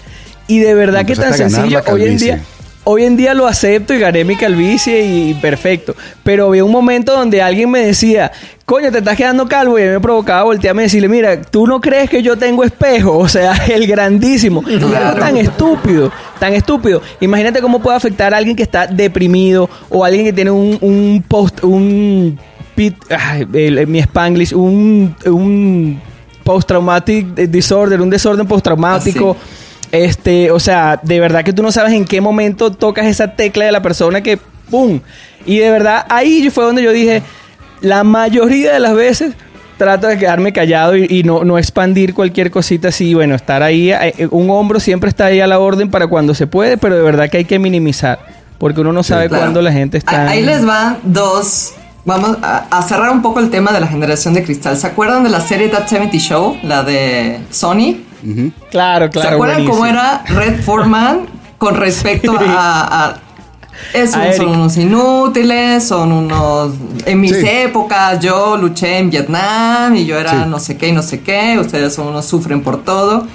Y 0.47 0.61
de 0.61 0.75
verdad 0.75 1.05
que 1.05 1.15
tan 1.15 1.35
sencillo 1.35 1.81
hoy 1.87 2.05
en 2.05 2.19
día 2.19 2.45
hoy 2.85 3.05
en 3.05 3.17
día 3.17 3.35
lo 3.35 3.47
acepto 3.47 3.95
y 3.95 3.99
gané 3.99 4.25
mi 4.25 4.37
calvicie 4.37 5.05
y 5.05 5.35
perfecto. 5.35 5.95
Pero 6.23 6.49
había 6.49 6.65
un 6.65 6.73
momento 6.73 7.13
donde 7.13 7.43
alguien 7.43 7.71
me 7.71 7.81
decía, 7.81 8.33
coño, 8.65 8.91
te 8.91 8.99
estás 8.99 9.17
quedando 9.17 9.49
calvo 9.49 9.79
y 9.79 9.83
me 9.83 10.01
provocaba 10.01 10.45
voltearme 10.45 10.83
y 10.83 10.87
decirle, 10.87 11.09
mira, 11.09 11.43
tú 11.43 11.67
no 11.67 11.81
crees 11.81 12.09
que 12.09 12.23
yo 12.23 12.37
tengo 12.37 12.65
espejo, 12.65 13.19
o 13.19 13.29
sea, 13.29 13.53
el 13.69 13.87
grandísimo. 13.87 14.63
tan 15.19 15.37
estúpido, 15.37 16.13
tan 16.39 16.55
estúpido. 16.55 17.03
Imagínate 17.21 17.61
cómo 17.61 17.81
puede 17.81 17.97
afectar 17.97 18.35
a 18.35 18.37
alguien 18.37 18.57
que 18.57 18.63
está 18.63 18.87
deprimido 18.87 19.69
o 19.89 20.05
alguien 20.05 20.25
que 20.25 20.33
tiene 20.33 20.51
un, 20.51 20.79
un 20.81 21.25
post, 21.27 21.63
un 21.65 22.39
pit, 22.75 22.97
ay, 23.11 23.47
mi 23.87 23.99
spanglish, 23.99 24.55
un, 24.55 25.15
un 25.27 26.01
post-traumatic 26.43 27.35
disorder, 27.35 28.01
un 28.01 28.11
desorden 28.11 28.47
postraumático. 28.47 29.37
Ah, 29.39 29.60
este, 29.93 30.51
o 30.51 30.61
sea, 30.61 31.01
de 31.03 31.21
verdad 31.21 31.45
que 31.45 31.53
tú 31.53 31.63
no 31.63 31.73
sabes 31.73 31.93
en 31.93 32.05
qué 32.05 32.21
momento 32.21 32.71
tocas 32.71 33.07
esa 33.07 33.35
tecla 33.35 33.65
de 33.65 33.73
la 33.73 33.83
persona 33.83 34.23
que 34.23 34.39
¡pum! 34.71 35.01
Y 35.45 35.59
de 35.59 35.71
verdad 35.71 36.07
ahí 36.09 36.49
fue 36.51 36.65
donde 36.65 36.83
yo 36.83 36.93
dije, 36.93 37.23
la 37.81 38.05
mayoría 38.05 38.73
de 38.73 38.81
las 38.81 38.95
veces 38.95 39.35
trato 39.77 40.09
de 40.09 40.19
quedarme 40.19 40.53
callado 40.53 40.95
y, 40.95 41.23
no, 41.23 41.43
no, 41.43 41.57
expandir 41.57 42.13
cualquier 42.13 42.51
cosita 42.51 42.89
así. 42.89 43.15
Bueno, 43.15 43.35
estar 43.35 43.63
ahí, 43.63 43.91
eh, 43.91 44.29
un 44.31 44.51
hombro 44.51 44.79
siempre 44.79 45.09
está 45.09 45.27
ahí 45.27 45.41
a 45.41 45.47
la 45.47 45.59
orden 45.59 45.91
para 45.91 46.07
cuando 46.07 46.35
se 46.35 46.47
puede, 46.47 46.77
pero 46.77 46.97
de 46.97 47.03
verdad 47.03 47.31
que 47.31 47.39
hay 47.39 47.45
que 47.47 47.59
minimizar, 47.59 48.19
porque 48.59 48.83
uno 48.83 48.93
no 48.93 49.03
sabe 49.03 49.31
cuándo 49.31 49.63
la 49.63 49.73
gente 49.73 49.97
está... 49.97 50.29
Ahí 50.29 50.43
les 50.43 50.65
van 50.67 50.99
dos... 51.03 51.73
Vamos 52.05 52.39
a, 52.43 52.83
cerrar 52.83 53.11
un 53.11 53.23
poco 53.23 53.41
el 53.41 53.51
tema 53.51 53.73
de 53.73 53.81
la 53.81 53.87
generación 53.87 54.35
de 54.35 54.43
cristal. 54.43 54.77
¿Se 54.77 54.87
acuerdan 54.87 55.23
de 55.23 55.31
la 55.31 55.41
serie 55.41 55.69
That 55.69 55.87
70 55.87 56.19
Show? 56.19 56.57
La 56.63 56.83
de 56.83 57.41
Sony. 57.51 57.99
Claro, 58.71 59.11
claro. 59.11 59.29
¿Se 59.29 59.35
acuerdan 59.35 59.67
cómo 59.67 59.87
era 59.87 60.25
Red 60.27 60.63
Foreman 60.63 61.21
con 61.59 61.77
respecto 61.77 62.35
a, 62.39 63.17
son 64.37 64.49
unos 64.49 64.77
inútiles, 64.77 65.87
son 65.87 66.13
unos... 66.13 66.73
En 67.07 67.21
mis 67.21 67.33
épocas 67.33 68.21
yo 68.21 68.57
luché 68.57 68.99
en 68.99 69.11
Vietnam 69.11 69.95
y 69.97 70.05
yo 70.07 70.19
era 70.19 70.47
no 70.47 70.59
sé 70.59 70.77
qué 70.77 70.89
y 70.89 70.93
no 70.93 71.03
sé 71.03 71.21
qué, 71.21 71.59
ustedes 71.59 71.95
son 71.95 72.09
unos 72.09 72.27
sufren 72.27 72.63
por 72.63 72.83
todo. 72.83 73.27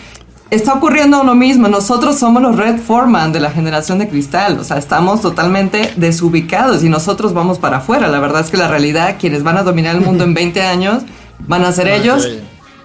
Está 0.52 0.74
ocurriendo 0.74 1.24
lo 1.24 1.34
mismo, 1.34 1.68
nosotros 1.68 2.18
somos 2.18 2.42
los 2.42 2.56
Red 2.56 2.78
Foreman 2.78 3.34
de 3.34 3.40
la 3.40 3.50
generación 3.50 3.98
de 3.98 4.08
cristal, 4.08 4.60
o 4.60 4.64
sea, 4.64 4.78
estamos 4.78 5.20
totalmente 5.22 5.92
desubicados 5.96 6.84
y 6.84 6.90
nosotros 6.90 7.34
vamos 7.34 7.58
para 7.58 7.78
afuera. 7.78 8.08
La 8.08 8.20
verdad 8.20 8.42
es 8.42 8.52
que 8.52 8.58
la 8.58 8.68
realidad, 8.68 9.16
quienes 9.20 9.42
van 9.42 9.58
a 9.58 9.64
dominar 9.64 9.96
el 9.96 10.02
mundo 10.02 10.24
en 10.24 10.34
20 10.36 10.62
años, 10.62 11.04
van 11.40 11.66
a 11.66 11.72
ser 11.72 11.88
ellos, 11.88 12.30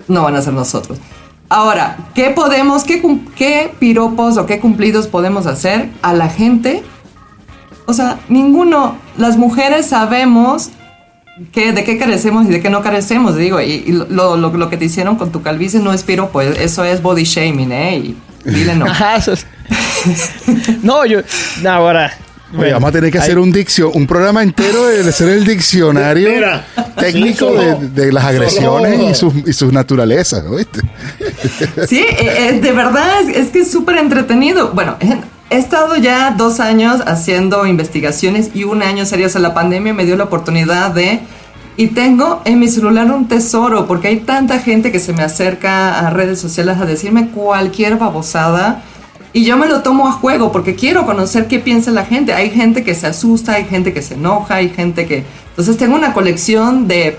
no 0.09 0.25
van 0.25 0.37
a 0.37 0.43
ser 0.43 0.55
nosotros. 0.55 0.99
Ahora, 1.53 1.97
¿qué 2.15 2.31
podemos, 2.31 2.85
qué, 2.85 3.03
qué 3.35 3.75
piropos 3.81 4.39
o 4.39 4.47
qué 4.47 4.61
cumplidos 4.61 5.09
podemos 5.09 5.47
hacer 5.47 5.89
a 6.01 6.15
la 6.15 6.29
gente? 6.29 6.85
O 7.87 7.93
sea, 7.93 8.21
ninguno. 8.29 8.97
Las 9.19 9.37
mujeres 9.37 9.87
sabemos 9.87 10.71
que, 11.53 11.73
de 11.73 11.83
qué 11.83 11.99
carecemos 11.99 12.47
y 12.47 12.51
de 12.51 12.61
qué 12.61 12.71
no 12.71 12.83
carecemos, 12.83 13.37
digo, 13.37 13.61
y, 13.61 13.83
lo, 13.91 14.71
que 14.71 14.77
te 14.77 14.85
hicieron 14.85 15.17
con 15.17 15.33
tu 15.33 15.43
calvicie 15.43 15.81
no 15.81 15.93
es 15.93 16.05
piropo, 16.05 16.41
eso 16.41 16.85
es 16.85 17.03
body 17.03 17.25
shaming, 17.25 17.73
¿eh? 17.73 17.97
Y 17.97 18.17
dile 18.45 18.77
no. 18.77 18.87
no, 20.85 21.05
yo, 21.05 21.21
no, 21.63 22.11
vamos 22.53 22.89
a 22.89 22.93
tener 22.93 23.11
que 23.11 23.19
hacer 23.19 23.39
un 23.39 23.53
dicción, 23.53 23.91
un 23.95 24.07
programa 24.07 24.43
entero 24.43 24.87
de 24.87 25.13
ser 25.13 25.29
el 25.31 25.45
diccionario 25.45 26.31
técnico 26.97 27.53
de, 27.53 28.13
las 28.13 28.25
agresiones 28.25 29.01
y 29.11 29.15
sus, 29.15 29.35
y 29.47 29.53
sus 29.53 29.73
naturalezas, 29.73 30.45
¿viste? 30.51 30.81
Sí, 31.87 32.01
eh, 32.01 32.49
eh, 32.49 32.61
de 32.61 32.73
verdad 32.73 33.23
es, 33.29 33.49
que 33.49 33.61
es 33.61 33.71
súper 33.71 33.97
entretenido. 33.97 34.73
Bueno, 34.73 34.97
he 35.51 35.57
estado 35.57 35.97
ya 35.97 36.35
dos 36.37 36.61
años 36.61 37.01
haciendo 37.07 37.67
investigaciones 37.67 38.51
y 38.55 38.65
un 38.65 38.83
año 38.83 39.05
serio. 39.05 39.27
O 39.27 39.31
sea, 39.31 39.41
la 39.41 39.55
pandemia 39.55 39.95
me 39.95 40.05
dio 40.05 40.17
la 40.17 40.25
oportunidad 40.25 40.93
de... 40.93 41.21
Y 41.77 41.89
tengo 41.89 42.43
en 42.45 42.59
mi 42.59 42.69
celular 42.69 43.11
un 43.11 43.27
tesoro, 43.27 43.87
porque 43.87 44.09
hay 44.09 44.21
tanta 44.21 44.59
gente 44.59 44.93
que 44.93 44.99
se 44.99 45.15
me 45.15 45.23
acerca 45.23 46.01
a 46.01 46.11
redes 46.11 46.39
sociales 46.39 46.77
a 46.79 46.85
decirme 46.85 47.29
cualquier 47.31 47.97
babosada 47.97 48.83
y 49.33 49.45
yo 49.45 49.57
me 49.57 49.69
lo 49.69 49.83
tomo 49.83 50.09
a 50.09 50.13
juego 50.13 50.51
porque 50.51 50.75
quiero 50.75 51.07
conocer 51.07 51.47
qué 51.47 51.59
piensa 51.59 51.91
la 51.91 52.05
gente. 52.05 52.33
Hay 52.33 52.51
gente 52.51 52.83
que 52.83 52.95
se 52.95 53.07
asusta, 53.07 53.55
hay 53.55 53.65
gente 53.65 53.93
que 53.93 54.03
se 54.03 54.15
enoja, 54.15 54.57
hay 54.57 54.71
gente 54.71 55.07
que... 55.07 55.25
Entonces 55.51 55.77
tengo 55.77 55.95
una 55.95 56.13
colección 56.13 56.89
de... 56.89 57.17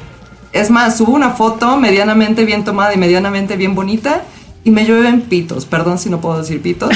Es 0.52 0.70
más, 0.70 0.98
subo 0.98 1.14
una 1.14 1.32
foto 1.32 1.78
medianamente 1.78 2.44
bien 2.44 2.66
tomada 2.66 2.94
y 2.94 2.98
medianamente 2.98 3.56
bien 3.56 3.74
bonita 3.74 4.24
y 4.66 4.72
me 4.72 4.86
llueven 4.86 5.22
pitos. 5.22 5.66
Perdón 5.66 5.98
si 5.98 6.10
no 6.10 6.20
puedo 6.20 6.40
decir 6.40 6.62
pitos. 6.62 6.90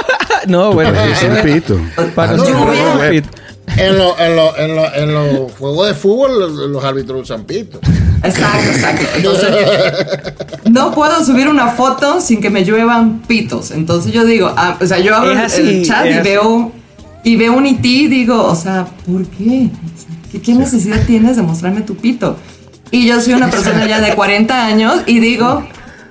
no, 0.46 0.72
bueno, 0.72 0.98
es 1.00 1.22
un 1.22 1.42
pito. 1.42 1.80
Para 2.14 2.34
en 3.76 3.96
los 3.96 4.18
en 4.18 4.78
en 4.78 5.14
los 5.14 5.52
juegos 5.52 5.88
de 5.88 5.94
fútbol 5.94 6.72
los, 6.72 6.84
árbitros 6.84 7.22
usan 7.22 7.44
pito. 7.44 7.80
Exacto, 8.22 8.70
exacto. 8.70 9.06
Entonces, 9.16 9.48
no 10.70 10.92
puedo 10.92 11.24
subir 11.24 11.48
una 11.48 11.68
foto 11.68 12.20
sin 12.20 12.40
que 12.40 12.50
me 12.50 12.64
lluevan 12.64 13.20
pitos. 13.20 13.70
Entonces 13.70 14.12
yo 14.12 14.24
digo, 14.24 14.52
ah, 14.56 14.76
o 14.80 14.86
sea, 14.86 14.98
yo 14.98 15.14
abro 15.14 15.32
el 15.32 15.84
chat 15.84 16.06
y 16.06 16.18
veo 16.20 16.72
y 17.24 17.36
veo 17.36 17.52
un 17.52 17.66
IT 17.66 17.84
y 17.84 18.08
digo, 18.08 18.44
o 18.44 18.54
sea, 18.54 18.86
¿por 19.06 19.24
qué? 19.26 19.68
¿Qué, 20.42 20.54
necesidad 20.54 21.04
tienes 21.06 21.36
de 21.36 21.42
mostrarme 21.42 21.82
tu 21.82 21.96
pito? 21.96 22.36
Y 22.90 23.06
yo 23.06 23.20
soy 23.20 23.34
una 23.34 23.50
persona 23.50 23.86
ya 23.86 24.00
de 24.00 24.14
40 24.14 24.66
años 24.66 25.02
y 25.06 25.20
digo, 25.20 25.64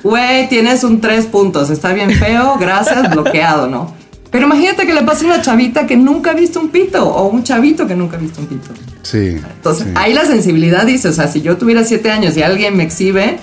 güey, 0.04 0.48
tienes 0.48 0.84
un 0.84 1.02
tres 1.02 1.26
puntos, 1.26 1.70
está 1.70 1.92
bien 1.94 2.12
feo, 2.12 2.56
gracias, 2.60 3.10
bloqueado, 3.10 3.68
¿no? 3.68 4.01
Pero 4.32 4.46
imagínate 4.46 4.88
que 4.88 4.94
le 4.94 5.02
pase 5.04 5.26
a 5.26 5.28
una 5.28 5.42
chavita 5.42 5.86
que 5.86 5.98
nunca 5.98 6.32
ha 6.32 6.34
visto 6.34 6.60
un 6.60 6.70
pito 6.70 7.06
o 7.06 7.28
un 7.28 7.44
chavito 7.44 7.86
que 7.86 7.96
nunca 7.96 8.16
ha 8.16 8.20
visto 8.20 8.40
un 8.40 8.48
pito. 8.48 8.70
Sí. 9.04 9.38
Entonces, 9.56 9.88
ahí 9.96 10.14
la 10.14 10.26
sensibilidad 10.26 10.86
dice, 10.86 11.10
o 11.10 11.12
sea, 11.12 11.28
si 11.28 11.42
yo 11.42 11.58
tuviera 11.58 11.84
7 11.84 12.10
años 12.10 12.38
y 12.38 12.42
alguien 12.42 12.78
me 12.78 12.84
exhibe, 12.84 13.40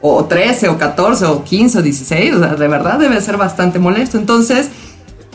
o 0.00 0.24
13, 0.24 0.68
o 0.68 0.78
14, 0.78 1.26
o 1.26 1.44
15, 1.44 1.78
o 1.78 1.82
16, 1.82 2.34
o 2.34 2.38
sea, 2.40 2.54
de 2.56 2.68
verdad 2.68 2.98
debe 2.98 3.20
ser 3.20 3.36
bastante 3.36 3.78
molesto. 3.78 4.18
Entonces, 4.18 4.68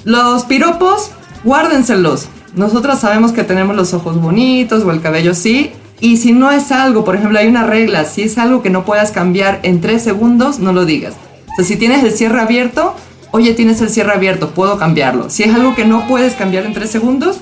los 0.03 0.43
piropos, 0.43 1.11
guárdenselos. 1.43 2.27
Nosotros 2.53 2.99
sabemos 2.99 3.31
que 3.31 3.45
tenemos 3.45 3.77
los 3.77 3.93
ojos 3.93 4.21
bonitos 4.21 4.83
o 4.83 4.91
el 4.91 5.01
cabello 5.01 5.33
sí. 5.33 5.71
Y 6.01 6.17
si 6.17 6.33
no 6.33 6.51
es 6.51 6.71
algo, 6.71 7.05
por 7.05 7.15
ejemplo, 7.15 7.39
hay 7.39 7.47
una 7.47 7.65
regla, 7.65 8.05
si 8.05 8.23
es 8.23 8.37
algo 8.37 8.61
que 8.61 8.69
no 8.69 8.83
puedas 8.83 9.11
cambiar 9.11 9.59
en 9.63 9.79
3 9.79 10.01
segundos, 10.01 10.59
no 10.59 10.73
lo 10.73 10.83
digas. 10.83 11.13
O 11.53 11.55
sea, 11.55 11.63
si 11.63 11.77
tienes 11.77 12.03
el 12.03 12.11
cierre 12.11 12.41
abierto, 12.41 12.95
oye, 13.31 13.53
tienes 13.53 13.81
el 13.81 13.89
cierre 13.89 14.11
abierto, 14.13 14.51
puedo 14.51 14.77
cambiarlo. 14.77 15.29
Si 15.29 15.43
es 15.43 15.53
algo 15.53 15.75
que 15.75 15.85
no 15.85 16.07
puedes 16.07 16.33
cambiar 16.33 16.65
en 16.65 16.73
tres 16.73 16.89
segundos, 16.89 17.37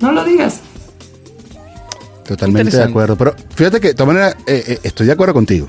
no 0.00 0.12
lo 0.12 0.24
digas. 0.24 0.60
Totalmente 2.26 2.76
de 2.76 2.82
acuerdo. 2.82 3.16
Pero 3.16 3.34
fíjate 3.54 3.80
que 3.80 3.88
de 3.88 3.94
todas 3.94 4.14
maneras 4.14 4.36
eh, 4.46 4.64
eh, 4.66 4.78
estoy 4.82 5.06
de 5.06 5.12
acuerdo 5.12 5.34
contigo. 5.34 5.68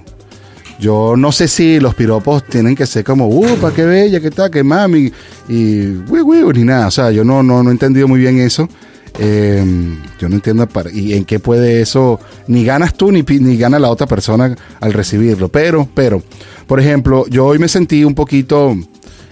Yo 0.79 1.15
no 1.17 1.31
sé 1.31 1.47
si 1.47 1.79
los 1.79 1.95
piropos 1.95 2.43
tienen 2.45 2.75
que 2.75 2.85
ser 2.85 3.03
como, 3.03 3.27
uh, 3.27 3.57
pa' 3.57 3.73
qué 3.73 3.83
bella, 3.85 4.19
qué 4.19 4.29
tal, 4.29 4.51
qué 4.51 4.61
mami, 4.63 5.11
y 5.47 5.87
uy, 6.09 6.21
uy, 6.21 6.53
ni 6.53 6.63
nada. 6.63 6.87
O 6.87 6.91
sea, 6.91 7.11
yo 7.11 7.23
no, 7.23 7.43
no, 7.43 7.63
no 7.63 7.69
he 7.69 7.73
entendido 7.73 8.07
muy 8.07 8.19
bien 8.19 8.39
eso. 8.39 8.67
Eh, 9.17 9.63
yo 10.19 10.27
no 10.27 10.35
entiendo 10.35 10.67
para, 10.67 10.91
y 10.91 11.13
en 11.13 11.23
qué 11.23 11.39
puede 11.39 11.79
eso, 11.81 12.19
ni 12.47 12.65
ganas 12.65 12.93
tú 12.93 13.13
ni, 13.13 13.23
pi- 13.23 13.39
ni 13.39 13.55
gana 13.55 13.79
la 13.79 13.89
otra 13.89 14.05
persona 14.07 14.53
al 14.81 14.91
recibirlo. 14.91 15.47
Pero, 15.47 15.87
pero, 15.93 16.21
por 16.67 16.81
ejemplo, 16.81 17.25
yo 17.29 17.45
hoy 17.45 17.57
me 17.57 17.69
sentí 17.69 18.03
un 18.03 18.13
poquito 18.13 18.75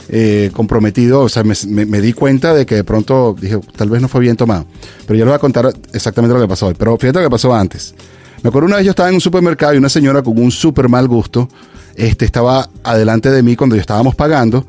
eh, 0.09 0.51
comprometido, 0.53 1.21
o 1.21 1.29
sea, 1.29 1.43
me, 1.43 2.01
di 2.01 2.13
cuenta 2.13 2.53
de 2.53 2.65
que 2.65 2.75
de 2.75 2.83
pronto 2.83 3.35
dije, 3.39 3.59
tal 3.75 3.89
vez 3.89 4.01
no 4.01 4.07
fue 4.07 4.21
bien 4.21 4.35
tomado. 4.35 4.65
Pero 5.05 5.17
yo 5.17 5.25
les 5.25 5.31
voy 5.31 5.35
a 5.35 5.39
contar 5.39 5.73
exactamente 5.93 6.33
lo 6.33 6.41
que 6.41 6.47
pasó 6.47 6.67
hoy. 6.67 6.75
Pero 6.77 6.97
fíjate 6.97 7.19
lo 7.19 7.25
que 7.25 7.31
pasó 7.31 7.53
antes. 7.53 7.95
Me 8.41 8.49
acuerdo 8.49 8.67
una 8.67 8.77
vez 8.77 8.85
yo 8.85 8.91
estaba 8.91 9.09
en 9.09 9.15
un 9.15 9.21
supermercado 9.21 9.73
y 9.73 9.77
una 9.77 9.89
señora 9.89 10.21
con 10.21 10.37
un 10.37 10.51
súper 10.51 10.89
mal 10.89 11.07
gusto 11.07 11.47
este, 11.95 12.25
estaba 12.25 12.69
adelante 12.83 13.29
de 13.29 13.43
mí 13.43 13.55
cuando 13.55 13.75
yo 13.75 13.81
estábamos 13.81 14.15
pagando 14.15 14.65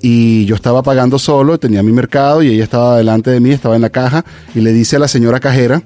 y 0.00 0.44
yo 0.44 0.54
estaba 0.54 0.82
pagando 0.82 1.18
solo, 1.18 1.58
tenía 1.58 1.82
mi 1.82 1.92
mercado 1.92 2.42
y 2.42 2.48
ella 2.48 2.64
estaba 2.64 2.96
delante 2.96 3.30
de 3.30 3.40
mí, 3.40 3.50
estaba 3.50 3.76
en 3.76 3.82
la 3.82 3.90
caja 3.90 4.24
y 4.54 4.60
le 4.60 4.72
dice 4.72 4.96
a 4.96 4.98
la 5.00 5.08
señora 5.08 5.40
cajera, 5.40 5.82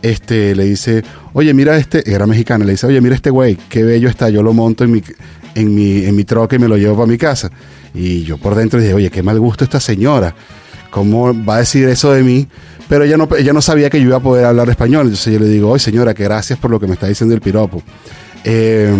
este, 0.00 0.54
le 0.54 0.64
dice, 0.64 1.04
oye, 1.34 1.52
mira 1.52 1.76
este, 1.76 2.10
era 2.10 2.26
mexicana, 2.26 2.64
le 2.64 2.72
dice, 2.72 2.86
oye, 2.86 3.00
mira 3.00 3.14
este 3.14 3.30
güey, 3.30 3.56
qué 3.68 3.84
bello 3.84 4.08
está, 4.08 4.30
yo 4.30 4.42
lo 4.42 4.54
monto 4.54 4.84
en 4.84 4.92
mi, 4.92 5.02
en 5.54 5.74
mi, 5.74 6.04
en 6.04 6.16
mi 6.16 6.24
troca 6.24 6.56
y 6.56 6.58
me 6.58 6.68
lo 6.68 6.76
llevo 6.76 6.96
para 6.96 7.06
mi 7.06 7.18
casa. 7.18 7.50
Y 7.94 8.24
yo 8.24 8.38
por 8.38 8.54
dentro 8.54 8.80
dije, 8.80 8.94
oye, 8.94 9.10
qué 9.10 9.22
mal 9.22 9.38
gusto 9.38 9.64
esta 9.64 9.80
señora, 9.80 10.34
¿cómo 10.90 11.32
va 11.44 11.56
a 11.56 11.58
decir 11.58 11.88
eso 11.88 12.12
de 12.12 12.22
mí? 12.22 12.48
Pero 12.88 13.04
ella 13.04 13.16
no, 13.16 13.28
ella 13.38 13.52
no 13.52 13.62
sabía 13.62 13.88
que 13.90 14.00
yo 14.00 14.08
iba 14.08 14.16
a 14.16 14.20
poder 14.20 14.44
hablar 14.44 14.68
español, 14.70 15.06
entonces 15.06 15.32
yo 15.32 15.38
le 15.38 15.46
digo, 15.46 15.70
oye, 15.70 15.82
señora, 15.82 16.14
que 16.14 16.24
gracias 16.24 16.58
por 16.58 16.70
lo 16.70 16.78
que 16.80 16.86
me 16.86 16.94
está 16.94 17.06
diciendo 17.06 17.34
el 17.34 17.40
piropo. 17.40 17.82
Eh, 18.44 18.94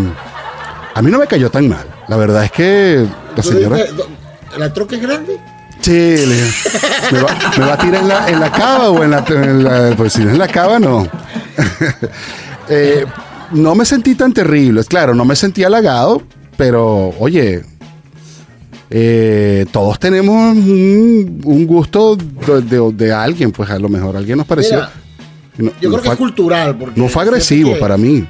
a 0.95 1.03
mí 1.03 1.11
no 1.11 1.19
me 1.19 1.27
cayó 1.27 1.51
tan 1.51 1.69
mal, 1.69 1.85
la 2.09 2.17
verdad 2.17 2.45
es 2.45 2.53
que 2.53 3.07
la 3.37 3.43
señora... 3.43 3.79
¿La 4.59 4.73
troca 4.73 4.97
es 4.97 5.03
grande? 5.03 5.39
Sí, 5.81 6.15
¿me 7.11 7.21
va, 7.23 7.37
me 7.59 7.65
va 7.67 7.73
a 7.73 7.79
tirar 7.79 8.03
en 8.03 8.09
la, 8.09 8.29
en 8.29 8.39
la 8.41 8.53
cava 8.53 8.91
o 8.91 9.03
en 9.03 9.11
la, 9.11 9.25
en 9.29 9.65
la- 9.65 9.97
Pues 9.97 10.13
si 10.13 10.21
no 10.21 10.27
es 10.29 10.33
en 10.35 10.39
la 10.39 10.47
cava, 10.49 10.79
no. 10.79 11.09
Eh, 12.69 13.05
no 13.53 13.75
me 13.75 13.85
sentí 13.85 14.15
tan 14.15 14.33
terrible. 14.33 14.85
Claro, 14.85 15.15
no 15.15 15.25
me 15.25 15.37
sentí 15.37 15.65
halagado, 15.65 16.23
pero 16.57 17.09
oye, 17.19 17.63
eh, 18.95 19.65
todos 19.73 19.99
tenemos 19.99 20.55
un, 20.57 21.41
un 21.45 21.67
gusto 21.67 22.15
de, 22.17 22.61
de- 22.61 22.93
de 22.93 23.13
alguien, 23.13 23.51
pues 23.51 23.71
a 23.71 23.79
lo 23.79 23.89
mejor 23.89 24.17
alguien 24.17 24.37
nos 24.37 24.47
pareció. 24.47 24.77
Mira, 24.77 24.93
no, 25.59 25.73
Yo 25.81 25.89
no 25.89 25.97
creo 25.97 26.03
que 26.03 26.07
fue, 26.09 26.13
es 26.15 26.19
cultural. 26.19 26.77
Porque 26.79 27.01
no 27.01 27.09
fue 27.09 27.23
agresivo 27.23 27.79
para 27.79 27.97
mí. 27.97 28.27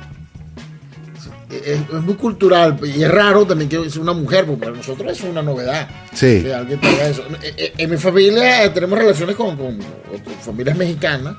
Es, 1.50 1.78
es 1.80 2.02
muy 2.02 2.14
cultural 2.14 2.78
y 2.82 3.02
es 3.02 3.10
raro 3.10 3.44
también 3.46 3.68
que 3.68 3.76
es 3.84 3.96
una 3.96 4.12
mujer, 4.14 4.46
porque 4.46 4.60
para 4.64 4.76
nosotros 4.76 5.12
es 5.12 5.22
una 5.22 5.42
novedad. 5.42 5.86
Sí. 6.14 6.40
Que 6.42 6.54
alguien 6.54 6.80
eso. 7.02 7.22
Eh, 7.42 7.54
eh, 7.56 7.72
En 7.78 7.90
mi 7.90 7.96
familia 7.98 8.64
eh, 8.64 8.70
tenemos 8.70 8.98
relaciones 8.98 9.36
con, 9.36 9.56
con 9.56 9.78
familias 10.40 10.76
mexicanas. 10.76 11.34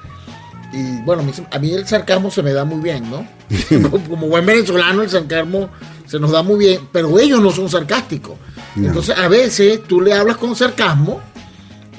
Y 0.71 1.01
bueno, 1.03 1.23
a 1.51 1.59
mí, 1.59 1.71
el 1.71 1.85
sarcasmo 1.87 2.29
se 2.31 2.41
me 2.43 2.51
da 2.51 2.63
muy 2.65 2.81
bien, 2.81 3.03
¿no? 3.09 3.25
Como 4.09 4.27
buen 4.27 4.45
venezolano, 4.45 5.01
el 5.03 5.09
sarcasmo 5.09 5.69
se 6.05 6.19
nos 6.19 6.31
da 6.31 6.43
muy 6.43 6.57
bien, 6.59 6.81
pero 6.91 7.17
ellos 7.19 7.41
no 7.41 7.51
son 7.51 7.69
sarcásticos. 7.69 8.35
No. 8.75 8.87
Entonces, 8.87 9.17
a 9.17 9.27
veces 9.27 9.83
tú 9.83 10.01
le 10.01 10.13
hablas 10.13 10.37
con 10.37 10.55
sarcasmo 10.55 11.21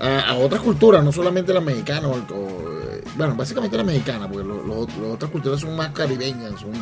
a, 0.01 0.21
a 0.31 0.35
otras 0.37 0.61
culturas, 0.63 1.03
no 1.05 1.13
solamente 1.13 1.53
la 1.53 1.61
mexicana, 1.61 2.09
o, 2.09 2.13
o, 2.15 2.81
eh, 2.91 3.03
bueno, 3.17 3.35
básicamente 3.37 3.77
la 3.77 3.85
mexicana, 3.85 4.29
porque 4.29 4.47
lo- 4.47 4.63
lo- 4.63 4.87
las 4.87 5.13
otras 5.15 5.31
culturas 5.31 5.61
son 5.61 5.77
más 5.77 5.91
caribeñas, 5.91 6.61
son 6.61 6.73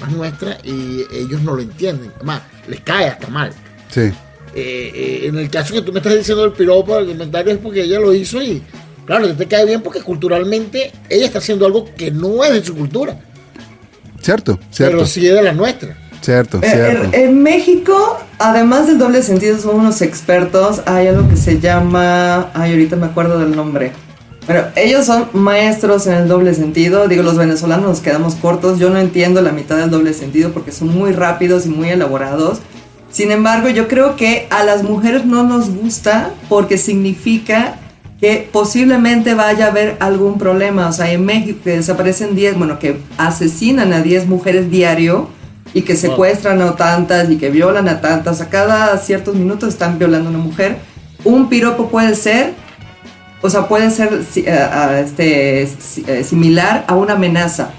más 0.00 0.10
nuestras 0.12 0.58
y 0.64 1.04
ellos 1.12 1.42
no 1.42 1.54
lo 1.54 1.62
entienden. 1.62 2.12
Además, 2.16 2.42
les 2.68 2.80
cae 2.80 3.08
hasta 3.08 3.26
mal. 3.28 3.52
Sí. 3.88 4.00
Eh, 4.02 4.12
eh, 4.54 5.20
en 5.26 5.36
el 5.38 5.48
caso 5.50 5.74
que 5.74 5.82
tú 5.82 5.92
me 5.92 5.98
estás 5.98 6.14
diciendo 6.16 6.42
del 6.42 6.52
piropo, 6.52 6.96
el 6.98 7.06
comentario 7.08 7.52
es 7.52 7.58
porque 7.58 7.82
ella 7.82 7.98
lo 8.00 8.12
hizo 8.14 8.40
y, 8.42 8.62
claro, 9.04 9.32
te 9.34 9.46
cae 9.46 9.64
bien 9.66 9.80
porque 9.82 10.00
culturalmente 10.02 10.92
ella 11.08 11.26
está 11.26 11.38
haciendo 11.38 11.66
algo 11.66 11.88
que 11.96 12.10
no 12.10 12.42
es 12.44 12.52
de 12.52 12.64
su 12.64 12.74
cultura, 12.74 13.16
Cierto, 14.20 14.58
cierto, 14.70 14.96
pero 14.96 15.06
sí 15.06 15.26
es 15.26 15.34
de 15.34 15.42
la 15.42 15.52
nuestra. 15.52 15.96
Cierto, 16.20 16.58
Eh, 16.62 16.70
cierto. 16.70 17.08
En, 17.12 17.24
en 17.24 17.42
México, 17.42 18.18
además 18.38 18.86
del 18.86 18.98
doble 18.98 19.22
sentido, 19.22 19.58
son 19.58 19.76
unos 19.76 20.02
expertos. 20.02 20.82
Hay 20.86 21.06
algo 21.06 21.28
que 21.28 21.36
se 21.36 21.60
llama. 21.60 22.50
Ay, 22.54 22.72
ahorita 22.72 22.96
me 22.96 23.06
acuerdo 23.06 23.38
del 23.38 23.54
nombre. 23.54 23.92
Bueno, 24.46 24.64
ellos 24.74 25.06
son 25.06 25.28
maestros 25.32 26.06
en 26.06 26.14
el 26.14 26.28
doble 26.28 26.54
sentido. 26.54 27.06
Digo, 27.08 27.22
los 27.22 27.36
venezolanos 27.36 27.86
nos 27.86 28.00
quedamos 28.00 28.34
cortos. 28.34 28.78
Yo 28.78 28.90
no 28.90 28.98
entiendo 28.98 29.42
la 29.42 29.52
mitad 29.52 29.76
del 29.76 29.90
doble 29.90 30.12
sentido 30.12 30.50
porque 30.50 30.72
son 30.72 30.88
muy 30.88 31.12
rápidos 31.12 31.66
y 31.66 31.68
muy 31.68 31.90
elaborados. 31.90 32.58
Sin 33.10 33.30
embargo, 33.30 33.68
yo 33.68 33.86
creo 33.88 34.16
que 34.16 34.46
a 34.50 34.64
las 34.64 34.82
mujeres 34.82 35.24
no 35.24 35.44
nos 35.44 35.70
gusta 35.70 36.30
porque 36.48 36.78
significa 36.78 37.76
que 38.20 38.48
posiblemente 38.52 39.34
vaya 39.34 39.66
a 39.66 39.68
haber 39.70 39.96
algún 40.00 40.38
problema. 40.38 40.88
O 40.88 40.92
sea, 40.92 41.10
en 41.10 41.24
México 41.24 41.58
que 41.64 41.76
desaparecen 41.76 42.34
10, 42.34 42.58
bueno, 42.58 42.78
que 42.78 43.00
asesinan 43.18 43.92
a 43.92 44.02
10 44.02 44.26
mujeres 44.26 44.70
diario 44.70 45.28
y 45.72 45.82
que 45.82 45.96
secuestran 45.96 46.60
a 46.62 46.76
tantas 46.76 47.30
y 47.30 47.36
que 47.36 47.50
violan 47.50 47.88
a 47.88 48.00
tantas. 48.00 48.40
A 48.40 48.48
cada 48.48 48.96
ciertos 48.98 49.34
minutos 49.34 49.68
están 49.70 49.98
violando 49.98 50.28
a 50.28 50.32
una 50.32 50.42
mujer. 50.42 50.78
Un 51.24 51.48
piropo 51.48 51.88
puede 51.88 52.14
ser, 52.14 52.54
o 53.42 53.50
sea, 53.50 53.68
puede 53.68 53.90
ser 53.90 54.22
a 54.48 55.00
este, 55.00 55.62
eh, 55.62 56.24
similar 56.24 56.84
a 56.88 56.94
una 56.96 57.14
amenaza. 57.14 57.70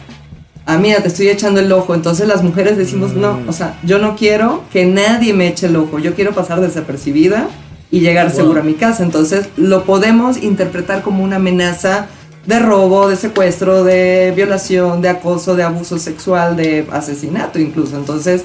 Ah, 0.66 0.78
mira, 0.78 1.02
te 1.02 1.08
estoy 1.08 1.28
echando 1.30 1.60
el 1.60 1.72
ojo. 1.72 1.96
Entonces 1.96 2.28
las 2.28 2.44
mujeres 2.44 2.78
decimos, 2.78 3.14
no, 3.14 3.40
o 3.48 3.52
sea, 3.54 3.78
yo 3.84 3.98
no 3.98 4.16
quiero 4.16 4.64
que 4.72 4.86
nadie 4.86 5.34
me 5.34 5.48
eche 5.48 5.68
el 5.68 5.76
ojo. 5.76 6.00
Yo 6.00 6.14
quiero 6.14 6.34
pasar 6.34 6.62
desapercibida 6.62 7.48
y 7.90 8.00
llegar 8.00 8.28
Wow. 8.28 8.36
segura 8.36 8.62
a 8.62 8.64
mi 8.64 8.76
casa. 8.76 9.04
Entonces 9.04 9.48
lo 9.58 9.84
podemos 9.84 10.42
interpretar 10.42 11.02
como 11.02 11.24
una 11.24 11.38
amenaza 11.38 12.08
de 12.46 12.60
robo, 12.60 13.08
de 13.08 13.16
secuestro, 13.16 13.84
de 13.84 14.34
violación, 14.36 15.02
de 15.02 15.10
acoso, 15.10 15.56
de 15.56 15.64
abuso 15.64 16.00
sexual, 16.00 16.56
de 16.56 16.88
asesinato 16.92 17.60
incluso. 17.60 17.98
Entonces, 17.98 18.44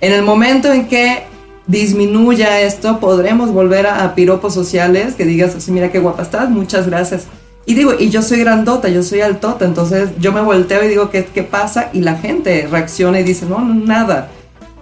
en 0.00 0.12
el 0.12 0.22
momento 0.22 0.72
en 0.72 0.86
que 0.86 1.24
disminuya 1.66 2.60
esto, 2.60 3.00
podremos 3.00 3.50
volver 3.50 3.86
a, 3.86 4.04
a 4.04 4.14
piropos 4.14 4.54
sociales 4.54 5.14
que 5.14 5.24
digas 5.24 5.54
así, 5.54 5.72
mira 5.72 5.90
qué 5.90 5.98
guapa 5.98 6.22
estás, 6.22 6.50
muchas 6.50 6.86
gracias. 6.86 7.26
Y 7.66 7.74
digo, 7.74 7.94
y 7.98 8.10
yo 8.10 8.20
soy 8.20 8.40
grandota, 8.40 8.88
yo 8.88 9.02
soy 9.02 9.22
altota, 9.22 9.64
entonces 9.64 10.10
yo 10.20 10.32
me 10.32 10.42
volteo 10.42 10.84
y 10.84 10.88
digo, 10.88 11.10
¿qué, 11.10 11.24
qué 11.24 11.42
pasa? 11.42 11.88
Y 11.94 12.02
la 12.02 12.16
gente 12.16 12.68
reacciona 12.70 13.20
y 13.20 13.22
dice, 13.22 13.46
no, 13.46 13.58
no, 13.60 13.74
nada. 13.74 14.28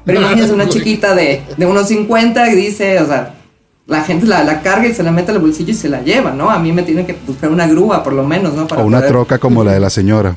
Pero 0.04 0.20
imagínense 0.20 0.52
una 0.52 0.68
chiquita 0.68 1.14
de, 1.14 1.42
de 1.56 1.66
unos 1.66 1.86
50 1.86 2.44
que 2.46 2.56
dice, 2.56 2.98
o 3.00 3.06
sea, 3.06 3.34
la 3.86 4.02
gente 4.04 4.26
la, 4.26 4.44
la 4.44 4.62
carga 4.62 4.86
y 4.88 4.94
se 4.94 5.02
la 5.02 5.10
mete 5.12 5.32
al 5.32 5.38
bolsillo 5.40 5.70
y 5.72 5.74
se 5.74 5.88
la 5.88 6.02
lleva, 6.02 6.30
¿no? 6.32 6.50
A 6.50 6.58
mí 6.58 6.72
me 6.72 6.82
tienen 6.82 7.04
que 7.06 7.16
buscar 7.26 7.50
una 7.50 7.66
grúa, 7.66 8.02
por 8.04 8.12
lo 8.12 8.24
menos, 8.24 8.54
¿no? 8.54 8.66
Para 8.66 8.82
O 8.82 8.86
una 8.86 8.98
poder- 8.98 9.10
troca 9.10 9.38
como 9.38 9.64
la 9.64 9.72
de 9.72 9.80
la 9.80 9.90
señora. 9.90 10.36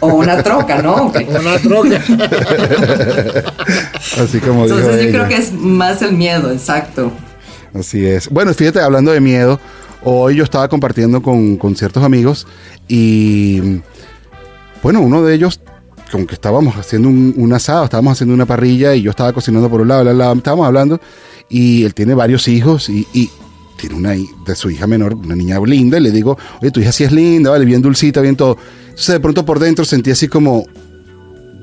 O 0.00 0.08
una 0.08 0.42
troca, 0.42 0.82
¿no? 0.82 1.10
Que- 1.12 1.24
Una 1.24 1.58
troca. 1.58 2.00
Así 4.22 4.40
como 4.40 4.64
dijo 4.64 4.76
Entonces 4.78 5.02
yo 5.02 5.08
ella. 5.08 5.10
creo 5.10 5.28
que 5.28 5.36
es 5.36 5.52
más 5.52 6.02
el 6.02 6.12
miedo, 6.12 6.50
exacto. 6.52 7.12
Así 7.74 8.04
es. 8.04 8.28
Bueno, 8.28 8.52
fíjate, 8.52 8.80
hablando 8.80 9.12
de 9.12 9.20
miedo, 9.20 9.60
hoy 10.02 10.36
yo 10.36 10.44
estaba 10.44 10.68
compartiendo 10.68 11.22
con, 11.22 11.56
con 11.56 11.76
ciertos 11.76 12.02
amigos 12.02 12.46
y, 12.88 13.80
bueno, 14.82 15.00
uno 15.00 15.22
de 15.22 15.34
ellos, 15.34 15.60
como 16.10 16.26
que 16.26 16.34
estábamos 16.34 16.76
haciendo 16.76 17.08
un, 17.08 17.32
un 17.36 17.52
asado, 17.52 17.84
estábamos 17.84 18.14
haciendo 18.14 18.34
una 18.34 18.46
parrilla 18.46 18.94
y 18.94 19.02
yo 19.02 19.10
estaba 19.10 19.32
cocinando 19.32 19.70
por 19.70 19.80
un 19.80 19.88
lado, 19.88 20.04
lado, 20.12 20.34
estábamos 20.34 20.66
hablando 20.66 21.00
y 21.50 21.84
él 21.84 21.92
tiene 21.92 22.14
varios 22.14 22.48
hijos 22.48 22.88
y, 22.88 23.06
y 23.12 23.28
tiene 23.76 23.96
una 23.96 24.10
de 24.12 24.54
su 24.54 24.70
hija 24.70 24.86
menor, 24.86 25.14
una 25.14 25.34
niña 25.34 25.58
linda, 25.60 25.98
y 25.98 26.02
le 26.02 26.12
digo, 26.12 26.38
oye, 26.62 26.70
tu 26.70 26.80
hija 26.80 26.92
sí 26.92 27.04
es 27.04 27.12
linda, 27.12 27.50
vale, 27.50 27.64
bien 27.64 27.82
dulcita, 27.82 28.20
bien 28.20 28.36
todo. 28.36 28.56
Entonces 28.90 29.14
de 29.14 29.20
pronto 29.20 29.44
por 29.44 29.58
dentro 29.58 29.84
sentí 29.84 30.10
así 30.10 30.28
como, 30.28 30.64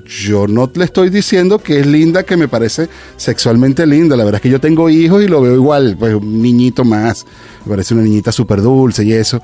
yo 0.07 0.47
no 0.47 0.71
le 0.73 0.85
estoy 0.85 1.09
diciendo 1.09 1.59
que 1.59 1.79
es 1.79 1.85
linda, 1.85 2.23
que 2.23 2.37
me 2.37 2.47
parece 2.47 2.89
sexualmente 3.17 3.85
linda. 3.85 4.15
La 4.15 4.23
verdad 4.23 4.39
es 4.39 4.43
que 4.43 4.49
yo 4.49 4.59
tengo 4.59 4.89
hijos 4.89 5.23
y 5.23 5.27
lo 5.27 5.41
veo 5.41 5.53
igual, 5.53 5.95
pues 5.99 6.15
un 6.15 6.41
niñito 6.41 6.83
más. 6.85 7.25
Me 7.65 7.71
parece 7.71 7.93
una 7.93 8.03
niñita 8.03 8.31
súper 8.31 8.61
dulce 8.61 9.03
y 9.03 9.13
eso. 9.13 9.41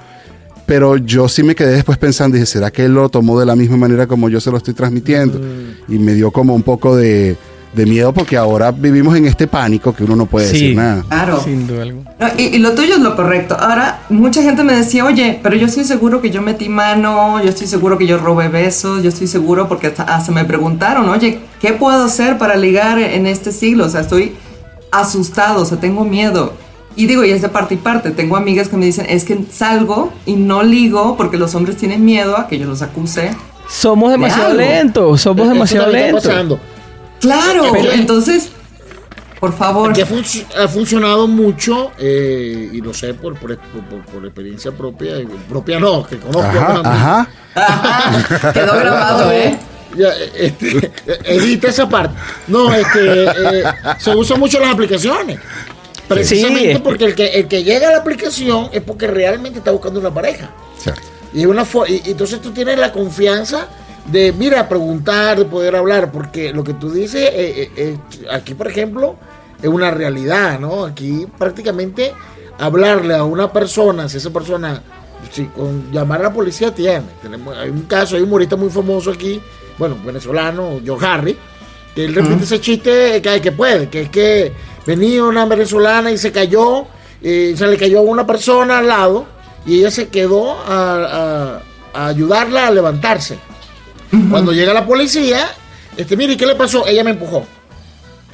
Pero 0.66 0.96
yo 0.96 1.28
sí 1.28 1.44
me 1.44 1.56
quedé 1.56 1.74
después 1.74 1.98
pensando, 1.98 2.36
dije, 2.36 2.46
¿será 2.46 2.72
que 2.72 2.86
él 2.86 2.94
lo 2.94 3.10
tomó 3.10 3.38
de 3.38 3.46
la 3.46 3.56
misma 3.56 3.76
manera 3.76 4.08
como 4.08 4.30
yo 4.30 4.40
se 4.40 4.50
lo 4.50 4.58
estoy 4.58 4.74
transmitiendo? 4.74 5.42
Y 5.90 6.00
me 6.00 6.14
dio 6.14 6.32
como 6.32 6.56
un 6.56 6.64
poco 6.64 6.96
de, 6.96 7.36
de 7.74 7.86
miedo 7.86 8.14
porque 8.14 8.38
ahora 8.38 8.72
vivimos 8.72 9.16
en 9.16 9.26
este 9.26 9.48
pánico 9.48 9.94
que 9.96 10.04
uno 10.04 10.16
no 10.16 10.26
puede 10.28 10.48
Sí. 10.48 10.54
decir 10.54 10.76
nada. 10.76 11.04
Claro. 11.08 11.42
Sin 11.44 11.66
duda 11.68 11.82
alguna. 11.84 12.12
No, 12.20 12.28
y, 12.38 12.44
y 12.44 12.58
lo 12.60 12.74
tuyo 12.74 12.94
es 12.96 13.00
lo 13.02 13.16
correcto. 13.16 13.58
Ahora, 13.60 14.02
mucha 14.10 14.44
gente 14.44 14.64
me 14.64 14.74
decía, 14.74 15.06
oye, 15.06 15.40
pero 15.42 15.56
yo 15.56 15.66
estoy 15.66 15.84
seguro 15.84 16.22
que 16.22 16.30
yo 16.30 16.42
metí 16.42 16.70
mano, 16.70 17.42
yo 17.44 17.50
estoy 17.50 17.66
seguro 17.68 17.98
que 17.98 18.06
yo 18.06 18.18
robé 18.20 18.48
besos, 18.48 19.02
yo 19.02 19.10
estoy 19.10 19.28
seguro 19.28 19.68
porque 19.68 19.88
hasta, 19.88 20.04
hasta 20.04 20.32
me 20.32 20.46
preguntaron, 20.46 21.10
oye, 21.10 21.40
¿qué 21.60 21.74
puedo 21.74 22.04
hacer 22.04 22.38
para 22.38 22.56
ligar 22.56 23.00
en 23.00 23.26
este 23.26 23.52
siglo? 23.52 23.86
O 23.86 23.90
sea, 23.90 24.02
estoy 24.02 24.36
asustado, 24.92 25.62
o 25.62 25.66
sea, 25.66 25.80
tengo 25.80 26.04
miedo. 26.06 26.54
Y 26.96 27.08
digo, 27.08 27.24
y 27.24 27.32
es 27.32 27.42
de 27.42 27.50
parte 27.50 27.74
y 27.74 27.78
parte. 27.78 28.12
Tengo 28.12 28.38
amigas 28.38 28.70
que 28.70 28.78
me 28.78 28.86
dicen, 28.86 29.08
es 29.10 29.24
que 29.24 29.40
salgo 29.52 30.14
y 30.28 30.36
no 30.36 30.62
ligo 30.62 31.18
porque 31.18 31.38
los 31.38 31.56
hombres 31.56 31.76
tienen 31.78 32.06
miedo 32.06 32.38
a 32.38 32.48
que 32.48 32.60
yo 32.60 32.68
los 32.68 32.84
acuse. 32.84 33.32
Somos 33.68 34.12
demasiado 34.12 34.48
algo. 34.52 34.60
lentos, 34.60 35.22
somos 35.22 35.46
Eso 35.46 35.54
demasiado 35.54 35.92
lentos. 35.92 36.24
Claro, 37.24 37.70
Pero- 37.72 37.92
entonces 37.92 38.50
Por 39.40 39.52
favor. 39.58 39.92
Que 39.92 40.04
ha, 40.04 40.08
func- 40.08 40.46
ha 40.56 40.68
funcionado 40.70 41.28
mucho, 41.28 41.92
eh, 42.00 42.70
y 42.72 42.80
lo 42.80 42.94
sé 42.94 43.14
por, 43.14 43.36
por, 43.38 43.58
por- 43.58 44.06
por 44.06 44.26
experiencia 44.26 44.72
propia, 44.72 45.16
propia 45.50 45.80
no, 45.82 46.06
que 46.08 46.18
conozco. 46.18 46.42
Ajá, 46.58 46.82
ajá. 46.86 47.28
Ajá, 47.56 48.54
quedó 48.54 48.74
grabado, 48.80 49.32
¿eh? 49.34 49.58
Ya, 49.98 50.10
este, 50.38 50.92
edita 51.26 51.68
esa 51.68 51.88
parte. 51.90 52.16
No, 52.48 52.74
este, 52.74 53.26
eh, 53.26 53.64
se 54.00 54.16
usan 54.16 54.40
mucho 54.40 54.60
las 54.60 54.72
aplicaciones. 54.74 55.40
Precisamente 56.08 56.76
Sí. 56.76 56.82
porque 56.84 57.06
el 57.06 57.16
que, 57.16 57.28
el 57.28 57.48
que 57.48 57.64
llega 57.64 57.90
a 57.90 57.92
la 57.92 57.98
aplicación 57.98 58.70
es 58.72 58.82
porque 58.82 59.08
realmente 59.08 59.60
está 59.60 59.72
buscando 59.72 60.00
una 60.00 60.14
pareja. 60.14 60.50
Cierto. 60.78 61.02
Y, 61.34 61.46
una 61.46 61.64
fo- 61.66 61.86
y, 61.88 62.08
y 62.08 62.12
entonces 62.12 62.42
tú 62.42 62.52
tienes 62.52 62.78
la 62.80 62.92
confianza 62.92 63.68
de, 64.06 64.34
mira, 64.34 64.68
preguntar, 64.68 65.38
de 65.40 65.46
poder 65.46 65.76
hablar, 65.76 66.12
porque 66.12 66.52
lo 66.54 66.64
que 66.64 66.74
tú 66.74 66.92
dices, 66.92 67.22
eh, 67.22 67.32
eh, 67.64 67.72
eh, 67.78 67.98
aquí 68.32 68.54
por 68.54 68.68
ejemplo, 68.68 69.16
es 69.62 69.70
una 69.70 69.92
realidad, 69.92 70.60
¿no? 70.60 70.84
Aquí 70.86 71.26
prácticamente 71.38 72.14
hablarle 72.60 73.16
a 73.16 73.24
una 73.24 73.52
persona, 73.52 74.10
si 74.10 74.18
esa 74.18 74.30
persona, 74.32 74.82
si 75.32 75.46
con 75.46 75.92
llamar 75.92 76.20
a 76.20 76.24
la 76.24 76.34
policía 76.34 76.74
tiene. 76.76 77.04
Tenemos, 77.22 77.58
hay 77.58 77.70
un 77.70 77.84
caso, 77.84 78.16
hay 78.16 78.22
un 78.24 78.28
humorista 78.28 78.56
muy 78.58 78.70
famoso 78.70 79.12
aquí, 79.12 79.42
bueno, 79.78 79.98
venezolano, 80.06 80.80
Joe 80.86 80.98
Harry, 81.08 81.38
que 81.96 82.06
él 82.06 82.14
repite 82.14 82.44
ese 82.44 82.60
chiste 82.60 83.20
vez 83.22 83.42
que 83.42 83.52
puede, 83.54 83.88
que 83.90 84.02
es 84.02 84.10
que 84.10 84.52
venía 84.86 85.24
una 85.24 85.46
venezolana 85.46 86.12
y 86.12 86.18
se 86.18 86.32
cayó, 86.32 86.86
y 87.22 87.56
se 87.56 87.68
le 87.68 87.78
cayó 87.78 88.00
a 88.00 88.02
una 88.02 88.28
persona 88.28 88.80
al 88.80 88.88
lado 88.88 89.26
y 89.66 89.80
ella 89.80 89.92
se 89.92 90.10
quedó 90.10 90.52
a, 90.52 90.96
a- 91.54 91.62
a 91.94 92.08
ayudarla 92.08 92.68
a 92.68 92.72
levantarse. 92.72 93.38
Cuando 94.30 94.52
llega 94.52 94.74
la 94.74 94.86
policía, 94.86 95.48
este, 95.98 96.16
mire, 96.16 96.38
¿qué 96.38 96.46
le 96.46 96.56
pasó? 96.56 96.86
Ella 96.88 97.04
me 97.04 97.12
empujó. 97.12 97.46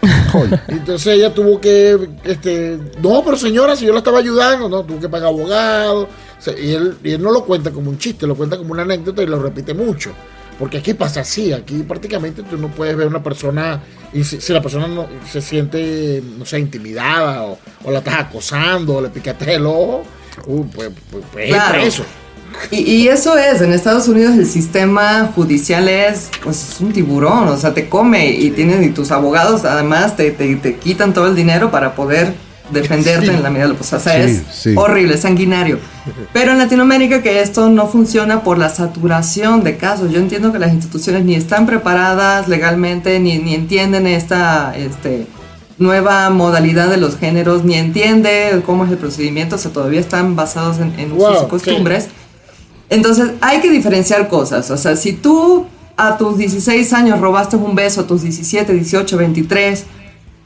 Entonces 0.67 1.07
ella 1.15 1.33
tuvo 1.33 1.59
que, 1.59 1.97
este, 2.23 2.77
no, 3.01 3.23
pero 3.23 3.37
señora, 3.37 3.75
si 3.75 3.85
yo 3.85 3.93
la 3.93 3.99
estaba 3.99 4.19
ayudando, 4.19 4.69
no, 4.69 4.83
tuvo 4.83 4.99
que 4.99 5.09
pagar 5.09 5.27
abogado. 5.29 6.03
O 6.03 6.41
sea, 6.41 6.57
y, 6.57 6.73
él, 6.73 6.97
y 7.03 7.11
él 7.11 7.21
no 7.21 7.31
lo 7.31 7.43
cuenta 7.43 7.71
como 7.71 7.89
un 7.89 7.97
chiste, 7.97 8.27
lo 8.27 8.35
cuenta 8.35 8.57
como 8.57 8.71
una 8.71 8.83
anécdota 8.83 9.21
y 9.23 9.27
lo 9.27 9.39
repite 9.41 9.73
mucho. 9.73 10.11
Porque 10.57 10.79
aquí 10.79 10.93
pasa 10.93 11.21
así, 11.21 11.53
aquí 11.53 11.83
prácticamente 11.83 12.43
tú 12.43 12.57
no 12.57 12.67
puedes 12.67 12.95
ver 12.95 13.07
una 13.07 13.23
persona, 13.23 13.81
y 14.11 14.25
si, 14.25 14.41
si 14.41 14.51
la 14.51 14.61
persona 14.61 14.87
no, 14.87 15.07
se 15.29 15.41
siente, 15.41 16.21
no 16.37 16.45
sé, 16.45 16.59
intimidada 16.59 17.43
o, 17.43 17.57
o 17.85 17.91
la 17.91 17.99
estás 17.99 18.15
acosando 18.19 18.95
o 18.97 19.01
le 19.01 19.09
picaste 19.09 19.53
el 19.55 19.65
ojo, 19.65 20.03
uh, 20.45 20.65
pues, 20.67 20.91
pues, 21.09 21.23
pues 21.31 21.45
es 21.45 21.51
Claro. 21.55 21.73
preso. 21.73 22.03
Y, 22.71 22.77
y 22.77 23.07
eso 23.07 23.37
es, 23.37 23.61
en 23.61 23.73
Estados 23.73 24.07
Unidos 24.07 24.35
el 24.35 24.45
sistema 24.45 25.31
judicial 25.35 25.87
es, 25.89 26.29
pues, 26.43 26.71
es 26.73 26.79
un 26.81 26.91
tiburón, 26.93 27.47
o 27.47 27.57
sea, 27.57 27.73
te 27.73 27.89
come 27.89 28.27
y 28.31 28.51
tienen 28.51 28.83
y 28.83 28.89
tus 28.89 29.11
abogados 29.11 29.65
además 29.65 30.15
te, 30.15 30.31
te, 30.31 30.55
te 30.55 30.75
quitan 30.75 31.13
todo 31.13 31.27
el 31.27 31.35
dinero 31.35 31.71
para 31.71 31.95
poder 31.95 32.33
defenderte 32.71 33.25
Sí. 33.27 33.31
en 33.33 33.41
la 33.41 33.49
medida 33.49 33.65
de 33.65 33.73
lo 33.73 33.77
posible. 33.79 33.97
O 33.97 34.03
sea, 34.03 34.27
Sí, 34.27 34.31
es 34.31 34.55
sí. 34.55 34.73
horrible, 34.77 35.15
es 35.15 35.21
sanguinario. 35.21 35.79
Pero 36.33 36.51
en 36.51 36.59
Latinoamérica 36.59 37.23
que 37.23 37.41
esto 37.41 37.69
no 37.69 37.87
funciona 37.87 38.43
por 38.43 38.57
la 38.59 38.69
saturación 38.69 39.63
de 39.63 39.77
casos. 39.77 40.11
Yo 40.11 40.19
entiendo 40.19 40.51
que 40.51 40.59
las 40.59 40.71
instituciones 40.73 41.25
ni 41.25 41.33
están 41.35 41.65
preparadas 41.65 42.47
legalmente, 42.47 43.19
ni, 43.19 43.39
ni 43.39 43.55
entienden 43.55 44.05
esta 44.05 44.73
este, 44.77 45.25
nueva 45.79 46.29
modalidad 46.29 46.89
de 46.89 46.97
los 46.97 47.17
géneros, 47.17 47.63
ni 47.63 47.73
entiende 47.75 48.61
cómo 48.65 48.85
es 48.85 48.91
el 48.91 48.97
procedimiento, 48.97 49.55
o 49.55 49.59
sea, 49.59 49.71
todavía 49.71 49.99
están 49.99 50.35
basados 50.35 50.77
en, 50.79 50.93
en 50.99 51.15
Wow, 51.15 51.45
y 51.45 51.49
costumbres. 51.49 52.09
Entonces, 52.89 53.31
hay 53.41 53.61
que 53.61 53.69
diferenciar 53.69 54.27
cosas. 54.27 54.71
O 54.71 54.77
sea, 54.77 54.95
si 54.95 55.13
tú 55.13 55.67
a 55.95 56.17
tus 56.17 56.37
16 56.37 56.93
años 56.93 57.19
robaste 57.19 57.55
un 57.55 57.75
beso, 57.75 58.01
a 58.01 58.07
tus 58.07 58.21
17, 58.23 58.73
18, 58.73 59.17
23, 59.17 59.85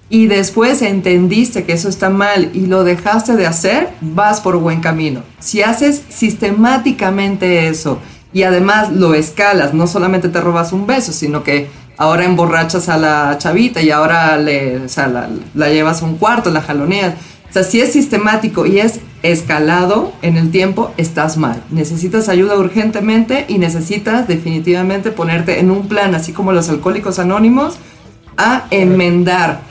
y 0.10 0.28
después 0.28 0.82
entendiste 0.82 1.64
que 1.64 1.74
eso 1.74 1.90
está 1.90 2.10
mal 2.10 2.52
y 2.54 2.66
lo 2.66 2.84
dejaste 2.84 3.36
de 3.36 3.48
hacer, 3.48 3.90
vas 4.02 4.42
por 4.42 4.58
buen 4.58 4.82
camino. 4.82 5.24
Si 5.40 5.62
haces 5.62 6.02
sistemáticamente 6.10 7.68
eso 7.68 8.00
y 8.34 8.44
además 8.44 8.92
lo 8.92 9.14
escalas, 9.14 9.74
no 9.74 9.88
solamente 9.88 10.30
te 10.30 10.42
robas 10.42 10.74
un 10.74 10.86
beso, 10.86 11.14
sino 11.14 11.44
que 11.44 11.68
ahora 11.98 12.26
emborrachas 12.26 12.90
a 12.90 12.98
la 12.98 13.38
chavita 13.38 13.82
y 13.82 13.92
ahora 13.92 14.38
le, 14.38 14.78
o 14.78 14.90
sea, 14.90 15.08
la, 15.08 15.30
la 15.54 15.70
llevas 15.70 16.02
a 16.02 16.06
un 16.06 16.18
cuarto, 16.18 16.52
la 16.52 16.62
jaloneas. 16.62 17.14
O 17.50 17.54
sea, 17.54 17.64
si 17.64 17.80
es 17.80 17.94
sistemático 17.94 18.66
y 18.66 18.80
es 18.80 19.00
escalado 19.24 20.14
en 20.22 20.38
el 20.38 20.52
tiempo, 20.52 20.94
estás 20.98 21.38
mal. 21.38 21.64
Necesitas 21.72 22.30
ayuda 22.30 22.58
urgentemente 22.58 23.46
y 23.48 23.58
necesitas 23.58 24.28
definitivamente 24.28 25.12
ponerte 25.12 25.60
en 25.60 25.72
un 25.72 25.88
plan, 25.88 26.14
así 26.14 26.34
como 26.34 26.52
los 26.52 26.70
alcohólicos 26.70 27.20
anónimos, 27.20 27.78
a 28.38 28.66
enmendar 28.70 29.62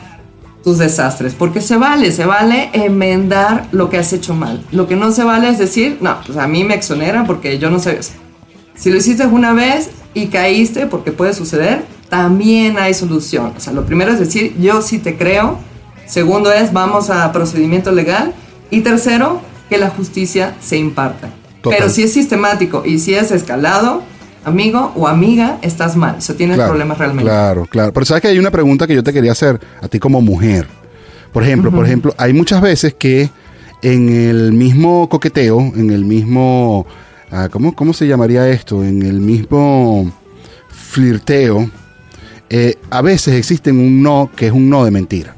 tus 0.64 0.78
desastres. 0.78 1.34
Porque 1.34 1.60
se 1.60 1.76
vale, 1.76 2.12
se 2.12 2.24
vale 2.24 2.70
enmendar 2.72 3.68
lo 3.72 3.90
que 3.90 3.98
has 3.98 4.12
hecho 4.12 4.34
mal. 4.34 4.64
Lo 4.72 4.88
que 4.88 4.96
no 4.96 5.12
se 5.12 5.22
vale 5.22 5.50
es 5.50 5.58
decir, 5.58 5.98
no, 6.00 6.16
pues 6.24 6.38
a 6.38 6.48
mí 6.48 6.64
me 6.64 6.74
exoneran 6.74 7.26
porque 7.26 7.58
yo 7.58 7.70
no 7.70 7.78
sé 7.78 7.98
eso. 7.98 8.12
Si 8.74 8.90
lo 8.90 8.96
hiciste 8.96 9.26
una 9.26 9.52
vez 9.52 9.90
y 10.14 10.26
caíste, 10.26 10.86
porque 10.86 11.12
puede 11.12 11.34
suceder, 11.34 11.84
también 12.08 12.78
hay 12.78 12.94
solución. 12.94 13.52
O 13.56 13.60
sea, 13.60 13.72
lo 13.72 13.84
primero 13.84 14.12
es 14.12 14.18
decir, 14.18 14.56
yo 14.58 14.80
sí 14.80 14.98
te 14.98 15.16
creo. 15.16 15.58
Segundo 16.06 16.52
es, 16.52 16.72
vamos 16.72 17.10
a 17.10 17.30
procedimiento 17.32 17.92
legal. 17.92 18.34
Y 18.72 18.80
tercero, 18.80 19.42
que 19.68 19.76
la 19.76 19.90
justicia 19.90 20.56
se 20.60 20.78
imparta. 20.78 21.28
Total. 21.60 21.78
Pero 21.78 21.90
si 21.90 22.02
es 22.02 22.12
sistemático 22.14 22.82
y 22.86 22.98
si 22.98 23.14
es 23.14 23.30
escalado, 23.30 24.02
amigo 24.44 24.92
o 24.96 25.06
amiga, 25.06 25.58
estás 25.60 25.94
mal. 25.94 26.16
O 26.16 26.20
sea, 26.22 26.34
tienes 26.36 26.56
Claro, 26.56 26.70
problemas 26.70 26.96
realmente. 26.96 27.30
Claro, 27.30 27.66
claro. 27.66 27.92
Pero 27.92 28.06
sabes 28.06 28.22
que 28.22 28.28
hay 28.28 28.38
una 28.38 28.50
pregunta 28.50 28.86
que 28.86 28.94
yo 28.94 29.02
te 29.02 29.12
quería 29.12 29.32
hacer 29.32 29.60
a 29.82 29.88
ti 29.88 29.98
como 29.98 30.22
mujer. 30.22 30.66
Por 31.34 31.42
ejemplo, 31.42 31.70
por 31.70 31.84
ejemplo, 31.84 32.14
hay 32.16 32.32
muchas 32.32 32.62
veces 32.62 32.94
que 32.94 33.28
en 33.82 34.08
el 34.08 34.52
mismo 34.52 35.06
coqueteo, 35.10 35.60
en 35.60 35.90
el 35.90 36.06
mismo, 36.06 36.86
ah, 37.30 37.48
¿cómo, 37.50 37.74
cómo 37.74 37.92
se 37.92 38.06
llamaría 38.06 38.48
esto? 38.48 38.82
En 38.82 39.02
el 39.02 39.20
mismo 39.20 40.10
flirteo, 40.68 41.70
eh, 42.48 42.76
a 42.88 43.02
veces 43.02 43.34
existen 43.34 43.78
un 43.78 44.02
no 44.02 44.30
que 44.34 44.46
es 44.46 44.52
un 44.52 44.70
no 44.70 44.84
de 44.84 44.90
mentira. 44.90 45.36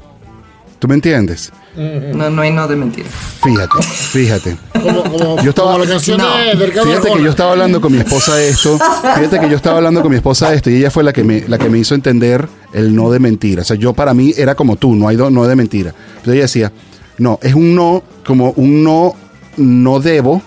¿Tú 0.79 0.87
me 0.87 0.95
entiendes? 0.95 1.51
No, 1.77 2.29
no 2.29 2.41
hay 2.41 2.51
no 2.51 2.67
de 2.67 2.75
mentira. 2.75 3.07
Fíjate, 3.43 3.81
fíjate. 3.83 4.57
Como, 4.81 5.03
como, 5.03 5.41
Yo 5.43 5.49
estaba- 5.49 5.73
como 5.73 5.83
la 5.83 5.89
canción 5.89 6.17
No. 6.17 6.37
de 6.37 6.55
Delgado 6.55 6.87
Fíjate 6.87 7.11
que 7.13 7.23
yo 7.23 7.29
estaba 7.29 7.51
hablando 7.51 7.81
con 7.81 7.91
mi 7.91 7.97
esposa 7.99 8.35
de 8.35 8.49
esto. 8.49 8.79
Fíjate 9.15 9.39
que 9.39 9.49
yo 9.49 9.55
estaba 9.57 9.77
hablando 9.77 10.01
con 10.01 10.09
mi 10.11 10.15
esposa 10.17 10.49
de 10.51 10.55
esto 10.57 10.69
y 10.69 10.75
ella 10.77 10.89
fue 10.91 11.03
la 11.03 11.11
que 11.13 11.23
me, 11.23 11.43
la 11.47 11.57
que 11.57 11.69
me 11.69 11.77
hizo 11.77 11.93
entender 11.95 12.47
el 12.73 12.95
no 12.95 13.11
de 13.11 13.19
mentira. 13.19 13.61
O 13.61 13.65
sea, 13.65 13.75
yo 13.75 13.93
para 13.93 14.13
mí 14.13 14.33
era 14.37 14.55
como 14.55 14.77
tú, 14.77 14.95
no 14.95 15.07
hay 15.09 15.15
do- 15.17 15.29
no 15.29 15.45
de 15.45 15.55
mentira. 15.55 15.93
Entonces 16.17 16.33
ella 16.33 16.41
decía, 16.43 16.71
no, 17.17 17.39
es 17.41 17.53
un 17.55 17.75
no, 17.75 18.03
como 18.25 18.51
un 18.51 18.83
no, 18.83 19.13
no 19.57 19.99
debo, 19.99 20.41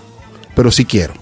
pero 0.55 0.71
sí 0.71 0.85
quiero. 0.85 1.13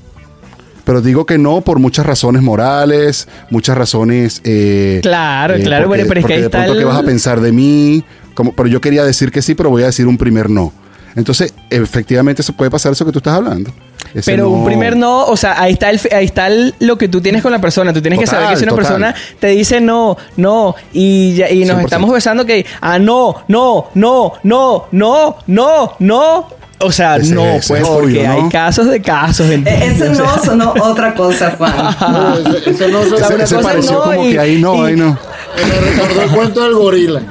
Pero 0.85 1.01
digo 1.01 1.25
que 1.25 1.37
no 1.37 1.59
por 1.59 1.79
muchas 1.79 2.05
razones 2.05 2.41
morales, 2.41 3.27
muchas 3.49 3.77
razones. 3.77 4.39
eh, 4.45 4.99
Claro, 5.01 5.55
claro, 5.61 5.89
bueno, 5.89 6.05
pero 6.07 6.21
es 6.21 6.25
que 6.25 6.33
ahí 6.35 6.39
de 6.39 6.45
está 6.45 6.65
el- 6.65 6.77
qué 6.77 6.85
vas 6.85 6.97
a 6.97 7.03
pensar 7.03 7.41
de 7.41 7.51
mí. 7.51 8.05
Como, 8.37 8.53
pero 8.53 8.69
yo 8.69 8.79
quería 8.79 9.03
decir 9.03 9.31
que 9.31 9.41
sí, 9.41 9.55
pero 9.55 9.71
voy 9.71 9.81
a 9.81 9.87
decir 9.87 10.05
un 10.05 10.15
primer 10.19 10.47
no. 10.47 10.71
Entonces, 11.15 11.51
efectivamente, 11.71 12.43
eso 12.43 12.53
puede 12.53 12.69
pasar 12.69 12.91
eso 12.91 13.03
que 13.03 13.11
tú 13.11 13.17
estás 13.17 13.33
hablando. 13.33 13.71
Ese 14.13 14.31
Pero 14.31 14.51
un 14.51 14.63
primer 14.63 14.95
no, 14.95 15.25
o 15.25 15.35
sea, 15.35 15.59
ahí 15.59 15.73
está 15.73 15.89
el, 15.89 15.99
ahí 16.15 16.25
está 16.25 16.45
el- 16.45 16.75
lo 16.79 16.99
que 16.99 17.07
tú 17.07 17.19
tienes 17.19 17.41
con 17.41 17.51
la 17.51 17.59
persona. 17.59 17.91
Tú 17.91 17.99
tienes 18.03 18.19
que 18.19 18.25
Total, 18.25 18.41
saber 18.43 18.53
que 18.53 18.59
si 18.59 18.63
una 18.65 18.73
total. 18.73 18.85
persona 18.85 19.15
te 19.39 19.47
dice 19.47 19.81
no, 19.81 20.15
no, 20.35 20.75
y, 20.93 21.33
ya- 21.33 21.49
y 21.49 21.65
nos 21.65 21.77
100%. 21.77 21.83
estamos 21.85 22.11
besando 22.13 22.45
que, 22.45 22.63
ah, 22.79 22.99
no, 22.99 23.37
no, 23.47 23.87
no, 23.95 24.33
no, 24.43 24.85
no, 24.91 25.37
no, 25.47 25.93
no. 25.97 26.47
O 26.79 26.91
sea, 26.91 27.15
Ese- 27.17 27.33
no, 27.33 27.43
ese 27.43 27.67
pues, 27.69 27.81
es 27.81 27.87
porque 27.87 28.19
obvio, 28.19 28.27
¿no? 28.27 28.33
hay 28.43 28.49
casos 28.51 28.85
de 28.85 29.01
casos. 29.01 29.49
E- 29.49 29.55
¿entiendes? 29.55 29.93
Ese 29.99 30.09
O 30.09 30.15
sea, 30.15 30.25
no 30.25 30.43
sonó 30.43 30.73
otra 30.83 31.15
cosa, 31.15 31.55
Juan. 31.57 31.73
No, 32.11 32.37
ese, 32.37 32.69
ese 32.69 32.87
no 32.89 32.99
una 33.01 33.15
ese 33.17 33.55
cosa 33.55 33.61
pareció 33.61 33.91
no, 33.93 34.01
como 34.03 34.23
y- 34.25 34.31
que 34.33 34.39
ahí 34.39 34.61
no, 34.61 34.75
y- 34.75 34.91
ahí 34.91 34.95
no. 34.95 35.17
me 35.57 35.89
recordó 35.91 36.21
el 36.21 36.29
cuento 36.29 36.63
del 36.63 36.75
gorila. 36.75 37.21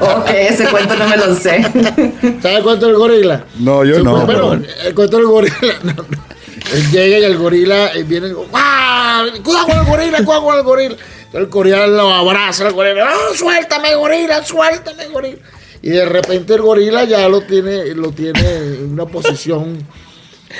Ok, 0.00 0.28
ese 0.30 0.66
cuento 0.68 0.96
no 0.96 1.08
me 1.08 1.16
lo 1.16 1.34
sé. 1.34 1.62
¿Sabes 2.42 2.58
el 2.58 2.62
cuento 2.62 2.86
del 2.86 2.96
gorila? 2.96 3.44
No, 3.58 3.84
yo 3.84 3.96
Sí, 3.96 4.02
no. 4.02 4.24
pues, 4.26 4.38
Bueno, 4.40 4.62
el 4.84 4.94
cuento 4.94 5.16
del 5.16 5.26
gorila. 5.26 5.56
no, 5.82 5.92
no. 5.94 6.04
Él 6.72 6.90
llega 6.90 7.18
y 7.18 7.24
el 7.24 7.36
gorila 7.38 7.90
viene 8.06 8.26
y 8.26 8.30
dice, 8.30 8.34
¡guau! 8.50 9.42
¡Cuidado 9.44 9.66
con 9.66 9.78
el 9.78 9.84
gorila! 9.84 10.18
¡Cuidado 10.24 10.42
con 10.44 10.56
el 10.56 10.62
gorila! 10.64 10.94
Entonces 10.94 11.40
el 11.40 11.46
gorila 11.46 11.86
lo 11.86 12.10
abraza 12.10 12.66
al 12.66 12.72
gorila. 12.72 13.06
¡Ah, 13.08 13.34
suéltame, 13.36 13.94
gorila! 13.94 14.44
¡Suéltame, 14.44 15.06
gorila! 15.06 15.38
Y 15.82 15.90
de 15.90 16.04
repente 16.06 16.54
el 16.54 16.62
gorila 16.62 17.04
ya 17.04 17.28
lo 17.28 17.42
tiene, 17.42 17.94
lo 17.94 18.10
tiene 18.10 18.40
en 18.56 18.92
una 18.92 19.06
posición. 19.06 19.86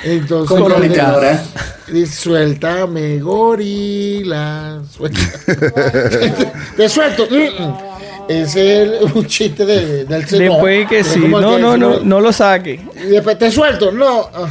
Entonces, 0.04 0.48
Comprometedora. 0.56 1.42
Dice, 1.88 2.14
suéltame, 2.22 3.18
gorila. 3.18 4.82
Suéltame. 4.94 5.32
Te 6.76 6.88
suelto. 6.88 7.26
Mm, 7.30 7.62
mm. 7.62 7.78
Es 8.28 8.56
el- 8.56 8.98
un 9.14 9.26
chiste 9.26 9.64
de, 9.64 10.04
del 10.04 10.26
Zenón. 10.26 10.48
Después 10.48 10.88
que 10.88 11.04
sí, 11.04 11.20
no, 11.20 11.26
que 11.56 11.60
no, 11.62 11.76
no, 11.76 12.00
no 12.00 12.20
lo 12.20 12.32
saque. 12.32 12.80
y 13.04 13.06
después 13.08 13.38
te 13.38 13.50
suelto, 13.50 13.92
no. 13.92 14.28
Ah. 14.34 14.48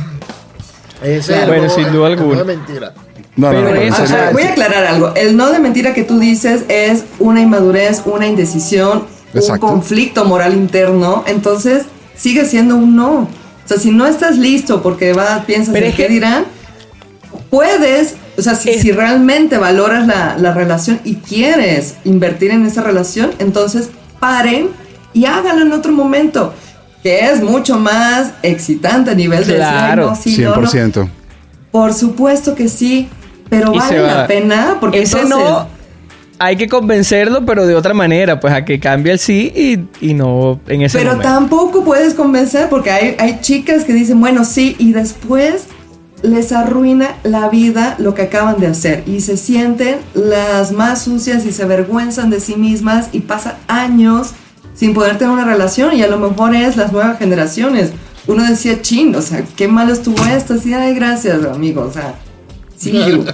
Ese 1.03 1.39
es 1.41 1.47
Bueno, 1.47 1.69
sin 1.69 1.83
no- 1.87 1.91
duda 1.93 2.07
alguna. 2.07 2.37
de 2.39 2.43
mentira. 2.45 2.93
No, 3.35 3.51
no, 3.51 3.59
Pero 3.59 3.69
no, 3.69 3.75
no, 3.75 3.81
eso, 3.81 3.97
en 3.97 4.03
O 4.03 4.07
sea, 4.07 4.07
serio. 4.07 4.31
voy 4.33 4.43
a 4.43 4.51
aclarar 4.51 4.85
algo. 4.85 5.13
El 5.15 5.35
no 5.35 5.51
de 5.51 5.59
mentira 5.59 5.93
que 5.93 6.03
tú 6.03 6.19
dices 6.19 6.63
es 6.69 7.03
una 7.19 7.41
inmadurez, 7.41 8.01
una 8.05 8.27
indecisión 8.27 9.03
Exacto. 9.33 9.65
un 9.65 9.71
conflicto 9.73 10.23
moral 10.23 10.53
interno, 10.53 11.25
entonces 11.27 11.83
sigue 12.15 12.45
siendo 12.45 12.77
un 12.77 12.95
no. 12.95 13.13
O 13.23 13.67
sea, 13.67 13.77
si 13.77 13.91
no 13.91 14.07
estás 14.07 14.37
listo 14.37 14.81
porque 14.81 15.11
va, 15.11 15.43
piensas 15.45 15.73
Pero 15.73 15.85
en 15.87 15.91
es 15.91 15.97
qué 15.97 16.03
que- 16.07 16.13
dirán, 16.13 16.45
puedes, 17.49 18.15
o 18.37 18.41
sea, 18.41 18.55
si, 18.55 18.91
realmente 18.91 19.57
valoras 19.57 20.07
la, 20.07 20.37
la 20.37 20.53
relación 20.53 20.99
y 21.03 21.15
quieres 21.15 21.95
invertir 22.03 22.51
en 22.51 22.65
esa 22.65 22.81
relación, 22.81 23.31
entonces 23.39 23.89
paren 24.19 24.69
y 25.13 25.25
háganlo 25.25 25.65
en 25.65 25.71
otro 25.73 25.91
momento, 25.93 26.53
que 27.03 27.25
es 27.25 27.41
mucho 27.41 27.79
más 27.79 28.31
excitante 28.43 29.11
a 29.11 29.15
nivel 29.15 29.39
de 29.45 29.53
decir, 29.53 29.63
"Ay, 29.63 29.77
Claro, 29.77 30.09
no, 30.09 30.15
sí, 30.15 30.37
no, 30.39 30.55
no". 30.55 30.67
100%. 30.67 31.07
Por 31.71 31.93
supuesto 31.93 32.55
que 32.55 32.67
sí, 32.67 33.09
pero 33.49 33.73
Y 33.73 33.77
vale 33.77 34.01
va. 34.01 34.07
la 34.13 34.27
pena 34.27 34.77
porque 34.79 35.01
Ese 35.01 35.19
entonces, 35.21 35.37
no 35.49 35.67
hay 36.37 36.57
que 36.57 36.67
convencerlo, 36.67 37.45
pero 37.45 37.65
de 37.65 37.75
otra 37.75 37.93
manera, 37.93 38.39
pues 38.39 38.53
a 38.53 38.65
que 38.65 38.79
cambie 38.79 39.13
el 39.13 39.19
sí 39.19 39.53
y, 39.55 40.09
y 40.09 40.13
no 40.13 40.59
en 40.67 40.81
ese 40.81 40.97
Pero 40.97 41.11
momento. 41.11 41.29
tampoco 41.31 41.83
puedes 41.83 42.13
convencer 42.13 42.67
porque 42.69 42.91
hay, 42.91 43.15
hay 43.19 43.39
chicas 43.41 43.83
que 43.85 43.93
dicen, 43.93 44.19
bueno, 44.19 44.43
sí, 44.43 44.75
y 44.77 44.91
después 44.91 45.67
les 46.25 46.51
arruina 46.51 47.15
la 47.23 47.49
vida 47.49 47.95
lo 47.99 48.13
que 48.13 48.23
acaban 48.23 48.59
de 48.59 48.67
hacer 48.67 49.03
y 49.05 49.21
se 49.21 49.37
sienten 49.37 49.97
las 50.13 50.71
más 50.71 51.03
sucias 51.03 51.45
y 51.45 51.51
se 51.51 51.63
avergüenzan 51.63 52.29
de 52.29 52.39
sí 52.39 52.55
mismas 52.55 53.09
y 53.11 53.21
pasan 53.21 53.55
años 53.67 54.31
sin 54.73 54.93
poder 54.93 55.17
tener 55.17 55.33
una 55.33 55.45
relación 55.45 55.93
y 55.95 56.03
a 56.03 56.07
lo 56.07 56.17
mejor 56.17 56.53
es 56.55 56.75
las 56.75 56.91
nuevas 56.91 57.17
generaciones. 57.17 57.91
Uno 58.27 58.43
decía, 58.43 58.81
chin, 58.81 59.15
o 59.15 59.21
sea, 59.21 59.43
qué 59.55 59.67
malo 59.67 59.93
estuvo 59.93 60.23
esto, 60.25 60.55
así, 60.55 60.73
ay, 60.73 60.95
gracias, 60.95 61.43
amigo, 61.45 61.81
o 61.81 61.91
sea, 61.91 62.15
sí, 62.75 62.91
you". 62.91 63.25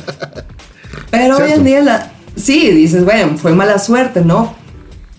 Pero 1.10 1.38
hoy 1.38 1.52
en 1.52 1.64
día, 1.64 1.82
la, 1.82 2.12
sí, 2.36 2.72
dices, 2.72 3.06
bueno, 3.06 3.38
fue 3.38 3.54
mala 3.54 3.80
suerte, 3.80 4.22
¿no? 4.22 4.54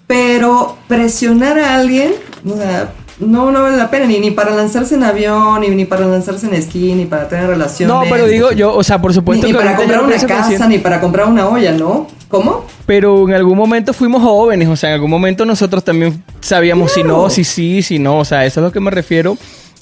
Pero 0.07 0.77
presionar 0.89 1.59
a 1.59 1.77
alguien, 1.77 2.13
o 2.47 2.57
sea, 2.57 2.93
no, 3.27 3.51
no 3.53 3.63
vale 3.63 3.77
la 3.77 3.91
pena, 3.91 4.07
ni, 4.07 4.19
ni 4.21 4.31
para 4.31 4.55
lanzarse 4.55 4.95
en 4.97 5.03
avión, 5.05 5.61
ni, 5.61 5.69
ni 5.71 5.85
para 5.85 6.07
lanzarse 6.07 6.47
en 6.47 6.55
esquí, 6.55 6.93
ni 6.95 7.07
para 7.07 7.29
tener 7.29 7.47
relaciones. 7.47 7.95
No, 7.95 8.03
pero 8.11 8.27
digo 8.27 8.53
yo, 8.53 8.75
o 8.75 8.83
sea, 8.85 9.01
por 9.01 9.11
Ni, 9.11 9.15
supuesto 9.15 9.47
ni 9.47 9.53
que 9.53 9.59
para 9.59 9.71
ahorita 9.77 9.95
comprar 9.99 10.05
una 10.19 10.27
casa, 10.27 10.69
ni 10.69 10.79
para 10.79 11.01
comprar 11.01 11.29
una 11.29 11.49
olla, 11.49 11.73
¿no? 11.73 12.07
¿Cómo? 12.29 12.65
Pero 12.87 13.29
en 13.29 13.35
algún 13.35 13.57
momento 13.59 13.93
fuimos 13.93 14.23
jóvenes, 14.23 14.69
o 14.69 14.77
sea, 14.77 14.91
en 14.91 14.95
algún 14.95 15.11
momento 15.11 15.45
nosotros 15.45 15.85
también 15.85 16.23
sabíamos 16.41 16.93
si 16.93 17.03
no, 17.03 17.29
si 17.31 17.45
sí, 17.45 17.83
si 17.83 17.99
no, 17.99 18.19
o 18.19 18.25
sea, 18.25 18.45
eso 18.47 18.61
es 18.61 18.65
lo 18.65 18.73
que 18.73 18.81
me 18.81 18.91
refiero 18.91 19.37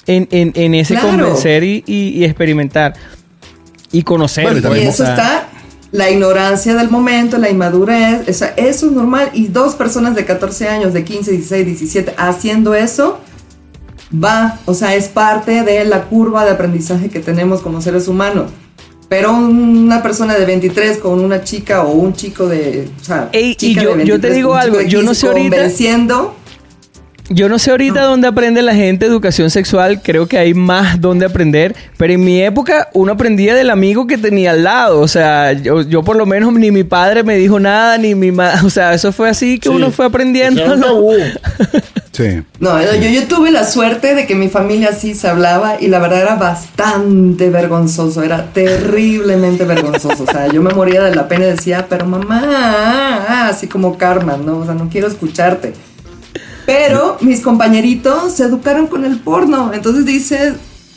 en, 0.06 0.26
en, 0.30 0.52
en 0.54 0.74
ese 0.74 0.94
Claro. 0.94 1.08
convencer 1.10 1.62
y, 1.64 1.84
y- 1.86 2.08
y 2.18 2.24
experimentar 2.24 2.94
y 3.92 4.02
conocer. 4.02 4.44
Bueno, 4.44 4.58
y 4.58 4.62
también- 4.62 4.84
pues, 4.86 4.94
eso 4.94 5.02
o 5.04 5.06
sea, 5.06 5.14
está, 5.14 5.48
la 5.92 6.08
ignorancia 6.10 6.74
del 6.74 6.88
momento, 6.90 7.38
la 7.38 7.50
inmadurez, 7.50 8.28
o 8.28 8.32
sea, 8.32 8.54
eso 8.56 8.86
es 8.86 8.92
normal. 8.92 9.30
Y 9.32 9.48
dos 9.48 9.74
personas 9.74 10.14
de 10.14 10.24
14 10.24 10.68
años, 10.68 10.92
de 10.92 11.04
15, 11.04 11.32
16, 11.32 11.66
17, 11.66 12.14
haciendo 12.16 12.74
eso, 12.74 13.18
va, 14.12 14.58
o 14.66 14.74
sea, 14.74 14.94
es 14.94 15.08
parte 15.08 15.62
de 15.62 15.84
la 15.84 16.04
curva 16.04 16.44
de 16.44 16.50
aprendizaje 16.50 17.08
que 17.08 17.20
tenemos 17.20 17.60
como 17.60 17.80
seres 17.80 18.08
humanos. 18.08 18.50
Pero 19.08 19.32
una 19.32 20.02
persona 20.04 20.34
de 20.38 20.44
23 20.46 20.98
con 20.98 21.18
una 21.24 21.42
chica 21.42 21.82
o 21.82 21.90
un 21.92 22.12
chico 22.12 22.46
de. 22.46 22.88
O 23.00 23.04
sea, 23.04 23.28
Ey, 23.32 23.50
y 23.50 23.54
chica 23.56 23.82
yo- 23.82 23.96
de 23.96 24.04
yo 24.04 24.20
te 24.20 24.28
23 24.28 24.34
digo 24.36 24.54
algo, 24.54 24.80
yo 24.82 24.98
no 25.02 25.10
15 25.10 25.20
sé 25.20 25.26
ahorita- 25.26 25.56
Convenciendo. 25.56 26.34
Yo 27.32 27.48
no 27.48 27.60
sé 27.60 27.70
ahorita 27.70 28.02
dónde 28.02 28.26
aprende 28.26 28.60
la 28.60 28.74
gente 28.74 29.06
educación 29.06 29.50
sexual, 29.50 30.02
creo 30.02 30.26
que 30.26 30.36
hay 30.36 30.52
más 30.52 31.00
donde 31.00 31.26
aprender, 31.26 31.76
pero 31.96 32.12
en 32.12 32.24
mi 32.24 32.42
época 32.42 32.88
uno 32.92 33.12
aprendía 33.12 33.54
del 33.54 33.70
amigo 33.70 34.08
que 34.08 34.18
tenía 34.18 34.50
al 34.50 34.64
lado, 34.64 34.98
o 34.98 35.06
sea, 35.06 35.52
yo, 35.52 35.82
yo 35.82 36.02
por 36.02 36.16
lo 36.16 36.26
menos 36.26 36.52
ni 36.54 36.72
mi 36.72 36.82
padre 36.82 37.22
me 37.22 37.36
dijo 37.36 37.60
nada, 37.60 37.98
ni 37.98 38.16
mi 38.16 38.32
madre, 38.32 38.58
o 38.66 38.70
sea, 38.70 38.94
eso 38.94 39.12
fue 39.12 39.28
así 39.28 39.60
que 39.60 39.68
Sí. 39.68 39.74
uno 39.76 39.92
fue 39.92 40.06
aprendiendo. 40.06 40.74
¿no? 40.76 41.00
Sí. 42.12 42.42
No, 42.58 42.82
yo, 42.82 43.08
yo 43.08 43.28
tuve 43.28 43.52
la 43.52 43.62
suerte 43.62 44.16
de 44.16 44.26
que 44.26 44.34
mi 44.34 44.48
familia 44.48 44.92
sí 44.92 45.14
se 45.14 45.28
hablaba 45.28 45.76
y 45.80 45.86
la 45.86 46.00
verdad 46.00 46.20
era 46.20 46.34
bastante 46.34 47.50
vergonzoso, 47.50 48.24
era 48.24 48.46
terriblemente 48.52 49.64
vergonzoso. 49.64 50.24
O 50.24 50.26
sea, 50.30 50.48
yo 50.48 50.60
me 50.60 50.74
moría 50.74 51.02
de 51.04 51.14
la 51.14 51.28
pena 51.28 51.46
y 51.46 51.50
decía, 51.50 51.86
pero 51.88 52.06
mamá, 52.06 53.46
así 53.48 53.68
como 53.68 53.96
karma, 53.96 54.36
¿no? 54.44 54.58
O 54.58 54.64
sea, 54.64 54.74
no 54.74 54.88
quiero 54.90 55.06
escucharte. 55.06 55.72
Pero 56.72 57.16
mis 57.20 57.40
compañeritos 57.40 58.32
se 58.34 58.44
educaron 58.44 58.86
con 58.86 59.04
el 59.04 59.18
porno, 59.18 59.72
entonces 59.72 60.04
dices, 60.06 60.54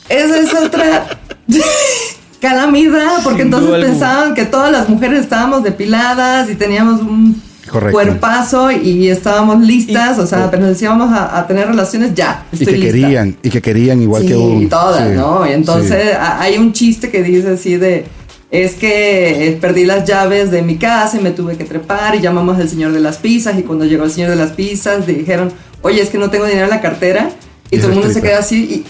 esa 0.07 0.37
es 0.37 0.53
otra 0.53 1.07
calamidad, 2.39 3.23
porque 3.23 3.43
Sin 3.43 3.53
entonces 3.53 3.83
pensaban 3.85 4.33
que 4.33 4.45
todas 4.45 4.71
las 4.71 4.89
mujeres 4.89 5.21
estábamos 5.21 5.63
depiladas 5.63 6.49
y 6.49 6.55
teníamos 6.55 7.01
un 7.01 7.41
Correcto. 7.69 7.93
cuerpazo 7.93 8.69
y 8.71 9.07
estábamos 9.09 9.61
listas, 9.61 10.19
o 10.19 10.27
sea, 10.27 10.43
apenas 10.45 10.79
íbamos 10.81 11.11
a, 11.11 11.39
a 11.39 11.47
tener 11.47 11.67
relaciones, 11.67 12.13
ya, 12.13 12.43
Y 12.51 12.57
que 12.65 12.71
lista. 12.73 12.85
querían, 12.87 13.37
y 13.41 13.49
que 13.49 13.61
querían 13.61 14.01
igual 14.01 14.21
sí, 14.23 14.27
que 14.27 14.35
uno. 14.35 14.69
todas, 14.69 15.07
Sí, 15.09 15.15
¿no? 15.15 15.47
Y 15.49 15.53
entonces 15.53 16.11
sí. 16.11 16.17
hay 16.39 16.57
un 16.57 16.73
chiste 16.73 17.09
que 17.09 17.23
dice 17.23 17.51
así 17.51 17.77
de, 17.77 18.05
es 18.53 18.75
que 18.75 19.47
eh, 19.47 19.57
perdí 19.59 19.83
las 19.83 20.07
llaves 20.07 20.51
de 20.51 20.61
mi 20.61 20.77
casa 20.77 21.17
y 21.17 21.21
me 21.21 21.31
tuve 21.31 21.57
que 21.57 21.63
trepar 21.63 22.13
y 22.13 22.21
llamamos 22.21 22.59
al 22.59 22.69
señor 22.69 22.91
de 22.91 22.99
las 22.99 23.17
pizzas 23.17 23.57
y 23.57 23.63
cuando 23.63 23.83
llegó 23.83 24.03
el 24.03 24.11
señor 24.11 24.29
de 24.29 24.35
las 24.35 24.51
pizzas 24.51 25.07
dijeron, 25.07 25.51
oye, 25.81 26.03
es 26.03 26.11
que 26.11 26.19
no 26.19 26.29
tengo 26.29 26.45
dinero 26.45 26.65
en 26.65 26.69
la 26.69 26.79
cartera 26.79 27.31
y, 27.71 27.79
todo 27.79 27.87
el 27.89 27.95
mundo 27.95 28.13
se 28.13 28.21
queda 28.21 28.37
así. 28.37 28.85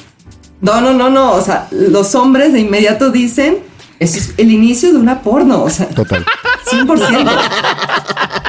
No, 0.60 0.81
no, 0.81 0.94
no, 0.94 1.10
no, 1.10 1.31
o 1.31 1.41
sea, 1.41 1.69
los 1.72 2.14
hombres 2.14 2.52
de 2.52 2.60
inmediato 2.60 3.10
dicen, 3.10 3.60
eso 3.99 4.18
es 4.18 4.34
el 4.35 4.52
inicio 4.52 4.91
de 4.91 4.98
una 4.98 5.22
porno, 5.22 5.64
o 5.64 5.69
sea... 5.69 5.88
Total. 5.88 6.26
100%. 6.69 7.31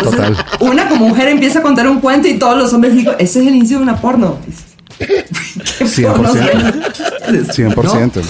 Total. 0.02 0.36
Una 0.58 0.88
como 0.88 1.10
mujer 1.10 1.28
empieza 1.28 1.60
a 1.60 1.62
contar 1.62 1.88
un 1.88 2.00
cuento 2.00 2.26
y 2.26 2.40
todos 2.40 2.58
los 2.58 2.72
hombres 2.72 2.92
digo, 2.92 3.12
ese 3.20 3.40
es 3.40 3.46
el 3.46 3.54
inicio 3.54 3.76
de 3.76 3.84
una 3.84 4.00
porno. 4.00 4.38
¿Qué 4.98 5.24
100%. 5.84 6.12
Porno 6.12 6.34
100%. 6.34 8.24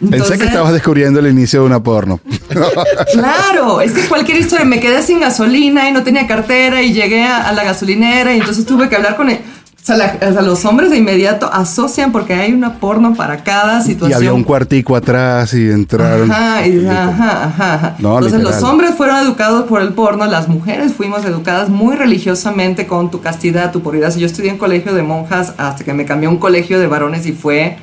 Entonces, 0.00 0.28
Pensé 0.28 0.42
que 0.42 0.48
estabas 0.48 0.72
descubriendo 0.72 1.20
el 1.20 1.26
inicio 1.26 1.60
de 1.60 1.66
una 1.66 1.82
porno. 1.82 2.20
claro, 3.12 3.80
es 3.82 3.92
que 3.92 4.08
cualquier 4.08 4.38
historia, 4.38 4.64
me 4.64 4.80
quedé 4.80 5.02
sin 5.02 5.20
gasolina 5.20 5.88
y 5.88 5.92
no 5.92 6.02
tenía 6.02 6.26
cartera 6.26 6.82
y 6.82 6.92
llegué 6.92 7.24
a, 7.24 7.52
la 7.52 7.64
gasolinera 7.64 8.34
y 8.34 8.38
entonces 8.38 8.64
tuve 8.64 8.88
que 8.88 8.96
hablar 8.96 9.16
con 9.16 9.28
él. 9.28 9.40
O 9.82 9.84
sea, 9.84 10.42
los 10.42 10.64
hombres 10.66 10.90
de 10.90 10.98
inmediato 10.98 11.50
asocian 11.52 12.12
porque 12.12 12.34
hay 12.34 12.52
una 12.52 12.74
porno 12.78 13.14
para 13.14 13.42
cada 13.42 13.80
situación. 13.80 14.10
Y 14.10 14.14
había 14.14 14.34
un 14.34 14.44
cuartico 14.44 14.94
atrás 14.94 15.52
y 15.54 15.70
entraron. 15.70 16.30
Ajá, 16.30 16.58
ajá, 16.58 17.44
ajá, 17.44 17.74
ajá. 17.74 17.94
Entonces 17.98 18.42
los 18.42 18.62
hombres 18.62 18.94
fueron 18.94 19.16
educados 19.16 19.64
por 19.64 19.80
el 19.80 19.92
porno, 19.94 20.26
las 20.26 20.48
mujeres 20.48 20.92
fuimos 20.92 21.24
educadas 21.24 21.70
muy 21.70 21.96
religiosamente 21.96 22.86
con 22.86 23.10
tu 23.10 23.20
castidad, 23.20 23.72
tu 23.72 23.82
puridad. 23.82 24.14
Yo 24.14 24.26
estudié 24.26 24.50
en 24.50 24.58
colegio 24.58 24.94
de 24.94 25.02
monjas 25.02 25.54
hasta 25.56 25.82
que 25.82 25.94
me 25.94 26.04
cambié 26.04 26.28
a 26.28 26.30
un 26.30 26.38
colegio 26.38 26.78
de 26.78 26.86
varones 26.86 27.26
y 27.26 27.32
fue 27.32 27.78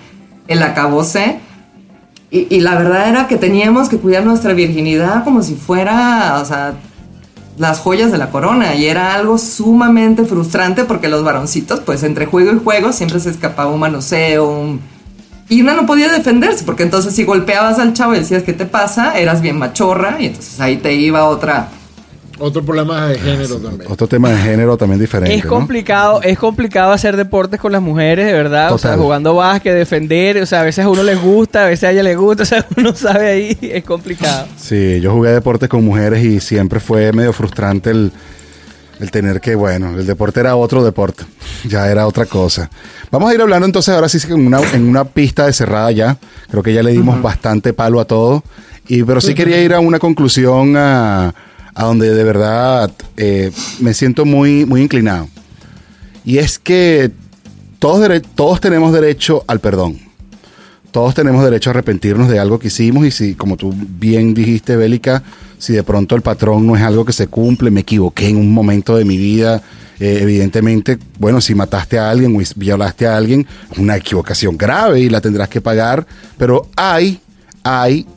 el 0.47 0.63
acabose 0.63 1.39
y, 2.29 2.59
la 2.59 2.75
verdad 2.75 3.07
era 3.07 3.27
que 3.27 3.37
teníamos 3.37 3.87
que 3.87 3.97
cuidar 3.97 4.25
nuestra 4.25 4.53
virginidad 4.53 5.23
como 5.23 5.41
si 5.43 5.55
fuera, 5.55 6.39
o 6.41 6.45
sea, 6.45 6.73
las 7.57 7.79
joyas 7.79 8.11
de 8.11 8.17
la 8.17 8.31
corona. 8.31 8.75
Y 8.75 8.85
era 8.85 9.13
algo 9.13 9.37
sumamente 9.37 10.25
frustrante 10.25 10.83
porque 10.83 11.07
los 11.07 11.23
varoncitos, 11.23 11.79
pues 11.79 12.03
entre 12.03 12.25
juego 12.25 12.51
y 12.51 12.59
juego, 12.59 12.91
siempre 12.91 13.19
se 13.21 13.29
escapaba 13.29 13.71
un 13.71 13.79
manoseo, 13.79 14.45
un... 14.45 14.81
Y 15.49 15.61
una 15.61 15.73
no 15.73 15.85
podía 15.85 16.11
defenderse, 16.11 16.65
porque 16.65 16.83
entonces 16.83 17.15
si 17.15 17.23
golpeabas 17.23 17.79
al 17.79 17.93
chavo 17.93 18.13
y 18.13 18.19
decías, 18.19 18.43
¿qué 18.43 18.51
te 18.51 18.65
pasa? 18.65 19.17
Eras 19.17 19.41
bien 19.41 19.57
machorra, 19.57 20.17
y 20.19 20.25
entonces 20.25 20.59
ahí 20.59 20.77
te 20.77 20.93
iba 20.93 21.23
otra... 21.25 21.69
Otro 22.39 22.63
problema 22.63 23.07
de 23.07 23.19
género 23.19 23.57
también. 23.57 23.91
Otro 23.91 24.07
tema 24.07 24.29
de 24.29 24.37
género 24.37 24.77
también 24.77 24.99
diferente. 24.99 25.35
Es 25.35 25.43
¿no? 25.43 25.49
complicado, 25.49 26.21
es 26.21 26.37
complicado 26.37 26.91
hacer 26.91 27.17
deportes 27.17 27.59
con 27.59 27.71
las 27.71 27.81
mujeres, 27.81 28.25
de 28.25 28.33
verdad. 28.33 28.71
O 28.73 28.77
sea, 28.77 28.97
jugando 28.97 29.35
básquet, 29.35 29.73
defender. 29.73 30.41
O 30.41 30.45
sea, 30.45 30.61
a 30.61 30.63
veces 30.63 30.85
a 30.85 30.89
uno 30.89 31.03
les 31.03 31.21
gusta, 31.21 31.65
a 31.65 31.67
veces 31.67 31.85
a 31.85 31.91
ella 31.91 32.03
le 32.03 32.15
gusta. 32.15 32.43
O 32.47 32.49
sea, 32.49 32.65
uno 32.77 32.95
sabe 32.95 33.27
ahí, 33.27 33.57
es 33.61 33.83
complicado. 33.83 34.47
Sí, 34.57 35.01
yo 35.01 35.11
jugué 35.11 35.31
deportes 35.31 35.67
con 35.67 35.83
mujeres 35.83 36.23
y 36.23 36.39
siempre 36.39 36.79
fue 36.79 37.11
medio 37.11 37.33
frustrante 37.33 37.89
el, 37.89 38.11
el 38.99 39.11
tener 39.11 39.41
que, 39.41 39.55
bueno, 39.55 39.97
el 39.97 40.05
deporte 40.05 40.39
era 40.39 40.55
otro 40.55 40.83
deporte, 40.83 41.25
ya 41.67 41.89
era 41.89 42.07
otra 42.07 42.25
cosa. 42.25 42.69
Vamos 43.11 43.29
a 43.29 43.33
ir 43.33 43.41
hablando 43.41 43.65
entonces 43.65 43.93
ahora 43.93 44.09
sí 44.09 44.19
en 44.29 44.45
una, 44.45 44.59
en 44.73 44.87
una 44.87 45.05
pista 45.05 45.45
de 45.45 45.53
cerrada 45.53 45.91
ya, 45.91 46.17
creo 46.49 46.63
que 46.63 46.73
ya 46.73 46.83
le 46.83 46.91
dimos 46.91 47.21
bastante 47.21 47.73
palo 47.73 47.99
a 47.99 48.05
todo, 48.05 48.43
y, 48.87 49.03
pero 49.03 49.19
sí 49.19 49.33
quería 49.33 49.61
ir 49.61 49.73
a 49.73 49.79
una 49.79 49.99
conclusión 49.99 50.75
a, 50.77 51.33
a 51.77 51.85
donde 51.85 52.13
de 52.13 52.23
verdad 52.23 52.91
eh, 53.15 53.51
me 53.79 53.93
siento 53.93 54.25
muy, 54.25 54.65
muy 54.65 54.81
inclinado. 54.81 55.29
Y 56.25 56.39
es 56.39 56.59
que 56.59 57.11
todos, 57.79 58.21
todos 58.35 58.59
tenemos 58.59 58.91
derecho 58.91 59.45
al 59.47 59.61
perdón 59.61 60.07
todos 60.97 61.13
tenemos 61.13 61.43
derecho 61.43 61.69
a 61.69 61.73
arrepentirnos 61.73 62.27
de 62.27 62.39
algo 62.39 62.57
que 62.57 62.69
hicimos 62.69 63.05
y 63.05 63.11
si, 63.11 63.35
como 63.35 63.55
tú 63.55 63.71
bien 63.71 64.33
dijiste, 64.33 64.75
Bélica, 64.75 65.21
si 65.59 65.73
de 65.73 65.83
pronto 65.83 66.15
el 66.15 66.23
patrón 66.23 66.65
no 66.65 66.75
es 66.75 66.81
algo 66.81 67.05
que 67.05 67.13
se 67.13 67.27
cumple, 67.27 67.69
me 67.69 67.81
equivoqué 67.81 68.29
en 68.29 68.37
un 68.37 68.51
momento 68.51 68.95
de 68.97 69.05
mi 69.05 69.15
vida, 69.15 69.61
eh, 69.99 70.19
evidentemente, 70.21 70.97
bueno, 71.19 71.39
si 71.39 71.53
mataste 71.53 71.99
a 71.99 72.09
alguien 72.09 72.35
o 72.35 72.41
violaste 72.55 73.05
a 73.05 73.15
alguien, 73.15 73.45
es 73.71 73.77
una 73.77 73.97
equivocación 73.97 74.57
grave 74.57 75.01
y 75.01 75.09
la 75.09 75.21
tendrás 75.21 75.49
que 75.49 75.61
pagar, 75.61 76.07
pero 76.35 76.67
hay, 76.75 77.19
hay, 77.63 78.07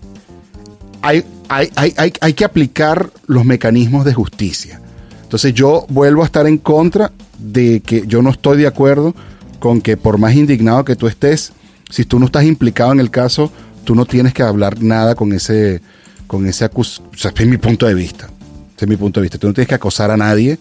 hay, 1.02 1.22
hay, 1.50 1.68
hay, 1.74 2.12
hay, 2.20 2.32
que 2.34 2.44
aplicar 2.44 3.10
los 3.26 3.44
mecanismos 3.44 4.04
de 4.04 4.14
justicia. 4.14 4.80
Entonces 5.22 5.52
yo 5.52 5.84
vuelvo 5.88 6.22
a 6.22 6.24
estar 6.24 6.46
en 6.46 6.58
contra 6.58 7.10
de 7.38 7.80
que 7.80 8.04
yo 8.06 8.22
no 8.22 8.30
estoy 8.30 8.58
de 8.58 8.68
acuerdo 8.68 9.16
con 9.58 9.80
que 9.80 9.96
por 9.96 10.16
más 10.16 10.34
indignado 10.34 10.84
que 10.84 10.94
tú 10.94 11.08
estés, 11.08 11.52
si 11.90 12.04
tú 12.04 12.20
no 12.20 12.26
estás 12.26 12.44
implicado 12.44 12.92
en 12.92 13.00
el 13.00 13.10
caso, 13.10 13.50
tú 13.82 13.96
no 13.96 14.06
tienes 14.06 14.32
que 14.32 14.44
hablar 14.44 14.80
nada 14.80 15.16
con 15.16 15.32
ese, 15.32 15.82
con 16.28 16.46
ese 16.46 16.64
acus... 16.64 17.02
Sea, 17.16 17.32
es 17.36 17.46
mi 17.46 17.58
punto 17.58 17.86
de 17.86 17.94
vista. 17.94 18.30
Es 18.78 18.86
mi 18.86 18.96
punto 18.96 19.18
de 19.18 19.22
vista. 19.22 19.38
Tú 19.38 19.48
no 19.48 19.52
tienes 19.52 19.68
que 19.68 19.74
acosar 19.74 20.12
a 20.12 20.16
nadie 20.16 20.56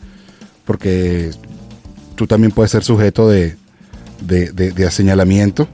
porque 0.66 1.30
tú 2.16 2.26
también 2.26 2.52
puedes 2.52 2.72
ser 2.72 2.84
sujeto 2.84 3.30
de, 3.30 3.56
de, 4.22 4.52
de, 4.52 4.72
de 4.72 4.90
señalamiento. 4.90 5.70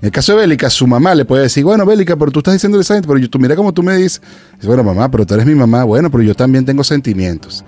En 0.00 0.06
el 0.06 0.12
caso 0.12 0.32
de 0.32 0.38
Bélica, 0.38 0.70
su 0.70 0.86
mamá 0.86 1.14
le 1.14 1.24
puede 1.26 1.42
decir, 1.42 1.62
bueno, 1.62 1.84
Bélica, 1.84 2.16
pero 2.16 2.30
tú 2.30 2.40
estás 2.40 2.54
diciendo 2.54 2.80
esa 2.80 2.94
gente, 2.94 3.06
pero 3.06 3.18
yo, 3.18 3.28
tú 3.28 3.38
mira 3.38 3.54
como 3.54 3.72
tú 3.74 3.82
me 3.82 3.96
dices. 3.96 4.22
Dice, 4.54 4.66
bueno, 4.66 4.82
mamá, 4.82 5.10
pero 5.10 5.26
tú 5.26 5.34
eres 5.34 5.44
mi 5.46 5.54
mamá. 5.54 5.84
Bueno, 5.84 6.10
pero 6.10 6.22
yo 6.24 6.34
también 6.34 6.64
tengo 6.64 6.82
sentimientos. 6.84 7.64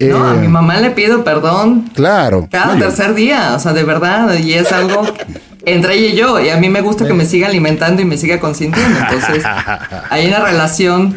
No, 0.00 0.24
a 0.26 0.34
Eh, 0.34 0.38
mi 0.40 0.48
mamá 0.48 0.80
le 0.80 0.90
pido 0.90 1.22
perdón 1.22 1.90
Claro. 1.94 2.48
cada 2.50 2.74
No, 2.74 2.74
yo- 2.80 2.86
tercer 2.86 3.14
día, 3.14 3.54
o 3.54 3.60
sea, 3.60 3.72
de 3.74 3.84
verdad, 3.84 4.34
y 4.38 4.54
es 4.54 4.72
algo 4.72 5.02
entre 5.66 5.94
ella 5.98 6.14
y 6.14 6.16
yo, 6.16 6.40
y 6.40 6.48
a 6.48 6.56
mí 6.56 6.68
me 6.68 6.80
gusta 6.80 7.06
que 7.06 7.14
me 7.14 7.24
siga 7.26 7.46
alimentando 7.48 8.00
y 8.02 8.04
me 8.06 8.16
siga 8.16 8.40
consintiendo, 8.40 8.98
entonces 8.98 9.44
hay 10.10 10.26
una 10.26 10.40
relación. 10.40 11.14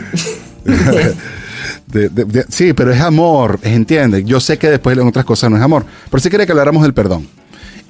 de- 1.87 2.09
de- 2.09 2.25
de- 2.25 2.45
sí, 2.49 2.73
pero 2.73 2.91
es 2.93 3.01
amor, 3.01 3.59
¿entiendes? 3.63 4.23
Yo 4.25 4.39
sé 4.39 4.57
que 4.57 4.69
después 4.69 4.97
en 4.97 5.07
otras 5.07 5.25
cosas 5.25 5.49
no 5.49 5.57
es 5.57 5.63
amor, 5.63 5.85
pero 6.11 6.21
sí 6.21 6.29
quería 6.29 6.45
que 6.45 6.51
habláramos 6.51 6.83
del 6.83 6.93
perdón. 6.93 7.27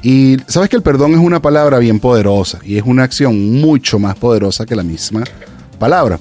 Y 0.02 0.38
sabes 0.48 0.70
que 0.70 0.76
el 0.76 0.84
perdón 0.84 1.14
es 1.14 1.20
una 1.20 1.42
palabra 1.42 1.80
bien 1.80 2.00
poderosa 2.00 2.60
y 2.64 2.78
es 2.78 2.84
una 2.86 3.04
acción 3.04 3.60
mucho 3.60 4.00
más 4.00 4.16
poderosa 4.16 4.66
que 4.66 4.76
la 4.76 4.84
misma 4.84 5.24
palabra. 5.80 6.20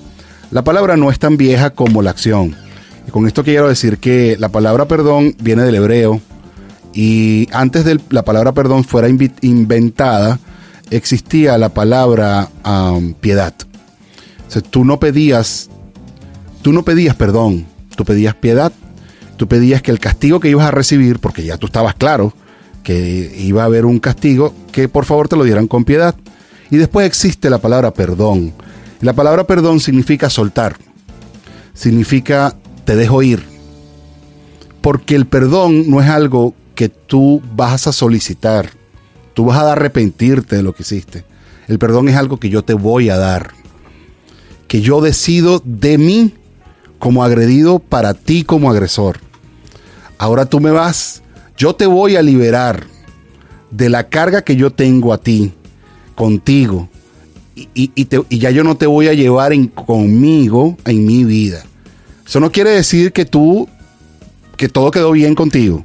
La 0.50 0.64
palabra 0.64 0.96
no 0.96 1.10
es 1.10 1.18
tan 1.18 1.36
vieja 1.36 1.70
como 1.70 2.02
la 2.02 2.10
acción. 2.10 2.56
Y 3.06 3.10
con 3.10 3.26
esto 3.26 3.44
quiero 3.44 3.68
decir 3.68 3.98
que 3.98 4.36
la 4.38 4.48
palabra 4.48 4.86
perdón 4.86 5.36
viene 5.40 5.62
del 5.62 5.74
hebreo 5.74 6.20
y 6.94 7.48
antes 7.52 7.84
de 7.84 8.00
la 8.10 8.24
palabra 8.24 8.52
perdón 8.52 8.84
fuera 8.84 9.08
inventada, 9.08 10.38
existía 10.90 11.58
la 11.58 11.68
palabra 11.68 12.48
piedad. 13.20 13.54
O 14.56 14.60
tú 14.62 14.84
no 14.84 14.98
pedías 14.98 15.68
tú 16.62 16.72
no 16.72 16.82
pedías 16.82 17.14
perdón, 17.14 17.66
tú 17.94 18.04
pedías 18.04 18.34
piedad, 18.34 18.72
tú 19.36 19.46
pedías 19.46 19.82
que 19.82 19.90
el 19.90 20.00
castigo 20.00 20.40
que 20.40 20.48
ibas 20.48 20.66
a 20.66 20.70
recibir, 20.70 21.18
porque 21.20 21.44
ya 21.44 21.58
tú 21.58 21.66
estabas 21.66 21.94
claro 21.94 22.32
que 22.86 23.34
iba 23.36 23.62
a 23.62 23.64
haber 23.64 23.84
un 23.84 23.98
castigo, 23.98 24.54
que 24.70 24.88
por 24.88 25.06
favor 25.06 25.26
te 25.26 25.34
lo 25.34 25.42
dieran 25.42 25.66
con 25.66 25.84
piedad. 25.84 26.14
Y 26.70 26.76
después 26.76 27.04
existe 27.04 27.50
la 27.50 27.58
palabra 27.58 27.92
perdón. 27.92 28.52
La 29.00 29.12
palabra 29.12 29.44
perdón 29.44 29.80
significa 29.80 30.30
soltar, 30.30 30.76
significa 31.74 32.54
te 32.84 32.94
dejo 32.94 33.24
ir. 33.24 33.42
Porque 34.82 35.16
el 35.16 35.26
perdón 35.26 35.90
no 35.90 36.00
es 36.00 36.08
algo 36.08 36.54
que 36.76 36.88
tú 36.88 37.42
vas 37.56 37.88
a 37.88 37.92
solicitar, 37.92 38.70
tú 39.34 39.46
vas 39.46 39.58
a 39.58 39.72
arrepentirte 39.72 40.54
de 40.54 40.62
lo 40.62 40.72
que 40.72 40.84
hiciste. 40.84 41.24
El 41.66 41.80
perdón 41.80 42.08
es 42.08 42.14
algo 42.14 42.38
que 42.38 42.50
yo 42.50 42.62
te 42.62 42.74
voy 42.74 43.10
a 43.10 43.16
dar 43.16 43.50
que 44.68 44.80
yo 44.80 45.00
decido 45.00 45.60
de 45.64 45.98
mí 45.98 46.34
como 47.00 47.24
agredido 47.24 47.80
para 47.80 48.14
ti 48.14 48.44
como 48.44 48.70
agresor. 48.70 49.18
Ahora 50.18 50.46
tú 50.46 50.60
me 50.60 50.70
vas, 50.70 51.22
yo 51.56 51.74
te 51.74 51.86
voy 51.86 52.16
a 52.16 52.22
liberar 52.22 52.86
de 53.70 53.88
la 53.90 54.08
carga 54.08 54.42
que 54.42 54.56
yo 54.56 54.70
tengo 54.70 55.12
a 55.12 55.18
ti, 55.18 55.52
contigo, 56.14 56.88
y, 57.54 57.90
ya 58.38 58.50
yo 58.50 58.62
no 58.64 58.76
te 58.76 58.86
voy 58.86 59.08
a 59.08 59.14
llevar 59.14 59.52
en- 59.52 59.68
conmigo 59.68 60.76
en 60.84 61.06
mi 61.06 61.24
vida. 61.24 61.64
Eso 62.26 62.40
no 62.40 62.52
quiere 62.52 62.70
decir 62.70 63.12
que 63.12 63.24
tú, 63.24 63.68
que 64.56 64.68
todo 64.68 64.90
quedó 64.90 65.12
bien 65.12 65.34
contigo, 65.34 65.84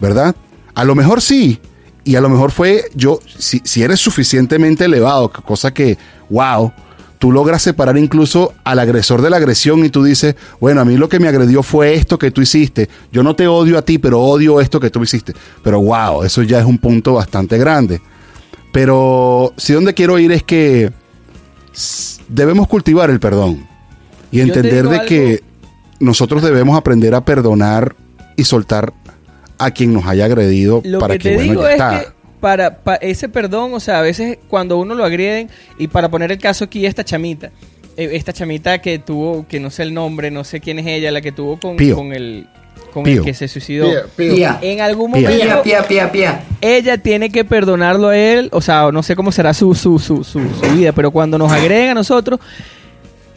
¿verdad? 0.00 0.34
A 0.74 0.84
lo 0.84 0.94
mejor 0.94 1.22
sí, 1.22 1.58
y 2.04 2.14
a 2.16 2.20
lo 2.20 2.28
mejor 2.28 2.50
fue 2.50 2.84
yo, 2.94 3.20
si, 3.38 3.60
si 3.64 3.82
eres 3.82 4.00
suficientemente 4.00 4.84
elevado, 4.84 5.30
cosa 5.30 5.72
que, 5.74 5.98
wow, 6.28 6.72
tú 7.20 7.32
logras 7.32 7.60
separar 7.60 7.98
incluso 7.98 8.54
al 8.64 8.78
agresor 8.78 9.20
de 9.20 9.28
la 9.28 9.36
agresión 9.36 9.84
y 9.84 9.90
tú 9.90 10.02
dices, 10.02 10.36
bueno, 10.58 10.80
a 10.80 10.86
mí 10.86 10.96
lo 10.96 11.10
que 11.10 11.20
me 11.20 11.28
agredió 11.28 11.62
fue 11.62 11.92
esto 11.94 12.18
que 12.18 12.30
tú 12.30 12.40
hiciste, 12.40 12.88
yo 13.12 13.22
no 13.22 13.36
te 13.36 13.46
odio 13.46 13.76
a 13.76 13.82
ti, 13.82 13.98
pero 13.98 14.22
odio 14.22 14.58
esto 14.58 14.80
que 14.80 14.88
tú 14.88 15.02
hiciste, 15.02 15.34
pero 15.62 15.82
wow, 15.82 16.24
eso 16.24 16.42
ya 16.42 16.58
es 16.58 16.64
un 16.64 16.78
punto 16.78 17.12
bastante 17.12 17.58
grande. 17.58 18.00
Pero 18.72 19.52
si 19.58 19.74
donde 19.74 19.92
quiero 19.92 20.18
ir 20.18 20.32
es 20.32 20.42
que 20.42 20.92
debemos 22.28 22.66
cultivar 22.68 23.10
el 23.10 23.20
perdón 23.20 23.66
y 24.32 24.40
entender 24.40 24.88
de 24.88 24.96
algo. 24.96 25.06
que 25.06 25.42
nosotros 25.98 26.42
debemos 26.42 26.78
aprender 26.78 27.14
a 27.14 27.22
perdonar 27.26 27.96
y 28.36 28.44
soltar 28.44 28.94
a 29.58 29.72
quien 29.72 29.92
nos 29.92 30.06
haya 30.06 30.24
agredido 30.24 30.80
Lo 30.86 30.98
para 30.98 31.18
que 31.18 31.18
que, 31.18 31.34
bueno, 31.34 31.60
ya 31.60 31.66
es 31.66 31.72
está. 31.72 32.00
que 32.00 32.19
para, 32.40 32.78
pa- 32.78 32.96
ese 32.96 33.28
perdón, 33.28 33.74
o 33.74 33.80
sea, 33.80 33.98
a 33.98 34.02
veces 34.02 34.38
cuando 34.48 34.78
uno 34.78 34.94
lo 34.94 35.04
agreden, 35.04 35.48
y 35.78 35.88
para 35.88 36.08
poner 36.08 36.32
el 36.32 36.38
caso 36.38 36.64
aquí, 36.64 36.86
esta 36.86 37.04
chamita, 37.04 37.50
eh, 37.96 38.10
esta 38.12 38.32
chamita 38.32 38.80
que 38.80 38.98
tuvo, 38.98 39.46
que 39.46 39.60
no 39.60 39.70
sé 39.70 39.82
el 39.82 39.92
nombre, 39.94 40.30
no 40.30 40.42
sé 40.44 40.60
quién 40.60 40.78
es 40.78 40.86
ella, 40.86 41.10
la 41.10 41.20
que 41.20 41.32
tuvo 41.32 41.58
con, 41.60 41.76
Pío. 41.76 41.94
con 41.96 42.12
el 42.12 42.46
con 42.92 43.04
Pío. 43.04 43.18
el 43.20 43.24
que 43.24 43.34
se 43.34 43.46
suicidó. 43.46 43.88
Pía. 44.16 44.58
En 44.62 44.80
algún 44.80 45.12
momento 45.12 45.30
Pía, 45.30 45.62
pía, 45.62 45.82
pía, 45.86 46.10
pía. 46.10 46.44
ella 46.60 46.98
tiene 46.98 47.30
que 47.30 47.44
perdonarlo 47.44 48.08
a 48.08 48.16
él, 48.18 48.48
o 48.52 48.60
sea, 48.60 48.90
no 48.92 49.02
sé 49.02 49.14
cómo 49.14 49.30
será 49.30 49.54
su, 49.54 49.74
su, 49.74 49.98
su, 49.98 50.24
su, 50.24 50.40
su 50.40 50.74
vida, 50.74 50.90
pero 50.92 51.10
cuando 51.12 51.38
nos 51.38 51.52
agreden 51.52 51.90
a 51.90 51.94
nosotros, 51.94 52.40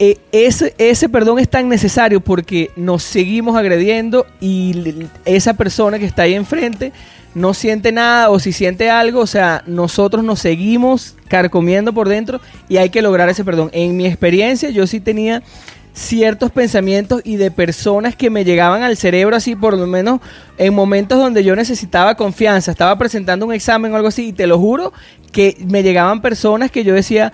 eh, 0.00 0.18
ese, 0.32 0.74
ese 0.76 1.08
perdón 1.08 1.38
es 1.38 1.48
tan 1.48 1.68
necesario 1.68 2.20
porque 2.20 2.72
nos 2.74 3.04
seguimos 3.04 3.56
agrediendo 3.56 4.26
y 4.40 5.06
esa 5.24 5.54
persona 5.54 6.00
que 6.00 6.04
está 6.06 6.22
ahí 6.22 6.34
enfrente 6.34 6.92
no 7.34 7.54
siente 7.54 7.92
nada 7.92 8.30
o 8.30 8.38
si 8.38 8.52
siente 8.52 8.90
algo, 8.90 9.20
o 9.20 9.26
sea, 9.26 9.62
nosotros 9.66 10.22
nos 10.24 10.40
seguimos 10.40 11.16
carcomiendo 11.28 11.92
por 11.92 12.08
dentro 12.08 12.40
y 12.68 12.76
hay 12.76 12.90
que 12.90 13.02
lograr 13.02 13.28
ese 13.28 13.44
perdón. 13.44 13.70
En 13.72 13.96
mi 13.96 14.06
experiencia 14.06 14.70
yo 14.70 14.86
sí 14.86 15.00
tenía 15.00 15.42
ciertos 15.92 16.50
pensamientos 16.50 17.20
y 17.24 17.36
de 17.36 17.50
personas 17.52 18.16
que 18.16 18.28
me 18.28 18.44
llegaban 18.44 18.82
al 18.82 18.96
cerebro 18.96 19.36
así 19.36 19.54
por 19.54 19.78
lo 19.78 19.86
menos 19.86 20.20
en 20.58 20.74
momentos 20.74 21.18
donde 21.18 21.44
yo 21.44 21.54
necesitaba 21.54 22.16
confianza, 22.16 22.72
estaba 22.72 22.98
presentando 22.98 23.46
un 23.46 23.52
examen 23.52 23.92
o 23.92 23.96
algo 23.96 24.08
así 24.08 24.28
y 24.28 24.32
te 24.32 24.46
lo 24.48 24.58
juro 24.58 24.92
que 25.30 25.56
me 25.68 25.82
llegaban 25.82 26.20
personas 26.20 26.70
que 26.72 26.82
yo 26.84 26.94
decía, 26.94 27.32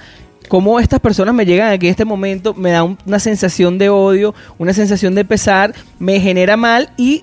cómo 0.48 0.81
estas 0.81 1.01
personas 1.01 1.35
me 1.35 1.47
llegan 1.47 1.70
aquí 1.70 1.86
en 1.86 1.90
este 1.93 2.05
momento, 2.05 2.55
me 2.55 2.70
da 2.70 2.82
un- 2.82 2.98
una 3.06 3.18
sensación 3.20 3.78
de 3.78 3.89
odio, 3.89 4.35
una 4.59 4.72
sensación 4.72 5.14
de 5.14 5.24
pesar, 5.24 5.74
me 5.98 6.18
genera 6.20 6.56
mal 6.56 6.90
y 6.97 7.22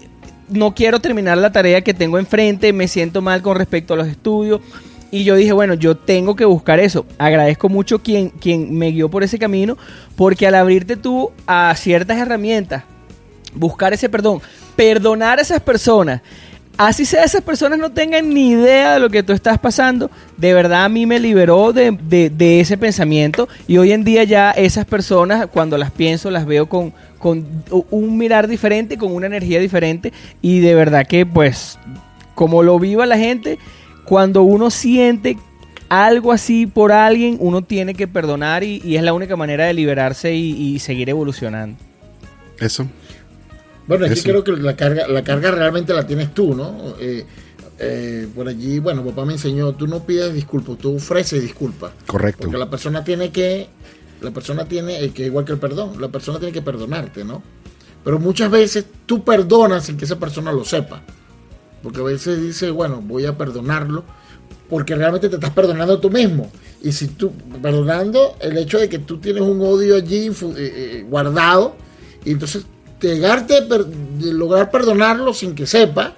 no 0.50 0.74
quiero 0.74 1.00
terminar 1.00 1.38
la 1.38 1.52
tarea 1.52 1.82
que 1.82 1.94
tengo 1.94 2.18
enfrente, 2.20 2.74
me 2.74 2.88
siento 2.88 3.22
mal 3.22 3.42
con 3.42 3.58
respecto 3.58 3.94
a 3.94 3.98
los 3.98 4.08
estudios. 4.08 4.62
Y 5.10 5.24
yo 5.24 5.36
dije, 5.36 5.54
bueno, 5.54 5.74
yo 5.74 5.96
tengo 5.96 6.36
que 6.36 6.44
buscar 6.46 6.80
eso. 6.80 7.06
Agradezco 7.18 7.70
mucho 7.70 8.00
quien, 8.00 8.30
quien 8.30 8.78
me 8.78 8.92
guió 8.92 9.10
por 9.10 9.24
ese 9.24 9.40
camino, 9.40 9.78
porque 10.16 10.48
al 10.48 10.56
abrirte 10.56 10.98
tú 10.98 11.32
a 11.46 11.74
ciertas 11.76 12.18
herramientas, 12.18 12.84
buscar 13.56 13.94
ese 13.94 14.10
perdón, 14.10 14.42
perdonar 14.76 15.40
a 15.40 15.42
esas 15.42 15.62
personas, 15.62 16.22
así 16.78 17.06
sea 17.06 17.24
esas 17.24 17.42
personas 17.42 17.80
no 17.80 17.92
tengan 17.92 18.30
ni 18.34 18.50
idea 18.52 18.94
de 18.96 19.00
lo 19.00 19.10
que 19.10 19.24
tú 19.24 19.32
estás 19.34 19.58
pasando, 19.58 20.12
de 20.36 20.54
verdad 20.54 20.84
a 20.84 20.90
mí 20.90 21.06
me 21.06 21.20
liberó 21.20 21.72
de, 21.74 21.98
de- 22.08 22.30
de 22.30 22.60
ese 22.60 22.78
pensamiento 22.78 23.48
y 23.68 23.78
hoy 23.78 23.94
en 23.94 24.04
día 24.04 24.24
ya 24.26 24.52
esas 24.52 24.86
personas 24.86 25.48
cuando 25.48 25.78
las 25.78 25.90
pienso 25.92 26.30
las 26.30 26.46
veo 26.46 26.68
con, 26.68 26.94
con 27.18 27.46
un 27.90 28.18
mirar 28.18 28.48
diferente, 28.48 28.98
con 28.98 29.14
una 29.14 29.28
energía 29.28 29.60
diferente 29.60 30.14
y 30.42 30.60
de 30.60 30.76
verdad 30.76 31.06
que 31.08 31.26
pues 31.26 31.78
como 32.36 32.62
lo 32.64 32.78
viva 32.80 33.06
la 33.06 33.18
gente, 33.18 33.58
cuando 34.06 34.44
uno 34.44 34.70
siente 34.70 35.38
algo 35.90 36.32
así 36.32 36.68
por 36.68 36.92
alguien, 36.92 37.38
uno 37.40 37.64
tiene 37.64 37.94
que 37.94 38.08
perdonar 38.08 38.64
y, 38.64 38.82
y 38.84 38.96
es 38.96 39.04
la 39.04 39.14
única 39.14 39.36
manera 39.36 39.66
de 39.66 39.74
liberarse 39.74 40.34
y, 40.34 40.52
y 40.52 40.80
seguir 40.80 41.10
evolucionando. 41.10 41.78
Eso. 42.60 42.86
Bueno, 43.88 44.06
es 44.06 44.12
que 44.12 44.20
Eso. 44.20 44.30
creo 44.30 44.44
que 44.44 44.62
la 44.62 44.76
carga, 44.76 45.08
la 45.08 45.24
carga 45.24 45.52
realmente 45.52 45.94
la 45.94 46.06
tienes 46.06 46.34
tú, 46.34 46.54
¿no? 46.54 46.96
Eh, 47.00 47.26
eh, 47.80 48.28
por 48.36 48.48
allí, 48.48 48.80
bueno, 48.80 49.04
papá 49.06 49.24
me 49.24 49.34
enseñó, 49.34 49.74
tú 49.74 49.88
no 49.88 50.04
pides 50.04 50.34
disculpas, 50.34 50.78
tú 50.78 50.96
ofreces 50.96 51.42
disculpas. 51.42 51.92
Correcto. 52.06 52.44
Porque 52.44 52.58
la 52.58 52.70
persona 52.70 53.04
tiene 53.04 53.32
que, 53.32 53.68
la 54.22 54.32
persona 54.32 54.66
tiene, 54.66 55.04
eh, 55.04 55.12
que 55.12 55.26
igual 55.26 55.46
que 55.46 55.54
el 55.54 55.60
perdón, 55.60 56.00
la 56.02 56.10
persona 56.10 56.40
tiene 56.40 56.54
que 56.54 56.62
perdonarte, 56.62 57.24
¿no? 57.24 57.44
Pero 58.04 58.20
muchas 58.20 58.50
veces 58.50 58.86
tú 59.06 59.24
perdonas 59.24 59.86
sin 59.86 59.98
que 59.98 60.06
esa 60.06 60.18
persona 60.18 60.52
lo 60.52 60.64
sepa. 60.64 61.02
Porque 61.84 62.00
a 62.00 62.04
veces 62.04 62.42
dice, 62.42 62.72
bueno, 62.72 63.02
voy 63.02 63.26
a 63.26 63.38
perdonarlo, 63.38 64.04
porque 64.70 64.96
realmente 64.96 65.30
te 65.30 65.36
estás 65.36 65.52
perdonando 65.52 66.00
tú 66.00 66.10
mismo. 66.10 66.52
Y 66.82 66.92
si 66.92 67.08
tú, 67.08 67.32
perdonando 67.62 68.36
el 68.40 68.58
hecho 68.58 68.80
de 68.80 68.90
que 68.90 69.00
tú 69.00 69.18
tienes 69.18 69.44
un 69.44 69.62
odio 69.62 69.96
allí 69.96 70.28
eh, 70.28 70.34
eh, 70.58 71.06
guardado, 71.08 71.76
y 72.26 72.32
entonces 72.32 72.66
llegarte 73.00 73.62
de 73.62 74.34
lograr 74.34 74.72
perdonarlo 74.72 75.34
sin 75.34 75.54
que 75.54 75.68
sepa, 75.68 76.14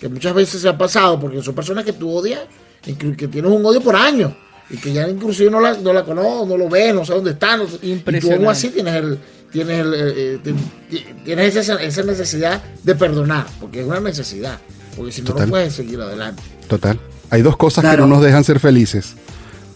que 0.00 0.08
muchas 0.08 0.34
veces 0.34 0.60
se 0.60 0.68
ha 0.68 0.76
pasado, 0.76 1.20
porque 1.20 1.42
son 1.42 1.54
personas 1.54 1.84
que 1.84 1.92
tú 1.92 2.10
odias, 2.10 2.40
que 2.82 3.28
tienes 3.28 3.50
un 3.50 3.64
odio 3.64 3.80
por 3.80 3.96
años. 3.96 4.32
Y 4.68 4.76
que 4.78 4.92
ya 4.92 5.08
inclusive 5.08 5.50
no 5.50 5.60
la, 5.60 5.74
no 5.74 5.92
la 5.92 6.04
conoce, 6.04 6.46
no 6.46 6.56
lo 6.56 6.68
ve, 6.68 6.92
no 6.92 7.04
sé 7.04 7.12
dónde 7.12 7.32
está. 7.32 7.56
No 7.56 7.66
sé, 7.66 7.78
y 7.82 7.96
tú 7.96 8.32
aún 8.32 8.48
así 8.48 8.70
tienes 8.70 8.94
el, 8.94 9.18
tienes, 9.52 9.78
el, 9.80 9.94
eh, 9.94 10.40
eh, 10.44 11.14
tienes 11.24 11.56
esa, 11.56 11.80
esa, 11.82 12.02
necesidad 12.02 12.62
de 12.82 12.94
perdonar, 12.94 13.46
porque 13.60 13.80
es 13.80 13.86
una 13.86 14.00
necesidad, 14.00 14.58
porque 14.96 15.12
si 15.12 15.22
no, 15.22 15.34
no 15.34 15.46
puedes 15.46 15.74
seguir 15.74 16.00
adelante. 16.00 16.42
Total. 16.68 16.98
Hay 17.30 17.42
dos 17.42 17.56
cosas 17.56 17.84
que 17.88 17.96
no 17.96 18.06
nos 18.06 18.22
dejan 18.22 18.44
ser 18.44 18.60
felices. 18.60 19.14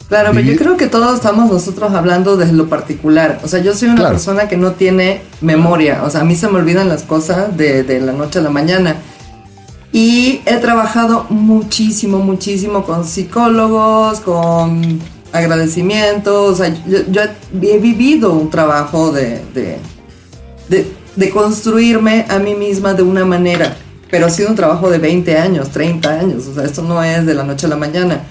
Claro, 0.08 0.32
pero 0.34 0.44
yo 0.44 0.56
creo 0.56 0.76
que 0.76 0.88
todos 0.88 1.14
estamos 1.14 1.48
nosotros 1.52 1.92
hablando 1.92 2.36
desde 2.36 2.52
lo 2.52 2.68
particular. 2.68 3.40
O 3.44 3.48
sea, 3.48 3.60
yo 3.60 3.74
soy 3.74 3.90
una 3.90 4.08
persona 4.08 4.48
que 4.48 4.56
no 4.56 4.72
tiene 4.72 5.22
memoria. 5.40 6.02
O 6.02 6.10
sea, 6.10 6.22
a 6.22 6.24
mí 6.24 6.34
se 6.34 6.48
me 6.48 6.58
olvidan 6.58 6.88
las 6.88 7.04
cosas 7.04 7.56
de, 7.56 7.84
de 7.84 8.00
la 8.00 8.10
noche 8.10 8.40
a 8.40 8.42
la 8.42 8.50
mañana. 8.50 8.96
Y 9.92 10.40
he 10.46 10.56
trabajado 10.56 11.26
muchísimo, 11.30 12.20
muchísimo 12.20 12.84
con 12.84 13.04
psicólogos, 13.04 14.20
con 14.20 15.00
agradecimientos. 15.32 16.52
O 16.52 16.56
sea, 16.56 16.74
yo, 16.86 17.22
he 17.60 17.78
vivido 17.78 18.32
un 18.32 18.50
trabajo 18.50 19.10
de, 19.10 19.42
de, 19.52 20.86
de, 21.16 21.30
construirme 21.30 22.24
a 22.28 22.38
mí 22.38 22.54
misma 22.54 22.94
de 22.94 23.02
una 23.02 23.24
manera. 23.24 23.76
Pero 24.10 24.26
ha 24.26 24.30
sido 24.30 24.50
un 24.50 24.56
trabajo 24.56 24.90
de 24.90 24.98
20 24.98 25.36
años, 25.38 25.70
30 25.70 26.08
años. 26.08 26.46
O 26.46 26.54
sea, 26.54 26.64
esto 26.64 26.82
no 26.82 27.02
es 27.02 27.26
de 27.26 27.34
la 27.34 27.42
noche 27.42 27.66
a 27.66 27.70
la 27.70 27.76
mañana. 27.76 28.22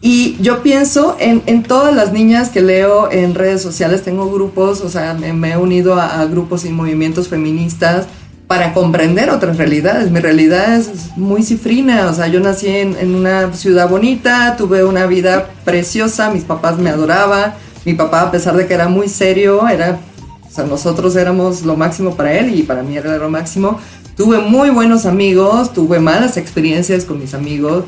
Y 0.00 0.36
yo 0.40 0.62
pienso 0.62 1.16
en, 1.20 1.42
en, 1.46 1.62
todas 1.62 1.94
las 1.94 2.12
niñas 2.12 2.48
que 2.48 2.60
leo 2.60 3.12
en 3.12 3.34
redes 3.34 3.62
sociales, 3.62 4.02
tengo 4.02 4.28
grupos, 4.32 4.80
o 4.80 4.88
sea, 4.88 5.14
me, 5.14 5.52
he 5.52 5.56
unido 5.56 5.94
a, 5.94 6.20
a, 6.20 6.26
grupos 6.26 6.64
y 6.64 6.70
movimientos 6.70 7.28
feministas 7.28 8.08
para 8.52 8.74
comprender 8.74 9.30
otras 9.30 9.56
realidades. 9.56 10.10
Mi 10.10 10.20
realidad 10.20 10.76
es 10.76 11.16
muy 11.16 11.42
cifrina, 11.42 12.10
o 12.10 12.12
sea, 12.12 12.26
yo 12.26 12.38
nací 12.38 12.68
en, 12.68 13.14
una 13.14 13.50
ciudad 13.54 13.88
bonita, 13.88 14.56
tuve 14.58 14.84
una 14.84 15.06
vida 15.06 15.48
preciosa, 15.64 16.30
mis 16.30 16.44
papás 16.44 16.76
me 16.76 16.90
adoraban, 16.90 17.54
mi 17.86 17.94
papá 17.94 18.20
a 18.20 18.30
pesar 18.30 18.54
de 18.54 18.66
que 18.66 18.74
era 18.74 18.88
muy 18.88 19.08
serio, 19.08 19.66
era, 19.66 20.00
o 20.46 20.50
sea, 20.54 20.66
nosotros 20.66 21.16
éramos 21.16 21.62
lo 21.62 21.76
máximo 21.76 22.14
para 22.14 22.34
él 22.34 22.54
y 22.54 22.62
para 22.62 22.82
mí 22.82 22.94
era 22.94 23.16
lo 23.16 23.30
máximo. 23.30 23.78
Tuve 24.18 24.38
muy 24.40 24.68
buenos 24.68 25.06
amigos, 25.06 25.72
tuve 25.72 25.98
malas 25.98 26.36
experiencias 26.36 27.06
con 27.06 27.20
mis 27.20 27.32
amigos. 27.32 27.84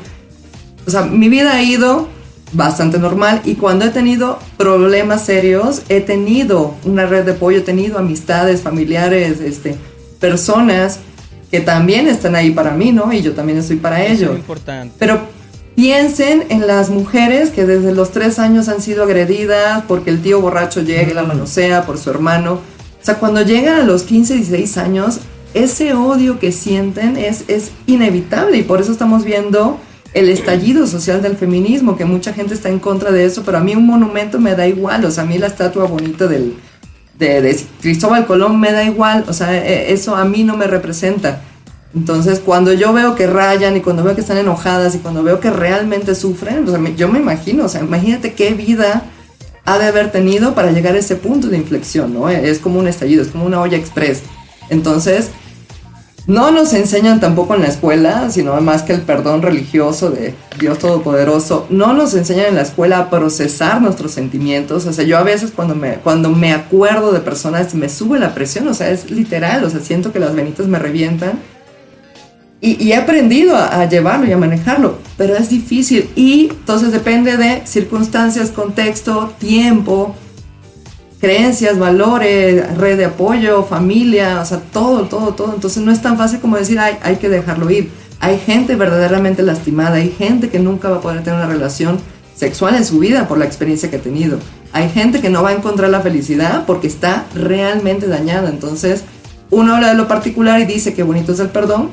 O 0.87 0.89
sea, 0.89 1.03
mi 1.03 1.29
vida 1.29 1.53
ha 1.53 1.61
ido 1.61 2.07
bastante 2.53 2.97
normal 2.97 3.43
y 3.45 3.53
cuando 3.53 3.85
he 3.85 3.89
tenido 3.89 4.39
problemas 4.57 5.25
serios, 5.25 5.83
he 5.89 6.01
tenido 6.01 6.73
una 6.85 7.05
red 7.05 7.23
de 7.23 7.33
apoyo, 7.33 7.59
he 7.59 7.61
tenido 7.61 7.99
amistades, 7.99 8.63
familiares, 8.63 9.41
este, 9.41 9.75
personas 10.25 10.99
que 11.51 11.59
también 11.61 12.07
están 12.07 12.35
ahí 12.35 12.49
para 12.49 12.71
mí, 12.71 12.91
¿no? 12.91 13.13
Y 13.13 13.21
yo 13.21 13.33
también 13.33 13.59
estoy 13.59 13.77
para 13.77 14.03
ellos. 14.03 14.31
Es 14.31 14.37
importante. 14.37 14.95
Pero 14.97 15.19
piensen 15.75 16.45
en 16.49 16.65
las 16.65 16.89
mujeres 16.89 17.51
que 17.51 17.67
desde 17.67 17.93
los 17.93 18.09
tres 18.09 18.39
años 18.39 18.67
han 18.67 18.81
sido 18.81 19.03
agredidas 19.03 19.83
porque 19.87 20.09
el 20.09 20.23
tío 20.23 20.41
borracho 20.41 20.81
llega 20.81 21.11
y 21.11 21.13
la 21.13 21.21
manosea 21.21 21.85
por 21.85 21.99
su 21.99 22.09
hermano. 22.09 22.53
O 22.53 23.05
sea, 23.05 23.19
cuando 23.19 23.43
llegan 23.43 23.79
a 23.81 23.83
los 23.83 24.01
15, 24.01 24.33
16 24.33 24.77
años, 24.77 25.19
ese 25.53 25.93
odio 25.93 26.39
que 26.39 26.51
sienten 26.51 27.17
es, 27.17 27.43
es 27.47 27.71
inevitable 27.85 28.57
y 28.57 28.63
por 28.63 28.81
eso 28.81 28.91
estamos 28.91 29.23
viendo 29.23 29.79
el 30.15 30.29
estallido 30.29 30.87
social 30.87 31.21
del 31.21 31.37
feminismo, 31.37 31.97
que 31.97 32.05
mucha 32.05 32.33
gente 32.33 32.55
está 32.55 32.69
en 32.69 32.79
contra 32.79 33.11
de 33.11 33.25
eso, 33.25 33.43
pero 33.45 33.59
a 33.59 33.61
mí 33.61 33.75
un 33.75 33.85
monumento 33.85 34.39
me 34.39 34.55
da 34.55 34.65
igual, 34.65 35.05
o 35.05 35.11
sea, 35.11 35.23
a 35.23 35.27
mí 35.27 35.37
la 35.37 35.47
estatua 35.47 35.85
bonita 35.85 36.25
del, 36.25 36.55
de, 37.17 37.65
Cristóbal 37.81 38.25
Colón 38.25 38.59
me 38.59 38.71
da 38.71 38.83
igual, 38.83 39.25
o 39.27 39.33
sea, 39.33 39.55
e, 39.55 39.93
eso 39.93 40.15
a 40.15 40.25
mí 40.25 40.43
no 40.43 40.57
me 40.57 40.67
representa. 40.67 41.41
Entonces, 41.95 42.41
cuando 42.41 42.73
yo 42.73 42.91
veo 42.91 43.15
que 43.15 43.25
rayan 43.25 43.77
y 43.77 43.81
cuando 43.81 44.03
veo 44.03 44.15
que 44.15 44.21
están 44.21 44.37
enojadas 44.37 44.95
y 44.95 44.97
cuando 44.99 45.23
veo 45.23 45.39
que 45.39 45.49
realmente 45.49 46.13
sufren, 46.13 46.65
yo 46.97 47.07
me 47.07 47.19
imagino, 47.19 47.65
o 47.65 47.69
sea, 47.69 47.81
imagínate 47.81 48.33
qué 48.33 48.53
vida 48.53 49.03
ha 49.63 49.77
de 49.79 49.85
haber 49.85 50.11
tenido 50.11 50.53
para 50.53 50.71
llegar 50.71 50.95
a 50.95 50.99
ese 50.99 51.15
punto 51.15 51.47
de 51.47 51.57
inflexión, 51.57 52.13
¿no? 52.13 52.29
Es 52.29 52.59
como 52.59 52.79
un 52.79 52.87
estallido, 52.87 53.21
es 53.21 53.29
como 53.29 53.45
una 53.45 53.61
olla 53.61 53.77
express. 53.77 54.23
Entonces, 54.69 55.29
no 56.27 56.49
nos 56.49 56.73
enseñan 56.73 57.19
tampoco 57.19 57.53
en 57.53 57.61
la 57.61 57.67
escuela, 57.67 58.31
sino 58.31 58.59
más 58.59 58.81
que 58.81 58.93
el 58.93 59.01
perdón 59.01 59.43
religioso 59.43 60.09
de 60.09 60.33
Dios 60.59 60.79
Todopoderoso. 60.79 61.67
No 61.69 61.93
nos 61.93 62.15
enseñan 62.15 62.47
en 62.47 62.55
la 62.55 62.63
escuela 62.63 62.97
a 62.97 63.09
procesar 63.11 63.79
nuestros 63.81 64.11
sentimientos. 64.11 64.87
O 64.87 64.93
sea, 64.93 65.05
yo 65.05 65.19
a 65.19 65.23
veces 65.23 65.51
cuando 65.55 65.75
me, 65.75 65.95
cuando 65.95 66.29
me 66.29 66.51
acuerdo 66.51 67.11
de 67.11 67.19
personas 67.19 67.75
me 67.75 67.89
sube 67.89 68.17
la 68.17 68.33
presión, 68.33 68.67
o 68.67 68.73
sea, 68.73 68.89
es 68.89 69.11
literal, 69.11 69.63
o 69.63 69.69
sea, 69.69 69.81
siento 69.81 70.11
que 70.11 70.19
las 70.19 70.33
venitas 70.33 70.65
me 70.67 70.79
revientan. 70.79 71.39
Y, 72.61 72.91
he 72.91 72.95
aprendido 72.95 73.55
a, 73.55 73.81
a, 73.81 73.87
llevarlo 73.87 74.25
y 74.25 74.31
a 74.31 74.37
manejarlo, 74.37 74.97
pero 75.17 75.35
es 75.35 75.49
difícil. 75.49 76.09
Y 76.15 76.47
entonces 76.49 76.91
depende 76.91 77.37
de 77.37 77.61
circunstancias, 77.67 78.49
contexto, 78.49 79.31
tiempo, 79.37 80.15
creencias, 81.25 81.79
valores, 81.79 82.77
red 82.77 82.97
de 82.97 83.05
apoyo, 83.05 83.63
familia, 83.63 84.41
o 84.41 84.45
sea, 84.45 84.59
todo, 84.59 85.05
todo, 85.05 85.33
todo. 85.33 85.55
Entonces 85.55 85.81
no 85.81 85.91
es 85.91 85.99
tan 85.99 86.19
fácil 86.19 86.39
como 86.39 86.55
decir, 86.55 86.77
ay, 86.77 86.97
hay 87.01 87.15
que 87.15 87.29
dejarlo 87.29 87.71
ir. 87.71 87.89
Hay 88.19 88.37
gente 88.37 88.75
verdaderamente 88.75 89.41
lastimada, 89.41 89.95
hay 89.95 90.11
gente 90.11 90.49
que 90.49 90.59
nunca 90.59 90.87
va 90.87 90.97
a 90.97 91.01
poder 91.01 91.23
tener 91.23 91.39
una 91.39 91.47
relación 91.47 91.97
sexual 92.35 92.75
en 92.75 92.85
su 92.85 92.99
vida 92.99 93.27
por 93.27 93.39
la 93.39 93.45
experiencia 93.45 93.89
que 93.89 93.95
ha 93.95 94.01
tenido. 94.01 94.37
Hay 94.71 94.87
gente 94.89 95.19
que 95.19 95.31
no 95.31 95.41
va 95.41 95.49
a 95.49 95.53
encontrar 95.53 95.89
la 95.89 96.01
felicidad 96.01 96.65
porque 96.67 96.85
está 96.85 97.25
realmente 97.33 98.05
dañada. 98.05 98.49
Entonces, 98.49 99.03
uno 99.49 99.73
habla 99.73 99.89
de 99.89 99.95
lo 99.95 100.07
particular 100.07 100.59
y 100.59 100.65
dice 100.65 100.93
que 100.93 101.01
bonito 101.01 101.31
es 101.31 101.39
el 101.39 101.49
perdón, 101.49 101.89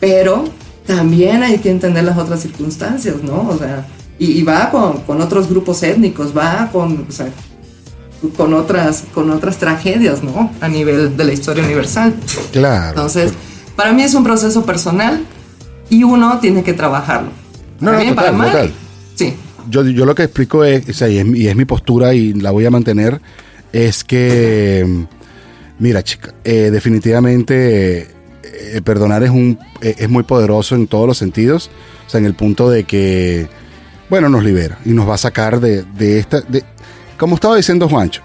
pero 0.00 0.44
también 0.84 1.44
hay 1.44 1.58
que 1.58 1.70
entender 1.70 2.02
las 2.02 2.18
otras 2.18 2.40
circunstancias, 2.40 3.22
¿no? 3.22 3.48
O 3.48 3.56
sea, 3.56 3.86
y, 4.18 4.42
va 4.42 4.70
con, 4.70 5.02
con, 5.02 5.20
otros 5.20 5.48
grupos 5.48 5.82
étnicos, 5.84 6.36
va 6.36 6.70
con, 6.72 7.06
o 7.08 7.12
sea, 7.12 7.28
con 8.30 8.54
otras, 8.54 9.04
con 9.12 9.30
otras 9.30 9.58
tragedias, 9.58 10.22
¿no? 10.22 10.50
A 10.60 10.68
nivel 10.68 11.16
de 11.16 11.24
la 11.24 11.32
historia 11.32 11.64
universal. 11.64 12.14
Claro. 12.52 12.90
Entonces, 12.90 13.32
para 13.76 13.92
mí 13.92 14.02
es 14.02 14.14
un 14.14 14.24
proceso 14.24 14.64
personal 14.64 15.24
y 15.90 16.02
uno 16.02 16.38
tiene 16.38 16.62
que 16.62 16.72
trabajarlo. 16.72 17.30
No, 17.80 17.92
no, 17.92 17.98
total, 17.98 18.36
para 18.36 18.68
Sí. 19.14 19.34
Yo, 19.70 19.84
yo 19.84 20.04
lo 20.04 20.14
que 20.14 20.24
explico 20.24 20.64
es, 20.64 20.88
o 20.88 20.92
sea, 20.92 21.08
y, 21.08 21.18
es, 21.18 21.56
mi 21.56 21.64
postura 21.64 22.14
y 22.14 22.34
la 22.34 22.50
voy 22.50 22.66
a 22.66 22.70
mantener, 22.70 23.20
es 23.72 24.04
que, 24.04 25.06
mira, 25.78 26.02
chica, 26.02 26.34
eh, 26.44 26.70
definitivamente 26.70 28.08
eh, 28.42 28.80
perdonar 28.84 29.22
es, 29.22 29.30
un, 29.30 29.58
eh, 29.80 29.94
es 29.98 30.08
muy 30.08 30.22
poderoso 30.22 30.74
en 30.74 30.86
todos 30.86 31.06
los 31.06 31.16
sentidos, 31.18 31.70
o 32.06 32.10
sea, 32.10 32.20
en 32.20 32.26
el 32.26 32.34
punto 32.34 32.68
de 32.68 32.84
que, 32.84 33.48
bueno, 34.10 34.28
nos 34.28 34.44
libera 34.44 34.78
y 34.84 34.90
nos 34.90 35.08
va 35.08 35.14
a 35.14 35.18
sacar 35.18 35.60
de, 35.60 35.82
de 35.82 36.18
esta... 36.18 36.40
De, 36.42 36.62
como 37.16 37.36
estaba 37.36 37.56
diciendo 37.56 37.88
Juancho, 37.88 38.22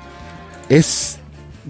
es 0.70 1.20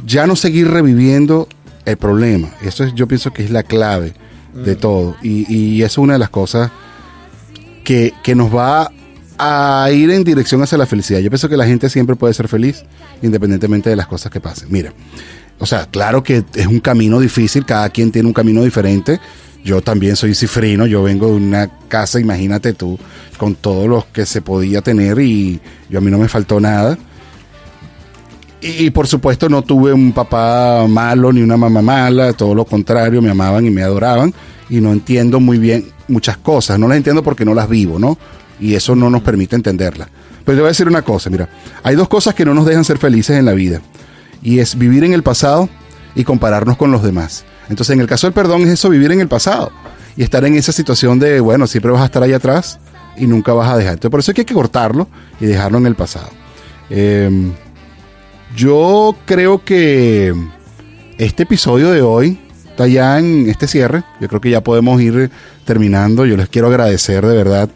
ya 0.05 0.27
no 0.27 0.35
seguir 0.35 0.69
reviviendo 0.69 1.47
el 1.85 1.97
problema. 1.97 2.49
Eso 2.61 2.83
es, 2.83 2.93
yo 2.93 3.07
pienso 3.07 3.31
que 3.31 3.43
es 3.43 3.51
la 3.51 3.63
clave 3.63 4.13
de 4.53 4.75
mm. 4.75 4.79
todo. 4.79 5.15
Y, 5.21 5.53
y, 5.53 5.83
es 5.83 5.97
una 5.97 6.13
de 6.13 6.19
las 6.19 6.29
cosas 6.29 6.71
que, 7.83 8.13
que, 8.23 8.35
nos 8.35 8.55
va 8.55 8.91
a 9.37 9.89
ir 9.91 10.09
en 10.11 10.23
dirección 10.23 10.61
hacia 10.61 10.77
la 10.77 10.85
felicidad. 10.85 11.19
Yo 11.19 11.29
pienso 11.29 11.49
que 11.49 11.57
la 11.57 11.65
gente 11.65 11.89
siempre 11.89 12.15
puede 12.15 12.33
ser 12.33 12.47
feliz 12.47 12.83
independientemente 13.21 13.89
de 13.89 13.95
las 13.95 14.07
cosas 14.07 14.31
que 14.31 14.39
pasen. 14.39 14.67
Mira, 14.71 14.93
o 15.59 15.65
sea, 15.65 15.85
claro 15.85 16.23
que 16.23 16.43
es 16.55 16.67
un 16.67 16.79
camino 16.79 17.19
difícil, 17.19 17.65
cada 17.65 17.89
quien 17.89 18.11
tiene 18.11 18.27
un 18.27 18.33
camino 18.33 18.63
diferente. 18.63 19.19
Yo 19.63 19.81
también 19.81 20.15
soy 20.15 20.33
cifrino, 20.33 20.87
yo 20.87 21.03
vengo 21.03 21.27
de 21.27 21.33
una 21.33 21.69
casa, 21.89 22.19
imagínate 22.19 22.73
tú, 22.73 22.97
con 23.37 23.55
todos 23.55 23.87
los 23.87 24.05
que 24.05 24.25
se 24.25 24.41
podía 24.41 24.81
tener 24.81 25.19
y 25.19 25.59
yo 25.89 25.99
a 25.99 26.01
mí 26.01 26.09
no 26.09 26.17
me 26.17 26.29
faltó 26.29 26.59
nada. 26.61 26.97
Y, 28.61 28.89
por 28.89 29.07
supuesto 29.07 29.47
no 29.47 29.61
tuve 29.61 29.93
un 29.93 30.11
papá 30.11 30.85
malo 30.87 31.31
ni 31.31 31.41
una 31.41 31.55
mamá 31.55 31.81
mala, 31.81 32.33
todo 32.33 32.53
lo 32.53 32.65
contrario, 32.65 33.21
me 33.21 33.29
amaban 33.29 33.65
y 33.65 33.69
me 33.69 33.83
adoraban 33.83 34.33
y 34.69 34.81
no 34.81 34.91
entiendo 34.91 35.39
muy 35.39 35.57
bien 35.57 35.85
muchas 36.09 36.37
cosas, 36.37 36.77
no 36.77 36.87
las 36.87 36.97
entiendo 36.97 37.23
porque 37.23 37.45
no 37.45 37.53
las 37.53 37.69
vivo, 37.69 37.97
¿no? 37.97 38.17
Y 38.59 38.75
eso 38.75 38.95
no 38.95 39.09
nos 39.09 39.21
permite 39.21 39.55
entenderlas. 39.55 40.09
Pero 40.43 40.57
te 40.57 40.61
voy 40.61 40.67
a 40.67 40.71
decir 40.71 40.87
una 40.89 41.03
cosa, 41.03 41.29
mira, 41.29 41.47
hay 41.83 41.95
dos 41.95 42.09
cosas 42.09 42.35
que 42.35 42.43
no 42.43 42.53
nos 42.53 42.65
dejan 42.65 42.83
ser 42.83 42.97
felices 42.97 43.37
en 43.37 43.45
la 43.45 43.53
vida 43.53 43.81
y 44.41 44.59
es 44.59 44.77
vivir 44.77 45.05
en 45.05 45.13
el 45.13 45.23
pasado 45.23 45.69
y 46.13 46.25
compararnos 46.25 46.75
con 46.75 46.91
los 46.91 47.01
demás. 47.01 47.45
Entonces 47.69 47.93
en 47.93 48.01
el 48.01 48.07
caso 48.07 48.27
del 48.27 48.33
perdón 48.33 48.63
es 48.63 48.69
eso, 48.69 48.89
vivir 48.89 49.11
en 49.13 49.21
el 49.21 49.29
pasado 49.29 49.71
y 50.17 50.23
estar 50.23 50.43
en 50.43 50.55
esa 50.55 50.73
situación 50.73 51.17
de, 51.17 51.39
bueno, 51.39 51.65
siempre 51.65 51.91
vas 51.91 52.01
a 52.01 52.05
estar 52.05 52.23
ahí 52.23 52.33
atrás 52.33 52.79
y 53.15 53.25
nunca 53.25 53.53
vas 53.53 53.69
a 53.69 53.77
dejar. 53.77 53.93
Entonces 53.93 54.11
por 54.11 54.19
eso 54.19 54.31
hay 54.31 54.43
que 54.43 54.53
cortarlo 54.53 55.07
y 55.39 55.45
dejarlo 55.45 55.77
en 55.77 55.85
el 55.85 55.95
pasado. 55.95 56.29
Eh, 56.89 57.51
yo 58.55 59.15
creo 59.25 59.63
que 59.63 60.33
este 61.17 61.43
episodio 61.43 61.91
de 61.91 62.01
hoy 62.01 62.39
está 62.69 62.87
ya 62.87 63.19
en 63.19 63.49
este 63.49 63.67
cierre. 63.67 64.03
Yo 64.19 64.27
creo 64.27 64.41
que 64.41 64.49
ya 64.49 64.63
podemos 64.63 65.01
ir 65.01 65.29
terminando. 65.65 66.25
Yo 66.25 66.37
les 66.37 66.49
quiero 66.49 66.67
agradecer 66.67 67.25
de 67.25 67.35
verdad 67.35 67.69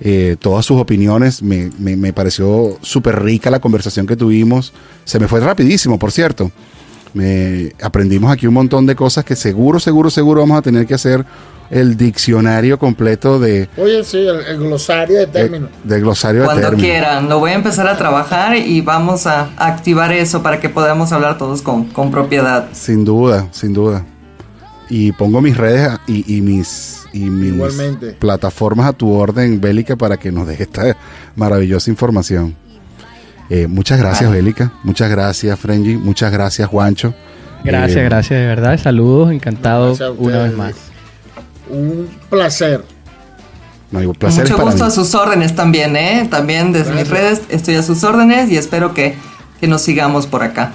eh, 0.00 0.36
todas 0.38 0.66
sus 0.66 0.80
opiniones. 0.80 1.42
Me, 1.42 1.70
me, 1.78 2.12
pareció 2.12 2.76
súper 2.82 3.22
rica 3.22 3.50
la 3.50 3.60
conversación 3.60 4.06
que 4.06 4.16
tuvimos. 4.16 4.72
Se 5.04 5.18
me 5.18 5.28
fue 5.28 5.40
rapidísimo, 5.40 5.98
por 5.98 6.12
cierto. 6.12 6.52
Me 7.14 7.72
aprendimos 7.82 8.32
aquí 8.32 8.46
un 8.46 8.54
montón 8.54 8.86
de 8.86 8.94
cosas 8.96 9.24
que 9.24 9.36
seguro, 9.36 9.78
seguro, 9.80 10.10
seguro 10.10 10.40
vamos 10.40 10.58
a 10.58 10.62
tener 10.62 10.86
que 10.86 10.94
hacer 10.94 11.24
el 11.70 11.96
diccionario 11.96 12.78
completo 12.78 13.38
de, 13.38 13.68
Oye, 13.78 14.04
sí, 14.04 14.18
el, 14.18 14.40
el 14.46 14.58
glosario 14.58 15.18
de 15.20 15.26
términos. 15.26 15.70
de 15.84 16.00
glosario 16.00 16.40
de 16.42 16.46
Cuando 16.46 16.62
términos. 16.62 16.84
quieran, 16.84 17.28
lo 17.30 17.38
voy 17.38 17.52
a 17.52 17.54
empezar 17.54 17.86
a 17.88 17.96
trabajar 17.96 18.56
y 18.56 18.80
vamos 18.82 19.26
a 19.26 19.50
activar 19.56 20.12
eso 20.12 20.42
para 20.42 20.60
que 20.60 20.68
podamos 20.68 21.12
hablar 21.12 21.38
todos 21.38 21.62
con, 21.62 21.84
con 21.86 22.10
propiedad. 22.10 22.68
Sin 22.72 23.04
duda, 23.06 23.48
sin 23.52 23.72
duda. 23.72 24.04
Y 24.90 25.12
pongo 25.12 25.40
mis 25.40 25.56
redes 25.56 25.90
y, 26.06 26.36
y 26.36 26.42
mis, 26.42 27.04
y 27.14 27.20
mis 27.30 27.54
Igualmente. 27.54 28.08
plataformas 28.18 28.86
a 28.88 28.92
tu 28.92 29.10
orden, 29.10 29.58
Bélica, 29.58 29.96
para 29.96 30.18
que 30.18 30.30
nos 30.30 30.46
deje 30.46 30.64
esta 30.64 30.94
maravillosa 31.36 31.90
información. 31.90 32.54
Eh, 33.54 33.66
muchas 33.66 33.98
gracias, 33.98 34.30
Vale. 34.30 34.40
Bélica. 34.40 34.72
Muchas 34.82 35.10
gracias, 35.10 35.58
Frenji. 35.60 35.96
Muchas 35.96 36.32
gracias, 36.32 36.66
Juancho. 36.68 37.12
Gracias, 37.62 37.98
Eh, 37.98 38.04
gracias, 38.04 38.40
de 38.40 38.46
verdad. 38.46 38.80
Saludos, 38.80 39.30
encantado 39.30 39.88
Gracias 39.88 40.10
una 40.18 40.38
vez 40.44 40.56
más. 40.56 40.74
Un 41.68 42.08
placer. 42.30 42.82
No, 43.90 44.00
digo, 44.00 44.14
placer 44.14 44.44
Mucho 44.50 44.56
gusto 44.64 44.84
mí. 44.84 44.88
a 44.88 44.90
sus 44.90 45.14
órdenes 45.14 45.54
también, 45.54 45.96
¿eh? 45.96 46.26
También 46.30 46.72
desde 46.72 46.94
mis 46.94 47.06
Gracias. 47.08 47.38
redes 47.38 47.42
estoy 47.50 47.74
a 47.74 47.82
sus 47.82 48.02
órdenes 48.04 48.50
y 48.50 48.56
espero 48.56 48.94
que, 48.94 49.16
que 49.60 49.66
nos 49.66 49.82
sigamos 49.82 50.26
por 50.26 50.42
acá. 50.42 50.72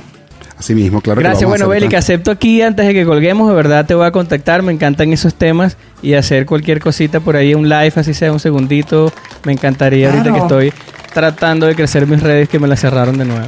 Así 0.59 0.75
mismo, 0.75 1.01
claro. 1.01 1.17
que 1.17 1.23
lo 1.23 1.29
Gracias, 1.29 1.49
vamos 1.49 1.59
bueno, 1.59 1.69
Bélica, 1.69 1.97
acepto 1.97 2.29
aquí 2.29 2.61
antes 2.61 2.85
de 2.85 2.93
que 2.93 3.05
colguemos, 3.05 3.49
de 3.49 3.55
verdad 3.55 3.85
te 3.87 3.95
voy 3.95 4.05
a 4.05 4.11
contactar, 4.11 4.61
me 4.61 4.71
encantan 4.71 5.11
esos 5.13 5.33
temas 5.33 5.77
y 6.03 6.13
hacer 6.13 6.45
cualquier 6.45 6.79
cosita 6.79 7.19
por 7.19 7.35
ahí, 7.35 7.53
un 7.55 7.69
live, 7.69 7.93
así 7.95 8.13
sea 8.13 8.31
un 8.31 8.39
segundito, 8.39 9.11
me 9.45 9.53
encantaría 9.53 10.09
ahorita 10.11 10.31
que 10.33 10.39
estoy 10.39 10.73
tratando 11.17 11.65
de 11.65 11.73
crecer 11.75 12.05
mis 12.05 12.21
redes 12.21 12.47
que 12.47 12.59
me 12.59 12.67
las 12.67 12.79
cerraron 12.79 13.17
de 13.17 13.25
nuevo. 13.25 13.47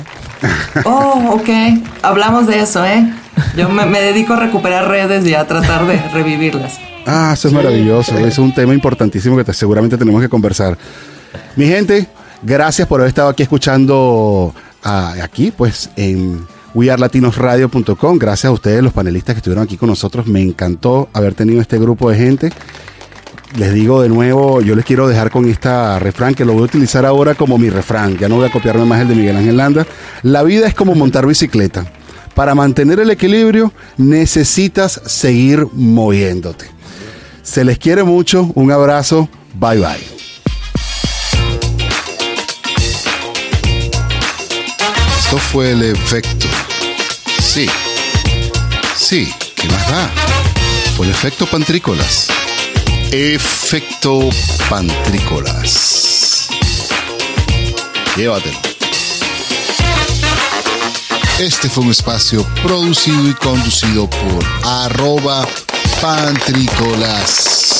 Oh, 0.85 1.35
ok. 1.39 1.49
Hablamos 2.01 2.47
de 2.47 2.61
eso, 2.61 2.83
¿eh? 2.83 3.13
Yo 3.55 3.69
me, 3.69 3.85
me 3.85 4.01
dedico 4.01 4.33
a 4.33 4.37
recuperar 4.39 4.87
redes 4.87 5.23
y 5.27 5.35
a 5.35 5.45
tratar 5.45 5.85
de 5.85 6.01
revivirlas. 6.11 6.79
Ah, 7.05 7.29
eso 7.35 7.47
es 7.47 7.53
maravilloso. 7.53 8.17
Es 8.17 8.39
un 8.39 8.55
tema 8.55 8.73
importantísimo 8.73 9.37
que 9.37 9.43
te- 9.43 9.53
seguramente 9.53 9.97
tenemos 9.99 10.19
que 10.19 10.27
conversar. 10.29 10.79
Mi 11.55 11.67
gente, 11.67 12.07
gracias 12.41 12.87
por 12.87 13.01
haber 13.01 13.09
estado 13.09 13.29
aquí 13.29 13.43
escuchando 13.43 14.51
ah, 14.83 15.13
aquí, 15.21 15.51
pues 15.55 15.91
en 15.95 16.47
wearlatinosradio.com. 16.73 18.17
Gracias 18.17 18.45
a 18.45 18.51
ustedes, 18.51 18.81
los 18.81 18.93
panelistas 18.93 19.35
que 19.35 19.39
estuvieron 19.41 19.63
aquí 19.63 19.77
con 19.77 19.89
nosotros. 19.89 20.25
Me 20.25 20.41
encantó 20.41 21.07
haber 21.13 21.35
tenido 21.35 21.61
este 21.61 21.77
grupo 21.77 22.09
de 22.09 22.17
gente. 22.17 22.51
Les 23.55 23.73
digo 23.73 24.01
de 24.01 24.09
nuevo, 24.09 24.61
yo 24.61 24.75
les 24.75 24.85
quiero 24.85 25.07
dejar 25.07 25.31
con 25.31 25.49
esta 25.49 25.97
refrán 25.97 26.35
que 26.35 26.45
lo 26.45 26.53
voy 26.53 26.61
a 26.61 26.65
utilizar 26.65 27.05
ahora 27.05 27.33
como 27.33 27.57
mi 27.57 27.69
refrán. 27.69 28.17
Ya 28.17 28.29
no 28.29 28.35
voy 28.35 28.47
a 28.47 28.51
copiarme 28.51 28.85
más 28.85 29.01
el 29.01 29.07
de 29.07 29.15
Miguel 29.15 29.37
Ángel 29.37 29.57
Landa. 29.57 29.87
La 30.21 30.43
vida 30.43 30.67
es 30.67 30.75
como 30.75 30.93
montar 30.93 31.25
bicicleta. 31.25 31.91
Para 32.35 32.53
mantener 32.53 32.99
el 32.99 33.09
equilibrio 33.09 33.73
necesitas 33.97 35.01
seguir 35.05 35.67
moviéndote. 35.73 36.67
Se 37.41 37.65
les 37.65 37.79
quiere 37.79 38.03
mucho. 38.03 38.51
Un 38.53 38.71
abrazo. 38.71 39.27
Bye 39.55 39.79
bye. 39.79 40.19
Esto 45.19 45.37
fue 45.37 45.71
el 45.71 45.83
efecto. 45.83 46.45
Sí. 47.41 47.67
Sí, 48.95 49.33
¿qué 49.55 49.67
más 49.67 49.89
da? 49.89 50.09
Fue 50.95 51.07
el 51.07 51.11
efecto 51.11 51.45
pantrícolas. 51.47 52.38
Efecto 53.11 54.29
pantrícolas. 54.69 56.47
Llévatelo. 58.15 58.59
Este 61.39 61.69
fue 61.69 61.85
un 61.85 61.89
espacio 61.89 62.45
producido 62.61 63.27
y 63.27 63.33
conducido 63.33 64.07
por 64.07 64.45
arroba 64.63 65.47
pantrícolas. 65.99 67.78